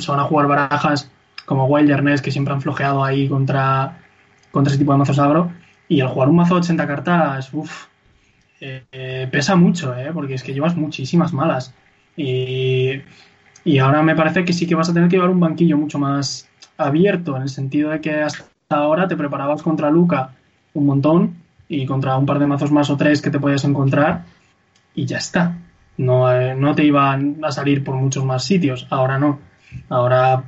se 0.00 0.12
jugar 0.12 0.46
barajas 0.46 1.10
como 1.46 1.66
Wilderness 1.66 2.22
que 2.22 2.30
siempre 2.30 2.54
han 2.54 2.60
flojeado 2.60 3.04
ahí 3.04 3.28
contra, 3.28 3.98
contra 4.50 4.70
ese 4.70 4.78
tipo 4.78 4.92
de 4.92 4.98
mazos 4.98 5.18
agro. 5.18 5.50
Y 5.88 6.00
al 6.00 6.08
jugar 6.08 6.28
un 6.28 6.36
mazo 6.36 6.54
de 6.54 6.60
80 6.60 6.86
cartas, 6.86 7.52
uff, 7.52 7.86
eh, 8.60 9.28
pesa 9.30 9.56
mucho, 9.56 9.96
¿eh? 9.96 10.10
porque 10.12 10.34
es 10.34 10.42
que 10.42 10.52
llevas 10.52 10.76
muchísimas 10.76 11.32
malas. 11.32 11.74
Y, 12.16 13.00
ahora 13.80 14.02
me 14.02 14.14
parece 14.14 14.44
que 14.44 14.52
sí 14.52 14.66
que 14.66 14.74
vas 14.74 14.90
a 14.90 14.94
tener 14.94 15.08
que 15.08 15.16
llevar 15.16 15.30
un 15.30 15.40
banquillo 15.40 15.76
mucho 15.76 15.98
más 15.98 16.48
abierto, 16.76 17.36
en 17.36 17.42
el 17.42 17.48
sentido 17.48 17.90
de 17.90 18.00
que 18.00 18.14
hasta 18.22 18.44
ahora 18.68 19.08
te 19.08 19.16
preparabas 19.16 19.62
contra 19.62 19.90
Luca 19.90 20.34
un 20.74 20.86
montón 20.86 21.36
y 21.68 21.86
contra 21.86 22.16
un 22.16 22.26
par 22.26 22.38
de 22.38 22.46
mazos 22.46 22.72
más 22.72 22.90
o 22.90 22.96
tres 22.96 23.22
que 23.22 23.30
te 23.30 23.40
podías 23.40 23.64
encontrar 23.64 24.24
y 24.94 25.06
ya 25.06 25.18
está. 25.18 25.56
No, 25.96 26.32
eh, 26.32 26.54
no 26.54 26.74
te 26.74 26.84
iban 26.84 27.38
a 27.42 27.52
salir 27.52 27.84
por 27.84 27.94
muchos 27.96 28.24
más 28.24 28.44
sitios, 28.44 28.86
ahora 28.90 29.18
no. 29.18 29.38
Ahora 29.88 30.44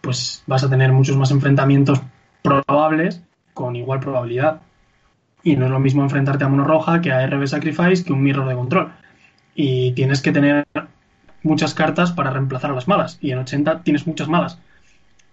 pues 0.00 0.42
vas 0.46 0.64
a 0.64 0.70
tener 0.70 0.92
muchos 0.92 1.16
más 1.16 1.30
enfrentamientos 1.30 2.00
probables 2.42 3.22
con 3.54 3.76
igual 3.76 4.00
probabilidad. 4.00 4.60
Y 5.42 5.56
no 5.56 5.66
es 5.66 5.70
lo 5.70 5.80
mismo 5.80 6.02
enfrentarte 6.02 6.44
a 6.44 6.48
Mono 6.48 6.64
Roja 6.64 7.00
que 7.00 7.12
a 7.12 7.26
RB 7.26 7.46
Sacrifice 7.46 8.04
que 8.04 8.12
un 8.12 8.22
Mirror 8.22 8.48
de 8.48 8.54
control. 8.54 8.92
Y 9.54 9.92
tienes 9.92 10.22
que 10.22 10.32
tener 10.32 10.66
muchas 11.42 11.74
cartas 11.74 12.12
para 12.12 12.30
reemplazar 12.30 12.70
a 12.70 12.74
las 12.74 12.88
malas. 12.88 13.18
Y 13.20 13.32
en 13.32 13.38
80 13.38 13.82
tienes 13.82 14.06
muchas 14.06 14.28
malas. 14.28 14.58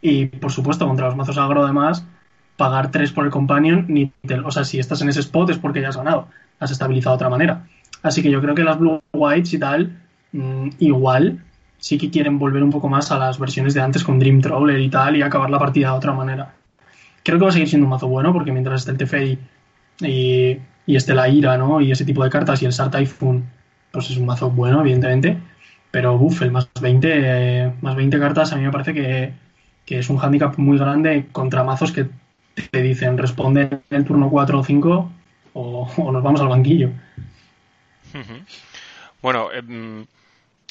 Y 0.01 0.25
por 0.25 0.51
supuesto, 0.51 0.87
contra 0.87 1.07
los 1.07 1.15
mazos 1.15 1.37
agro, 1.37 1.63
además, 1.63 2.05
pagar 2.57 2.91
3 2.91 3.11
por 3.11 3.25
el 3.25 3.31
companion, 3.31 3.85
ni 3.87 4.11
o 4.43 4.51
sea, 4.51 4.63
si 4.63 4.79
estás 4.79 5.01
en 5.01 5.09
ese 5.09 5.21
spot 5.21 5.49
es 5.51 5.57
porque 5.57 5.81
ya 5.81 5.89
has 5.89 5.97
ganado. 5.97 6.27
Has 6.59 6.71
estabilizado 6.71 7.15
de 7.15 7.17
otra 7.17 7.29
manera. 7.29 7.65
Así 8.01 8.21
que 8.21 8.31
yo 8.31 8.41
creo 8.41 8.55
que 8.55 8.63
las 8.63 8.79
Blue 8.79 9.01
Whites 9.13 9.53
y 9.53 9.59
tal, 9.59 9.97
mm, 10.31 10.69
igual, 10.79 11.43
sí 11.77 11.97
que 11.97 12.09
quieren 12.09 12.39
volver 12.39 12.63
un 12.63 12.71
poco 12.71 12.89
más 12.89 13.11
a 13.11 13.17
las 13.17 13.39
versiones 13.39 13.73
de 13.73 13.81
antes 13.81 14.03
con 14.03 14.19
Dream 14.19 14.41
Trawler 14.41 14.79
y 14.79 14.89
tal, 14.89 15.15
y 15.15 15.21
acabar 15.21 15.49
la 15.49 15.59
partida 15.59 15.91
de 15.91 15.97
otra 15.97 16.13
manera. 16.13 16.53
Creo 17.23 17.37
que 17.37 17.43
va 17.43 17.49
a 17.49 17.53
seguir 17.53 17.69
siendo 17.69 17.85
un 17.85 17.91
mazo 17.91 18.07
bueno, 18.07 18.33
porque 18.33 18.51
mientras 18.51 18.81
esté 18.81 18.91
el 18.91 18.97
Teferi 18.97 19.39
y, 20.01 20.59
este 20.87 21.13
la 21.13 21.29
ira, 21.29 21.57
¿no? 21.57 21.81
Y 21.81 21.91
ese 21.91 22.05
tipo 22.05 22.23
de 22.23 22.29
cartas 22.29 22.61
y 22.61 22.65
el 22.65 22.73
Sar 22.73 22.89
Typhoon, 22.89 23.47
pues 23.91 24.09
es 24.09 24.17
un 24.17 24.25
mazo 24.25 24.49
bueno, 24.49 24.81
evidentemente. 24.81 25.37
Pero, 25.91 26.15
uff, 26.15 26.41
el 26.41 26.51
más 26.51 26.69
20, 26.79 27.73
más 27.81 27.95
20 27.95 28.19
cartas 28.19 28.53
a 28.53 28.55
mí 28.55 28.63
me 28.63 28.71
parece 28.71 28.93
que, 28.93 29.33
es 29.87 30.09
un 30.09 30.19
handicap 30.19 30.55
muy 30.57 30.77
grande 30.77 31.25
contra 31.31 31.63
mazos 31.63 31.91
que 31.91 32.07
te 32.69 32.81
dicen 32.83 33.17
responde 33.17 33.61
en 33.89 33.97
el 33.97 34.05
turno 34.05 34.29
4 34.29 34.59
o 34.59 34.63
5 34.63 35.11
o, 35.53 36.11
nos 36.11 36.23
vamos 36.23 36.41
al 36.41 36.47
banquillo. 36.47 36.91
Bueno, 39.21 39.47
eh, 39.51 40.05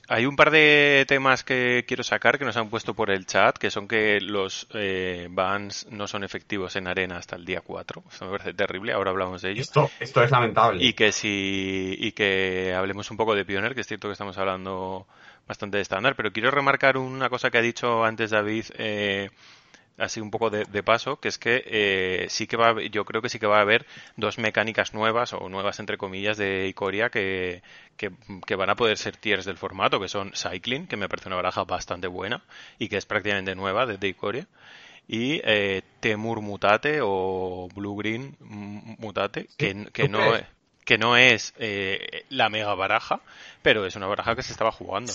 hay 0.09 0.25
un 0.25 0.37
par 0.37 0.51
de 0.51 1.05
temas 1.07 1.45
que 1.45 1.85
quiero 1.87 2.03
sacar 2.03 2.39
que 2.39 2.45
nos 2.47 2.57
han 2.57 2.71
puesto 2.71 2.95
por 2.95 3.11
el 3.11 3.27
chat, 3.27 3.59
que 3.59 3.71
son 3.71 3.87
que 3.87 4.21
los 4.21 4.67
eh, 4.73 5.29
bans 5.31 5.87
no 5.91 6.09
son 6.09 6.25
efectivos 6.25 6.77
en 6.77 6.89
arena 6.89 7.19
hasta 7.19 7.37
el 7.37 7.45
día 7.45 7.61
4. 7.61 8.03
Eso 8.11 8.25
me 8.25 8.31
parece 8.31 8.55
terrible, 8.55 8.93
ahora 8.93 9.11
hablamos 9.11 9.43
de 9.43 9.51
ello. 9.51 9.61
Esto, 9.61 9.91
esto 10.01 10.23
es 10.23 10.31
lamentable. 10.31 10.83
Y 10.83 10.95
que 10.95 11.13
si 11.13 11.95
y 11.99 12.13
que 12.13 12.75
hablemos 12.75 13.11
un 13.11 13.19
poco 13.19 13.35
de 13.35 13.45
Pioneer, 13.45 13.75
que 13.75 13.83
es 13.83 13.87
cierto 13.87 14.09
que 14.09 14.13
estamos 14.13 14.39
hablando 14.39 15.07
bastante 15.47 15.77
de 15.77 15.83
estándar, 15.83 16.15
pero 16.17 16.33
quiero 16.33 16.51
remarcar 16.51 16.97
una 16.97 17.29
cosa 17.29 17.51
que 17.51 17.59
ha 17.59 17.63
dicho 17.63 18.05
antes 18.05 18.31
David 18.31 18.65
eh, 18.79 19.31
así 19.99 20.21
un 20.21 20.31
poco 20.31 20.49
de, 20.49 20.83
paso, 20.83 21.17
que 21.17 21.29
es 21.29 21.39
que 21.39 21.63
eh, 21.67 22.27
sí 22.29 22.47
que 22.47 22.57
va, 22.57 22.81
yo 22.91 23.05
creo 23.05 23.21
que 23.21 23.29
sí 23.29 23.39
que 23.39 23.47
va 23.47 23.59
a 23.59 23.63
haber 23.63 23.85
dos 24.17 24.39
mecánicas 24.39 24.95
nuevas 24.95 25.33
o 25.33 25.49
nuevas 25.49 25.81
entre 25.81 25.99
comillas 25.99 26.37
de 26.37 26.69
Icoria 26.69 27.11
que, 27.11 27.63
que, 27.99 28.55
van 28.55 28.71
a 28.71 28.77
poder 28.77 28.97
ser 28.97 29.17
tiers 29.17 29.45
del 29.45 29.59
formato, 29.59 30.01
que 30.01 30.09
son 30.09 30.33
Cycling, 30.35 30.87
que 30.87 30.97
me 30.97 31.09
parece 31.09 31.29
una 31.29 31.37
baraja 31.37 31.65
bastante 31.65 32.07
buena 32.07 32.43
y 32.79 32.89
que 32.89 32.97
es 32.97 33.05
prácticamente 33.05 33.55
nueva 33.55 33.85
de 33.85 34.09
Icoria, 34.09 34.47
y 35.07 35.41
eh, 35.45 35.83
Temur 36.01 36.41
Mutate 36.41 37.01
o 37.03 37.69
Blue 37.75 37.97
Green 37.97 38.37
Mutate, 38.41 39.49
que, 39.57 39.89
que 39.93 40.09
no 40.09 40.35
es 40.37 40.45
que 40.89 40.97
no 40.97 41.19
es 41.19 41.53
eh, 41.59 42.25
la 42.31 42.49
mega 42.49 42.75
baraja, 42.75 43.21
pero 43.61 43.85
es 43.85 43.95
una 43.95 44.07
baraja 44.07 44.35
que 44.35 44.43
se 44.43 44.53
estaba 44.53 44.73
jugando. 44.73 45.13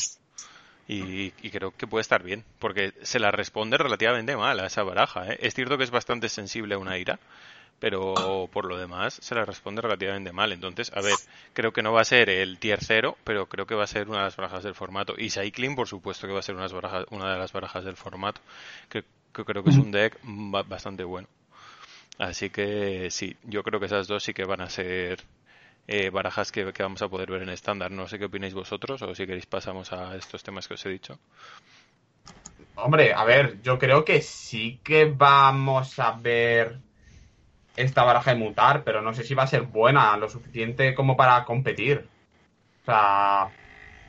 Y, 0.88 1.32
creo 1.50 1.72
que 1.72 1.88
puede 1.88 2.02
estar 2.02 2.22
bien, 2.22 2.46
porque 2.60 2.94
se 3.02 3.18
la 3.18 3.32
responde 3.32 3.80
relativamente 3.80 4.38
mal 4.38 4.60
a 4.60 4.68
esa 4.68 4.84
baraja. 4.84 5.30
¿eh? 5.30 5.40
Es 5.42 5.56
cierto 5.56 5.80
que 5.80 5.84
es 5.84 5.90
bastante 5.90 6.30
sensible 6.30 6.76
a 6.76 6.78
una 6.78 7.00
ira, 7.00 7.20
pero 7.80 8.50
por 8.52 8.66
lo 8.66 8.78
demás 8.78 9.20
se 9.22 9.36
la 9.36 9.46
responde 9.46 9.82
relativamente 9.82 10.32
mal. 10.32 10.52
Entonces, 10.52 10.92
a 10.96 11.02
ver, 11.02 11.16
creo 11.54 11.74
que 11.74 11.82
no 11.82 11.92
va 11.94 12.02
a 12.02 12.06
ser 12.06 12.30
el 12.30 12.58
tier 12.58 12.80
0, 12.82 13.18
pero 13.24 13.48
creo 13.48 13.66
que 13.66 13.76
va 13.76 13.84
a 13.84 13.88
ser 13.88 14.08
una 14.08 14.20
de 14.20 14.24
las 14.26 14.38
barajas 14.38 14.64
del 14.64 14.76
formato. 14.76 15.16
Y 15.18 15.30
Cycling, 15.30 15.76
por 15.76 15.88
supuesto 15.88 16.28
que 16.28 16.34
va 16.34 16.40
a 16.40 16.44
ser 16.44 16.56
una 16.56 17.34
de 17.34 17.40
las 17.40 17.52
barajas 17.52 17.84
del 17.84 17.98
formato, 17.98 18.42
que, 18.90 19.04
creo 19.32 19.64
que 19.64 19.70
es 19.70 19.78
un 19.78 19.92
deck 19.92 20.18
bastante 20.24 21.04
bueno. 21.04 21.28
Así 22.18 22.50
que 22.50 23.10
sí, 23.10 23.36
yo 23.44 23.64
creo 23.64 23.80
que 23.80 23.88
esas 23.88 24.08
dos 24.08 24.24
sí 24.24 24.34
que 24.34 24.46
van 24.46 24.62
a 24.62 24.70
ser 24.70 25.20
eh, 25.88 26.10
barajas 26.10 26.52
que, 26.52 26.64
vamos 26.64 27.02
a 27.02 27.10
poder 27.10 27.32
ver 27.32 27.42
en 27.42 27.50
estándar. 27.50 27.92
No 27.92 28.08
sé 28.08 28.20
qué 28.20 28.26
opináis 28.26 28.54
vosotros 28.54 29.02
o 29.02 29.16
si 29.16 29.26
queréis 29.26 29.46
pasamos 29.46 29.92
a 29.92 30.16
estos 30.16 30.44
temas 30.44 30.68
que 30.68 30.76
os 30.76 30.86
he 30.86 30.90
dicho. 30.90 31.20
Hombre, 32.76 33.14
a 33.14 33.24
ver, 33.24 33.62
yo 33.62 33.78
creo 33.78 34.06
que 34.06 34.22
sí 34.22 34.80
que 34.84 35.06
vamos 35.06 36.00
a 36.00 36.12
ver 36.14 36.80
esta 37.76 38.04
baraja 38.04 38.34
de 38.34 38.40
mutar, 38.40 38.84
pero 38.84 39.02
no 39.02 39.14
sé 39.14 39.24
si 39.24 39.34
va 39.34 39.44
a 39.44 39.48
ser 39.48 39.64
buena, 39.64 40.16
lo 40.18 40.30
suficiente 40.30 40.94
como 40.94 41.18
para 41.18 41.44
competir. 41.46 42.08
O 42.82 42.86
sea, 42.86 43.50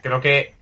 creo 0.03 0.21
que 0.21 0.55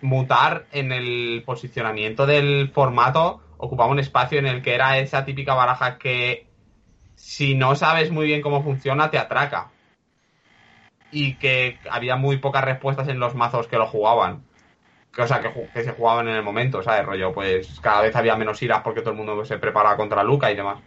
mutar 0.00 0.66
en 0.72 0.92
el 0.92 1.42
posicionamiento 1.44 2.26
del 2.26 2.70
formato 2.70 3.42
ocupaba 3.58 3.90
un 3.90 3.98
espacio 3.98 4.38
en 4.38 4.46
el 4.46 4.62
que 4.62 4.74
era 4.74 4.98
esa 4.98 5.24
típica 5.24 5.54
baraja 5.54 5.98
que 5.98 6.46
si 7.16 7.54
no 7.54 7.74
sabes 7.74 8.10
muy 8.10 8.26
bien 8.26 8.40
cómo 8.40 8.62
funciona 8.62 9.10
te 9.10 9.18
atraca 9.18 9.70
y 11.10 11.34
que 11.34 11.78
había 11.90 12.16
muy 12.16 12.38
pocas 12.38 12.64
respuestas 12.64 13.08
en 13.08 13.18
los 13.18 13.34
mazos 13.34 13.66
que 13.66 13.76
lo 13.76 13.86
jugaban. 13.86 14.44
O 15.16 15.26
sea, 15.26 15.40
que, 15.40 15.82
se 15.82 15.92
jugaban 15.92 16.28
en 16.28 16.36
el 16.36 16.42
momento, 16.44 16.82
¿sabes? 16.82 17.04
Rollo, 17.04 17.32
pues 17.32 17.80
cada 17.80 18.02
vez 18.02 18.14
había 18.14 18.36
menos 18.36 18.62
iras 18.62 18.82
porque 18.84 19.00
todo 19.00 19.10
el 19.10 19.16
mundo 19.16 19.44
se 19.44 19.58
prepara 19.58 19.96
contra 19.96 20.22
Luca 20.22 20.50
y 20.52 20.54
demás. 20.54 20.78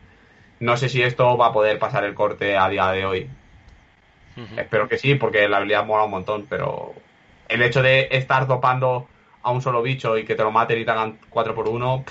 No 0.62 0.78
sé 0.78 0.90
si 0.90 1.02
esto 1.02 1.38
va 1.38 1.48
a 1.48 1.54
poder 1.54 1.80
pasar 1.80 2.04
el 2.04 2.14
corte 2.14 2.56
a 2.56 2.70
día 2.70 2.92
de 2.92 3.04
hoy. 3.04 3.30
Espero 4.56 4.88
que 4.88 5.00
sí, 5.00 5.16
porque 5.16 5.50
la 5.50 5.58
habilidad 5.58 5.86
mola 5.86 6.04
un 6.04 6.12
montón, 6.12 6.46
pero 6.48 6.94
el 7.50 7.64
hecho 7.64 7.82
de 7.82 8.10
estar 8.12 8.46
dopando 8.46 9.08
a 9.42 9.52
un 9.52 9.64
solo 9.64 9.82
bicho 9.82 10.20
y 10.20 10.24
que 10.24 10.36
te 10.36 10.44
lo 10.44 10.52
maten 10.52 10.80
y 10.80 10.86
te 10.86 10.92
hagan 10.92 11.18
4 11.32 11.56
por 11.56 11.68
1 11.68 12.06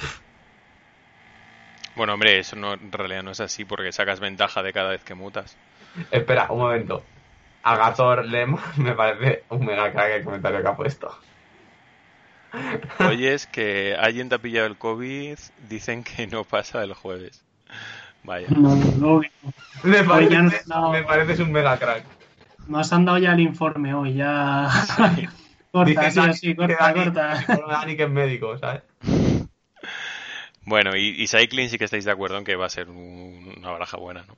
Bueno, 1.95 2.15
hombre, 2.15 2.41
eso 2.41 2.57
no, 2.57 2.75
en 2.75 2.91
realidad 2.91 3.23
no 3.23 3.31
es 3.31 3.41
así 3.41 3.65
porque 3.65 3.93
sacas 3.93 4.19
ventaja 4.19 4.65
de 4.65 4.73
cada 4.73 4.91
vez 4.91 5.05
que 5.05 5.15
mutas. 5.15 5.57
Espera, 6.11 6.49
un 6.51 6.59
momento. 6.59 7.05
Agathor 7.63 8.27
Lem 8.27 8.57
me 8.79 8.95
parece 8.95 9.45
un 9.51 9.65
mega 9.65 9.93
crack 9.93 10.11
el 10.11 10.25
comentario 10.25 10.61
que 10.61 10.69
ha 10.69 10.77
puesto. 10.77 11.17
Oye, 13.09 13.33
es 13.33 13.47
que 13.47 13.95
alguien 13.95 14.29
te 14.29 14.35
ha 14.35 14.39
pillado 14.39 14.67
el 14.67 14.77
COVID, 14.77 15.39
dicen 15.69 16.03
que 16.03 16.27
no 16.27 16.43
pasa 16.43 16.83
el 16.83 16.95
jueves. 16.95 17.45
Vaya. 18.25 18.47
No, 18.51 18.77
no, 18.77 19.21
me, 19.83 20.05
parece, 20.05 20.63
me 20.93 21.03
pareces 21.03 21.41
un 21.41 21.53
mega 21.53 21.79
crack. 21.79 22.05
Nos 22.69 22.93
han 22.93 23.05
dado 23.05 23.19
ya 23.19 23.33
el 23.33 23.41
informe 23.41 23.95
hoy, 23.95 24.15
ya. 24.15 24.69
corta, 25.73 26.11
sí, 26.11 26.21
sí, 26.35 26.55
corta, 26.55 26.93
corta. 26.93 27.45
Dani 27.69 27.97
que 27.97 28.05
es 28.05 28.11
médico, 28.11 28.59
¿sabes? 28.59 28.83
Bueno, 30.65 30.95
y, 30.97 31.21
y 31.21 31.27
Cycling 31.27 31.69
sí 31.69 31.79
que 31.79 31.85
estáis 31.85 32.05
de 32.05 32.13
acuerdo 32.13 32.39
en 32.39 32.45
que 32.45 32.57
va 32.57 32.67
a 32.67 32.71
ser 32.71 32.91
una 32.91 33.71
baraja 33.71 33.97
buena, 33.97 34.25
¿no? 34.29 34.37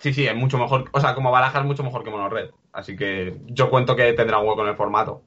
Sí, 0.00 0.12
sí, 0.12 0.26
es 0.26 0.34
mucho 0.34 0.58
mejor. 0.58 0.90
O 0.92 1.00
sea, 1.00 1.14
como 1.14 1.30
baraja 1.30 1.60
es 1.60 1.64
mucho 1.64 1.84
mejor 1.84 2.02
que 2.02 2.10
Monored. 2.10 2.50
Así 2.72 2.96
que 2.96 3.36
yo 3.46 3.70
cuento 3.70 3.94
que 3.94 4.12
tendrá 4.14 4.38
un 4.38 4.48
hueco 4.48 4.62
en 4.62 4.70
el 4.70 4.76
formato. 4.76 5.22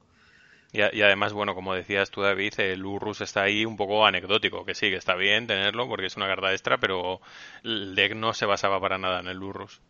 Y, 0.75 1.01
además, 1.01 1.33
bueno, 1.33 1.55
como 1.55 1.73
decías 1.73 2.11
tú, 2.11 2.21
David, 2.21 2.59
el 2.59 2.85
Urrus 2.85 3.21
está 3.21 3.43
ahí 3.43 3.65
un 3.65 3.77
poco 3.77 4.05
anecdótico, 4.05 4.65
que 4.65 4.75
sí, 4.75 4.89
que 4.89 4.97
está 4.97 5.15
bien 5.15 5.47
tenerlo 5.47 5.87
porque 5.87 6.07
es 6.07 6.17
una 6.17 6.27
carta 6.27 6.51
extra, 6.51 6.77
pero 6.77 7.21
el 7.63 7.95
deck 7.95 8.15
no 8.15 8.33
se 8.33 8.45
basaba 8.45 8.79
para 8.79 8.97
nada 8.97 9.21
en 9.21 9.27
el 9.27 9.41
Urrus. 9.41 9.81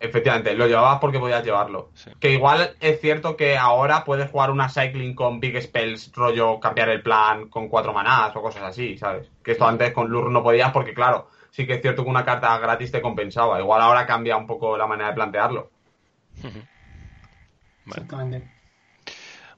Efectivamente, 0.00 0.56
lo 0.56 0.66
llevabas 0.66 0.98
porque 0.98 1.20
podías 1.20 1.44
llevarlo. 1.44 1.90
Que 2.18 2.32
igual 2.32 2.74
es 2.80 3.00
cierto 3.00 3.36
que 3.36 3.56
ahora 3.56 4.04
puedes 4.04 4.28
jugar 4.28 4.50
una 4.50 4.68
cycling 4.68 5.14
con 5.14 5.38
big 5.38 5.62
spells, 5.62 6.10
rollo 6.12 6.58
cambiar 6.58 6.88
el 6.88 7.02
plan 7.02 7.48
con 7.48 7.68
cuatro 7.68 7.92
manás 7.92 8.34
o 8.34 8.42
cosas 8.42 8.64
así, 8.64 8.98
¿sabes? 8.98 9.30
Que 9.44 9.52
esto 9.52 9.64
antes 9.64 9.92
con 9.92 10.08
Lur 10.08 10.28
no 10.32 10.42
podías 10.42 10.72
porque, 10.72 10.92
claro, 10.92 11.30
sí 11.50 11.68
que 11.68 11.74
es 11.74 11.82
cierto 11.82 12.02
que 12.02 12.10
una 12.10 12.24
carta 12.24 12.58
gratis 12.58 12.90
te 12.90 13.00
compensaba. 13.00 13.60
Igual 13.60 13.80
ahora 13.80 14.04
cambia 14.04 14.36
un 14.36 14.48
poco 14.48 14.76
la 14.76 14.88
manera 14.88 15.10
de 15.10 15.14
plantearlo. 15.14 15.70
Exactamente. 17.86 18.61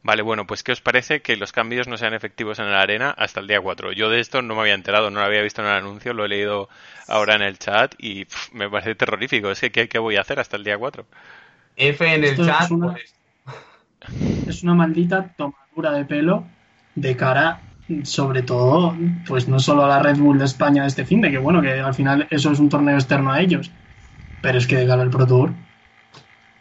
Vale, 0.04 0.20
bueno, 0.20 0.46
pues 0.46 0.62
¿qué 0.62 0.70
os 0.70 0.82
parece 0.82 1.22
que 1.22 1.34
los 1.34 1.50
cambios 1.50 1.88
no 1.88 1.96
sean 1.96 2.12
efectivos 2.12 2.58
en 2.58 2.70
la 2.70 2.82
arena 2.82 3.10
hasta 3.10 3.40
el 3.40 3.46
día 3.46 3.58
4? 3.58 3.92
Yo 3.92 4.10
de 4.10 4.20
esto 4.20 4.42
no 4.42 4.54
me 4.54 4.60
había 4.60 4.74
enterado, 4.74 5.10
no 5.10 5.20
lo 5.20 5.26
había 5.26 5.40
visto 5.40 5.62
en 5.62 5.68
el 5.68 5.74
anuncio, 5.74 6.12
lo 6.12 6.26
he 6.26 6.28
leído 6.28 6.68
ahora 7.08 7.36
en 7.36 7.40
el 7.40 7.58
chat 7.58 7.94
y 7.98 8.26
me 8.52 8.68
parece 8.68 8.94
terrorífico. 8.94 9.50
Es 9.50 9.60
que 9.60 9.70
¿qué, 9.70 9.98
voy 9.98 10.16
a 10.16 10.20
hacer 10.20 10.38
hasta 10.38 10.58
el 10.58 10.64
día 10.64 10.76
4? 10.76 11.06
F 11.76 12.14
en 12.14 12.22
el 12.22 12.36
chat. 12.36 12.64
Es 12.64 12.70
una, 12.70 12.92
pues. 12.92 13.14
es 14.46 14.62
una 14.62 14.74
maldita 14.74 15.34
tomadura 15.38 15.92
de 15.92 16.04
pelo 16.04 16.44
de 16.94 17.16
cara 17.16 17.62
sobre 18.02 18.42
todo, 18.42 18.94
pues 19.26 19.48
no 19.48 19.58
solo 19.58 19.86
a 19.86 19.88
la 19.88 19.98
Red 20.00 20.18
Bull 20.18 20.38
de 20.38 20.44
España 20.44 20.82
de 20.82 20.88
este 20.88 21.06
fin 21.06 21.22
de 21.22 21.30
que 21.30 21.38
bueno, 21.38 21.62
que 21.62 21.80
al 21.80 21.94
final 21.94 22.26
eso 22.30 22.50
es 22.50 22.58
un 22.58 22.68
torneo 22.68 22.94
externo 22.94 23.32
a 23.32 23.40
ellos, 23.40 23.70
pero 24.42 24.58
es 24.58 24.66
que 24.66 24.76
de 24.76 24.86
cara 24.86 25.00
al 25.00 25.10
Pro 25.10 25.26
Tour. 25.26 25.52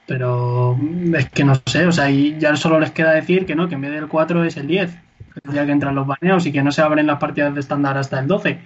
Pero 0.05 0.77
es 1.15 1.29
que 1.29 1.43
no 1.43 1.55
sé, 1.65 1.85
o 1.85 1.91
sea, 1.91 2.09
y 2.11 2.37
ya 2.37 2.55
solo 2.55 2.79
les 2.79 2.91
queda 2.91 3.11
decir 3.11 3.45
que 3.45 3.55
no, 3.55 3.69
que 3.69 3.75
en 3.75 3.81
vez 3.81 3.91
del 3.91 4.07
4 4.07 4.43
es 4.43 4.57
el 4.57 4.67
10, 4.67 4.97
el 5.45 5.53
día 5.53 5.65
que 5.65 5.71
entran 5.71 5.95
los 5.95 6.05
baneos 6.07 6.45
y 6.45 6.51
que 6.51 6.61
no 6.61 6.71
se 6.71 6.81
abren 6.81 7.07
las 7.07 7.19
partidas 7.19 7.53
de 7.53 7.61
estándar 7.61 7.97
hasta 7.97 8.19
el 8.19 8.27
12. 8.27 8.59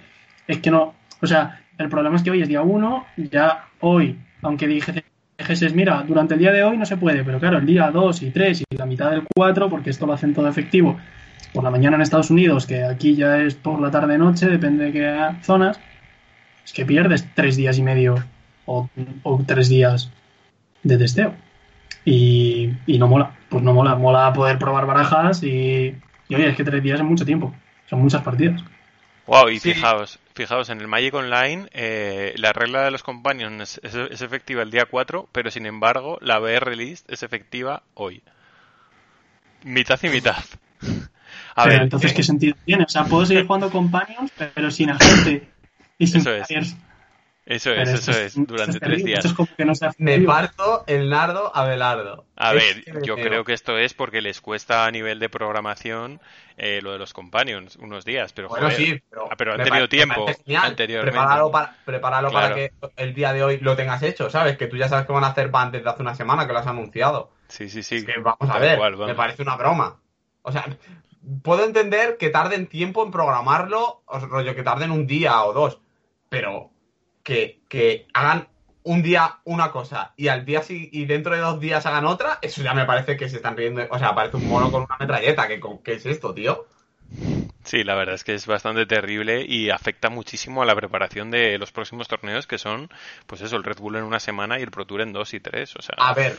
Es 0.48 0.58
que 0.58 0.70
no, 0.70 0.94
o 1.20 1.26
sea, 1.26 1.60
el 1.78 1.88
problema 1.88 2.16
es 2.16 2.22
que 2.22 2.30
hoy 2.30 2.42
es 2.42 2.48
día 2.48 2.62
1, 2.62 3.06
ya 3.30 3.66
hoy, 3.80 4.18
aunque 4.42 4.66
dije 4.66 5.04
mira, 5.72 6.04
durante 6.06 6.34
el 6.34 6.40
día 6.40 6.52
de 6.52 6.62
hoy 6.62 6.76
no 6.76 6.84
se 6.84 6.96
puede, 6.96 7.22
pero 7.24 7.38
claro, 7.38 7.58
el 7.58 7.66
día 7.66 7.90
2 7.90 8.22
y 8.22 8.30
3 8.30 8.64
y 8.70 8.76
la 8.76 8.86
mitad 8.86 9.10
del 9.10 9.22
4, 9.34 9.70
porque 9.70 9.90
esto 9.90 10.06
lo 10.06 10.12
hacen 10.12 10.34
todo 10.34 10.48
efectivo, 10.48 10.98
por 11.52 11.64
la 11.64 11.70
mañana 11.70 11.96
en 11.96 12.02
Estados 12.02 12.30
Unidos, 12.30 12.66
que 12.66 12.84
aquí 12.84 13.14
ya 13.14 13.40
es 13.40 13.54
por 13.54 13.80
la 13.80 13.90
tarde-noche, 13.90 14.46
depende 14.46 14.86
de 14.86 14.92
qué 14.92 15.36
zonas, 15.42 15.78
es 16.64 16.72
que 16.72 16.84
pierdes 16.84 17.26
tres 17.34 17.56
días 17.56 17.78
y 17.78 17.82
medio 17.82 18.22
o, 18.66 18.88
tres 19.46 19.68
días 19.68 20.10
de 20.88 20.98
testeo. 20.98 21.34
Y, 22.04 22.72
no 22.86 23.06
mola, 23.06 23.36
pues 23.48 23.62
no 23.62 23.74
mola, 23.74 23.94
mola 23.94 24.32
poder 24.32 24.58
probar 24.58 24.86
barajas 24.86 25.42
y, 25.42 25.94
oye, 26.30 26.48
es 26.48 26.56
que 26.56 26.64
tres 26.64 26.82
días 26.82 26.98
es 26.98 27.04
mucho 27.04 27.24
tiempo, 27.24 27.54
son 27.88 28.00
muchas 28.00 28.22
partidas. 28.22 28.62
Wow, 29.26 29.50
y 29.50 29.60
fijaos, 29.60 30.18
fijaos, 30.34 30.70
en 30.70 30.80
el 30.80 30.88
Magic 30.88 31.12
Online 31.12 31.68
eh, 31.72 32.32
la 32.38 32.54
regla 32.54 32.84
de 32.84 32.90
los 32.90 33.02
companions 33.02 33.78
es, 33.82 33.94
es, 33.94 34.22
efectiva 34.22 34.62
el 34.62 34.70
día 34.70 34.86
4, 34.90 35.28
pero 35.32 35.50
sin 35.50 35.66
embargo 35.66 36.16
la 36.22 36.38
BR 36.38 36.74
list 36.74 37.10
es 37.10 37.22
efectiva 37.22 37.82
hoy. 37.92 38.22
Mitad 39.64 40.00
y 40.02 40.08
mitad. 40.08 40.42
A 41.54 41.66
ver, 41.66 41.82
entonces, 41.82 42.12
¿qué 42.12 42.22
sentido 42.22 42.56
tiene? 42.64 42.84
O 42.84 42.88
sea, 42.88 43.04
puedo 43.04 43.26
seguir 43.26 43.44
jugando 43.44 43.68
Companions, 43.68 44.30
pero 44.54 44.70
sin 44.70 44.90
agente 44.90 45.48
y 45.98 46.06
sin 46.06 46.20
Eso 46.20 46.32
es. 46.32 46.76
Eso 47.48 47.72
es, 47.72 47.88
eso 47.88 48.10
es, 48.10 48.34
durante 48.46 48.78
tres 48.78 49.02
días. 49.02 49.24
Me 49.96 50.20
parto 50.20 50.84
el 50.86 51.08
nardo 51.08 51.50
a 51.56 51.64
Belardo. 51.64 52.26
A 52.36 52.52
ver, 52.52 52.84
yo 53.02 53.16
creo 53.16 53.42
que 53.42 53.54
esto 53.54 53.78
es 53.78 53.94
porque 53.94 54.20
les 54.20 54.42
cuesta 54.42 54.84
a 54.84 54.90
nivel 54.90 55.18
de 55.18 55.30
programación 55.30 56.20
eh, 56.58 56.80
lo 56.82 56.92
de 56.92 56.98
los 56.98 57.14
companions 57.14 57.76
unos 57.76 58.04
días, 58.04 58.34
pero 58.34 58.50
bueno, 58.50 58.70
sí, 58.70 59.02
pero, 59.08 59.28
ah, 59.30 59.34
pero 59.38 59.54
han 59.54 59.62
tenido 59.62 59.88
tiempo 59.88 60.26
anteriormente. 60.60 61.18
Prepáralo 61.86 62.30
para, 62.30 62.54
que 62.54 62.72
el 62.98 63.14
día 63.14 63.32
de 63.32 63.42
hoy 63.42 63.56
lo 63.60 63.74
tengas 63.76 64.02
hecho, 64.02 64.28
¿sabes? 64.28 64.58
Que 64.58 64.66
tú 64.66 64.76
ya 64.76 64.90
sabes 64.90 65.06
que 65.06 65.12
van 65.14 65.24
a 65.24 65.28
hacer 65.28 65.48
van 65.48 65.72
desde 65.72 65.88
hace 65.88 66.02
una 66.02 66.14
semana 66.14 66.46
que 66.46 66.52
lo 66.52 66.58
has 66.58 66.66
anunciado. 66.66 67.30
Sí, 67.48 67.70
sí, 67.70 67.82
sí. 67.82 68.04
vamos 68.22 68.54
a 68.54 68.58
ver, 68.58 68.78
me 68.78 69.14
parece 69.14 69.40
una 69.40 69.56
broma. 69.56 69.98
O 70.42 70.52
sea, 70.52 70.66
puedo 71.42 71.64
entender 71.64 72.18
que 72.18 72.28
tarden 72.28 72.66
tiempo 72.66 73.02
en 73.06 73.10
programarlo, 73.10 74.02
o 74.04 74.18
rollo 74.18 74.54
que 74.54 74.62
tarden 74.62 74.90
un 74.90 75.06
día 75.06 75.42
o 75.44 75.54
dos, 75.54 75.80
pero 76.28 76.72
que, 77.28 77.60
que 77.68 78.06
hagan 78.14 78.48
un 78.84 79.02
día 79.02 79.40
una 79.44 79.70
cosa 79.70 80.14
y 80.16 80.28
al 80.28 80.46
día 80.46 80.62
y 80.70 81.04
dentro 81.04 81.34
de 81.34 81.42
dos 81.42 81.60
días 81.60 81.84
hagan 81.84 82.06
otra, 82.06 82.38
eso 82.40 82.62
ya 82.62 82.72
me 82.72 82.86
parece 82.86 83.18
que 83.18 83.28
se 83.28 83.36
están 83.36 83.54
riendo. 83.54 83.82
O 83.90 83.98
sea, 83.98 84.14
parece 84.14 84.38
un 84.38 84.48
mono 84.48 84.70
con 84.70 84.84
una 84.84 84.96
metralleta. 84.98 85.46
¿Qué, 85.46 85.60
qué 85.84 85.92
es 85.92 86.06
esto, 86.06 86.32
tío? 86.32 86.64
Sí, 87.64 87.84
la 87.84 87.96
verdad 87.96 88.14
es 88.14 88.24
que 88.24 88.32
es 88.32 88.46
bastante 88.46 88.86
terrible 88.86 89.44
y 89.46 89.68
afecta 89.68 90.08
muchísimo 90.08 90.62
a 90.62 90.64
la 90.64 90.74
preparación 90.74 91.30
de 91.30 91.58
los 91.58 91.70
próximos 91.70 92.08
torneos 92.08 92.46
que 92.46 92.56
son, 92.56 92.88
pues 93.26 93.42
eso, 93.42 93.56
el 93.56 93.64
Red 93.64 93.76
Bull 93.76 93.96
en 93.96 94.04
una 94.04 94.20
semana 94.20 94.58
y 94.58 94.62
el 94.62 94.70
Pro 94.70 94.86
Tour 94.86 95.02
en 95.02 95.12
dos 95.12 95.34
y 95.34 95.40
tres. 95.40 95.76
O 95.76 95.82
sea, 95.82 95.96
A 95.98 96.14
ver, 96.14 96.38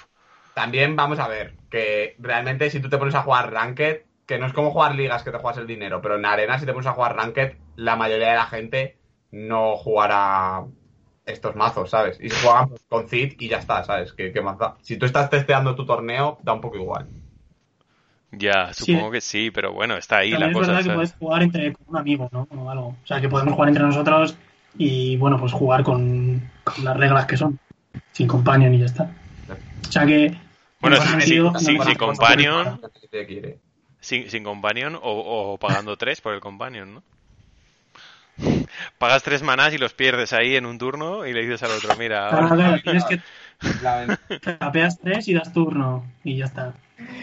también 0.56 0.96
vamos 0.96 1.20
a 1.20 1.28
ver 1.28 1.54
que 1.70 2.16
realmente 2.18 2.72
si 2.72 2.80
tú 2.80 2.90
te 2.90 2.98
pones 2.98 3.14
a 3.14 3.22
jugar 3.22 3.54
Ranked, 3.54 4.06
que 4.26 4.40
no 4.40 4.48
es 4.48 4.54
como 4.54 4.72
jugar 4.72 4.96
ligas 4.96 5.22
que 5.22 5.30
te 5.30 5.38
juegas 5.38 5.60
el 5.60 5.68
dinero, 5.68 6.02
pero 6.02 6.16
en 6.16 6.26
arena 6.26 6.58
si 6.58 6.66
te 6.66 6.74
pones 6.74 6.88
a 6.88 6.94
jugar 6.94 7.16
Ranked, 7.16 7.58
la 7.76 7.96
mayoría 7.96 8.30
de 8.30 8.36
la 8.36 8.48
gente 8.48 8.98
no 9.32 9.78
jugará 9.78 10.66
estos 11.32 11.56
mazos, 11.56 11.90
¿sabes? 11.90 12.18
Y 12.22 12.30
se 12.30 12.46
juegan 12.46 12.70
con 12.88 13.08
Cid 13.08 13.34
y 13.40 13.48
ya 13.50 13.58
está, 13.58 13.84
¿sabes? 13.84 14.14
¿Qué, 14.14 14.32
qué 14.32 14.42
más 14.42 14.58
da? 14.58 14.76
Si 14.82 14.98
tú 14.98 15.06
estás 15.06 15.30
testeando 15.30 15.76
tu 15.76 15.86
torneo, 15.86 16.38
da 16.44 16.54
un 16.54 16.62
poco 16.62 16.78
igual. 16.78 17.08
ya, 18.32 18.72
Sí. 18.74 18.86
supongo 18.94 19.12
que 19.12 19.22
sí, 19.22 19.50
pero 19.52 19.74
bueno, 19.74 19.98
está 19.98 20.18
ahí 20.18 20.32
También 20.32 20.52
la 20.52 20.52
es 20.52 20.58
cosa. 20.60 20.72
verdad 20.74 20.90
que 20.90 20.96
puedes 20.96 21.14
jugar 21.16 21.44
entre 21.44 21.74
con 21.74 21.86
un 21.88 21.98
amigo, 21.98 22.30
¿no? 22.32 22.48
O 22.56 22.70
algo. 22.70 22.88
O 22.90 23.08
sea, 23.08 23.20
que 23.20 23.28
podemos 23.30 23.54
jugar 23.56 23.70
entre 23.70 23.84
nosotros 23.84 24.38
y, 24.78 25.18
bueno, 25.18 25.40
pues 25.40 25.52
jugar 25.52 25.84
con, 25.84 26.50
con 26.64 26.86
las 26.86 26.96
reglas 26.98 27.26
que 27.26 27.38
son. 27.38 27.60
Sin 28.12 28.28
companion 28.28 28.74
y 28.74 28.80
ya 28.80 28.86
está. 28.86 29.10
O 29.88 29.92
sea 29.92 30.06
que. 30.06 30.36
Bueno, 30.80 30.98
sí, 30.98 31.08
sentido, 31.08 31.54
sí, 31.58 31.74
no 31.74 31.78
con 31.80 31.86
parece- 31.86 31.98
companion. 31.98 32.82
Te 33.10 33.26
quiere. 33.26 33.58
Sin, 34.00 34.30
sin 34.30 34.44
companion 34.44 34.96
o, 34.96 35.02
o 35.02 35.58
pagando 35.58 35.98
tres 35.98 36.22
por 36.22 36.34
el 36.34 36.40
companion, 36.40 36.94
¿no? 36.96 37.04
Pagas 38.98 39.24
tres 39.24 39.44
manás 39.44 39.74
y 39.74 39.78
los 39.78 39.94
pierdes 39.94 40.34
ahí 40.34 40.56
en 40.56 40.66
un 40.66 40.78
turno 40.78 41.26
y 41.26 41.34
le 41.34 41.42
dices 41.42 41.64
al 41.64 41.72
otro, 41.72 41.96
mira, 41.98 42.30
Claro, 42.30 42.48
ahora- 42.48 42.56
claro, 42.56 42.82
tienes 42.82 43.06
que 43.06 43.20
tapeas 44.58 45.00
tres 45.00 45.28
y 45.28 45.34
das 45.34 45.52
turno 45.54 46.06
y 46.24 46.38
ya 46.38 46.46
está. 46.46 46.74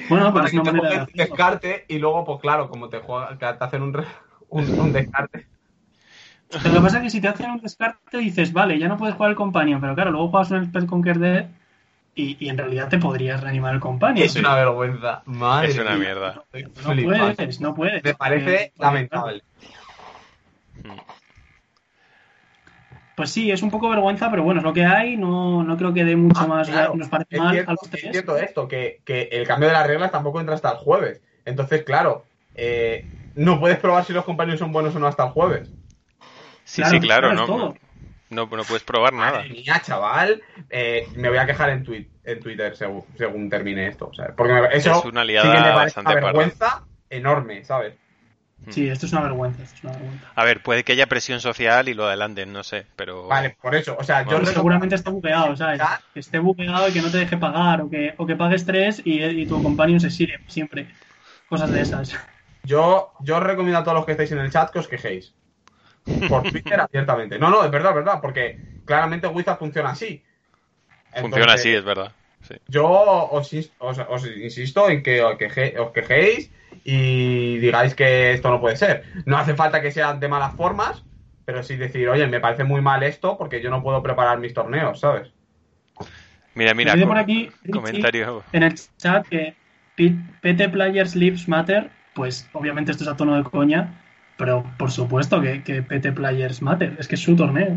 Bueno, 0.08 0.32
pero 0.32 0.46
es 0.46 0.52
que 0.52 0.58
una 0.60 0.70
te 0.70 0.76
manera 0.76 0.88
de 0.96 1.02
hacerlo. 1.02 1.24
descarte 1.24 1.84
y 1.88 1.98
luego, 1.98 2.24
pues 2.24 2.40
claro, 2.40 2.68
como 2.68 2.88
te, 2.88 2.98
juega, 2.98 3.36
te 3.36 3.46
hacen 3.64 3.82
un, 3.82 3.92
re- 3.92 4.04
un, 4.48 4.80
un 4.80 4.92
descarte. 4.92 5.46
Lo 6.64 6.72
que 6.72 6.80
pasa 6.80 6.98
es 6.98 7.02
que 7.02 7.10
si 7.10 7.20
te 7.20 7.28
hacen 7.28 7.50
un 7.50 7.60
descarte 7.60 8.18
dices, 8.18 8.52
vale, 8.52 8.78
ya 8.78 8.88
no 8.88 8.96
puedes 8.96 9.16
jugar 9.16 9.30
el 9.30 9.36
companion, 9.36 9.80
pero 9.80 9.94
claro, 9.94 10.12
luego 10.12 10.28
juegas 10.28 10.50
un 10.52 10.64
Spell 10.66 10.86
Conquer 10.86 11.18
Dead 11.18 11.46
y, 12.14 12.36
y 12.44 12.48
en 12.48 12.56
realidad 12.56 12.88
te 12.88 12.98
podrías 12.98 13.40
reanimar 13.42 13.74
el 13.74 13.80
companion. 13.80 14.24
Es 14.24 14.36
una 14.36 14.54
vergüenza. 14.54 15.22
Madre 15.26 15.68
es 15.68 15.78
una 15.78 15.90
mía. 15.96 15.98
mierda. 15.98 16.44
No 16.84 16.94
puedes, 17.02 17.60
no 17.60 17.74
puedes. 17.74 18.04
Me 18.04 18.14
parece 18.14 18.72
lamentable. 18.78 19.42
Pues 23.16 23.30
sí, 23.30 23.50
es 23.50 23.62
un 23.62 23.70
poco 23.70 23.88
vergüenza, 23.88 24.30
pero 24.30 24.42
bueno, 24.42 24.60
es 24.60 24.64
lo 24.64 24.74
que 24.74 24.84
hay, 24.84 25.16
no, 25.16 25.62
no 25.62 25.76
creo 25.78 25.94
que 25.94 26.04
dé 26.04 26.16
mucho 26.16 26.42
Ah, 26.42 26.46
más, 26.46 26.68
claro. 26.68 26.94
nos 26.94 27.08
parece 27.08 27.36
Es 27.36 27.40
mal 27.42 27.52
cierto, 27.54 27.70
a 27.70 27.74
los 27.74 27.82
es 27.84 27.90
tres. 27.90 28.10
cierto 28.12 28.36
esto, 28.36 28.68
que, 28.68 29.00
que 29.06 29.22
el 29.32 29.46
cambio 29.46 29.68
de 29.68 29.74
las 29.74 29.86
reglas 29.86 30.10
tampoco 30.12 30.38
entra 30.38 30.54
hasta 30.54 30.72
el 30.72 30.76
jueves. 30.76 31.22
Entonces, 31.46 31.82
claro, 31.84 32.26
eh, 32.54 33.06
no 33.34 33.58
puedes 33.58 33.78
probar 33.78 34.04
si 34.04 34.12
los 34.12 34.24
compañeros 34.24 34.58
son 34.60 34.70
buenos 34.70 34.94
o 34.94 34.98
no 34.98 35.06
hasta 35.06 35.24
el 35.24 35.30
jueves. 35.30 35.70
Sí, 36.64 36.82
Claro, 36.82 37.00
sí, 37.00 37.06
claro, 37.06 37.32
no, 37.32 37.44
es 37.44 37.50
no, 38.30 38.46
no 38.46 38.48
puedes 38.48 38.82
probar 38.84 39.14
nada. 39.14 39.38
Madre 39.38 39.48
mía, 39.50 39.80
chaval. 39.82 40.42
Eh, 40.68 41.08
me 41.16 41.30
voy 41.30 41.38
a 41.38 41.46
quejar 41.46 41.70
en, 41.70 41.84
tweet, 41.84 42.08
en 42.24 42.40
Twitter 42.40 42.76
según, 42.76 43.06
según 43.16 43.48
termine 43.48 43.86
esto. 43.88 44.08
o 44.08 44.14
sea, 44.14 44.34
porque 44.36 44.52
me- 44.52 44.68
eso 44.76 44.90
Es 44.90 45.04
una 45.06 45.24
liada 45.24 45.46
sí 45.46 45.52
que 45.52 45.60
me 45.62 45.72
parece 45.74 46.00
bastante 46.00 46.12
una 46.12 46.20
parda. 46.20 46.26
vergüenza 46.32 46.84
enorme, 47.08 47.64
¿sabes? 47.64 47.94
Sí, 48.70 48.88
esto 48.88 49.06
es 49.06 49.12
una 49.12 49.22
vergüenza, 49.22 49.62
esto 49.62 49.76
es 49.76 49.84
una 49.84 49.92
vergüenza. 49.92 50.26
A 50.34 50.44
ver, 50.44 50.62
puede 50.62 50.82
que 50.82 50.92
haya 50.92 51.06
presión 51.06 51.40
social 51.40 51.88
y 51.88 51.94
lo 51.94 52.06
adelanten, 52.06 52.52
no 52.52 52.64
sé, 52.64 52.86
pero... 52.96 53.28
Vale, 53.28 53.56
por 53.60 53.74
eso. 53.74 53.96
O 53.98 54.02
sea, 54.02 54.22
yo 54.22 54.38
Bueno, 54.38 54.46
seguramente 54.46 54.94
esté 54.94 55.10
bugueado, 55.10 55.54
¿sabes? 55.56 55.80
Que 56.12 56.20
esté 56.20 56.38
bugueado 56.38 56.88
y 56.88 56.92
que 56.92 57.02
no 57.02 57.10
te 57.10 57.18
deje 57.18 57.36
pagar, 57.36 57.82
o 57.82 57.90
que, 57.90 58.14
o 58.16 58.26
que 58.26 58.34
pagues 58.34 58.64
tres 58.66 59.02
y, 59.04 59.22
y 59.22 59.46
tu 59.46 59.62
companion 59.62 60.00
se 60.00 60.10
sire 60.10 60.40
siempre. 60.48 60.88
Cosas 61.48 61.70
de 61.70 61.80
esas. 61.80 62.18
Yo, 62.64 63.12
yo 63.20 63.36
os 63.36 63.42
recomiendo 63.42 63.78
a 63.78 63.84
todos 63.84 63.96
los 63.98 64.06
que 64.06 64.12
estáis 64.12 64.32
en 64.32 64.38
el 64.38 64.50
chat 64.50 64.70
que 64.70 64.80
os 64.80 64.88
quejéis. 64.88 65.32
Por 66.28 66.42
Twitter 66.50 66.80
abiertamente. 66.80 67.38
No, 67.38 67.50
no, 67.50 67.64
es 67.64 67.70
verdad, 67.70 67.92
es 67.92 67.96
verdad, 67.96 68.20
porque 68.20 68.58
claramente 68.84 69.28
Wizard 69.28 69.58
funciona 69.58 69.90
así. 69.90 70.24
Funciona 71.20 71.52
así, 71.52 71.72
es 71.72 71.84
verdad. 71.84 72.12
Sí. 72.46 72.54
Yo 72.68 72.86
os, 72.88 73.52
os- 73.78 73.98
os 74.08 74.26
insisto 74.36 74.88
en 74.88 75.02
que 75.02 75.22
os, 75.22 75.36
queje- 75.36 75.78
os 75.78 75.90
quejéis 75.92 76.50
y 76.84 77.58
digáis 77.58 77.94
que 77.94 78.32
esto 78.32 78.50
no 78.50 78.60
puede 78.60 78.76
ser. 78.76 79.02
No 79.24 79.36
hace 79.36 79.54
falta 79.54 79.80
que 79.82 79.90
sean 79.90 80.20
de 80.20 80.28
malas 80.28 80.54
formas, 80.54 81.04
pero 81.44 81.62
sí 81.62 81.76
decir, 81.76 82.08
oye, 82.08 82.26
me 82.28 82.38
parece 82.40 82.62
muy 82.64 82.80
mal 82.80 83.02
esto 83.02 83.36
porque 83.36 83.60
yo 83.60 83.70
no 83.70 83.82
puedo 83.82 84.02
preparar 84.02 84.38
mis 84.38 84.54
torneos, 84.54 85.00
¿sabes? 85.00 85.32
Mira, 86.54 86.72
mira, 86.74 86.92
com- 86.96 87.08
por 87.08 87.18
aquí, 87.18 87.50
Richie, 87.62 87.70
comentario... 87.72 88.42
En 88.52 88.62
el 88.62 88.74
chat 88.98 89.26
que 89.28 89.54
PT 89.96 90.68
Players 90.68 91.14
Lives 91.16 91.48
Matter, 91.48 91.90
pues 92.14 92.48
obviamente 92.52 92.92
esto 92.92 93.04
es 93.04 93.10
a 93.10 93.16
tono 93.16 93.36
de 93.36 93.42
coña, 93.44 94.00
pero 94.36 94.64
por 94.78 94.90
supuesto 94.90 95.40
que, 95.40 95.62
que 95.62 95.82
PT 95.82 96.12
Players 96.12 96.62
Matter, 96.62 96.96
es 96.98 97.08
que 97.08 97.14
es 97.16 97.20
su 97.22 97.34
torneo. 97.36 97.76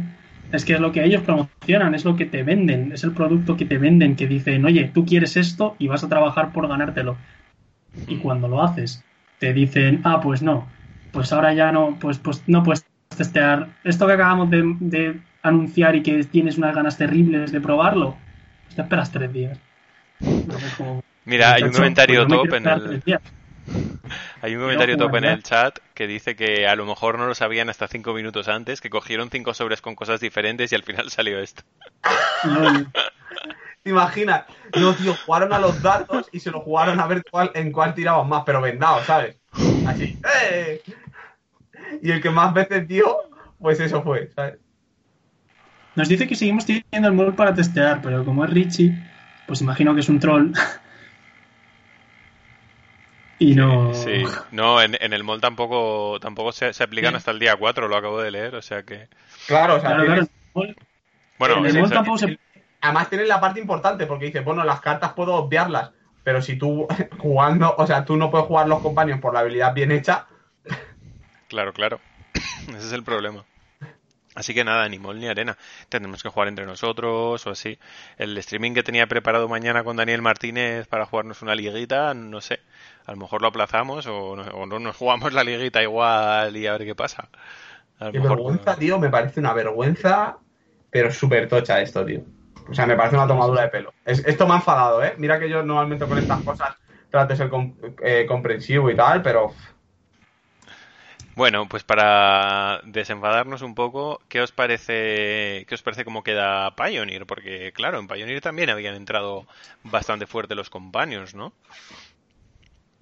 Es 0.52 0.66
que 0.66 0.74
es 0.74 0.80
lo 0.80 0.92
que 0.92 1.04
ellos 1.04 1.22
promocionan, 1.22 1.94
es 1.94 2.06
lo 2.06 2.16
que 2.16 2.26
te 2.26 2.44
venden, 2.44 2.92
es 2.92 3.04
el 3.04 3.12
producto 3.12 3.56
que 3.56 3.66
te 3.66 3.78
venden, 3.78 4.16
que 4.16 4.28
dicen, 4.28 4.66
oye, 4.66 4.90
tú 4.94 5.06
quieres 5.06 5.38
esto 5.38 5.76
y 5.78 5.88
vas 5.88 6.04
a 6.04 6.10
trabajar 6.10 6.52
por 6.52 6.68
ganártelo. 6.68 7.18
Y 8.08 8.18
cuando 8.18 8.48
lo 8.48 8.64
haces, 8.64 9.04
te 9.38 9.54
dicen, 9.54 10.02
ah, 10.04 10.20
pues 10.22 10.42
no, 10.42 10.68
pues 11.12 11.32
ahora 11.34 11.54
ya 11.54 11.72
no, 11.72 11.98
pues, 12.00 12.18
pues 12.18 12.44
no 12.48 12.64
puedes 12.64 12.86
testear. 13.16 13.70
Esto 13.84 14.08
que 14.08 14.14
acabamos 14.14 14.50
de, 14.50 14.76
de 14.80 15.20
anunciar 15.44 15.96
y 15.96 16.02
que 16.02 16.24
tienes 16.24 16.58
unas 16.58 16.76
ganas 16.76 16.98
terribles 16.98 17.52
de 17.52 17.62
probarlo, 17.62 18.16
pues 18.66 18.76
te 18.76 18.82
esperas 18.82 19.12
tres 19.12 19.32
días. 19.32 19.60
No, 20.20 20.58
es 20.58 20.74
como, 20.76 21.04
Mira, 21.26 21.54
hay 21.54 21.64
un 21.64 21.72
comentario 21.72 22.28
pues 22.28 22.42
top 22.42 22.54
en 22.56 22.68
el... 22.68 23.04
Hay 24.42 24.56
un 24.56 24.62
comentario 24.62 24.96
Quiero 24.96 25.12
top 25.12 25.18
en 25.18 25.26
el 25.26 25.44
chat 25.44 25.80
que 25.94 26.08
dice 26.08 26.36
que 26.36 26.68
a 26.68 26.76
lo 26.76 26.86
mejor 26.86 27.18
no 27.18 27.28
lo 27.28 27.36
sabían 27.36 27.70
hasta 27.70 27.88
cinco 27.88 28.14
minutos 28.14 28.48
antes, 28.48 28.82
que 28.82 28.90
cogieron 28.90 29.30
cinco 29.30 29.54
sobres 29.54 29.82
con 29.82 29.96
cosas 29.96 30.20
diferentes 30.20 30.72
y 30.72 30.76
al 30.76 30.84
final 30.84 31.10
salió 31.10 31.40
esto. 31.40 31.64
No, 32.44 32.92
¿Te 33.84 33.90
imaginas? 33.92 34.44
No, 34.76 34.94
tío, 34.94 35.16
jugaron 35.26 35.54
a 35.54 35.60
los 35.60 35.82
dardos 35.82 36.28
y 36.32 36.40
se 36.40 36.52
lo 36.52 36.62
jugaron 36.62 37.00
a 37.00 37.08
ver 37.08 37.24
cuál, 37.30 37.52
en 37.54 37.72
cuál 37.72 37.94
tiraban 37.94 38.28
más, 38.28 38.44
pero 38.46 38.62
vendados, 38.62 39.06
¿sabes? 39.06 39.38
Así, 39.88 40.20
¡eh! 40.52 40.82
Y 42.02 42.12
el 42.12 42.22
que 42.22 42.30
más 42.30 42.54
veces 42.54 42.88
dio, 42.88 43.18
pues 43.58 43.80
eso 43.80 44.04
fue, 44.04 44.30
¿sabes? 44.36 44.60
Nos 45.96 46.08
dice 46.08 46.28
que 46.28 46.36
seguimos 46.36 46.66
teniendo 46.66 47.08
el 47.08 47.14
mod 47.14 47.34
para 47.36 47.54
testear, 47.54 48.02
pero 48.02 48.24
como 48.24 48.44
es 48.46 48.52
Richie, 48.52 48.94
pues 49.48 49.62
imagino 49.62 49.94
que 49.94 50.02
es 50.02 50.10
un 50.10 50.20
troll. 50.20 50.52
y 53.40 53.56
no. 53.56 53.94
Sí, 53.94 54.24
no, 54.52 54.82
en, 54.82 54.98
en 55.02 55.14
el 55.14 55.24
mall 55.24 55.42
tampoco, 55.42 56.20
tampoco 56.20 56.52
se, 56.52 56.74
se 56.74 56.84
aplican 56.84 57.12
Sí. 57.12 57.18
hasta 57.18 57.32
el 57.32 57.40
día 57.40 57.56
4, 57.56 57.88
lo 57.88 57.96
acabo 57.96 58.22
de 58.22 58.32
leer, 58.32 58.56
o 58.56 58.62
sea 58.62 58.84
que... 58.84 59.08
Claro, 59.48 59.76
o 59.76 59.80
sea, 59.80 59.90
Claro, 59.92 60.06
claro. 60.06 60.22
tienes- 60.24 60.30
en 60.56 60.62
el 60.70 60.76
mod- 60.76 60.84
Bueno, 61.40 61.58
en 61.58 61.66
el 61.66 61.68
es 61.68 61.76
mod 61.76 61.86
eso. 61.86 61.94
tampoco 61.96 62.18
se. 62.18 62.40
además 62.82 63.10
tienes 63.10 63.28
la 63.28 63.40
parte 63.42 63.60
importante 63.60 64.06
porque 64.06 64.26
dices, 64.26 64.44
bueno, 64.44 64.64
las 64.64 64.82
cartas 64.82 65.14
puedo 65.14 65.34
obviarlas, 65.36 65.92
pero 66.24 66.42
si 66.42 66.58
tú 66.58 66.86
jugando, 67.20 67.74
o 67.78 67.88
sea, 67.88 68.06
tú 68.06 68.18
no 68.18 68.30
puedes 68.30 68.48
jugar 68.48 68.68
los 68.68 68.82
compañeros 68.82 69.22
por 69.22 69.34
la 69.34 69.40
habilidad 69.40 69.74
bien 69.74 69.92
hecha, 69.92 70.28
Claro, 71.48 71.74
claro. 71.74 72.00
Ese 72.68 72.78
es 72.78 72.94
el 72.94 73.04
problema. 73.04 73.44
Así 74.36 74.54
que 74.54 74.64
nada, 74.64 74.88
ni 74.88 75.00
mol 75.00 75.20
ni 75.20 75.28
arena. 75.28 75.58
Tendremos 75.90 76.22
que 76.22 76.30
jugar 76.30 76.48
entre 76.48 76.66
nosotros 76.66 77.46
o 77.46 77.50
así. 77.50 77.80
El 78.18 78.38
streaming 78.38 78.74
que 78.74 78.84
tenía 78.84 79.08
preparado 79.08 79.50
mañana 79.50 79.84
con 79.84 79.98
Daniel 79.98 80.22
Martínez 80.22 80.88
para 80.88 81.08
jugarnos 81.08 81.42
una 81.42 81.56
liguita, 81.56 82.14
no 82.14 82.40
sé. 82.40 82.60
A 83.10 83.14
lo 83.14 83.18
mejor 83.18 83.42
lo 83.42 83.48
aplazamos 83.48 84.06
o 84.06 84.36
no, 84.36 84.44
o 84.44 84.68
no 84.68 84.78
nos 84.78 84.96
jugamos 84.96 85.34
la 85.34 85.44
liguita 85.44 85.82
igual 85.82 86.56
y 86.56 86.68
a 86.68 86.74
ver 86.74 86.86
qué 86.86 86.94
pasa. 86.94 87.28
Qué 88.12 88.20
mejor- 88.20 88.38
vergüenza, 88.38 88.76
tío, 88.76 89.00
me 89.00 89.10
parece 89.10 89.40
una 89.40 89.52
vergüenza, 89.54 90.38
pero 90.92 91.12
súper 91.12 91.48
tocha 91.50 91.82
esto, 91.82 92.06
tío. 92.06 92.22
O 92.70 92.74
sea, 92.76 92.86
me 92.86 92.96
parece 92.96 93.16
una 93.16 93.26
tomadura 93.26 93.64
de 93.64 93.70
pelo. 93.70 93.94
Es- 94.06 94.24
esto 94.28 94.46
me 94.46 94.54
ha 94.54 94.58
enfadado, 94.58 95.04
¿eh? 95.04 95.16
Mira 95.18 95.40
que 95.40 95.50
yo 95.50 95.64
normalmente 95.64 96.06
con 96.06 96.20
estas 96.20 96.44
cosas 96.44 96.76
trato 97.10 97.30
de 97.34 97.38
ser 97.38 97.50
com- 97.50 97.74
eh, 98.04 98.28
comprensivo 98.28 98.92
y 98.92 98.96
tal, 98.96 99.24
pero 99.24 99.52
Bueno, 101.36 101.68
pues 101.70 101.84
para 101.84 102.82
desenfadarnos 102.84 103.62
un 103.62 103.74
poco, 103.74 104.20
¿qué 104.28 104.42
os 104.42 104.52
parece, 104.52 105.66
qué 105.68 105.74
os 105.76 105.82
parece 105.82 106.04
cómo 106.04 106.22
queda 106.22 106.76
Pioneer? 106.76 107.26
Porque 107.26 107.72
claro, 107.74 107.98
en 107.98 108.08
Pioneer 108.08 108.42
también 108.42 108.70
habían 108.70 108.96
entrado 108.96 109.46
bastante 109.84 110.28
fuerte 110.28 110.54
los 110.56 110.70
companions, 110.70 111.36
¿no? 111.36 111.54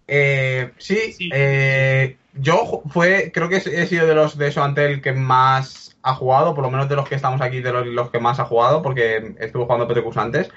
Eh, 0.07 0.71
sí, 0.77 1.11
Sí. 1.11 1.29
eh, 1.33 2.17
yo 2.33 2.81
fue, 2.89 3.31
creo 3.33 3.49
que 3.49 3.57
he 3.57 3.85
sido 3.87 4.07
de 4.07 4.15
los 4.15 4.37
de 4.37 4.51
Soantel 4.51 5.01
que 5.01 5.11
más 5.13 5.97
ha 6.01 6.13
jugado, 6.15 6.53
por 6.53 6.63
lo 6.63 6.71
menos 6.71 6.87
de 6.87 6.95
los 6.95 7.07
que 7.07 7.15
estamos 7.15 7.41
aquí, 7.41 7.61
de 7.61 7.73
los, 7.73 7.85
los 7.87 8.09
que 8.09 8.19
más 8.19 8.39
ha 8.39 8.45
jugado, 8.45 8.81
porque 8.81 9.35
estuve 9.39 9.65
jugando 9.65 9.87
PTQs 9.87 10.17
antes. 10.17 10.49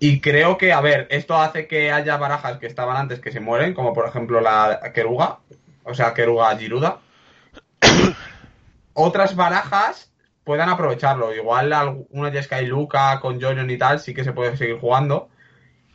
Y 0.00 0.20
creo 0.20 0.58
que, 0.58 0.72
a 0.72 0.80
ver, 0.80 1.06
esto 1.10 1.36
hace 1.36 1.66
que 1.68 1.92
haya 1.92 2.16
barajas 2.16 2.58
que 2.58 2.66
estaban 2.66 2.96
antes 2.96 3.20
que 3.20 3.30
se 3.30 3.40
mueren, 3.40 3.74
como 3.74 3.92
por 3.92 4.08
ejemplo 4.08 4.40
la 4.40 4.80
Keruga, 4.92 5.38
o 5.84 5.94
sea, 5.94 6.14
Keruga 6.14 6.56
Giruda. 6.56 6.98
Otras 8.92 9.36
barajas 9.36 10.12
puedan 10.42 10.68
aprovecharlo. 10.68 11.34
Igual 11.34 12.06
una 12.10 12.30
Jeskai 12.30 12.66
Luca 12.66 13.20
con 13.20 13.40
Jorion 13.40 13.70
y 13.70 13.78
tal, 13.78 14.00
sí 14.00 14.14
que 14.14 14.24
se 14.24 14.32
puede 14.32 14.56
seguir 14.56 14.78
jugando. 14.78 15.28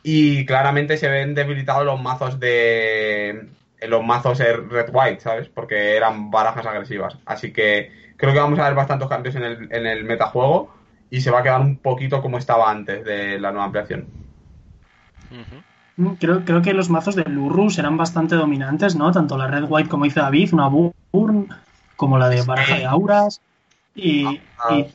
Y 0.02 0.46
claramente 0.46 0.96
se 0.96 1.08
ven 1.08 1.34
debilitados 1.34 1.84
los 1.84 2.00
mazos 2.00 2.40
de 2.40 3.48
los 3.88 4.04
mazos 4.04 4.38
red-white, 4.38 5.20
¿sabes? 5.20 5.48
Porque 5.48 5.96
eran 5.96 6.30
barajas 6.30 6.66
agresivas. 6.66 7.16
Así 7.24 7.52
que 7.52 7.90
creo 8.16 8.32
que 8.32 8.38
vamos 8.38 8.58
a 8.58 8.64
ver 8.64 8.74
bastantes 8.74 9.08
cambios 9.08 9.34
en 9.36 9.42
el, 9.42 9.68
en 9.72 9.86
el 9.86 10.04
metajuego 10.04 10.74
y 11.10 11.20
se 11.20 11.30
va 11.30 11.40
a 11.40 11.42
quedar 11.42 11.60
un 11.60 11.76
poquito 11.76 12.20
como 12.22 12.38
estaba 12.38 12.70
antes 12.70 13.04
de 13.04 13.38
la 13.40 13.50
nueva 13.50 13.66
ampliación. 13.66 14.06
Creo, 16.18 16.44
creo 16.44 16.62
que 16.62 16.72
los 16.72 16.88
mazos 16.88 17.14
de 17.14 17.24
Lurrus 17.24 17.78
eran 17.78 17.96
bastante 17.96 18.34
dominantes, 18.34 18.96
¿no? 18.96 19.12
Tanto 19.12 19.36
la 19.36 19.48
Red 19.48 19.64
White, 19.68 19.88
como 19.88 20.04
dice 20.04 20.20
David, 20.20 20.52
una 20.52 20.68
Burn, 20.68 21.48
como 21.96 22.18
la 22.18 22.28
de 22.28 22.42
baraja 22.42 22.76
de 22.76 22.86
auras. 22.86 23.40
Y, 23.94 24.24
Ah. 24.58 24.74
y 24.74 24.86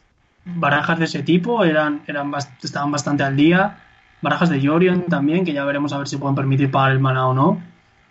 barajas 0.45 0.99
de 0.99 1.05
ese 1.05 1.21
tipo 1.23 1.63
eran, 1.63 2.01
eran 2.07 2.31
estaban 2.63 2.91
bastante 2.91 3.23
al 3.23 3.35
día. 3.35 3.77
Barajas 4.25 4.49
de 4.49 4.59
Yorion 4.59 5.03
también, 5.03 5.45
que 5.45 5.53
ya 5.53 5.63
veremos 5.65 5.93
a 5.93 5.99
ver 5.99 6.07
si 6.07 6.17
pueden 6.17 6.33
permitir 6.33 6.71
pagar 6.71 6.93
el 6.93 6.99
mana 6.99 7.27
o 7.27 7.35
no. 7.35 7.61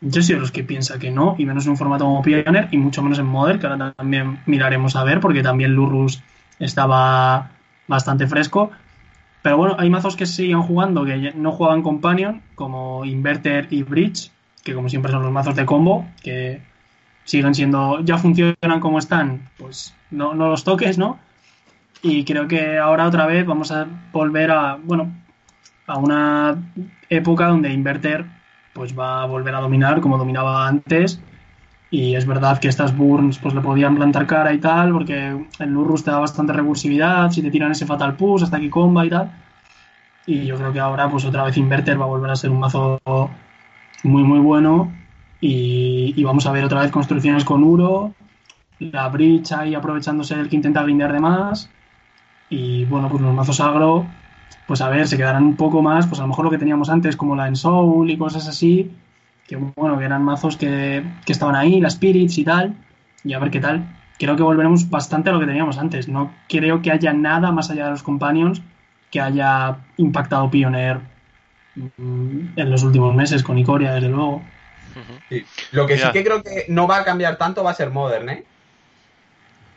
Yo 0.00 0.22
soy 0.22 0.36
de 0.36 0.40
los 0.40 0.52
que 0.52 0.62
piensa 0.62 0.96
que 0.96 1.10
no, 1.10 1.34
y 1.38 1.44
menos 1.44 1.64
en 1.64 1.72
un 1.72 1.76
formato 1.76 2.04
como 2.04 2.22
Pioneer, 2.22 2.68
y 2.70 2.76
mucho 2.76 3.02
menos 3.02 3.18
en 3.18 3.26
Modern, 3.26 3.58
que 3.58 3.66
ahora 3.66 3.92
también 3.94 4.38
miraremos 4.46 4.94
a 4.94 5.02
ver, 5.02 5.18
porque 5.18 5.42
también 5.42 5.74
Lurrus 5.74 6.22
estaba 6.60 7.50
bastante 7.88 8.28
fresco. 8.28 8.70
Pero 9.42 9.56
bueno, 9.56 9.74
hay 9.76 9.90
mazos 9.90 10.14
que 10.14 10.24
siguen 10.24 10.62
jugando 10.62 11.04
que 11.04 11.32
no 11.34 11.50
juegan 11.50 11.82
Companion, 11.82 12.42
como 12.54 13.04
Inverter 13.04 13.66
y 13.70 13.82
Bridge, 13.82 14.30
que 14.62 14.72
como 14.72 14.88
siempre 14.88 15.10
son 15.10 15.24
los 15.24 15.32
mazos 15.32 15.56
de 15.56 15.66
combo, 15.66 16.06
que 16.22 16.62
siguen 17.24 17.56
siendo, 17.56 18.04
ya 18.04 18.18
funcionan 18.18 18.78
como 18.78 19.00
están, 19.00 19.48
pues 19.58 19.96
no, 20.12 20.32
no 20.32 20.48
los 20.48 20.62
toques, 20.62 20.96
¿no? 20.96 21.18
Y 22.02 22.24
creo 22.24 22.46
que 22.46 22.78
ahora 22.78 23.08
otra 23.08 23.26
vez 23.26 23.44
vamos 23.44 23.72
a 23.72 23.88
volver 24.12 24.52
a, 24.52 24.78
bueno, 24.80 25.23
a 25.86 25.98
una 25.98 26.56
época 27.08 27.46
donde 27.46 27.72
Inverter 27.72 28.24
pues 28.72 28.98
va 28.98 29.22
a 29.22 29.26
volver 29.26 29.54
a 29.54 29.60
dominar 29.60 30.00
como 30.00 30.18
dominaba 30.18 30.66
antes. 30.66 31.20
Y 31.90 32.16
es 32.16 32.26
verdad 32.26 32.58
que 32.58 32.68
estas 32.68 32.96
burns 32.96 33.38
pues 33.38 33.54
le 33.54 33.60
podían 33.60 33.94
plantar 33.94 34.26
cara 34.26 34.52
y 34.52 34.58
tal, 34.58 34.92
porque 34.92 35.46
el 35.60 35.70
Lurrus 35.70 36.02
te 36.02 36.10
da 36.10 36.18
bastante 36.18 36.52
recursividad, 36.52 37.30
si 37.30 37.40
te 37.40 37.50
tiran 37.50 37.70
ese 37.70 37.86
Fatal 37.86 38.16
Push 38.16 38.42
hasta 38.42 38.56
aquí 38.56 38.68
comba 38.68 39.06
y 39.06 39.10
tal. 39.10 39.30
Y 40.26 40.44
yo 40.46 40.56
creo 40.56 40.72
que 40.72 40.80
ahora 40.80 41.08
pues 41.08 41.24
otra 41.24 41.44
vez 41.44 41.56
Inverter 41.56 42.00
va 42.00 42.04
a 42.04 42.08
volver 42.08 42.30
a 42.30 42.36
ser 42.36 42.50
un 42.50 42.58
mazo 42.58 43.00
muy 44.02 44.24
muy 44.24 44.40
bueno. 44.40 44.92
Y, 45.40 46.14
y 46.16 46.24
vamos 46.24 46.46
a 46.46 46.52
ver 46.52 46.64
otra 46.64 46.80
vez 46.80 46.90
construcciones 46.90 47.44
con 47.44 47.62
Uro, 47.62 48.14
la 48.78 49.08
Bridge 49.08 49.52
ahí 49.52 49.74
aprovechándose 49.74 50.36
del 50.36 50.48
que 50.48 50.56
intenta 50.56 50.82
grindear 50.82 51.12
de 51.12 51.20
más. 51.20 51.70
Y 52.48 52.84
bueno, 52.86 53.08
pues 53.08 53.22
los 53.22 53.34
mazos 53.34 53.60
agro, 53.60 54.06
pues 54.66 54.80
a 54.80 54.88
ver, 54.88 55.06
se 55.06 55.16
quedarán 55.16 55.44
un 55.44 55.56
poco 55.56 55.82
más, 55.82 56.06
pues 56.06 56.20
a 56.20 56.22
lo 56.22 56.28
mejor 56.28 56.44
lo 56.46 56.50
que 56.50 56.58
teníamos 56.58 56.88
antes, 56.88 57.16
como 57.16 57.36
la 57.36 57.48
Ensoul 57.48 58.10
y 58.10 58.16
cosas 58.16 58.48
así, 58.48 58.90
que 59.46 59.56
bueno, 59.56 59.98
que 59.98 60.04
eran 60.04 60.22
mazos 60.22 60.56
que, 60.56 61.04
que 61.24 61.32
estaban 61.32 61.54
ahí, 61.54 61.80
las 61.80 61.94
Spirits 61.94 62.38
y 62.38 62.44
tal, 62.44 62.74
y 63.24 63.34
a 63.34 63.38
ver 63.38 63.50
qué 63.50 63.60
tal. 63.60 63.84
Creo 64.18 64.36
que 64.36 64.42
volveremos 64.42 64.88
bastante 64.90 65.30
a 65.30 65.32
lo 65.32 65.40
que 65.40 65.46
teníamos 65.46 65.78
antes. 65.78 66.08
No 66.08 66.32
creo 66.48 66.82
que 66.82 66.92
haya 66.92 67.12
nada 67.12 67.50
más 67.50 67.70
allá 67.70 67.86
de 67.86 67.90
los 67.90 68.02
Companions 68.02 68.62
que 69.10 69.20
haya 69.20 69.78
impactado 69.96 70.50
Pioneer 70.50 71.00
mm, 71.74 72.40
en 72.56 72.70
los 72.70 72.82
últimos 72.84 73.14
meses 73.14 73.42
con 73.42 73.58
Icoria, 73.58 73.92
desde 73.92 74.08
luego. 74.08 74.42
Sí. 75.28 75.44
Lo 75.72 75.86
que 75.86 75.94
Mira. 75.94 76.06
sí 76.06 76.12
que 76.12 76.24
creo 76.24 76.42
que 76.42 76.66
no 76.68 76.86
va 76.86 76.98
a 76.98 77.04
cambiar 77.04 77.36
tanto 77.36 77.64
va 77.64 77.72
a 77.72 77.74
ser 77.74 77.90
Modern, 77.90 78.28
¿eh? 78.28 78.44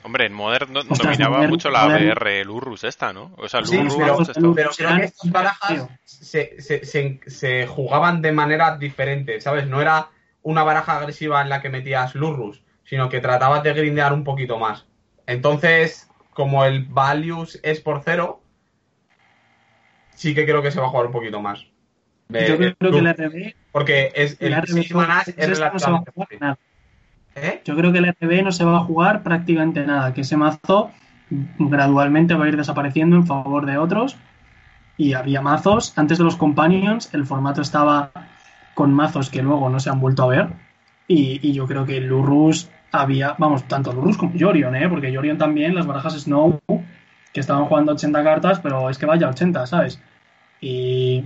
Hombre, 0.03 0.25
en 0.25 0.33
Modern 0.33 0.71
no- 0.71 0.79
Ostras, 0.81 0.99
dominaba 0.99 1.37
Modern- 1.37 1.49
mucho 1.49 1.69
la 1.69 1.83
Modern- 1.85 2.05
BR 2.15 2.45
Lurrus 2.45 2.83
esta, 2.85 3.11
¿no? 3.13 3.33
O 3.37 3.49
sea, 3.49 3.63
Sí, 3.65 3.75
Lurrus 3.77 3.95
pero- 3.97 4.21
esto- 4.21 4.53
pero 4.55 4.69
creo 4.71 4.95
que 4.97 5.03
estas 5.05 5.31
barajas 5.31 5.87
se, 6.05 6.61
se, 6.61 6.85
se, 6.85 7.19
se 7.27 7.67
jugaban 7.67 8.21
de 8.21 8.31
manera 8.31 8.77
diferente, 8.77 9.41
¿sabes? 9.41 9.67
No 9.67 9.81
era 9.81 10.09
una 10.43 10.63
baraja 10.63 10.97
agresiva 10.97 11.41
en 11.41 11.49
la 11.49 11.61
que 11.61 11.69
metías 11.69 12.15
Lurrus, 12.15 12.63
sino 12.85 13.09
que 13.09 13.19
tratabas 13.19 13.63
de 13.63 13.73
grindear 13.73 14.13
un 14.13 14.23
poquito 14.23 14.57
más. 14.57 14.85
Entonces, 15.25 16.09
como 16.31 16.63
el 16.63 16.85
Values 16.85 17.59
es 17.63 17.81
por 17.81 18.01
cero, 18.05 18.41
sí 20.15 20.33
que 20.33 20.45
creo 20.45 20.61
que 20.61 20.71
se 20.71 20.79
va 20.79 20.85
a 20.87 20.89
jugar 20.89 21.07
un 21.07 21.11
poquito 21.11 21.41
más. 21.41 21.65
Eh, 22.33 22.45
Yo 22.47 22.57
creo 22.57 22.69
el 22.69 22.75
que 22.77 22.85
el 22.85 22.91
Lurrus, 22.91 23.13
RB, 23.17 23.55
Porque 23.71 24.11
es 24.15 24.37
el 24.39 24.53
el 24.53 24.61
RB 24.61 24.79
es 24.79 24.91
a 24.95 25.69
relativamente 25.69 26.11
fácil. 26.11 26.39
¿Eh? 27.41 27.61
Yo 27.65 27.75
creo 27.75 27.91
que 27.91 27.99
el 27.99 28.07
RB 28.07 28.43
no 28.43 28.51
se 28.51 28.65
va 28.65 28.77
a 28.77 28.83
jugar 28.83 29.23
prácticamente 29.23 29.85
nada, 29.85 30.13
que 30.13 30.21
ese 30.21 30.37
mazo 30.37 30.91
gradualmente 31.29 32.33
va 32.33 32.45
a 32.45 32.47
ir 32.47 32.57
desapareciendo 32.57 33.15
en 33.15 33.27
favor 33.27 33.65
de 33.65 33.77
otros. 33.77 34.17
Y 34.97 35.13
había 35.13 35.41
mazos, 35.41 35.95
antes 35.97 36.17
de 36.17 36.23
los 36.23 36.35
Companions, 36.35 37.13
el 37.13 37.25
formato 37.25 37.61
estaba 37.61 38.11
con 38.73 38.93
mazos 38.93 39.29
que 39.29 39.43
luego 39.43 39.69
no 39.69 39.79
se 39.79 39.89
han 39.89 39.99
vuelto 39.99 40.23
a 40.23 40.27
ver. 40.27 40.47
Y, 41.07 41.39
y 41.47 41.53
yo 41.53 41.67
creo 41.67 41.85
que 41.85 42.01
Lurrus 42.01 42.69
había, 42.91 43.35
vamos, 43.37 43.67
tanto 43.67 43.93
Lurrus 43.93 44.17
como 44.17 44.33
Yorion, 44.33 44.75
¿eh? 44.75 44.89
porque 44.89 45.11
Yorion 45.11 45.37
también, 45.37 45.75
las 45.75 45.85
barajas 45.85 46.13
Snow, 46.13 46.59
que 47.33 47.39
estaban 47.39 47.65
jugando 47.65 47.91
80 47.91 48.23
cartas, 48.23 48.59
pero 48.59 48.89
es 48.89 48.97
que 48.97 49.05
vaya 49.05 49.29
80, 49.29 49.67
¿sabes? 49.67 50.01
Y, 50.59 51.23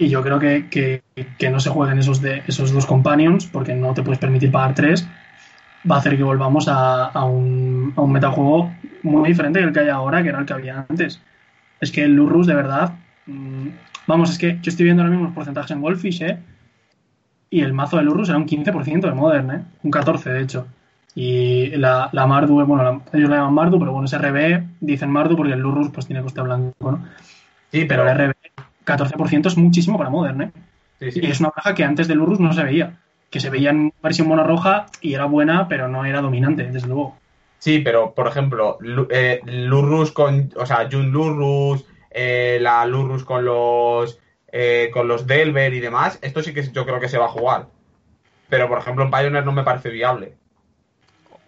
y 0.00 0.08
yo 0.08 0.22
creo 0.22 0.38
que, 0.40 0.68
que- 0.70 1.02
que 1.38 1.50
no 1.50 1.60
se 1.60 1.70
jueguen 1.70 1.98
esos, 1.98 2.22
de, 2.22 2.42
esos 2.46 2.72
dos 2.72 2.86
companions, 2.86 3.46
porque 3.46 3.74
no 3.74 3.94
te 3.94 4.02
puedes 4.02 4.18
permitir 4.20 4.50
pagar 4.50 4.74
tres, 4.74 5.10
va 5.90 5.96
a 5.96 5.98
hacer 6.00 6.16
que 6.16 6.22
volvamos 6.24 6.68
a, 6.68 7.06
a 7.06 7.24
un, 7.24 7.92
a 7.96 8.02
un 8.02 8.12
metajuego 8.12 8.78
muy 9.02 9.28
diferente 9.30 9.60
del 9.60 9.72
que 9.72 9.80
hay 9.80 9.88
ahora, 9.90 10.22
que 10.22 10.30
era 10.30 10.40
el 10.40 10.46
que 10.46 10.54
había 10.54 10.86
antes. 10.88 11.22
Es 11.80 11.92
que 11.92 12.04
el 12.04 12.14
Lurrus, 12.14 12.46
de 12.46 12.54
verdad, 12.54 12.94
mm, 13.26 13.68
vamos, 14.06 14.30
es 14.30 14.38
que 14.38 14.58
yo 14.62 14.70
estoy 14.70 14.84
viendo 14.84 15.02
ahora 15.02 15.12
mismo 15.12 15.26
los 15.26 15.34
porcentajes 15.34 15.72
en 15.72 15.82
Goldfish, 15.82 16.22
¿eh? 16.22 16.38
Y 17.50 17.62
el 17.62 17.72
mazo 17.72 17.96
de 17.96 18.04
Lurrus 18.04 18.28
era 18.28 18.38
un 18.38 18.46
15% 18.46 19.08
de 19.08 19.14
Modern, 19.14 19.50
¿eh? 19.50 19.64
Un 19.82 19.90
14%, 19.90 20.38
de 20.38 20.44
hecho. 20.44 20.66
Y 21.14 21.76
la, 21.76 22.08
la 22.12 22.26
Mardu, 22.26 22.64
bueno, 22.64 22.84
la- 22.84 23.00
ellos 23.12 23.28
la 23.28 23.36
llaman 23.36 23.54
Mardu, 23.54 23.78
pero 23.78 23.92
bueno, 23.92 24.04
es 24.06 24.12
RB, 24.12 24.64
dicen 24.80 25.10
Mardu 25.10 25.36
porque 25.36 25.52
el 25.54 25.58
Lurrus 25.60 25.90
pues 25.90 26.06
tiene 26.06 26.22
coste 26.22 26.40
blanco, 26.42 26.92
¿no? 26.92 27.04
Sí, 27.72 27.84
Pero 27.86 27.88
pero, 27.88 28.02
el 28.04 28.08
RB, 28.10 28.34
14% 28.90 29.46
es 29.46 29.56
muchísimo 29.56 29.98
para 29.98 30.10
Modern, 30.10 30.42
¿eh? 30.42 30.52
sí, 30.98 31.12
sí. 31.12 31.20
Y 31.22 31.30
es 31.30 31.40
una 31.40 31.50
baraja 31.50 31.74
que 31.74 31.84
antes 31.84 32.08
del 32.08 32.20
Urrus 32.20 32.40
no 32.40 32.52
se 32.52 32.64
veía. 32.64 32.98
Que 33.30 33.40
se 33.40 33.50
veía 33.50 33.70
en 33.70 33.92
versión 34.02 34.26
mono 34.26 34.44
roja 34.44 34.86
y 35.00 35.14
era 35.14 35.26
buena, 35.26 35.68
pero 35.68 35.88
no 35.88 36.04
era 36.04 36.20
dominante, 36.20 36.64
desde 36.64 36.88
luego. 36.88 37.16
Sí, 37.58 37.80
pero 37.80 38.14
por 38.14 38.26
ejemplo, 38.26 38.78
eh, 39.10 39.40
Lurrus 39.44 40.12
con, 40.12 40.50
o 40.56 40.66
sea, 40.66 40.88
Jun 40.90 41.10
Lurrus, 41.10 41.84
eh, 42.10 42.58
la 42.60 42.84
Lurrus 42.86 43.22
con 43.22 43.44
los 43.44 44.18
eh, 44.52 44.90
con 44.92 45.06
los 45.06 45.26
Delver 45.26 45.72
y 45.72 45.80
demás, 45.80 46.18
esto 46.22 46.42
sí 46.42 46.52
que 46.52 46.72
yo 46.72 46.84
creo 46.84 46.98
que 46.98 47.08
se 47.08 47.18
va 47.18 47.26
a 47.26 47.30
jugar. 47.30 47.68
Pero 48.48 48.68
por 48.68 48.78
ejemplo 48.78 49.04
en 49.04 49.10
Pioneer 49.10 49.44
no 49.44 49.52
me 49.52 49.62
parece 49.62 49.90
viable. 49.90 50.34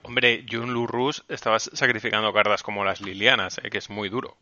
Hombre, 0.03 0.45
Jun 0.49 0.73
Lurrus 0.73 1.25
estaba 1.29 1.59
sacrificando 1.59 2.33
cartas 2.33 2.63
como 2.63 2.85
las 2.85 3.01
Lilianas, 3.01 3.59
eh, 3.63 3.71
que 3.71 3.79
es 3.79 3.91
muy 3.91 4.09
duro. 4.09 4.37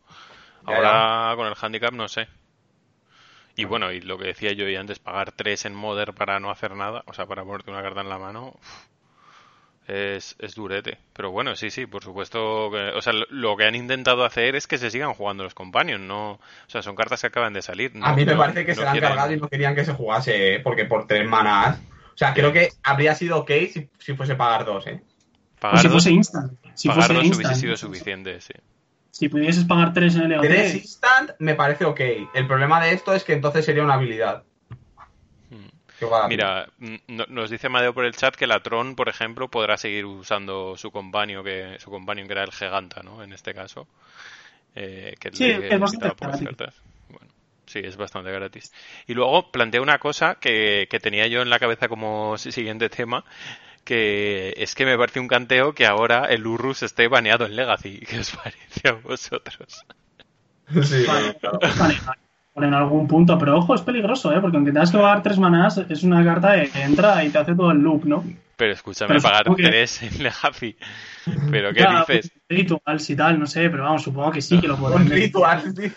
Ya, 0.67 0.75
Ahora 0.75 1.35
con 1.35 1.47
el 1.47 1.55
handicap 1.59 1.93
no 1.93 2.07
sé. 2.07 2.27
Y 3.61 3.65
bueno, 3.65 3.91
y 3.91 4.01
lo 4.01 4.17
que 4.17 4.25
decía 4.27 4.51
yo 4.53 4.67
y 4.67 4.75
antes, 4.75 4.99
pagar 4.99 5.31
3 5.31 5.65
en 5.65 5.75
Modern 5.75 6.13
para 6.13 6.39
no 6.39 6.49
hacer 6.51 6.75
nada, 6.75 7.03
o 7.05 7.13
sea, 7.13 7.25
para 7.25 7.43
ponerte 7.43 7.71
una 7.71 7.81
carta 7.81 8.01
en 8.01 8.09
la 8.09 8.17
mano, 8.17 8.55
es, 9.87 10.35
es 10.39 10.55
durete. 10.55 10.97
Pero 11.13 11.31
bueno, 11.31 11.55
sí, 11.55 11.69
sí, 11.69 11.85
por 11.85 12.03
supuesto. 12.03 12.69
Que, 12.71 12.89
o 12.95 13.01
sea, 13.01 13.13
lo, 13.13 13.25
lo 13.29 13.57
que 13.57 13.65
han 13.65 13.75
intentado 13.75 14.23
hacer 14.23 14.55
es 14.55 14.67
que 14.67 14.77
se 14.77 14.89
sigan 14.91 15.13
jugando 15.13 15.43
los 15.43 15.53
Companions, 15.53 16.03
no. 16.03 16.31
O 16.33 16.39
sea, 16.67 16.81
son 16.81 16.95
cartas 16.95 17.21
que 17.21 17.27
acaban 17.27 17.53
de 17.53 17.61
salir. 17.61 17.91
a 18.01 18.13
mí 18.15 18.25
me 18.25 18.31
no- 18.33 18.37
parece 18.37 18.65
que 18.65 18.71
no 18.71 18.75
se 18.75 18.81
la 18.83 18.87
han 18.91 18.93
quieren- 18.93 19.09
cargado 19.09 19.33
y 19.33 19.37
no 19.39 19.47
querían 19.49 19.75
que 19.75 19.83
se 19.85 19.93
jugase, 19.93 20.55
¿eh? 20.55 20.59
porque 20.61 20.85
por 20.85 21.07
tres 21.07 21.27
manas. 21.27 21.79
O 22.13 22.17
sea, 22.17 22.33
creo 22.33 22.51
que 22.53 22.69
habría 22.83 23.15
sido 23.15 23.39
ok 23.39 23.51
si, 23.71 23.89
si 23.99 24.13
fuese 24.15 24.35
pagar 24.35 24.65
dos, 24.65 24.85
¿eh? 24.87 25.01
O 25.57 25.59
Pagar 25.59 25.79
si 25.79 25.83
dos, 25.87 25.93
fuese 25.93 26.11
instant. 26.11 26.53
Si 26.75 26.87
pagar 26.87 27.03
fuese 27.07 27.13
dos 27.15 27.23
instant. 27.25 27.45
hubiese 27.47 27.61
sido 27.61 27.77
suficiente, 27.77 28.41
sí. 28.41 28.53
Si 29.11 29.29
pudieses 29.29 29.65
pagar 29.65 29.93
tres 29.93 30.15
en 30.15 30.23
el 30.23 30.31
EOT, 30.33 30.47
Tres 30.47 30.75
instant 30.75 31.31
me 31.39 31.55
parece 31.55 31.85
ok. 31.85 31.99
El 32.33 32.47
problema 32.47 32.81
de 32.83 32.93
esto 32.93 33.13
es 33.13 33.23
que 33.23 33.33
entonces 33.33 33.65
sería 33.65 33.83
una 33.83 33.95
habilidad. 33.95 34.43
Mm. 35.49 35.67
A- 36.13 36.27
Mira, 36.27 36.67
mm, 36.79 36.95
no- 37.09 37.25
nos 37.27 37.49
dice 37.49 37.69
Madeo 37.69 37.93
por 37.93 38.05
el 38.05 38.15
chat 38.15 38.35
que 38.35 38.47
la 38.47 38.61
Tron, 38.61 38.95
por 38.95 39.09
ejemplo, 39.09 39.49
podrá 39.49 39.77
seguir 39.77 40.05
usando 40.05 40.75
su 40.77 40.91
compañero, 40.91 41.43
que 41.43 41.77
su 41.79 41.91
compañero 41.91 42.27
que 42.27 42.33
era 42.33 42.43
el 42.43 42.51
Giganta, 42.51 43.01
¿no? 43.03 43.21
En 43.23 43.33
este 43.33 43.53
caso. 43.53 43.87
Eh, 44.75 45.15
que 45.19 45.29
Sí, 45.33 45.45
le 45.47 45.73
es 45.73 45.79
bastante 45.79 46.15
gratis. 46.19 46.47
cartas. 46.47 46.75
Bueno, 47.09 47.27
sí, 47.65 47.79
es 47.83 47.97
bastante 47.97 48.31
gratis. 48.31 48.71
Y 49.07 49.13
luego 49.13 49.51
plantea 49.51 49.81
una 49.81 49.99
cosa 49.99 50.35
que, 50.35 50.87
que 50.89 50.99
tenía 50.99 51.27
yo 51.27 51.41
en 51.41 51.49
la 51.49 51.59
cabeza 51.59 51.87
como 51.89 52.37
si- 52.37 52.51
siguiente 52.51 52.89
tema, 52.89 53.25
que 53.83 54.53
es 54.57 54.75
que 54.75 54.85
me 54.85 54.97
parece 54.97 55.19
un 55.19 55.27
canteo 55.27 55.73
que 55.73 55.85
ahora 55.85 56.25
el 56.25 56.45
Urrus 56.45 56.83
esté 56.83 57.07
baneado 57.07 57.45
en 57.45 57.55
Legacy. 57.55 57.99
¿Qué 58.09 58.19
os 58.19 58.31
parece 58.31 58.87
a 58.89 58.93
vosotros? 58.93 59.85
Sí, 60.83 61.03
Vale. 61.05 61.35
claro. 61.39 61.59
vale, 61.79 61.95
vale, 62.55 62.67
en 62.67 62.73
algún 62.73 63.07
punto. 63.07 63.37
Pero 63.37 63.57
ojo, 63.57 63.75
es 63.75 63.81
peligroso, 63.81 64.31
¿eh? 64.33 64.39
Porque 64.39 64.57
aunque 64.57 64.71
tengas 64.71 64.91
que 64.91 64.97
pagar 64.97 65.21
tres 65.23 65.37
manás, 65.39 65.77
es 65.89 66.03
una 66.03 66.23
carta 66.23 66.61
que 66.63 66.81
entra 66.81 67.23
y 67.25 67.29
te 67.29 67.37
hace 67.39 67.55
todo 67.55 67.71
el 67.71 67.79
loop, 67.79 68.05
¿no? 68.05 68.23
Pero 68.55 68.73
escúchame, 68.73 69.07
Pero 69.09 69.21
pagar 69.21 69.55
que- 69.55 69.63
tres 69.63 70.03
en 70.03 70.23
Legacy. 70.23 70.77
¿Pero 71.51 71.73
qué 71.73 71.85
dices? 72.07 72.31
Rituals 72.47 73.09
y 73.09 73.15
tal, 73.15 73.39
no 73.39 73.47
sé, 73.47 73.69
pero 73.69 73.83
vamos, 73.83 74.03
supongo 74.03 74.31
que 74.31 74.41
sí 74.41 74.61
que 74.61 74.67
lo 74.67 74.75
Un 74.75 74.81
podrán. 74.81 75.09
ritual, 75.09 75.73
sí. 75.75 75.91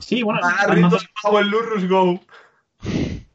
Sí, 0.00 0.22
bueno, 0.22 0.40
Pagar 0.40 0.70
hay 0.72 0.82
mazos- 0.82 1.00
ritual 1.02 1.10
pago 1.22 1.38
el 1.40 1.48
Lurrus 1.48 1.88
Go. 1.88 2.20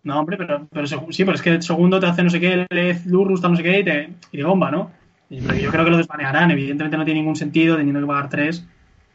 No, 0.04 0.20
hombre, 0.20 0.38
pero, 0.38 0.68
pero 0.72 0.88
sí, 0.88 1.26
pero 1.26 1.36
es 1.36 1.42
que 1.42 1.50
el 1.50 1.62
segundo 1.62 2.00
te 2.00 2.08
hace 2.08 2.24
no 2.24 2.30
sé 2.30 2.40
qué, 2.40 2.66
Lez, 2.70 3.06
Lurrus, 3.06 3.42
no 3.42 3.56
sé 3.56 3.64
qué, 3.64 3.80
y 3.80 3.84
te, 3.84 4.10
y 4.32 4.38
te 4.38 4.44
bomba, 4.44 4.72
¿no? 4.72 4.92
pero 5.30 5.56
yo 5.56 5.70
creo 5.70 5.86
que 5.86 5.92
lo 5.92 5.98
desbanearán. 5.98 6.52
Evidentemente 6.52 6.98
no 6.98 7.06
tiene 7.06 7.20
ningún 7.20 7.36
sentido, 7.36 7.78
teniendo 7.78 8.02
que 8.02 8.08
pagar 8.08 8.30
3, 8.30 8.66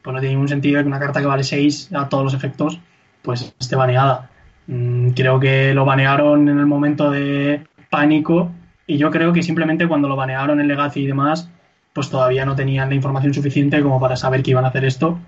pues 0.03 0.15
no 0.15 0.21
tiene 0.21 0.35
ningún 0.35 0.49
sentido 0.49 0.81
que 0.81 0.87
una 0.87 1.01
carta 1.01 1.21
que 1.21 1.27
vale 1.27 1.43
6 1.43 1.91
a 1.95 2.09
todos 2.09 2.25
los 2.25 2.35
efectos, 2.35 2.79
pues 3.23 3.55
esté 3.59 3.75
baneada. 3.77 4.31
Mm, 4.67 5.11
creo 5.11 5.41
que 5.41 5.75
lo 5.75 5.85
banearon 5.85 6.49
en 6.49 6.59
el 6.59 6.67
momento 6.67 7.11
de 7.11 7.65
pánico 7.91 8.51
y 8.87 8.97
yo 8.99 9.11
creo 9.11 9.33
que 9.33 9.43
simplemente 9.43 9.89
cuando 9.89 10.09
lo 10.09 10.17
banearon 10.17 10.61
en 10.61 10.69
Legacy 10.69 11.01
y 11.01 11.07
demás, 11.07 11.51
pues 11.93 12.11
todavía 12.11 12.45
no 12.45 12.55
tenían 12.55 12.89
la 12.89 12.95
información 12.95 13.35
suficiente 13.35 13.83
como 13.83 14.01
para 14.01 14.17
saber 14.17 14.43
que 14.43 14.51
iban 14.53 14.65
a 14.65 14.69
hacer 14.69 14.85
esto. 14.85 15.19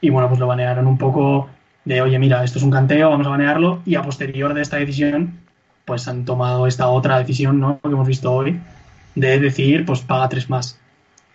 Y 0.00 0.10
bueno, 0.10 0.28
pues 0.28 0.40
lo 0.40 0.46
banearon 0.46 0.86
un 0.86 0.98
poco 0.98 1.48
de, 1.86 2.02
oye, 2.02 2.18
mira, 2.18 2.42
esto 2.44 2.58
es 2.58 2.64
un 2.64 2.70
canteo, 2.70 3.10
vamos 3.10 3.26
a 3.28 3.30
banearlo. 3.30 3.80
Y 3.86 3.94
a 3.94 4.02
posterior 4.02 4.52
de 4.52 4.60
esta 4.60 4.76
decisión, 4.76 5.38
pues 5.84 6.06
han 6.08 6.24
tomado 6.24 6.66
esta 6.66 6.88
otra 6.88 7.18
decisión, 7.18 7.60
¿no? 7.60 7.80
Que 7.80 7.88
hemos 7.88 8.08
visto 8.08 8.32
hoy, 8.32 8.60
de 9.14 9.38
decir, 9.38 9.86
pues 9.86 10.00
paga 10.00 10.28
tres 10.28 10.50
más. 10.50 10.78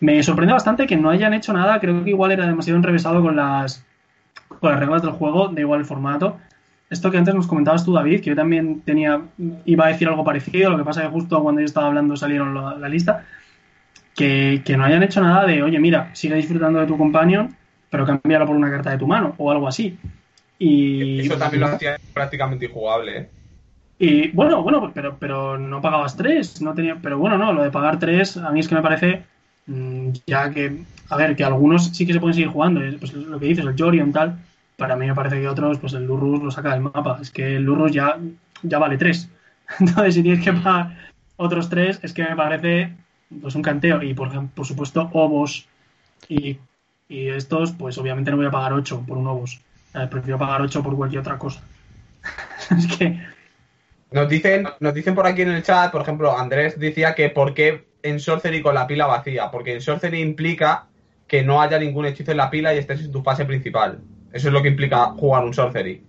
Me 0.02 0.22
sorprende 0.22 0.54
bastante 0.54 0.88
que 0.88 0.98
no 0.98 1.10
hayan 1.10 1.34
hecho 1.34 1.54
nada, 1.54 1.80
creo 1.80 2.04
que 2.04 2.10
igual 2.10 2.32
era 2.32 2.46
demasiado 2.46 2.78
enrevesado 2.78 3.22
con 3.22 3.36
las, 3.38 3.86
con 4.48 4.72
las 4.72 4.80
reglas 4.80 5.02
del 5.02 5.12
juego, 5.12 5.48
de 5.48 5.62
igual 5.62 5.80
el 5.80 5.86
formato. 5.86 6.38
Esto 6.90 7.10
que 7.10 7.18
antes 7.18 7.34
nos 7.34 7.48
comentabas 7.48 7.86
tú, 7.86 7.94
David, 7.94 8.20
que 8.20 8.32
yo 8.32 8.36
también 8.36 8.82
tenía, 8.82 9.22
iba 9.64 9.86
a 9.86 9.88
decir 9.88 10.10
algo 10.10 10.26
parecido, 10.26 10.70
lo 10.70 10.78
que 10.78 10.84
pasa 10.84 11.04
que 11.04 11.08
justo 11.08 11.42
cuando 11.42 11.62
yo 11.62 11.66
estaba 11.66 11.88
hablando 11.88 12.18
salieron 12.18 12.54
la, 12.54 12.90
lista, 12.90 13.24
que, 14.14 14.62
que, 14.66 14.76
no 14.76 14.84
hayan 14.84 15.02
hecho 15.02 15.22
nada 15.22 15.46
de, 15.48 15.64
oye, 15.64 15.80
mira, 15.80 16.10
sigue 16.12 16.36
disfrutando 16.36 16.82
de 16.82 16.88
tu 16.88 16.98
companion, 16.98 17.56
pero 17.90 18.06
cámbialo 18.06 18.46
por 18.46 18.58
una 18.58 18.70
carta 18.70 18.90
de 18.90 18.98
tu 18.98 19.08
mano, 19.08 19.34
o 19.38 19.50
algo 19.50 19.70
así. 19.70 19.98
Y, 20.64 21.22
Eso 21.22 21.38
también 21.38 21.62
lo 21.62 21.68
hacía 21.70 21.98
prácticamente 22.14 22.66
injugable, 22.66 23.18
¿eh? 23.18 23.30
Y 23.98 24.28
bueno, 24.30 24.62
bueno, 24.62 24.92
pero, 24.94 25.18
pero 25.18 25.58
no 25.58 25.82
pagabas 25.82 26.16
tres, 26.16 26.62
no 26.62 26.76
tenía, 26.76 27.00
pero 27.02 27.18
bueno, 27.18 27.36
no, 27.36 27.52
lo 27.52 27.64
de 27.64 27.72
pagar 27.72 27.98
tres 27.98 28.38
a 28.38 28.52
mí 28.52 28.60
es 28.60 28.68
que 28.68 28.76
me 28.76 28.84
parece 28.84 29.24
mm, 29.66 30.10
ya 30.28 30.52
que, 30.52 30.84
a 31.10 31.18
ver, 31.18 31.36
que 31.36 31.44
algunos 31.44 31.88
sí 31.88 32.06
que 32.06 32.14
se 32.14 32.20
pueden 32.20 32.36
seguir 32.36 32.50
jugando, 32.50 32.84
eh, 32.84 32.96
pues 33.00 33.12
lo 33.12 33.40
que 33.40 33.48
dices, 33.48 33.66
el 33.66 33.76
Jorion 33.76 34.12
tal, 34.12 34.38
para 34.78 34.96
mí 34.96 35.08
me 35.08 35.16
parece 35.16 35.42
que 35.42 35.48
otros, 35.48 35.80
pues 35.80 35.94
el 35.94 36.06
Lurrus 36.06 36.44
lo 36.44 36.52
saca 36.52 36.74
del 36.74 36.82
mapa, 36.82 37.18
es 37.20 37.32
que 37.32 37.56
el 37.56 37.64
Lurrus 37.64 37.92
ya, 37.92 38.20
ya 38.62 38.78
vale 38.78 39.00
tres, 39.00 39.30
entonces 39.80 40.14
si 40.14 40.22
tienes 40.22 40.44
que 40.44 40.54
pagar 40.54 40.96
otros 41.38 41.70
tres, 41.70 42.00
es 42.04 42.14
que 42.14 42.24
me 42.24 42.36
parece 42.36 42.94
pues 43.42 43.56
un 43.56 43.64
canteo, 43.64 44.04
y 44.04 44.14
por, 44.14 44.30
por 44.50 44.68
supuesto 44.68 45.10
Obos 45.14 45.68
y, 46.30 46.58
y 47.10 47.30
estos, 47.30 47.72
pues 47.72 47.98
obviamente 47.98 48.30
no 48.30 48.38
voy 48.38 48.46
a 48.46 48.52
pagar 48.52 48.74
ocho 48.74 49.04
por 49.08 49.18
un 49.18 49.26
Obos, 49.26 49.60
eh, 49.60 49.71
prefiero 50.10 50.38
pagar 50.38 50.62
ocho 50.62 50.82
por 50.84 50.96
cualquier 50.96 51.22
otra 51.22 51.38
cosa. 51.38 51.62
es 52.78 52.88
que 52.98 53.20
nos 54.12 54.28
dicen, 54.28 54.68
nos 54.80 54.94
dicen 54.94 55.16
por 55.16 55.26
aquí 55.26 55.42
en 55.42 55.52
el 55.52 55.64
chat, 55.64 55.92
por 55.92 56.02
ejemplo, 56.02 56.38
Andrés 56.38 56.78
decía 56.78 57.16
que 57.16 57.30
por 57.30 57.54
qué 57.54 57.86
en 58.04 58.20
Sorcery 58.20 58.62
con 58.62 58.76
la 58.76 58.88
pila 58.88 59.08
vacía, 59.08 59.50
porque 59.52 59.74
en 59.74 59.82
Sorcery 59.82 60.22
implica 60.22 60.88
que 61.28 61.44
no 61.44 61.62
haya 61.62 61.80
ningún 61.80 62.06
hechizo 62.06 62.32
en 62.32 62.38
la 62.38 62.50
pila 62.50 62.74
y 62.74 62.78
estés 62.78 63.02
en 63.02 63.12
tu 63.12 63.24
fase 63.24 63.46
principal. 63.46 64.02
Eso 64.34 64.48
es 64.48 64.54
lo 64.54 64.62
que 64.62 64.70
implica 64.70 65.06
jugar 65.12 65.44
un 65.44 65.54
Sorcery. 65.54 66.04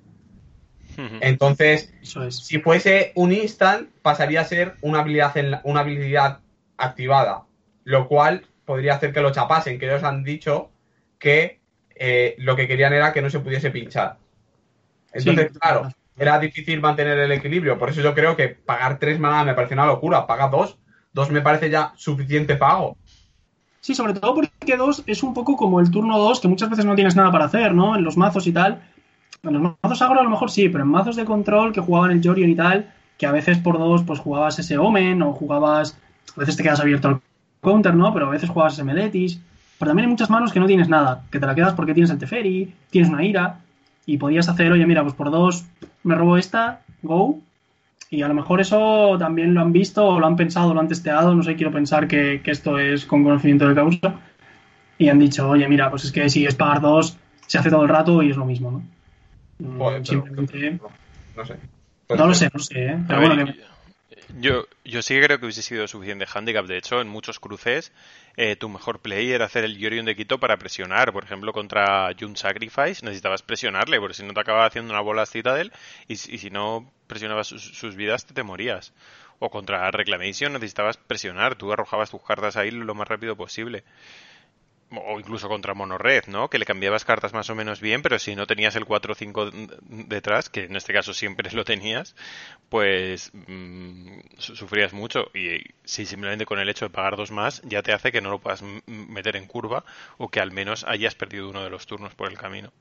Entonces, 1.20 1.94
si 2.28 2.58
fuese 2.58 3.12
un 3.14 3.32
instant, 3.32 3.88
pasaría 4.02 4.42
a 4.42 4.44
ser 4.44 4.74
una 4.82 5.00
habilidad, 5.00 5.36
en 5.36 5.58
una 5.64 5.80
habilidad 5.80 6.40
activada, 6.76 7.44
lo 7.84 8.08
cual 8.08 8.46
podría 8.66 8.94
hacer 8.94 9.12
que 9.12 9.20
lo 9.20 9.32
chapasen, 9.32 9.78
que 9.78 9.86
ellos 9.86 10.02
han 10.02 10.22
dicho 10.22 10.70
que 11.18 11.61
eh, 12.04 12.34
lo 12.38 12.56
que 12.56 12.66
querían 12.66 12.92
era 12.92 13.12
que 13.12 13.22
no 13.22 13.30
se 13.30 13.38
pudiese 13.38 13.70
pinchar. 13.70 14.16
Entonces, 15.12 15.52
claro, 15.56 15.88
era 16.18 16.36
difícil 16.40 16.80
mantener 16.80 17.16
el 17.16 17.30
equilibrio. 17.30 17.78
Por 17.78 17.90
eso 17.90 18.00
yo 18.00 18.12
creo 18.12 18.34
que 18.34 18.48
pagar 18.48 18.98
tres 18.98 19.20
manadas 19.20 19.46
me 19.46 19.54
parece 19.54 19.74
una 19.74 19.86
locura. 19.86 20.26
Paga 20.26 20.48
dos. 20.48 20.78
Dos 21.12 21.30
me 21.30 21.42
parece 21.42 21.70
ya 21.70 21.92
suficiente 21.94 22.56
pago. 22.56 22.96
Sí, 23.80 23.94
sobre 23.94 24.14
todo 24.14 24.34
porque 24.34 24.76
dos 24.76 25.04
es 25.06 25.22
un 25.22 25.32
poco 25.32 25.56
como 25.56 25.78
el 25.78 25.92
turno 25.92 26.18
dos, 26.18 26.40
que 26.40 26.48
muchas 26.48 26.70
veces 26.70 26.84
no 26.84 26.96
tienes 26.96 27.14
nada 27.14 27.30
para 27.30 27.44
hacer, 27.44 27.72
¿no? 27.72 27.94
En 27.94 28.02
los 28.02 28.16
mazos 28.16 28.48
y 28.48 28.52
tal. 28.52 28.82
En 29.44 29.52
los 29.52 29.76
mazos 29.80 30.02
agro 30.02 30.18
a 30.18 30.24
lo 30.24 30.30
mejor 30.30 30.50
sí, 30.50 30.68
pero 30.68 30.82
en 30.82 30.90
mazos 30.90 31.14
de 31.14 31.24
control 31.24 31.72
que 31.72 31.80
jugaban 31.80 32.10
el 32.10 32.20
Jorion 32.20 32.50
y 32.50 32.56
tal, 32.56 32.92
que 33.16 33.26
a 33.26 33.32
veces 33.32 33.58
por 33.58 33.78
dos 33.78 34.02
pues 34.02 34.18
jugabas 34.18 34.58
ese 34.58 34.76
Omen 34.76 35.22
o 35.22 35.32
jugabas... 35.34 35.96
A 36.36 36.40
veces 36.40 36.56
te 36.56 36.64
quedas 36.64 36.80
abierto 36.80 37.06
al 37.06 37.20
counter, 37.60 37.94
¿no? 37.94 38.12
Pero 38.12 38.26
a 38.26 38.30
veces 38.30 38.50
jugabas 38.50 38.72
ese 38.72 38.82
Meletis. 38.82 39.40
Pero 39.82 39.90
también 39.90 40.04
hay 40.06 40.12
muchas 40.12 40.30
manos 40.30 40.52
que 40.52 40.60
no 40.60 40.66
tienes 40.66 40.88
nada, 40.88 41.24
que 41.28 41.40
te 41.40 41.46
la 41.46 41.56
quedas 41.56 41.74
porque 41.74 41.92
tienes 41.92 42.08
el 42.12 42.18
Teferi, 42.18 42.72
tienes 42.88 43.10
una 43.10 43.24
ira, 43.24 43.58
y 44.06 44.16
podías 44.16 44.48
hacer, 44.48 44.70
oye, 44.70 44.86
mira, 44.86 45.02
pues 45.02 45.12
por 45.12 45.32
dos 45.32 45.64
me 46.04 46.14
robo 46.14 46.36
esta, 46.36 46.82
go. 47.02 47.40
Y 48.08 48.22
a 48.22 48.28
lo 48.28 48.34
mejor 48.34 48.60
eso 48.60 49.16
también 49.18 49.54
lo 49.54 49.60
han 49.60 49.72
visto 49.72 50.06
o 50.06 50.20
lo 50.20 50.26
han 50.28 50.36
pensado, 50.36 50.72
lo 50.72 50.78
han 50.78 50.86
testeado. 50.86 51.34
No 51.34 51.42
sé, 51.42 51.56
quiero 51.56 51.72
pensar 51.72 52.06
que, 52.06 52.40
esto 52.44 52.78
es 52.78 53.04
con 53.06 53.24
conocimiento 53.24 53.66
de 53.66 53.74
causa. 53.74 54.20
Y 54.98 55.08
han 55.08 55.18
dicho, 55.18 55.50
oye, 55.50 55.66
mira, 55.66 55.90
pues 55.90 56.04
es 56.04 56.12
que 56.12 56.30
si 56.30 56.46
es 56.46 56.54
pagar 56.54 56.80
dos, 56.80 57.18
se 57.48 57.58
hace 57.58 57.68
todo 57.68 57.82
el 57.82 57.88
rato 57.88 58.22
y 58.22 58.30
es 58.30 58.36
lo 58.36 58.44
mismo, 58.44 58.84
¿no? 59.58 60.04
Simplemente. 60.04 60.78
No, 61.36 61.44
sé. 61.44 61.56
no 62.08 62.26
lo 62.28 62.34
sé, 62.34 62.48
no 62.54 62.60
sé, 62.60 62.86
¿eh? 62.86 62.98
Pero 63.08 63.20
bueno, 63.20 63.46
que 63.46 63.56
yo, 64.40 64.66
yo 64.84 65.02
sí 65.02 65.18
creo 65.20 65.38
que 65.38 65.46
hubiese 65.46 65.62
sido 65.62 65.86
suficiente 65.88 66.26
handicap. 66.32 66.66
De 66.66 66.78
hecho, 66.78 67.00
en 67.00 67.08
muchos 67.08 67.38
cruces, 67.38 67.92
eh, 68.36 68.56
tu 68.56 68.68
mejor 68.68 69.00
play 69.00 69.32
era 69.32 69.46
hacer 69.46 69.64
el 69.64 69.78
Yorion 69.78 70.06
de 70.06 70.16
Quito 70.16 70.38
para 70.38 70.56
presionar. 70.56 71.12
Por 71.12 71.24
ejemplo, 71.24 71.52
contra 71.52 72.10
Jun 72.18 72.36
Sacrifice 72.36 73.04
necesitabas 73.04 73.42
presionarle, 73.42 73.98
porque 74.00 74.14
si 74.14 74.24
no 74.24 74.32
te 74.32 74.40
acababa 74.40 74.66
haciendo 74.66 74.92
una 74.92 75.02
bola 75.02 75.26
Citadel 75.26 75.72
y, 76.08 76.14
y 76.14 76.16
si 76.16 76.50
no 76.50 76.92
presionabas 77.06 77.48
sus, 77.48 77.96
vidas, 77.96 78.26
te, 78.26 78.34
te, 78.34 78.42
morías. 78.42 78.92
O 79.38 79.50
contra 79.50 79.90
Reclamation 79.90 80.52
necesitabas 80.52 80.96
presionar, 80.96 81.56
tú 81.56 81.72
arrojabas 81.72 82.10
tus 82.10 82.22
cartas 82.22 82.56
ahí 82.56 82.70
lo 82.70 82.94
más 82.94 83.08
rápido 83.08 83.36
posible 83.36 83.84
o 84.94 85.18
incluso 85.18 85.48
contra 85.48 85.74
Monored, 85.74 86.24
¿no? 86.26 86.48
Que 86.48 86.58
le 86.58 86.64
cambiabas 86.64 87.04
cartas 87.04 87.32
más 87.32 87.48
o 87.50 87.54
menos 87.54 87.80
bien, 87.80 88.02
pero 88.02 88.18
si 88.18 88.34
no 88.36 88.46
tenías 88.46 88.76
el 88.76 88.84
4 88.84 89.12
o 89.12 89.14
5 89.14 89.50
detrás, 89.88 90.48
que 90.48 90.64
en 90.64 90.76
este 90.76 90.92
caso 90.92 91.14
siempre 91.14 91.50
lo 91.52 91.64
tenías, 91.64 92.14
pues 92.68 93.30
mmm, 93.32 94.20
sufrías 94.38 94.92
mucho. 94.92 95.30
Y 95.34 95.64
si 95.84 96.06
simplemente 96.06 96.46
con 96.46 96.58
el 96.58 96.68
hecho 96.68 96.86
de 96.86 96.90
pagar 96.90 97.16
dos 97.16 97.30
más 97.30 97.62
ya 97.64 97.82
te 97.82 97.92
hace 97.92 98.12
que 98.12 98.20
no 98.20 98.30
lo 98.30 98.40
puedas 98.40 98.62
meter 98.86 99.36
en 99.36 99.46
curva 99.46 99.84
o 100.18 100.28
que 100.28 100.40
al 100.40 100.52
menos 100.52 100.84
hayas 100.88 101.14
perdido 101.14 101.48
uno 101.48 101.62
de 101.62 101.70
los 101.70 101.86
turnos 101.86 102.14
por 102.14 102.30
el 102.30 102.38
camino. 102.38 102.72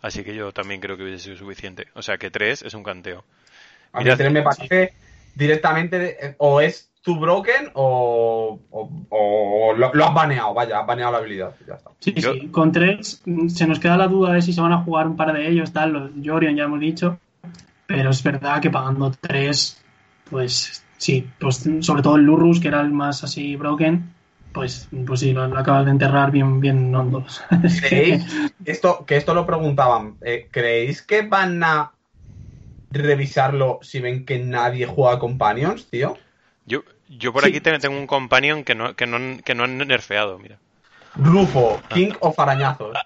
Así 0.00 0.24
que 0.24 0.34
yo 0.34 0.52
también 0.52 0.80
creo 0.80 0.96
que 0.96 1.04
hubiese 1.04 1.24
sido 1.24 1.36
suficiente. 1.36 1.88
O 1.94 2.02
sea 2.02 2.18
que 2.18 2.30
tres 2.30 2.62
es 2.62 2.74
un 2.74 2.82
canteo. 2.82 3.24
A 3.92 4.02
mí 4.02 4.10
me 4.30 4.42
parece 4.42 4.94
directamente 5.34 6.26
eh, 6.26 6.34
o 6.38 6.60
es 6.60 6.89
too 7.02 7.18
broken 7.18 7.70
o, 7.74 8.58
lo, 9.76 10.04
has 10.04 10.14
baneado, 10.14 10.54
vaya, 10.54 10.80
has 10.80 10.86
baneado 10.86 11.12
la 11.12 11.18
habilidad. 11.18 11.54
Ya 11.66 11.74
está. 11.74 11.90
Sí, 11.98 12.14
sí, 12.16 12.48
con 12.48 12.72
tres 12.72 13.22
mm, 13.24 13.48
se 13.48 13.66
nos 13.66 13.78
queda 13.78 13.96
la 13.96 14.08
duda 14.08 14.32
de 14.34 14.42
si 14.42 14.52
se 14.52 14.60
van 14.60 14.72
a 14.72 14.82
jugar 14.82 15.06
un 15.06 15.16
par 15.16 15.32
de 15.32 15.48
ellos, 15.48 15.72
tal, 15.72 15.92
los 15.92 16.10
Jorion 16.22 16.56
ya 16.56 16.64
hemos 16.64 16.80
dicho, 16.80 17.18
pero 17.86 18.10
es 18.10 18.22
verdad 18.22 18.60
que 18.60 18.70
pagando 18.70 19.10
tres, 19.10 19.82
pues 20.28 20.84
sí, 20.98 21.28
pues 21.38 21.68
sobre 21.80 22.02
todo 22.02 22.16
el 22.16 22.22
Lurrus, 22.22 22.60
que 22.60 22.68
era 22.68 22.80
el 22.80 22.90
más 22.90 23.24
así 23.24 23.56
broken, 23.56 24.12
pues, 24.52 24.88
pues 25.06 25.20
sí, 25.20 25.32
lo, 25.32 25.44
acabas 25.44 25.84
de 25.84 25.92
enterrar 25.92 26.30
bien, 26.30 26.60
bien 26.60 26.94
hondo. 26.94 27.24
¿Creéis? 27.88 28.24
esto, 28.64 29.04
que 29.06 29.16
esto 29.16 29.32
lo 29.32 29.46
preguntaban, 29.46 30.16
eh, 30.22 30.48
¿creéis 30.50 31.02
que 31.02 31.22
van 31.22 31.62
a 31.62 31.92
revisarlo 32.90 33.78
si 33.82 34.00
ven 34.00 34.24
que 34.24 34.38
nadie 34.40 34.86
juega 34.86 35.20
Companions, 35.20 35.88
tío? 35.88 36.16
Yo, 36.70 36.84
yo 37.08 37.32
por 37.32 37.44
aquí 37.44 37.60
tengo 37.60 37.98
un 37.98 38.06
companion 38.06 38.62
que 38.62 38.76
no, 38.76 38.94
que 38.94 39.04
no, 39.04 39.42
que 39.42 39.56
no 39.56 39.64
han 39.64 39.76
nerfeado, 39.78 40.38
mira. 40.38 40.56
Rufo, 41.16 41.82
King 41.88 42.12
of 42.20 42.38
Arañazos. 42.38 42.96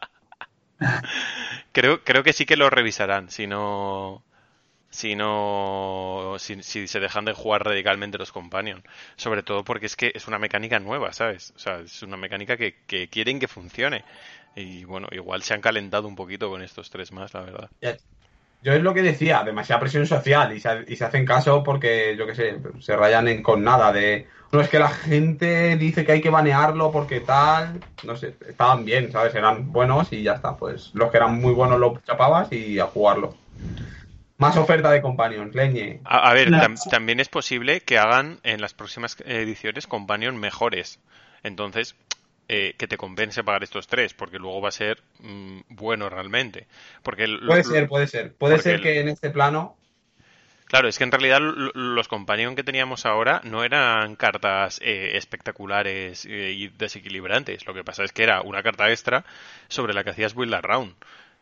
creo, 1.73 2.05
creo 2.05 2.23
que 2.23 2.35
sí 2.35 2.45
que 2.45 2.59
lo 2.59 2.69
revisarán, 2.69 3.31
si 3.31 3.47
no. 3.47 4.23
Si 4.91 5.17
no. 5.17 6.37
Si, 6.39 6.61
se 6.63 7.01
dejan 7.01 7.25
de 7.25 7.33
jugar 7.33 7.65
radicalmente 7.65 8.19
los 8.19 8.33
companions. 8.33 8.85
Sobre 9.17 9.43
todo 9.43 9.65
porque 9.65 9.87
es 9.87 9.97
que 9.97 10.13
es 10.15 10.29
una 10.29 10.39
mecánica 10.39 10.79
nueva, 10.79 11.15
¿sabes? 11.15 11.55
O 11.57 11.59
sea, 11.59 11.81
es 11.81 12.03
una 12.03 12.19
mecánica 12.19 12.59
que, 12.59 12.77
que 12.87 13.09
quieren 13.09 13.41
que 13.41 13.49
funcione. 13.49 14.05
Y 14.55 14.85
bueno, 14.85 15.09
igual 15.11 15.43
se 15.43 15.55
han 15.55 15.63
calentado 15.63 16.07
un 16.07 16.17
poquito 16.17 16.51
con 16.51 16.61
estos 16.61 16.91
tres 16.91 17.13
más, 17.13 17.33
la 17.33 17.41
verdad. 17.41 17.71
Yo 18.65 18.73
es 18.73 18.83
lo 18.83 18.95
que 18.95 19.03
decía, 19.03 19.45
demasiada 19.45 19.81
presión 19.81 20.07
social 20.07 20.57
y 20.57 20.59
se, 20.59 21.05
hacen 21.05 21.27
caso 21.27 21.63
porque, 21.63 22.17
yo 22.19 22.27
qué 22.27 22.35
sé, 22.35 22.57
se 22.81 22.97
rayan 22.97 23.29
en, 23.29 23.43
con 23.43 23.63
nada 23.63 23.93
de... 23.93 24.27
No, 24.53 24.61
es 24.63 24.71
que 24.71 24.79
la 24.79 24.89
gente 24.89 25.77
dice 25.77 26.07
que 26.07 26.13
hay 26.13 26.23
que 26.23 26.31
banearlo 26.31 26.91
porque 26.91 27.21
tal... 27.21 27.79
No 28.05 28.17
sé, 28.17 28.35
estaban 28.49 28.87
bien, 28.87 29.13
¿sabes? 29.13 29.35
Eran 29.35 29.71
buenos 29.71 30.11
y 30.15 30.23
ya 30.23 30.33
está. 30.33 30.57
Pues 30.57 30.93
los 30.95 31.11
que 31.11 31.19
eran 31.19 31.39
muy 31.39 31.53
buenos 31.53 31.79
los 31.79 32.03
chapabas 32.05 32.51
y 32.53 32.79
a 32.79 32.87
jugarlo. 32.87 33.37
Más 34.39 34.57
oferta 34.57 34.91
de 34.91 35.03
companions, 35.03 35.55
leñe. 35.55 36.01
A, 36.05 36.33
ver, 36.33 36.51
también 36.91 37.21
es 37.21 37.29
posible 37.29 37.83
que 37.83 37.99
hagan 37.99 38.39
en 38.45 38.63
las 38.63 38.73
próximas 38.73 39.19
ediciones 39.27 39.87
companions 39.87 40.39
mejores. 40.39 41.01
Entonces, 41.43 41.97
eh, 42.49 42.75
que 42.77 42.87
te 42.87 42.97
compense 42.97 43.43
pagar 43.43 43.63
estos 43.63 43.87
tres, 43.87 44.15
porque 44.15 44.39
luego 44.39 44.61
va 44.61 44.69
a 44.69 44.73
ser 44.73 45.03
mm, 45.21 45.61
bueno 45.69 46.09
realmente. 46.09 46.67
Porque 47.03 47.27
puede 47.47 47.65
ser, 47.65 47.89
puede 47.89 48.07
ser. 48.07 48.35
Puede 48.35 48.59
ser 48.59 48.81
que 48.81 49.01
en 49.01 49.09
este 49.09 49.31
plano. 49.31 49.77
Claro, 50.67 50.89
es 50.89 50.99
que 50.99 51.05
en 51.05 51.13
realidad 51.13 51.41
los 51.41 52.09
companion 52.09 52.57
que 52.57 52.65
teníamos 52.65 53.07
ahora 53.07 53.41
no 53.45 53.65
eran 53.65 54.17
cartas 54.17 54.81
eh, 54.83 55.13
espectaculares 55.15 56.25
eh, 56.25 56.53
y 56.53 56.69
desequilibrantes. 56.69 57.67
Lo 57.67 57.75
que 57.75 57.85
pasa 57.85 58.03
es 58.03 58.13
que 58.13 58.25
era 58.25 58.41
una 58.43 58.63
carta 58.63 58.91
extra 58.91 59.25
sobre 59.69 59.95
la 59.95 60.03
que 60.03 60.11
hacías 60.11 60.35
build 60.35 60.55
around. 60.55 60.95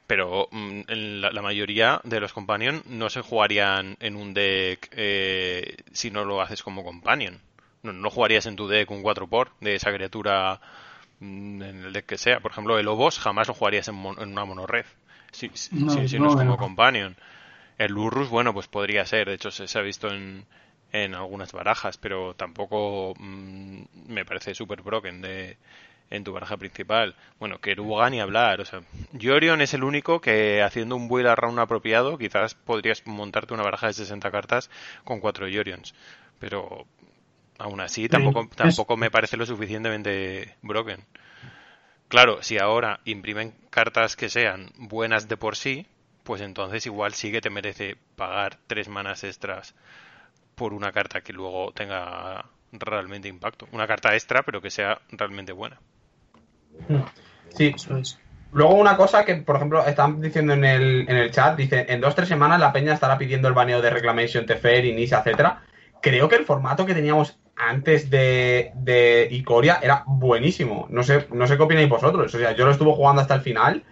Pero 0.06 0.48
mm, 0.50 0.82
la, 0.88 1.42
mayoría 1.42 2.00
de 2.04 2.20
los 2.20 2.32
companion 2.32 2.82
no 2.86 3.08
se 3.08 3.22
jugarían 3.22 3.96
en 4.00 4.16
un 4.16 4.34
deck 4.34 4.90
eh, 4.92 5.76
si 5.92 6.10
no 6.10 6.24
lo 6.24 6.42
haces 6.42 6.62
como 6.62 6.84
companion. 6.84 7.40
No, 7.82 8.10
jugarías 8.10 8.46
en 8.46 8.56
tu 8.56 8.68
deck 8.68 8.90
un 8.90 9.02
4x 9.02 9.50
de 9.60 9.74
esa 9.76 9.92
criatura 9.92 10.60
en 11.22 11.84
el 11.84 11.92
deck 11.92 12.06
que 12.06 12.18
sea. 12.18 12.40
Por 12.40 12.50
ejemplo, 12.50 12.78
el 12.78 12.88
Obos 12.88 13.18
jamás 13.18 13.48
lo 13.48 13.54
jugarías 13.54 13.88
en, 13.88 13.96
una 13.96 14.44
monored. 14.44 14.86
Si, 15.30 15.50
si, 15.54 15.74
no, 15.74 15.92
es 15.94 16.14
como 16.14 16.56
companion. 16.56 17.16
El 17.78 17.96
Urrus, 17.96 18.28
bueno, 18.28 18.52
pues 18.52 18.68
podría 18.68 19.06
ser. 19.06 19.28
De 19.28 19.34
hecho, 19.34 19.50
se, 19.50 19.78
ha 19.78 19.82
visto 19.82 20.08
en, 20.08 20.44
en, 20.92 21.14
algunas 21.14 21.52
barajas, 21.52 21.96
pero 21.96 22.34
tampoco 22.34 23.14
mm, 23.18 23.82
me 24.08 24.24
parece 24.24 24.54
super 24.54 24.82
broken 24.82 25.22
de, 25.22 25.56
en 26.10 26.24
tu 26.24 26.32
baraja 26.32 26.56
principal. 26.58 27.14
Bueno, 27.38 27.58
que 27.58 27.70
Keruga 27.70 28.10
ni 28.10 28.20
hablar. 28.20 28.60
O 28.60 28.64
sea, 28.64 28.82
Yorion 29.12 29.62
es 29.62 29.72
el 29.74 29.84
único 29.84 30.20
que 30.20 30.62
haciendo 30.62 30.96
un 30.96 31.08
build 31.08 31.34
round 31.34 31.58
apropiado, 31.58 32.18
quizás 32.18 32.54
podrías 32.54 33.06
montarte 33.06 33.54
una 33.54 33.62
baraja 33.62 33.86
de 33.86 33.94
60 33.94 34.30
cartas 34.30 34.70
con 35.04 35.20
cuatro 35.20 35.48
Yorions. 35.48 35.94
Pero 36.38 36.86
aún 37.58 37.80
así, 37.80 38.08
tampoco, 38.08 38.48
tampoco 38.54 38.96
me 38.96 39.10
parece 39.10 39.36
lo 39.36 39.46
suficientemente 39.46 40.56
broken. 40.62 41.00
Claro, 42.08 42.42
si 42.42 42.58
ahora 42.58 43.00
imprimen 43.04 43.54
cartas 43.70 44.16
que 44.16 44.28
sean 44.28 44.70
buenas 44.76 45.28
de 45.28 45.36
por 45.36 45.56
sí, 45.56 45.86
pues 46.24 46.40
entonces 46.42 46.84
igual 46.86 47.14
sí 47.14 47.32
que 47.32 47.40
te 47.40 47.50
merece 47.50 47.96
pagar 48.16 48.58
tres 48.66 48.88
manas 48.88 49.24
extras 49.24 49.74
por 50.54 50.74
una 50.74 50.92
carta 50.92 51.22
que 51.22 51.32
luego 51.32 51.72
tenga 51.72 52.44
realmente 52.72 53.28
impacto. 53.28 53.66
Una 53.72 53.86
carta 53.86 54.14
extra, 54.14 54.42
pero 54.42 54.60
que 54.60 54.70
sea 54.70 55.00
realmente 55.10 55.52
buena. 55.52 55.80
Sí, 57.50 57.72
eso 57.74 57.96
es. 57.96 58.18
Luego 58.52 58.74
una 58.74 58.96
cosa 58.96 59.24
que, 59.24 59.36
por 59.36 59.56
ejemplo, 59.56 59.84
están 59.86 60.20
diciendo 60.20 60.52
en 60.52 60.64
el, 60.64 61.08
en 61.08 61.16
el 61.16 61.30
chat, 61.30 61.56
dice, 61.56 61.86
en 61.88 62.00
dos 62.00 62.12
o 62.12 62.16
tres 62.16 62.28
semanas 62.28 62.60
la 62.60 62.72
peña 62.72 62.92
estará 62.92 63.16
pidiendo 63.16 63.48
el 63.48 63.54
baneo 63.54 63.80
de 63.80 63.88
Reclamation, 63.88 64.44
Tefer, 64.44 64.84
Nisa, 64.94 65.20
etcétera. 65.20 65.62
Creo 66.02 66.28
que 66.28 66.36
el 66.36 66.44
formato 66.44 66.84
que 66.84 66.94
teníamos 66.94 67.38
antes 67.56 68.10
de, 68.10 68.72
de 68.74 69.28
Icoria 69.30 69.78
era 69.82 70.04
buenísimo. 70.06 70.86
No 70.90 71.02
sé, 71.02 71.26
no 71.32 71.46
sé 71.46 71.56
qué 71.56 71.62
opináis 71.62 71.88
vosotros. 71.88 72.34
O 72.34 72.38
sea, 72.38 72.52
yo 72.52 72.64
lo 72.64 72.72
estuve 72.72 72.92
jugando 72.92 73.22
hasta 73.22 73.34
el 73.34 73.40
final 73.42 73.84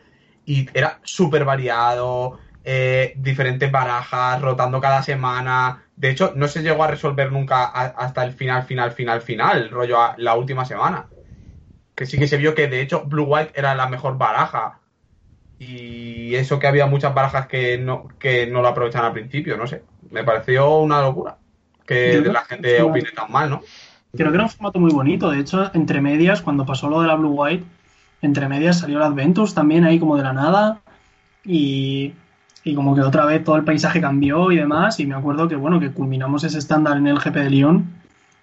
y 0.45 0.69
era 0.74 1.01
súper 1.05 1.45
variado, 1.45 2.39
eh, 2.65 3.15
diferentes 3.16 3.70
barajas, 3.70 4.41
rotando 4.41 4.81
cada 4.81 5.03
semana. 5.03 5.85
De 5.97 6.11
hecho, 6.11 6.32
no 6.35 6.49
se 6.49 6.62
llegó 6.62 6.85
a 6.85 6.89
resolver 6.89 7.31
nunca 7.31 7.65
hasta 7.65 8.24
el 8.24 8.32
final, 8.32 8.65
final, 8.65 8.93
final, 8.93 9.20
final, 9.23 9.70
rollo 9.70 9.99
la 10.16 10.35
última 10.35 10.65
semana. 10.65 11.07
Que 11.95 12.07
sí 12.07 12.19
que 12.19 12.28
se 12.28 12.39
vio 12.39 12.55
que 12.55 12.69
de 12.69 12.81
hecho 12.81 13.05
Blue 13.05 13.24
White 13.24 13.53
era 13.55 13.74
la 13.74 13.89
mejor 13.89 14.16
baraja. 14.19 14.81
Y 15.59 16.35
eso 16.37 16.59
que 16.59 16.66
había 16.66 16.87
muchas 16.87 17.15
barajas 17.15 17.47
que 17.47 17.77
no, 17.77 18.09
que 18.19 18.47
no 18.47 18.62
lo 18.62 18.69
aprovechan 18.69 19.05
al 19.05 19.12
principio, 19.12 19.57
no 19.59 19.66
sé. 19.66 19.82
Me 20.11 20.24
pareció 20.24 20.78
una 20.78 21.03
locura 21.03 21.40
que 21.91 22.21
la 22.21 22.45
gente 22.45 22.83
opine 22.83 23.11
tan 23.11 23.31
mal, 23.31 23.51
¿no? 23.51 23.62
Creo 24.12 24.31
que 24.31 24.35
era 24.35 24.45
un 24.45 24.51
formato 24.51 24.79
muy 24.79 24.93
bonito. 24.93 25.31
De 25.31 25.41
hecho, 25.41 25.71
entre 25.75 26.01
medias, 26.01 26.43
cuando 26.43 26.67
pasó 26.67 26.89
lo 26.89 27.01
de 27.01 27.07
la 27.07 27.15
Blue 27.15 27.31
White, 27.31 27.65
entre 28.23 28.49
medias 28.49 28.79
salió 28.79 28.99
el 28.99 29.03
Adventus 29.03 29.55
también 29.55 29.85
ahí 29.85 29.99
como 29.99 30.17
de 30.17 30.23
la 30.23 30.33
nada 30.33 30.81
y, 31.45 32.12
como 32.75 32.95
que 32.95 33.01
otra 33.01 33.25
vez 33.25 33.43
todo 33.43 33.57
el 33.57 33.65
paisaje 33.65 34.01
cambió 34.01 34.53
y 34.53 34.57
demás 34.57 35.01
y 35.01 35.07
me 35.07 35.15
acuerdo 35.15 35.49
que 35.49 35.57
bueno 35.57 35.81
que 35.81 35.91
culminamos 35.91 36.45
ese 36.45 36.59
estándar 36.59 36.99
en 36.99 37.07
el 37.07 37.19
GP 37.19 37.35
de 37.35 37.51
Lyon 37.51 37.85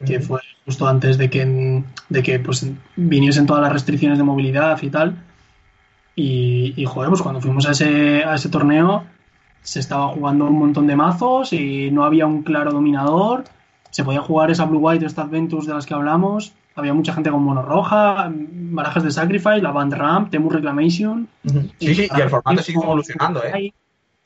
que 0.05 0.19
fue 0.19 0.41
justo 0.65 0.87
antes 0.87 1.17
de 1.17 1.29
que 1.29 1.83
de 2.09 2.23
que 2.23 2.39
pues 2.39 2.67
viniesen 2.95 3.45
todas 3.45 3.61
las 3.61 3.71
restricciones 3.71 4.17
de 4.17 4.23
movilidad 4.23 4.81
y 4.81 4.89
tal 4.89 5.15
y, 6.15 6.73
y 6.75 6.85
joder 6.85 7.09
pues 7.09 7.21
cuando 7.21 7.39
fuimos 7.39 7.67
a 7.67 7.71
ese, 7.71 8.23
a 8.23 8.35
ese 8.35 8.49
torneo 8.49 9.05
se 9.67 9.81
estaba 9.81 10.07
jugando 10.07 10.45
un 10.45 10.57
montón 10.57 10.87
de 10.87 10.95
mazos 10.95 11.51
y 11.51 11.91
no 11.91 12.05
había 12.05 12.25
un 12.25 12.41
claro 12.41 12.71
dominador 12.71 13.43
se 13.91 14.03
podía 14.03 14.21
jugar 14.21 14.49
esa 14.49 14.65
Blue 14.65 14.79
White 14.79 15.03
o 15.03 15.07
esta 15.07 15.23
Adventus 15.23 15.65
de 15.65 15.73
las 15.73 15.85
que 15.85 15.93
hablamos 15.93 16.53
había 16.77 16.93
mucha 16.93 17.13
gente 17.13 17.31
con 17.31 17.43
mono 17.43 17.63
roja, 17.63 18.31
barajas 18.31 19.03
de 19.03 19.11
Sacrifice, 19.11 19.61
la 19.61 19.71
Band 19.71 19.93
Ramp, 19.93 20.29
Temur 20.29 20.53
Reclamation. 20.53 21.27
Sí, 21.79 21.95
sí, 21.95 22.07
y 22.15 22.21
el 22.21 22.29
formato 22.29 22.61
sigue 22.61 22.79
evolucionando, 22.81 23.43
¿eh? 23.43 23.73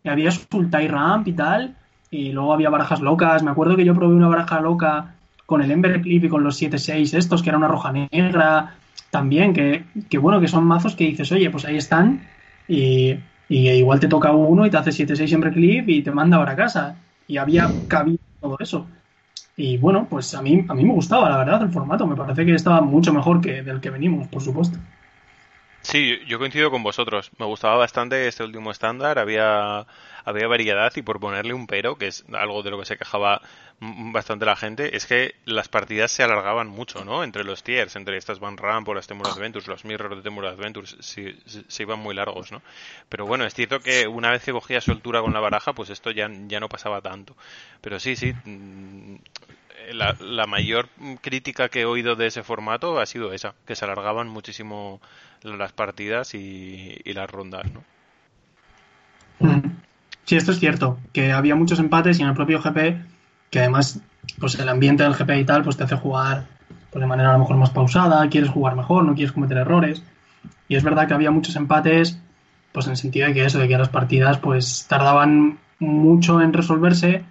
Y 0.03 0.09
había 0.09 0.31
Sultai 0.31 0.87
Ramp 0.89 1.29
y 1.29 1.33
tal, 1.33 1.77
y 2.09 2.33
luego 2.33 2.53
había 2.53 2.69
barajas 2.69 2.99
locas. 2.99 3.41
Me 3.41 3.51
acuerdo 3.51 3.77
que 3.77 3.85
yo 3.85 3.95
probé 3.95 4.15
una 4.15 4.27
baraja 4.27 4.59
loca 4.59 5.15
con 5.45 5.61
el 5.61 5.71
Ember 5.71 6.01
Clip 6.01 6.25
y 6.25 6.29
con 6.29 6.43
los 6.43 6.61
7-6 6.61 7.17
estos, 7.17 7.41
que 7.41 7.49
era 7.49 7.57
una 7.57 7.69
roja 7.69 7.93
negra, 7.93 8.75
también, 9.11 9.53
que, 9.53 9.85
que, 10.09 10.17
bueno, 10.17 10.41
que 10.41 10.49
son 10.49 10.65
mazos 10.65 10.95
que 10.95 11.05
dices, 11.05 11.31
oye, 11.31 11.49
pues 11.49 11.63
ahí 11.63 11.77
están, 11.77 12.27
y, 12.67 13.15
y 13.51 13.69
igual 13.69 13.99
te 13.99 14.07
toca 14.07 14.31
uno 14.31 14.65
y 14.65 14.69
te 14.69 14.77
hace 14.77 14.93
7-6 14.93 15.33
Ember 15.33 15.51
Clip 15.51 15.89
y 15.89 16.01
te 16.01 16.11
manda 16.11 16.39
para 16.39 16.55
casa. 16.55 16.95
Y 17.27 17.35
había 17.35 17.75
cabido 17.89 18.17
todo 18.39 18.55
eso. 18.61 18.87
Y 19.57 19.77
bueno, 19.77 20.07
pues 20.09 20.33
a 20.35 20.41
mí, 20.41 20.63
a 20.69 20.73
mí 20.73 20.85
me 20.85 20.93
gustaba, 20.93 21.29
la 21.29 21.37
verdad, 21.37 21.61
el 21.61 21.69
formato. 21.69 22.07
Me 22.07 22.15
parece 22.15 22.45
que 22.45 22.55
estaba 22.55 22.79
mucho 22.79 23.13
mejor 23.13 23.41
que 23.41 23.61
del 23.61 23.81
que 23.81 23.89
venimos, 23.89 24.29
por 24.29 24.41
supuesto. 24.41 24.77
Sí, 25.81 26.19
yo 26.27 26.39
coincido 26.39 26.71
con 26.71 26.81
vosotros. 26.81 27.29
Me 27.39 27.45
gustaba 27.45 27.75
bastante 27.75 28.25
este 28.25 28.45
último 28.45 28.71
estándar. 28.71 29.19
Había, 29.19 29.85
había 30.25 30.47
variedad 30.47 30.91
y 30.95 31.01
por 31.01 31.19
ponerle 31.19 31.53
un 31.53 31.67
pero, 31.67 31.97
que 31.97 32.07
es 32.07 32.25
algo 32.33 32.63
de 32.63 32.71
lo 32.71 32.79
que 32.79 32.85
se 32.85 32.97
quejaba 32.97 33.41
bastante 33.79 34.45
la 34.45 34.55
gente, 34.55 34.95
es 34.95 35.07
que 35.07 35.33
las 35.45 35.67
partidas 35.67 36.11
se 36.11 36.21
alargaban 36.21 36.67
mucho, 36.67 37.03
¿no? 37.03 37.23
Entre 37.23 37.43
los 37.43 37.63
tiers, 37.63 37.95
entre 37.95 38.17
estas 38.17 38.39
Van 38.39 38.57
Ramp 38.57 38.87
o 38.89 38.93
las 38.93 39.07
Temur 39.07 39.27
Adventures, 39.27 39.67
los 39.67 39.85
Mirror 39.85 40.17
de 40.17 40.21
Temur 40.21 40.45
Adventures, 40.45 40.97
se, 40.99 41.35
iban 41.81 41.99
muy 41.99 42.13
largos, 42.13 42.51
¿no? 42.51 42.61
Pero 43.09 43.25
bueno, 43.25 43.43
es 43.45 43.55
cierto 43.55 43.79
que 43.79 44.07
una 44.07 44.29
vez 44.29 44.43
que 44.43 44.51
cogía 44.51 44.81
soltura 44.81 45.21
con 45.21 45.33
la 45.33 45.39
baraja, 45.39 45.73
pues 45.73 45.89
esto 45.89 46.11
ya, 46.11 46.29
ya 46.47 46.59
no 46.59 46.69
pasaba 46.69 47.01
tanto. 47.01 47.35
Pero 47.81 47.99
sí, 47.99 48.15
sí, 48.15 48.33
mm, 48.45 49.15
la, 49.93 50.15
la 50.19 50.45
mayor 50.45 50.89
crítica 51.21 51.69
que 51.69 51.81
he 51.81 51.85
oído 51.85 52.15
de 52.15 52.27
ese 52.27 52.43
formato 52.43 52.99
ha 52.99 53.05
sido 53.07 53.33
esa, 53.33 53.55
que 53.65 53.75
se 53.75 53.85
alargaban 53.85 54.27
muchísimo 54.27 55.01
las 55.43 55.71
partidas 55.71 56.33
y, 56.33 57.01
las 57.05 57.29
rondas, 57.29 57.65
¿no? 57.71 57.83
Mm. 59.39 59.81
Sí, 60.25 60.35
esto 60.35 60.51
es 60.51 60.59
cierto, 60.59 60.97
que 61.13 61.31
había 61.31 61.55
muchos 61.55 61.79
empates 61.79 62.19
y 62.19 62.23
en 62.23 62.29
el 62.29 62.35
propio 62.35 62.61
GP, 62.61 63.01
que 63.49 63.59
además, 63.59 63.99
pues 64.39 64.57
el 64.59 64.69
ambiente 64.69 65.03
del 65.03 65.13
GP 65.13 65.31
y 65.39 65.45
tal, 65.45 65.63
pues 65.63 65.77
te 65.77 65.83
hace 65.83 65.95
jugar 65.95 66.45
pues, 66.91 67.01
de 67.01 67.07
manera 67.07 67.29
a 67.29 67.33
lo 67.33 67.39
mejor 67.39 67.57
más 67.57 67.71
pausada, 67.71 68.29
quieres 68.29 68.49
jugar 68.49 68.75
mejor, 68.75 69.03
no 69.03 69.15
quieres 69.15 69.31
cometer 69.31 69.57
errores. 69.57 70.03
Y 70.67 70.75
es 70.75 70.83
verdad 70.83 71.07
que 71.07 71.13
había 71.13 71.31
muchos 71.31 71.55
empates, 71.55 72.19
pues 72.71 72.85
en 72.85 72.91
el 72.91 72.97
sentido 72.97 73.27
de 73.27 73.33
que 73.33 73.45
eso, 73.45 73.59
de 73.59 73.67
que 73.67 73.77
las 73.77 73.89
partidas 73.89 74.37
pues 74.37 74.85
tardaban 74.87 75.57
mucho 75.79 76.41
en 76.41 76.53
resolverse 76.53 77.23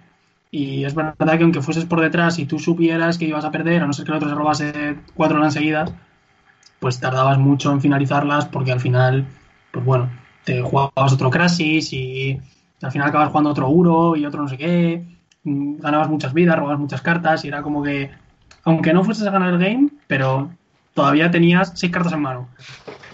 y 0.51 0.83
es 0.83 0.93
verdad 0.93 1.37
que 1.37 1.43
aunque 1.43 1.61
fueses 1.61 1.85
por 1.85 2.01
detrás 2.01 2.37
y 2.37 2.45
tú 2.45 2.59
supieras 2.59 3.17
que 3.17 3.25
ibas 3.25 3.45
a 3.45 3.51
perder, 3.51 3.81
a 3.81 3.87
no 3.87 3.93
ser 3.93 4.05
que 4.05 4.11
el 4.11 4.17
otro 4.17 4.29
se 4.29 4.35
robase 4.35 4.97
cuatro 5.15 5.39
horas 5.39 5.53
seguidas, 5.53 5.93
pues 6.79 6.99
tardabas 6.99 7.37
mucho 7.37 7.71
en 7.71 7.79
finalizarlas 7.79 8.45
porque 8.47 8.73
al 8.73 8.81
final, 8.81 9.25
pues 9.71 9.85
bueno, 9.85 10.09
te 10.43 10.61
jugabas 10.61 11.13
otro 11.13 11.29
Crasis 11.29 11.93
y 11.93 12.41
al 12.81 12.91
final 12.91 13.09
acabas 13.09 13.29
jugando 13.29 13.51
otro 13.51 13.69
Uro 13.69 14.15
y 14.15 14.25
otro 14.25 14.41
no 14.41 14.47
sé 14.47 14.57
qué, 14.57 15.03
mm, 15.43 15.77
ganabas 15.79 16.09
muchas 16.09 16.33
vidas, 16.33 16.57
robabas 16.57 16.79
muchas 16.79 17.01
cartas 17.01 17.45
y 17.45 17.47
era 17.47 17.61
como 17.61 17.83
que, 17.83 18.11
aunque 18.63 18.93
no 18.93 19.03
fueses 19.03 19.27
a 19.27 19.31
ganar 19.31 19.53
el 19.53 19.59
game, 19.59 19.89
pero 20.07 20.51
todavía 20.93 21.31
tenías 21.31 21.73
seis 21.75 21.91
cartas 21.91 22.13
en 22.13 22.21
mano 22.21 22.47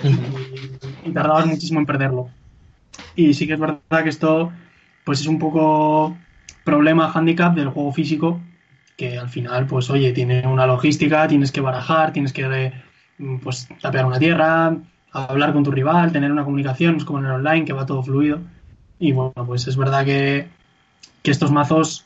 y, 0.04 1.10
y 1.10 1.12
tardabas 1.12 1.46
muchísimo 1.46 1.80
en 1.80 1.86
perderlo. 1.86 2.30
Y 3.16 3.34
sí 3.34 3.48
que 3.48 3.54
es 3.54 3.60
verdad 3.60 4.04
que 4.04 4.10
esto, 4.10 4.52
pues 5.04 5.22
es 5.22 5.28
un 5.28 5.40
poco 5.40 6.18
problema, 6.64 7.12
handicap 7.14 7.56
del 7.56 7.70
juego 7.70 7.92
físico, 7.92 8.42
que 8.98 9.18
al 9.18 9.30
final, 9.30 9.68
pues 9.68 9.90
oye, 9.90 10.12
tiene 10.12 10.46
una 10.48 10.66
logística, 10.66 11.28
tienes 11.28 11.52
que 11.52 11.62
barajar, 11.62 12.12
tienes 12.12 12.34
que 12.34 12.74
mm, 13.18 13.38
pues 13.38 13.70
tapear 13.82 14.06
una 14.06 14.20
tierra, 14.20 14.76
hablar 15.12 15.54
con 15.54 15.64
tu 15.64 15.72
rival, 15.72 16.12
tener 16.12 16.32
una 16.32 16.44
comunicación, 16.44 16.98
es 16.98 17.06
como 17.06 17.20
en 17.20 17.26
el 17.26 17.32
online, 17.32 17.66
que 17.66 17.74
va 17.74 17.86
todo 17.86 18.04
fluido. 18.04 18.40
Y 19.00 19.12
bueno, 19.12 19.34
pues 19.46 19.68
es 19.68 19.78
verdad 19.78 20.06
que, 20.06 20.48
que 21.22 21.32
estos 21.32 21.52
mazos 21.52 22.06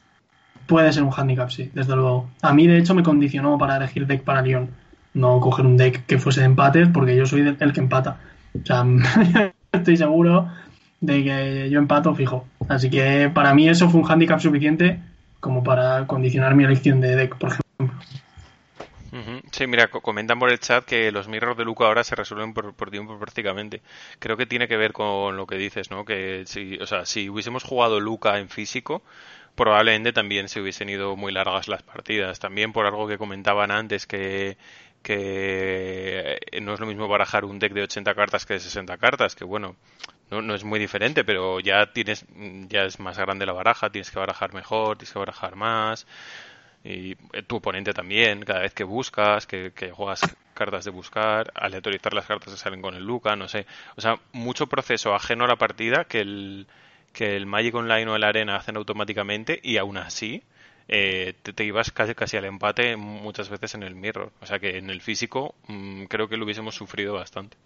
puede 0.68 0.91
ser 0.93 1.03
un 1.03 1.11
handicap, 1.15 1.49
sí, 1.49 1.69
desde 1.73 1.95
luego. 1.95 2.30
A 2.41 2.53
mí, 2.53 2.68
de 2.68 2.77
hecho, 2.77 2.93
me 2.95 3.03
condicionó 3.03 3.57
para 3.57 3.77
elegir 3.77 4.07
deck 4.07 4.23
para 4.23 4.41
Lyon. 4.41 4.69
No 5.13 5.39
coger 5.39 5.65
un 5.65 5.77
deck 5.77 6.05
que 6.05 6.19
fuese 6.19 6.41
de 6.41 6.47
empates, 6.47 6.88
porque 6.89 7.15
yo 7.15 7.26
soy 7.26 7.41
el 7.41 7.73
que 7.73 7.80
empata. 7.80 8.18
O 8.61 8.65
sea, 8.65 8.85
estoy 9.72 9.97
seguro 9.97 10.49
de 11.01 11.23
que 11.23 11.69
yo 11.69 11.80
empato 11.80 12.15
fijo. 12.15 12.45
Así 12.69 12.89
que 12.89 13.30
para 13.34 13.53
mí 13.53 13.68
eso 13.68 13.89
fue 13.89 14.01
un 14.01 14.09
handicap 14.09 14.39
suficiente 14.39 14.99
como 15.39 15.63
para 15.63 16.05
condicionar 16.07 16.55
mi 16.55 16.63
elección 16.63 17.01
de 17.01 17.15
deck, 17.15 17.35
por 17.35 17.49
ejemplo. 17.49 17.99
Sí, 19.51 19.67
mira, 19.67 19.89
comentan 19.89 20.39
por 20.39 20.49
el 20.49 20.59
chat 20.59 20.85
que 20.85 21.11
los 21.11 21.27
mirrors 21.27 21.57
de 21.57 21.65
Luca 21.65 21.85
ahora 21.85 22.03
se 22.03 22.15
resuelven 22.15 22.53
por, 22.53 22.91
tiempo 22.91 23.19
prácticamente. 23.19 23.81
Creo 24.19 24.38
que 24.38 24.45
tiene 24.45 24.69
que 24.69 24.77
ver 24.77 24.93
con 24.93 25.35
lo 25.35 25.45
que 25.45 25.57
dices, 25.57 25.91
¿no? 25.91 26.05
Que 26.05 26.43
si, 26.45 26.77
o 26.77 26.88
sea, 26.88 27.05
si 27.05 27.29
hubiésemos 27.29 27.63
jugado 27.63 27.99
Luca 27.99 28.39
en 28.39 28.47
físico, 28.47 29.01
probablemente 29.55 30.13
también 30.13 30.47
se 30.47 30.61
hubiesen 30.61 30.88
ido 30.89 31.17
muy 31.17 31.33
largas 31.33 31.67
las 31.67 31.83
partidas. 31.83 32.39
También 32.39 32.71
por 32.71 32.85
algo 32.85 33.07
que 33.07 33.17
comentaban 33.17 33.71
antes 33.71 34.07
que 34.07 34.57
que 35.03 36.39
no 36.61 36.73
es 36.75 36.79
lo 36.79 36.85
mismo 36.85 37.07
barajar 37.07 37.45
un 37.45 37.59
deck 37.59 37.73
de 37.73 37.83
80 37.83 38.13
cartas 38.13 38.45
que 38.45 38.53
de 38.53 38.59
60 38.59 38.97
cartas, 38.97 39.35
que 39.35 39.43
bueno, 39.43 39.75
no, 40.29 40.41
no, 40.41 40.53
es 40.55 40.63
muy 40.63 40.79
diferente, 40.79 41.23
pero 41.23 41.59
ya 41.59 41.91
tienes 41.91 42.25
ya 42.69 42.83
es 42.83 42.99
más 42.99 43.17
grande 43.17 43.45
la 43.45 43.53
baraja, 43.53 43.89
tienes 43.89 44.11
que 44.11 44.19
barajar 44.19 44.53
mejor, 44.53 44.97
tienes 44.97 45.13
que 45.13 45.19
barajar 45.19 45.55
más 45.55 46.05
y 46.83 47.15
tu 47.47 47.57
oponente 47.57 47.93
también, 47.93 48.41
cada 48.41 48.61
vez 48.61 48.73
que 48.73 48.83
buscas, 48.83 49.45
que, 49.45 49.71
que 49.73 49.91
juegas 49.91 50.21
cartas 50.53 50.85
de 50.85 50.91
buscar, 50.91 51.51
aleatorizar 51.55 52.13
las 52.13 52.25
cartas 52.25 52.53
que 52.53 52.59
salen 52.59 52.81
con 52.81 52.95
el 52.95 53.05
Luca, 53.05 53.35
no 53.35 53.47
sé, 53.47 53.65
o 53.95 54.01
sea, 54.01 54.17
mucho 54.33 54.67
proceso 54.67 55.13
ajeno 55.13 55.45
a 55.45 55.47
la 55.47 55.55
partida 55.55 56.05
que 56.05 56.21
el 56.21 56.67
que 57.13 57.35
el 57.35 57.45
Magic 57.45 57.75
Online 57.75 58.07
o 58.07 58.15
el 58.15 58.23
Arena 58.23 58.55
hacen 58.55 58.77
automáticamente 58.77 59.59
y 59.63 59.77
aún 59.77 59.97
así 59.97 60.43
eh, 60.87 61.33
te, 61.41 61.63
ibas 61.63 61.91
casi, 61.91 62.15
casi 62.15 62.37
al 62.37 62.45
empate 62.45 62.95
muchas 62.95 63.49
veces 63.49 63.75
en 63.75 63.83
el 63.83 63.95
mirror. 63.95 64.31
O 64.41 64.45
sea 64.45 64.59
que 64.59 64.77
en 64.77 64.89
el 64.89 65.01
físico 65.01 65.55
mm, 65.67 66.05
creo 66.05 66.27
que 66.27 66.37
lo 66.37 66.45
hubiésemos 66.45 66.75
sufrido 66.75 67.13
bastante. 67.13 67.57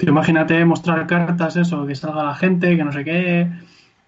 imagínate 0.00 0.64
mostrar 0.64 1.06
cartas, 1.06 1.56
eso, 1.56 1.86
que 1.86 1.94
salga 1.94 2.24
la 2.24 2.34
gente, 2.34 2.76
que 2.76 2.84
no 2.84 2.92
sé 2.92 3.04
qué, 3.04 3.50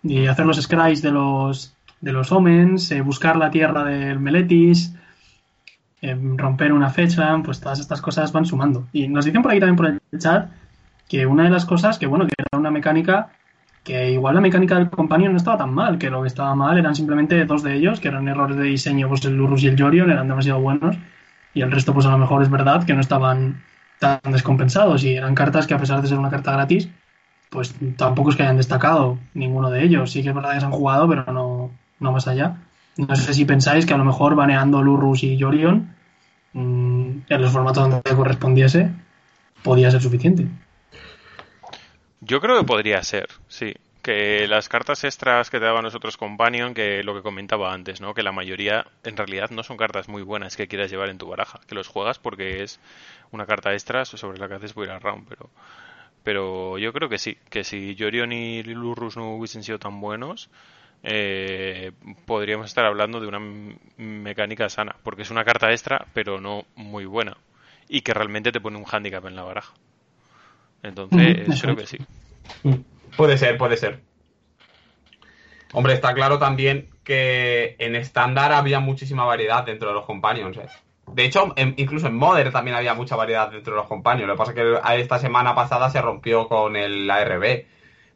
y 0.03 0.27
hacer 0.27 0.47
los 0.47 0.61
scries 0.61 1.03
de 1.03 1.13
los, 1.13 1.75
de 2.03 2.13
los 2.13 2.31
Omens, 2.33 2.91
eh, 2.91 3.01
buscar 3.01 3.37
la 3.37 3.51
tierra 3.51 3.85
del 3.85 4.21
Meletis, 4.21 4.95
eh, 6.03 6.19
romper 6.37 6.73
una 6.73 6.91
fecha, 6.91 7.41
pues 7.43 7.61
todas 7.61 7.81
estas 7.81 8.03
cosas 8.03 8.33
van 8.33 8.45
sumando. 8.45 8.89
Y 8.93 9.09
nos 9.09 9.25
dicen 9.25 9.41
por 9.41 9.53
ahí 9.53 9.61
también 9.61 9.77
por 9.77 9.87
el 9.87 10.19
chat 10.19 10.51
que 11.09 11.25
una 11.27 11.45
de 11.45 11.51
las 11.51 11.65
cosas, 11.65 11.99
que 11.99 12.07
bueno, 12.07 12.27
que 12.27 12.35
era 12.37 12.59
una 12.59 12.71
mecánica 12.71 13.31
que 13.85 14.13
igual 14.13 14.35
la 14.35 14.41
mecánica 14.41 14.77
del 14.77 14.91
Companion 14.91 15.33
no 15.33 15.37
estaba 15.37 15.59
tan 15.59 15.73
mal, 15.73 15.99
que 15.99 16.11
lo 16.11 16.23
que 16.23 16.29
estaba 16.29 16.55
mal 16.55 16.79
eran 16.79 16.95
simplemente 16.95 17.45
dos 17.45 17.63
de 17.63 17.75
ellos, 17.75 18.01
que 18.01 18.09
eran 18.09 18.29
errores 18.29 18.57
de 18.57 18.65
diseño, 18.65 19.09
pues 19.09 19.25
el 19.25 19.37
Lurus 19.37 19.63
y 19.63 19.69
el 19.69 19.81
Jorion 19.81 20.11
eran 20.11 20.29
demasiado 20.29 20.61
buenos, 20.61 20.97
y 21.55 21.63
el 21.63 21.71
resto 21.71 21.93
pues 21.93 22.07
a 22.07 22.11
lo 22.11 22.19
mejor 22.19 22.43
es 22.43 22.51
verdad 22.51 22.85
que 22.85 22.95
no 22.95 23.01
estaban 23.01 23.63
tan 23.99 24.21
descompensados, 24.31 25.03
y 25.05 25.15
eran 25.15 25.35
cartas 25.35 25.67
que 25.67 25.75
a 25.75 25.79
pesar 25.79 26.01
de 26.01 26.09
ser 26.09 26.19
una 26.19 26.31
carta 26.31 26.53
gratis, 26.53 26.89
pues 27.51 27.75
tampoco 27.97 28.31
es 28.31 28.37
que 28.37 28.45
hayan 28.45 28.57
destacado 28.57 29.19
ninguno 29.35 29.71
de 29.71 29.83
ellos, 29.83 30.13
sí 30.13 30.23
que 30.23 30.31
es 30.31 30.35
verdad 30.35 30.55
que 30.55 30.61
se 30.61 30.67
han 30.67 30.73
jugado, 30.73 31.09
pero 31.09 31.25
no, 31.33 31.52
no 32.03 32.13
más 32.13 32.29
allá. 32.29 32.57
No 32.97 33.17
sé 33.17 33.33
si 33.33 33.45
pensáis 33.45 33.87
que 33.87 33.95
a 33.95 33.97
lo 33.97 34.05
mejor 34.05 34.35
baneando 34.35 34.83
Lurus 34.83 35.23
y 35.23 35.41
Jorion 35.41 35.95
mmm, 36.53 37.11
en 37.29 37.43
los 37.43 37.53
formatos 37.53 37.89
donde 37.89 38.17
correspondiese 38.17 38.91
podía 39.63 39.91
ser 39.91 40.03
suficiente. 40.03 40.47
Yo 42.21 42.41
creo 42.41 42.59
que 42.59 42.67
podría 42.67 43.03
ser, 43.03 43.29
sí. 43.49 43.75
Que 44.03 44.49
las 44.49 44.69
cartas 44.69 45.05
extras 45.05 45.49
que 45.49 45.61
te 45.61 45.65
daban 45.65 45.85
nosotros 45.85 46.17
Companion, 46.17 46.75
que 46.75 47.05
lo 47.05 47.15
que 47.15 47.23
comentaba 47.23 47.73
antes, 47.73 48.01
¿no? 48.01 48.15
Que 48.15 48.25
la 48.25 48.33
mayoría 48.33 48.85
en 49.05 49.17
realidad 49.17 49.51
no 49.51 49.63
son 49.63 49.77
cartas 49.77 50.09
muy 50.09 50.23
buenas 50.23 50.57
que 50.57 50.67
quieras 50.67 50.91
llevar 50.91 51.09
en 51.09 51.19
tu 51.19 51.29
baraja. 51.29 51.61
Que 51.69 51.77
los 51.77 51.87
juegas 51.87 52.19
porque 52.19 52.65
es 52.65 52.81
una 53.31 53.47
carta 53.47 53.73
extra 53.73 54.05
sobre 54.05 54.39
la 54.39 54.49
que 54.49 54.55
haces 54.55 54.75
a 54.77 54.99
round, 54.99 55.29
pero... 55.29 55.51
Pero 56.25 56.79
yo 56.79 56.93
creo 56.93 57.09
que 57.09 57.19
sí, 57.19 57.37
que 57.51 57.65
si 57.65 57.97
Jorion 57.99 58.31
y 58.31 58.63
Lurrus 58.63 59.17
no 59.17 59.35
hubiesen 59.35 59.65
sido 59.65 59.81
tan 59.81 60.01
buenos, 60.01 60.51
eh, 61.03 61.93
podríamos 62.27 62.67
estar 62.67 62.85
hablando 62.85 63.21
de 63.21 63.27
una 63.27 63.41
mecánica 63.97 64.69
sana, 64.69 64.97
porque 65.03 65.23
es 65.23 65.31
una 65.31 65.45
carta 65.45 65.71
extra, 65.71 66.07
pero 66.15 66.41
no 66.41 66.65
muy 66.77 67.05
buena, 67.05 67.37
y 67.89 68.03
que 68.03 68.15
realmente 68.15 68.53
te 68.53 68.61
pone 68.61 68.79
un 68.79 68.87
handicap 68.91 69.25
en 69.27 69.37
la 69.37 69.43
baraja. 69.43 69.75
Entonces, 70.83 71.61
creo 71.61 71.77
que 71.77 71.87
sí. 71.87 71.99
Puede 73.17 73.39
ser, 73.39 73.57
puede 73.57 73.77
ser. 73.77 74.01
Hombre, 75.73 75.95
está 75.95 76.13
claro 76.15 76.39
también 76.39 76.91
que 77.03 77.77
en 77.79 77.97
estándar 77.97 78.53
había 78.53 78.81
muchísima 78.81 79.25
variedad 79.25 79.65
dentro 79.65 79.89
de 79.89 79.95
los 79.95 80.05
companions. 80.05 80.57
¿eh? 80.59 80.67
De 81.07 81.25
hecho, 81.25 81.55
incluso 81.77 82.07
en 82.07 82.17
Modern 82.17 82.53
también 82.53 82.77
había 82.77 82.95
mucha 82.95 83.17
variedad 83.17 83.51
dentro 83.51 83.75
de 83.75 83.81
los 83.81 83.89
companions. 83.89 84.29
Lo 84.29 84.35
que 84.35 84.39
pasa 84.39 84.53
es 84.53 84.57
que 84.57 85.01
esta 85.01 85.19
semana 85.19 85.55
pasada 85.55 85.91
se 85.91 86.01
rompió 86.01 86.49
con 86.49 86.77
el 86.77 87.11
ARB. 87.11 87.67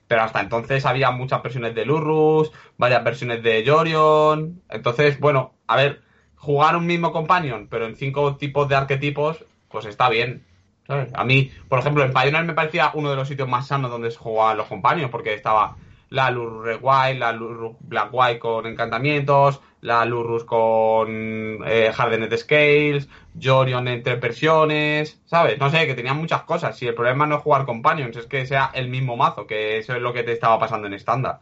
Pero 0.08 0.22
hasta 0.22 0.40
entonces 0.40 0.86
había 0.86 1.10
muchas 1.10 1.42
versiones 1.42 1.74
de 1.74 1.84
Lurrus, 1.84 2.52
varias 2.76 3.02
versiones 3.02 3.42
de 3.42 3.64
Jorion. 3.66 4.62
Entonces, 4.68 5.18
bueno, 5.18 5.54
a 5.66 5.76
ver, 5.76 6.02
jugar 6.36 6.76
un 6.76 6.86
mismo 6.86 7.12
companion, 7.12 7.66
pero 7.68 7.86
en 7.86 7.96
cinco 7.96 8.36
tipos 8.36 8.68
de 8.68 8.76
arquetipos, 8.76 9.44
pues 9.68 9.84
está 9.86 10.08
bien. 10.08 10.44
A 10.88 11.24
mí, 11.24 11.50
por 11.68 11.80
ejemplo, 11.80 12.04
en 12.04 12.12
Pioneer 12.12 12.44
me 12.44 12.54
parecía 12.54 12.92
uno 12.94 13.10
de 13.10 13.16
los 13.16 13.26
sitios 13.26 13.48
más 13.48 13.66
sanos 13.66 13.90
donde 13.90 14.12
se 14.12 14.18
jugaban 14.18 14.56
los 14.56 14.68
compañeros, 14.68 15.10
porque 15.10 15.34
estaba 15.34 15.76
la 16.10 16.30
Lurus 16.30 16.64
Red 16.64 16.78
White, 16.80 17.18
la 17.18 17.32
Lurus 17.32 17.76
Black 17.80 18.10
White 18.12 18.38
con 18.38 18.66
encantamientos, 18.66 19.60
la 19.86 20.04
Lurus 20.04 20.42
con 20.42 21.60
eh, 21.64 21.92
Hardened 21.96 22.36
Scales, 22.36 23.08
Jorion 23.40 23.86
entre 23.86 24.16
versiones, 24.16 25.20
¿sabes? 25.26 25.60
No 25.60 25.70
sé, 25.70 25.86
que 25.86 25.94
tenían 25.94 26.16
muchas 26.16 26.42
cosas. 26.42 26.76
Si 26.76 26.88
el 26.88 26.94
problema 26.94 27.24
no 27.24 27.36
es 27.36 27.42
jugar 27.42 27.66
Companions, 27.66 28.16
es 28.16 28.26
que 28.26 28.46
sea 28.46 28.72
el 28.74 28.88
mismo 28.88 29.16
mazo, 29.16 29.46
que 29.46 29.78
eso 29.78 29.94
es 29.94 30.02
lo 30.02 30.12
que 30.12 30.24
te 30.24 30.32
estaba 30.32 30.58
pasando 30.58 30.88
en 30.88 30.94
estándar. 30.94 31.38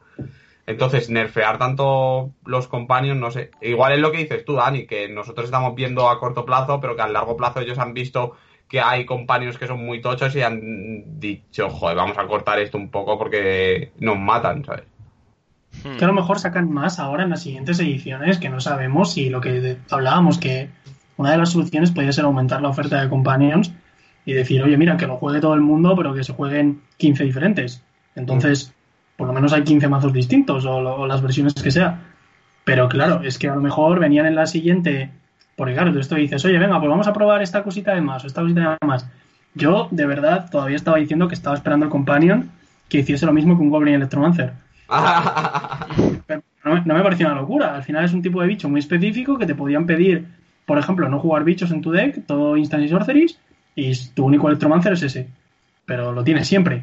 Entonces, 0.67 1.09
nerfear 1.09 1.57
tanto 1.57 2.33
los 2.45 2.69
Companions, 2.69 3.19
no 3.19 3.31
sé. 3.31 3.51
Igual 3.63 3.95
es 3.95 4.01
lo 4.01 4.13
que 4.13 4.19
dices 4.19 4.45
tú, 4.45 4.57
Dani, 4.57 4.87
que 4.87 5.09
nosotros 5.09 5.47
estamos 5.47 5.75
viendo 5.75 6.11
a 6.11 6.21
corto 6.21 6.45
plazo, 6.45 6.83
pero 6.83 6.97
que 6.97 7.03
a 7.03 7.09
largo 7.09 7.39
plazo 7.39 7.61
ellos 7.61 7.79
han 7.79 7.95
visto 7.95 8.37
que 8.69 8.81
hay 8.81 9.07
compañeros 9.07 9.57
que 9.57 9.67
son 9.67 9.83
muy 9.83 10.03
tochos 10.03 10.37
y 10.37 10.43
han 10.43 11.19
dicho, 11.19 11.71
joder, 11.71 11.97
vamos 11.97 12.19
a 12.19 12.27
cortar 12.27 12.59
esto 12.59 12.77
un 12.77 12.91
poco 12.91 13.19
porque 13.19 13.93
nos 14.01 14.19
matan, 14.19 14.67
¿sabes? 14.67 14.85
Hmm. 15.83 15.97
Que 15.97 16.05
a 16.05 16.09
lo 16.09 16.15
mejor 16.15 16.39
sacan 16.39 16.71
más 16.71 16.99
ahora 16.99 17.25
en 17.25 17.31
las 17.31 17.43
siguientes 17.43 17.81
ediciones, 17.81 18.39
que 18.39 18.49
no 18.49 18.61
sabemos 18.61 19.13
si 19.13 19.29
lo 19.29 19.41
que 19.41 19.79
hablábamos, 19.91 20.39
que 20.39 20.69
una 21.17 21.33
de 21.33 21.39
las 21.39 21.51
soluciones 21.51 21.91
podría 21.91 22.13
ser 22.13 22.25
aumentar 22.25 22.63
la 22.63 22.69
oferta 22.69 23.01
de 23.01 23.09
companions 23.09 23.73
y 24.27 24.33
decir, 24.33 24.63
oye, 24.63 24.77
mira, 24.77 24.97
que 24.97 25.07
lo 25.07 25.17
juegue 25.17 25.41
todo 25.41 25.55
el 25.55 25.61
mundo, 25.61 25.95
pero 25.97 26.15
que 26.15 26.25
se 26.25 26.33
jueguen 26.33 26.81
15 26.99 27.25
diferentes. 27.25 27.83
Entonces, 28.15 28.69
hmm. 28.69 29.17
por 29.17 29.27
lo 29.27 29.33
menos 29.33 29.53
hay 29.53 29.65
15 29.65 29.89
mazos 29.89 30.13
distintos 30.13 30.65
o, 30.65 30.77
o 30.77 31.07
las 31.07 31.23
versiones 31.23 31.55
que 31.55 31.71
sea. 31.71 32.01
Pero 32.65 32.89
claro, 32.89 33.23
es 33.23 33.39
que 33.39 33.49
a 33.49 33.55
lo 33.55 33.61
mejor 33.61 34.01
venían 34.01 34.27
en 34.27 34.35
la 34.35 34.47
siguiente 34.47 35.11
porque 35.57 35.75
claro, 35.75 35.93
tú 35.93 35.99
esto 35.99 36.17
dices, 36.17 36.45
oye, 36.45 36.59
venga, 36.59 36.79
pues 36.79 36.91
vamos 36.91 37.07
a 37.07 37.13
probar 37.13 37.43
esta 37.43 37.63
cosita 37.63 37.95
de 37.95 38.01
más 38.01 38.25
o 38.25 38.27
esta 38.27 38.43
cosita 38.43 38.77
de 38.81 38.87
más. 38.87 39.07
Yo, 39.55 39.89
de 39.91 40.07
verdad, 40.07 40.51
todavía 40.51 40.77
estaba 40.77 40.99
diciendo 40.99 41.29
que 41.29 41.35
estaba 41.35 41.55
esperando 41.55 41.87
el 41.87 41.91
Companion 41.91 42.51
que 42.89 42.99
hiciese 42.99 43.25
lo 43.27 43.33
mismo 43.33 43.57
que 43.57 43.63
un 43.63 43.71
Goblin 43.71 43.95
Electromancer. 43.95 44.53
no, 46.65 46.83
me 46.85 47.03
parecía 47.03 47.27
una 47.27 47.41
locura. 47.41 47.75
Al 47.75 47.83
final 47.83 48.05
es 48.05 48.13
un 48.13 48.23
tipo 48.23 48.41
de 48.41 48.49
bicho 48.49 48.69
muy 48.69 48.81
específico 48.81 49.39
que 49.39 49.47
te 49.47 49.55
podían 49.55 49.87
pedir, 49.87 50.27
por 50.67 50.79
ejemplo, 50.79 51.09
no 51.09 51.19
jugar 51.19 51.45
bichos 51.45 51.71
en 51.71 51.81
tu 51.81 51.91
deck, 51.91 52.27
todo 52.27 52.57
Instant 52.57 52.85
y 52.85 52.89
Sorceries, 52.89 53.39
y 53.75 53.93
tu 54.15 54.25
único 54.27 54.49
Electromancer 54.49 54.93
es 54.95 55.03
ese. 55.03 55.29
Pero 55.85 56.13
lo 56.13 56.25
tienes 56.25 56.49
siempre. 56.49 56.83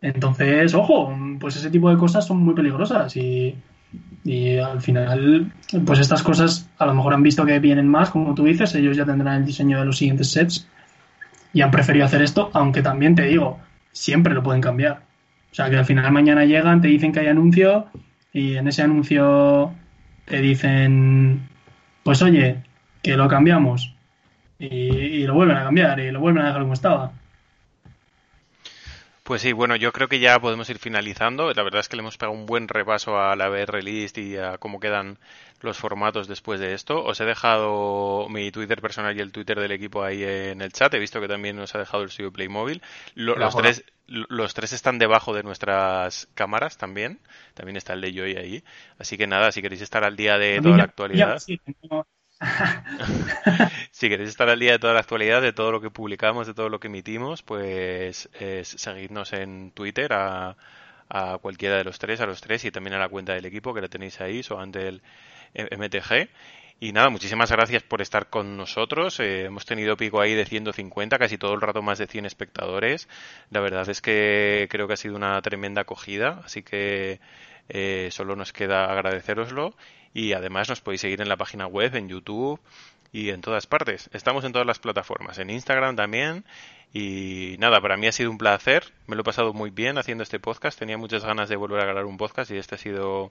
Entonces, 0.00 0.74
ojo, 0.74 1.16
pues 1.40 1.56
ese 1.56 1.70
tipo 1.70 1.90
de 1.90 1.96
cosas 1.96 2.26
son 2.26 2.38
muy 2.38 2.54
peligrosas 2.54 3.16
y 3.16 3.54
y 4.24 4.58
al 4.58 4.82
final, 4.82 5.52
pues 5.86 5.98
estas 6.00 6.22
cosas 6.22 6.68
a 6.78 6.86
lo 6.86 6.94
mejor 6.94 7.14
han 7.14 7.22
visto 7.22 7.46
que 7.46 7.58
vienen 7.60 7.88
más, 7.88 8.10
como 8.10 8.34
tú 8.34 8.44
dices, 8.44 8.74
ellos 8.74 8.96
ya 8.96 9.06
tendrán 9.06 9.36
el 9.36 9.46
diseño 9.46 9.78
de 9.78 9.86
los 9.86 9.96
siguientes 9.96 10.30
sets 10.30 10.66
y 11.52 11.62
han 11.62 11.70
preferido 11.70 12.04
hacer 12.04 12.22
esto, 12.22 12.50
aunque 12.52 12.82
también 12.82 13.14
te 13.14 13.22
digo, 13.22 13.58
siempre 13.92 14.34
lo 14.34 14.42
pueden 14.42 14.60
cambiar. 14.60 15.02
O 15.50 15.54
sea, 15.54 15.70
que 15.70 15.76
al 15.76 15.84
final 15.84 16.12
mañana 16.12 16.44
llegan, 16.44 16.80
te 16.80 16.88
dicen 16.88 17.12
que 17.12 17.20
hay 17.20 17.26
anuncio 17.28 17.86
y 18.32 18.56
en 18.56 18.68
ese 18.68 18.82
anuncio 18.82 19.72
te 20.26 20.40
dicen, 20.40 21.48
pues 22.02 22.22
oye, 22.22 22.62
que 23.02 23.16
lo 23.16 23.28
cambiamos 23.28 23.94
y, 24.58 24.66
y 24.66 25.26
lo 25.26 25.34
vuelven 25.34 25.56
a 25.56 25.64
cambiar 25.64 26.00
y 26.00 26.10
lo 26.10 26.20
vuelven 26.20 26.42
a 26.42 26.46
dejar 26.46 26.62
como 26.62 26.74
estaba. 26.74 27.12
Pues 29.28 29.42
sí, 29.42 29.52
bueno, 29.52 29.76
yo 29.76 29.92
creo 29.92 30.08
que 30.08 30.20
ya 30.20 30.40
podemos 30.40 30.70
ir 30.70 30.78
finalizando. 30.78 31.52
La 31.52 31.62
verdad 31.62 31.80
es 31.80 31.88
que 31.90 31.96
le 31.96 32.00
hemos 32.00 32.16
pegado 32.16 32.32
un 32.32 32.46
buen 32.46 32.66
repaso 32.66 33.18
a 33.18 33.36
la 33.36 33.50
BR 33.50 33.82
List 33.82 34.16
y 34.16 34.38
a 34.38 34.56
cómo 34.56 34.80
quedan 34.80 35.18
los 35.60 35.76
formatos 35.76 36.28
después 36.28 36.60
de 36.60 36.72
esto. 36.72 37.04
Os 37.04 37.20
he 37.20 37.26
dejado 37.26 38.26
mi 38.30 38.50
Twitter 38.50 38.80
personal 38.80 39.14
y 39.14 39.20
el 39.20 39.30
Twitter 39.30 39.60
del 39.60 39.72
equipo 39.72 40.02
ahí 40.02 40.24
en 40.24 40.62
el 40.62 40.72
chat. 40.72 40.94
He 40.94 40.98
visto 40.98 41.20
que 41.20 41.28
también 41.28 41.56
nos 41.56 41.74
ha 41.74 41.78
dejado 41.78 42.04
el 42.04 42.10
suyo 42.10 42.32
Playmobil. 42.32 42.80
los, 43.16 43.54
tres, 43.54 43.84
los 44.06 44.54
tres 44.54 44.72
están 44.72 44.98
debajo 44.98 45.34
de 45.34 45.42
nuestras 45.42 46.26
cámaras 46.32 46.78
también. 46.78 47.20
También 47.52 47.76
está 47.76 47.92
el 47.92 48.00
de 48.00 48.14
Joy 48.14 48.34
ahí. 48.36 48.64
Así 48.98 49.18
que 49.18 49.26
nada, 49.26 49.52
si 49.52 49.60
queréis 49.60 49.82
estar 49.82 50.04
al 50.04 50.16
día 50.16 50.38
de 50.38 50.62
toda 50.62 50.78
la 50.78 50.84
actualidad. 50.84 51.38
si 53.90 54.08
queréis 54.08 54.30
estar 54.30 54.48
al 54.48 54.58
día 54.60 54.72
de 54.72 54.78
toda 54.78 54.94
la 54.94 55.00
actualidad, 55.00 55.42
de 55.42 55.52
todo 55.52 55.72
lo 55.72 55.80
que 55.80 55.90
publicamos, 55.90 56.46
de 56.46 56.54
todo 56.54 56.68
lo 56.68 56.78
que 56.78 56.86
emitimos, 56.86 57.42
pues 57.42 58.28
seguidnos 58.62 59.32
en 59.32 59.72
Twitter 59.72 60.12
a, 60.12 60.56
a, 61.08 61.38
cualquiera 61.38 61.76
de 61.76 61.84
los 61.84 61.98
tres, 61.98 62.20
a 62.20 62.26
los 62.26 62.40
tres 62.40 62.64
y 62.64 62.70
también 62.70 62.94
a 62.94 62.98
la 62.98 63.08
cuenta 63.08 63.34
del 63.34 63.46
equipo 63.46 63.74
que 63.74 63.80
la 63.80 63.88
tenéis 63.88 64.20
ahí, 64.20 64.40
o 64.50 64.58
ante 64.60 64.88
el 64.88 65.02
MTG. 65.54 66.28
Y 66.80 66.92
nada, 66.92 67.10
muchísimas 67.10 67.50
gracias 67.50 67.82
por 67.82 68.00
estar 68.02 68.28
con 68.30 68.56
nosotros. 68.56 69.18
Eh, 69.18 69.46
hemos 69.46 69.66
tenido 69.66 69.96
pico 69.96 70.20
ahí 70.20 70.34
de 70.34 70.44
150, 70.44 71.18
casi 71.18 71.36
todo 71.36 71.54
el 71.54 71.60
rato 71.60 71.82
más 71.82 71.98
de 71.98 72.06
100 72.06 72.26
espectadores. 72.26 73.08
La 73.50 73.60
verdad 73.60 73.88
es 73.88 74.00
que 74.00 74.68
creo 74.70 74.86
que 74.86 74.94
ha 74.94 74.96
sido 74.96 75.16
una 75.16 75.40
tremenda 75.42 75.82
acogida, 75.82 76.40
así 76.44 76.62
que 76.62 77.20
Eh, 77.70 78.08
solo 78.12 78.34
nos 78.34 78.52
queda 78.52 78.90
agradeceroslo 78.90 79.76
y 80.14 80.32
además 80.32 80.68
nos 80.68 80.80
podéis 80.80 81.00
seguir 81.00 81.20
en 81.20 81.28
la 81.28 81.36
página 81.36 81.66
web, 81.66 81.94
en 81.94 82.08
YouTube 82.08 82.60
y 83.12 83.30
en 83.30 83.40
todas 83.40 83.66
partes. 83.66 84.10
Estamos 84.12 84.44
en 84.44 84.52
todas 84.52 84.66
las 84.66 84.78
plataformas, 84.78 85.38
en 85.38 85.50
Instagram 85.50 85.96
también. 85.96 86.44
Y 86.92 87.56
nada, 87.58 87.80
para 87.80 87.96
mí 87.96 88.06
ha 88.06 88.12
sido 88.12 88.30
un 88.30 88.38
placer. 88.38 88.92
Me 89.06 89.14
lo 89.14 89.22
he 89.22 89.24
pasado 89.24 89.52
muy 89.52 89.70
bien 89.70 89.98
haciendo 89.98 90.22
este 90.22 90.40
podcast. 90.40 90.78
Tenía 90.78 90.96
muchas 90.96 91.24
ganas 91.24 91.48
de 91.48 91.56
volver 91.56 91.80
a 91.80 91.84
grabar 91.84 92.06
un 92.06 92.16
podcast 92.16 92.50
y 92.50 92.56
este 92.56 92.76
ha 92.76 92.78
sido 92.78 93.30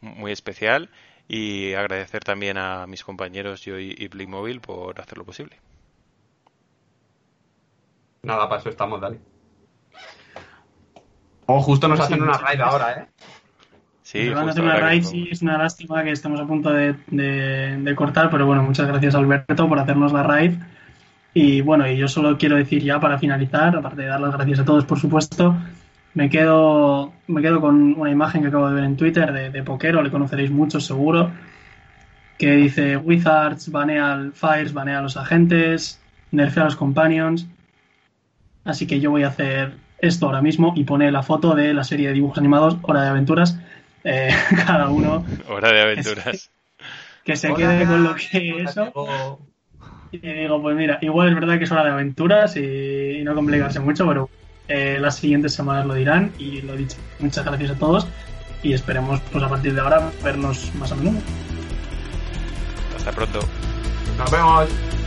muy 0.00 0.32
especial. 0.32 0.90
Y 1.28 1.74
agradecer 1.74 2.24
también 2.24 2.58
a 2.58 2.86
mis 2.86 3.04
compañeros 3.04 3.62
yo 3.62 3.78
y 3.78 4.08
Playmobil 4.08 4.60
por 4.60 5.00
hacerlo 5.00 5.24
posible. 5.24 5.58
Nada, 8.22 8.48
para 8.48 8.60
eso 8.60 8.70
estamos, 8.70 9.00
Dani. 9.00 9.18
Oh, 11.46 11.62
justo 11.62 11.88
nos 11.88 12.00
hacen 12.00 12.22
una 12.22 12.36
raid 12.36 12.60
ahora, 12.60 12.92
¿eh? 12.92 13.08
Sí, 14.10 14.30
van 14.30 14.48
a 14.48 14.52
hacer 14.52 14.64
una 14.64 14.76
raid, 14.76 15.02
sí, 15.02 15.28
es 15.30 15.42
una 15.42 15.58
lástima 15.58 16.02
que 16.02 16.12
estemos 16.12 16.40
a 16.40 16.46
punto 16.46 16.72
de, 16.72 17.94
cortar, 17.94 18.30
pero 18.30 18.46
bueno, 18.46 18.62
muchas 18.62 18.88
gracias 18.88 19.14
Alberto 19.14 19.68
por 19.68 19.78
hacernos 19.78 20.14
la 20.14 20.22
raid. 20.22 20.54
Y 21.34 21.60
bueno, 21.60 21.86
y 21.86 21.98
yo 21.98 22.08
solo 22.08 22.38
quiero 22.38 22.56
decir 22.56 22.82
ya 22.82 23.00
para 23.00 23.18
finalizar, 23.18 23.76
aparte 23.76 24.00
de 24.00 24.08
dar 24.08 24.18
las 24.18 24.32
gracias 24.32 24.60
a 24.60 24.64
todos, 24.64 24.86
por 24.86 24.98
supuesto, 24.98 25.54
me 26.14 26.30
quedo, 26.30 27.12
me 27.26 27.42
quedo 27.42 27.60
con 27.60 28.00
una 28.00 28.10
imagen 28.10 28.40
que 28.40 28.48
acabo 28.48 28.70
de 28.70 28.76
ver 28.76 28.84
en 28.84 28.96
Twitter 28.96 29.30
de, 29.30 29.50
de 29.50 29.62
Pokero, 29.62 30.02
le 30.02 30.10
conoceréis 30.10 30.50
mucho 30.50 30.80
seguro, 30.80 31.30
que 32.38 32.52
dice 32.52 32.96
Wizards 32.96 33.70
banea 33.70 34.14
al 34.14 34.32
Fires, 34.32 34.72
banea 34.72 35.00
a 35.00 35.02
los 35.02 35.18
agentes, 35.18 36.00
nerfea 36.30 36.62
a 36.62 36.66
los 36.66 36.76
companions. 36.76 37.46
Así 38.64 38.86
que 38.86 39.00
yo 39.00 39.10
voy 39.10 39.24
a 39.24 39.28
hacer 39.28 39.74
esto 39.98 40.24
ahora 40.24 40.40
mismo 40.40 40.72
y 40.76 40.84
pone 40.84 41.10
la 41.12 41.22
foto 41.22 41.54
de 41.54 41.74
la 41.74 41.84
serie 41.84 42.08
de 42.08 42.14
dibujos 42.14 42.38
animados 42.38 42.78
Hora 42.80 43.02
de 43.02 43.08
Aventuras. 43.08 43.58
Eh, 44.08 44.34
cada 44.66 44.88
uno. 44.88 45.24
Hora 45.48 45.70
de 45.70 45.82
Aventuras. 45.82 46.50
Que 47.24 47.36
se, 47.36 47.52
quede 47.52 47.84
con 47.84 48.04
lo 48.04 48.14
que 48.14 48.62
eso. 48.62 49.38
Y 50.10 50.16
digo, 50.16 50.62
pues 50.62 50.74
mira, 50.74 50.98
igual 51.02 51.28
es 51.28 51.34
verdad 51.34 51.58
que 51.58 51.64
es 51.64 51.70
hora 51.70 51.84
de 51.84 51.90
aventuras 51.90 52.56
y, 52.56 53.20
no 53.22 53.34
complicarse 53.34 53.80
mucho, 53.80 54.08
pero 54.08 54.30
eh, 54.66 54.96
las 54.98 55.16
siguientes 55.16 55.52
semanas 55.52 55.84
lo 55.84 55.92
dirán 55.92 56.32
y 56.38 56.62
lo 56.62 56.72
he 56.72 56.78
dicho. 56.78 56.96
Muchas 57.18 57.44
gracias 57.44 57.72
a 57.72 57.74
todos 57.74 58.08
y 58.62 58.72
esperemos 58.72 59.20
pues 59.30 59.44
a 59.44 59.48
partir 59.50 59.74
de 59.74 59.80
ahora 59.82 60.10
vernos 60.24 60.74
más 60.76 60.90
a 60.90 60.94
menudo. 60.94 61.20
Hasta 62.96 63.12
pronto. 63.12 63.40
Nos 64.16 64.30
vemos. 64.30 64.97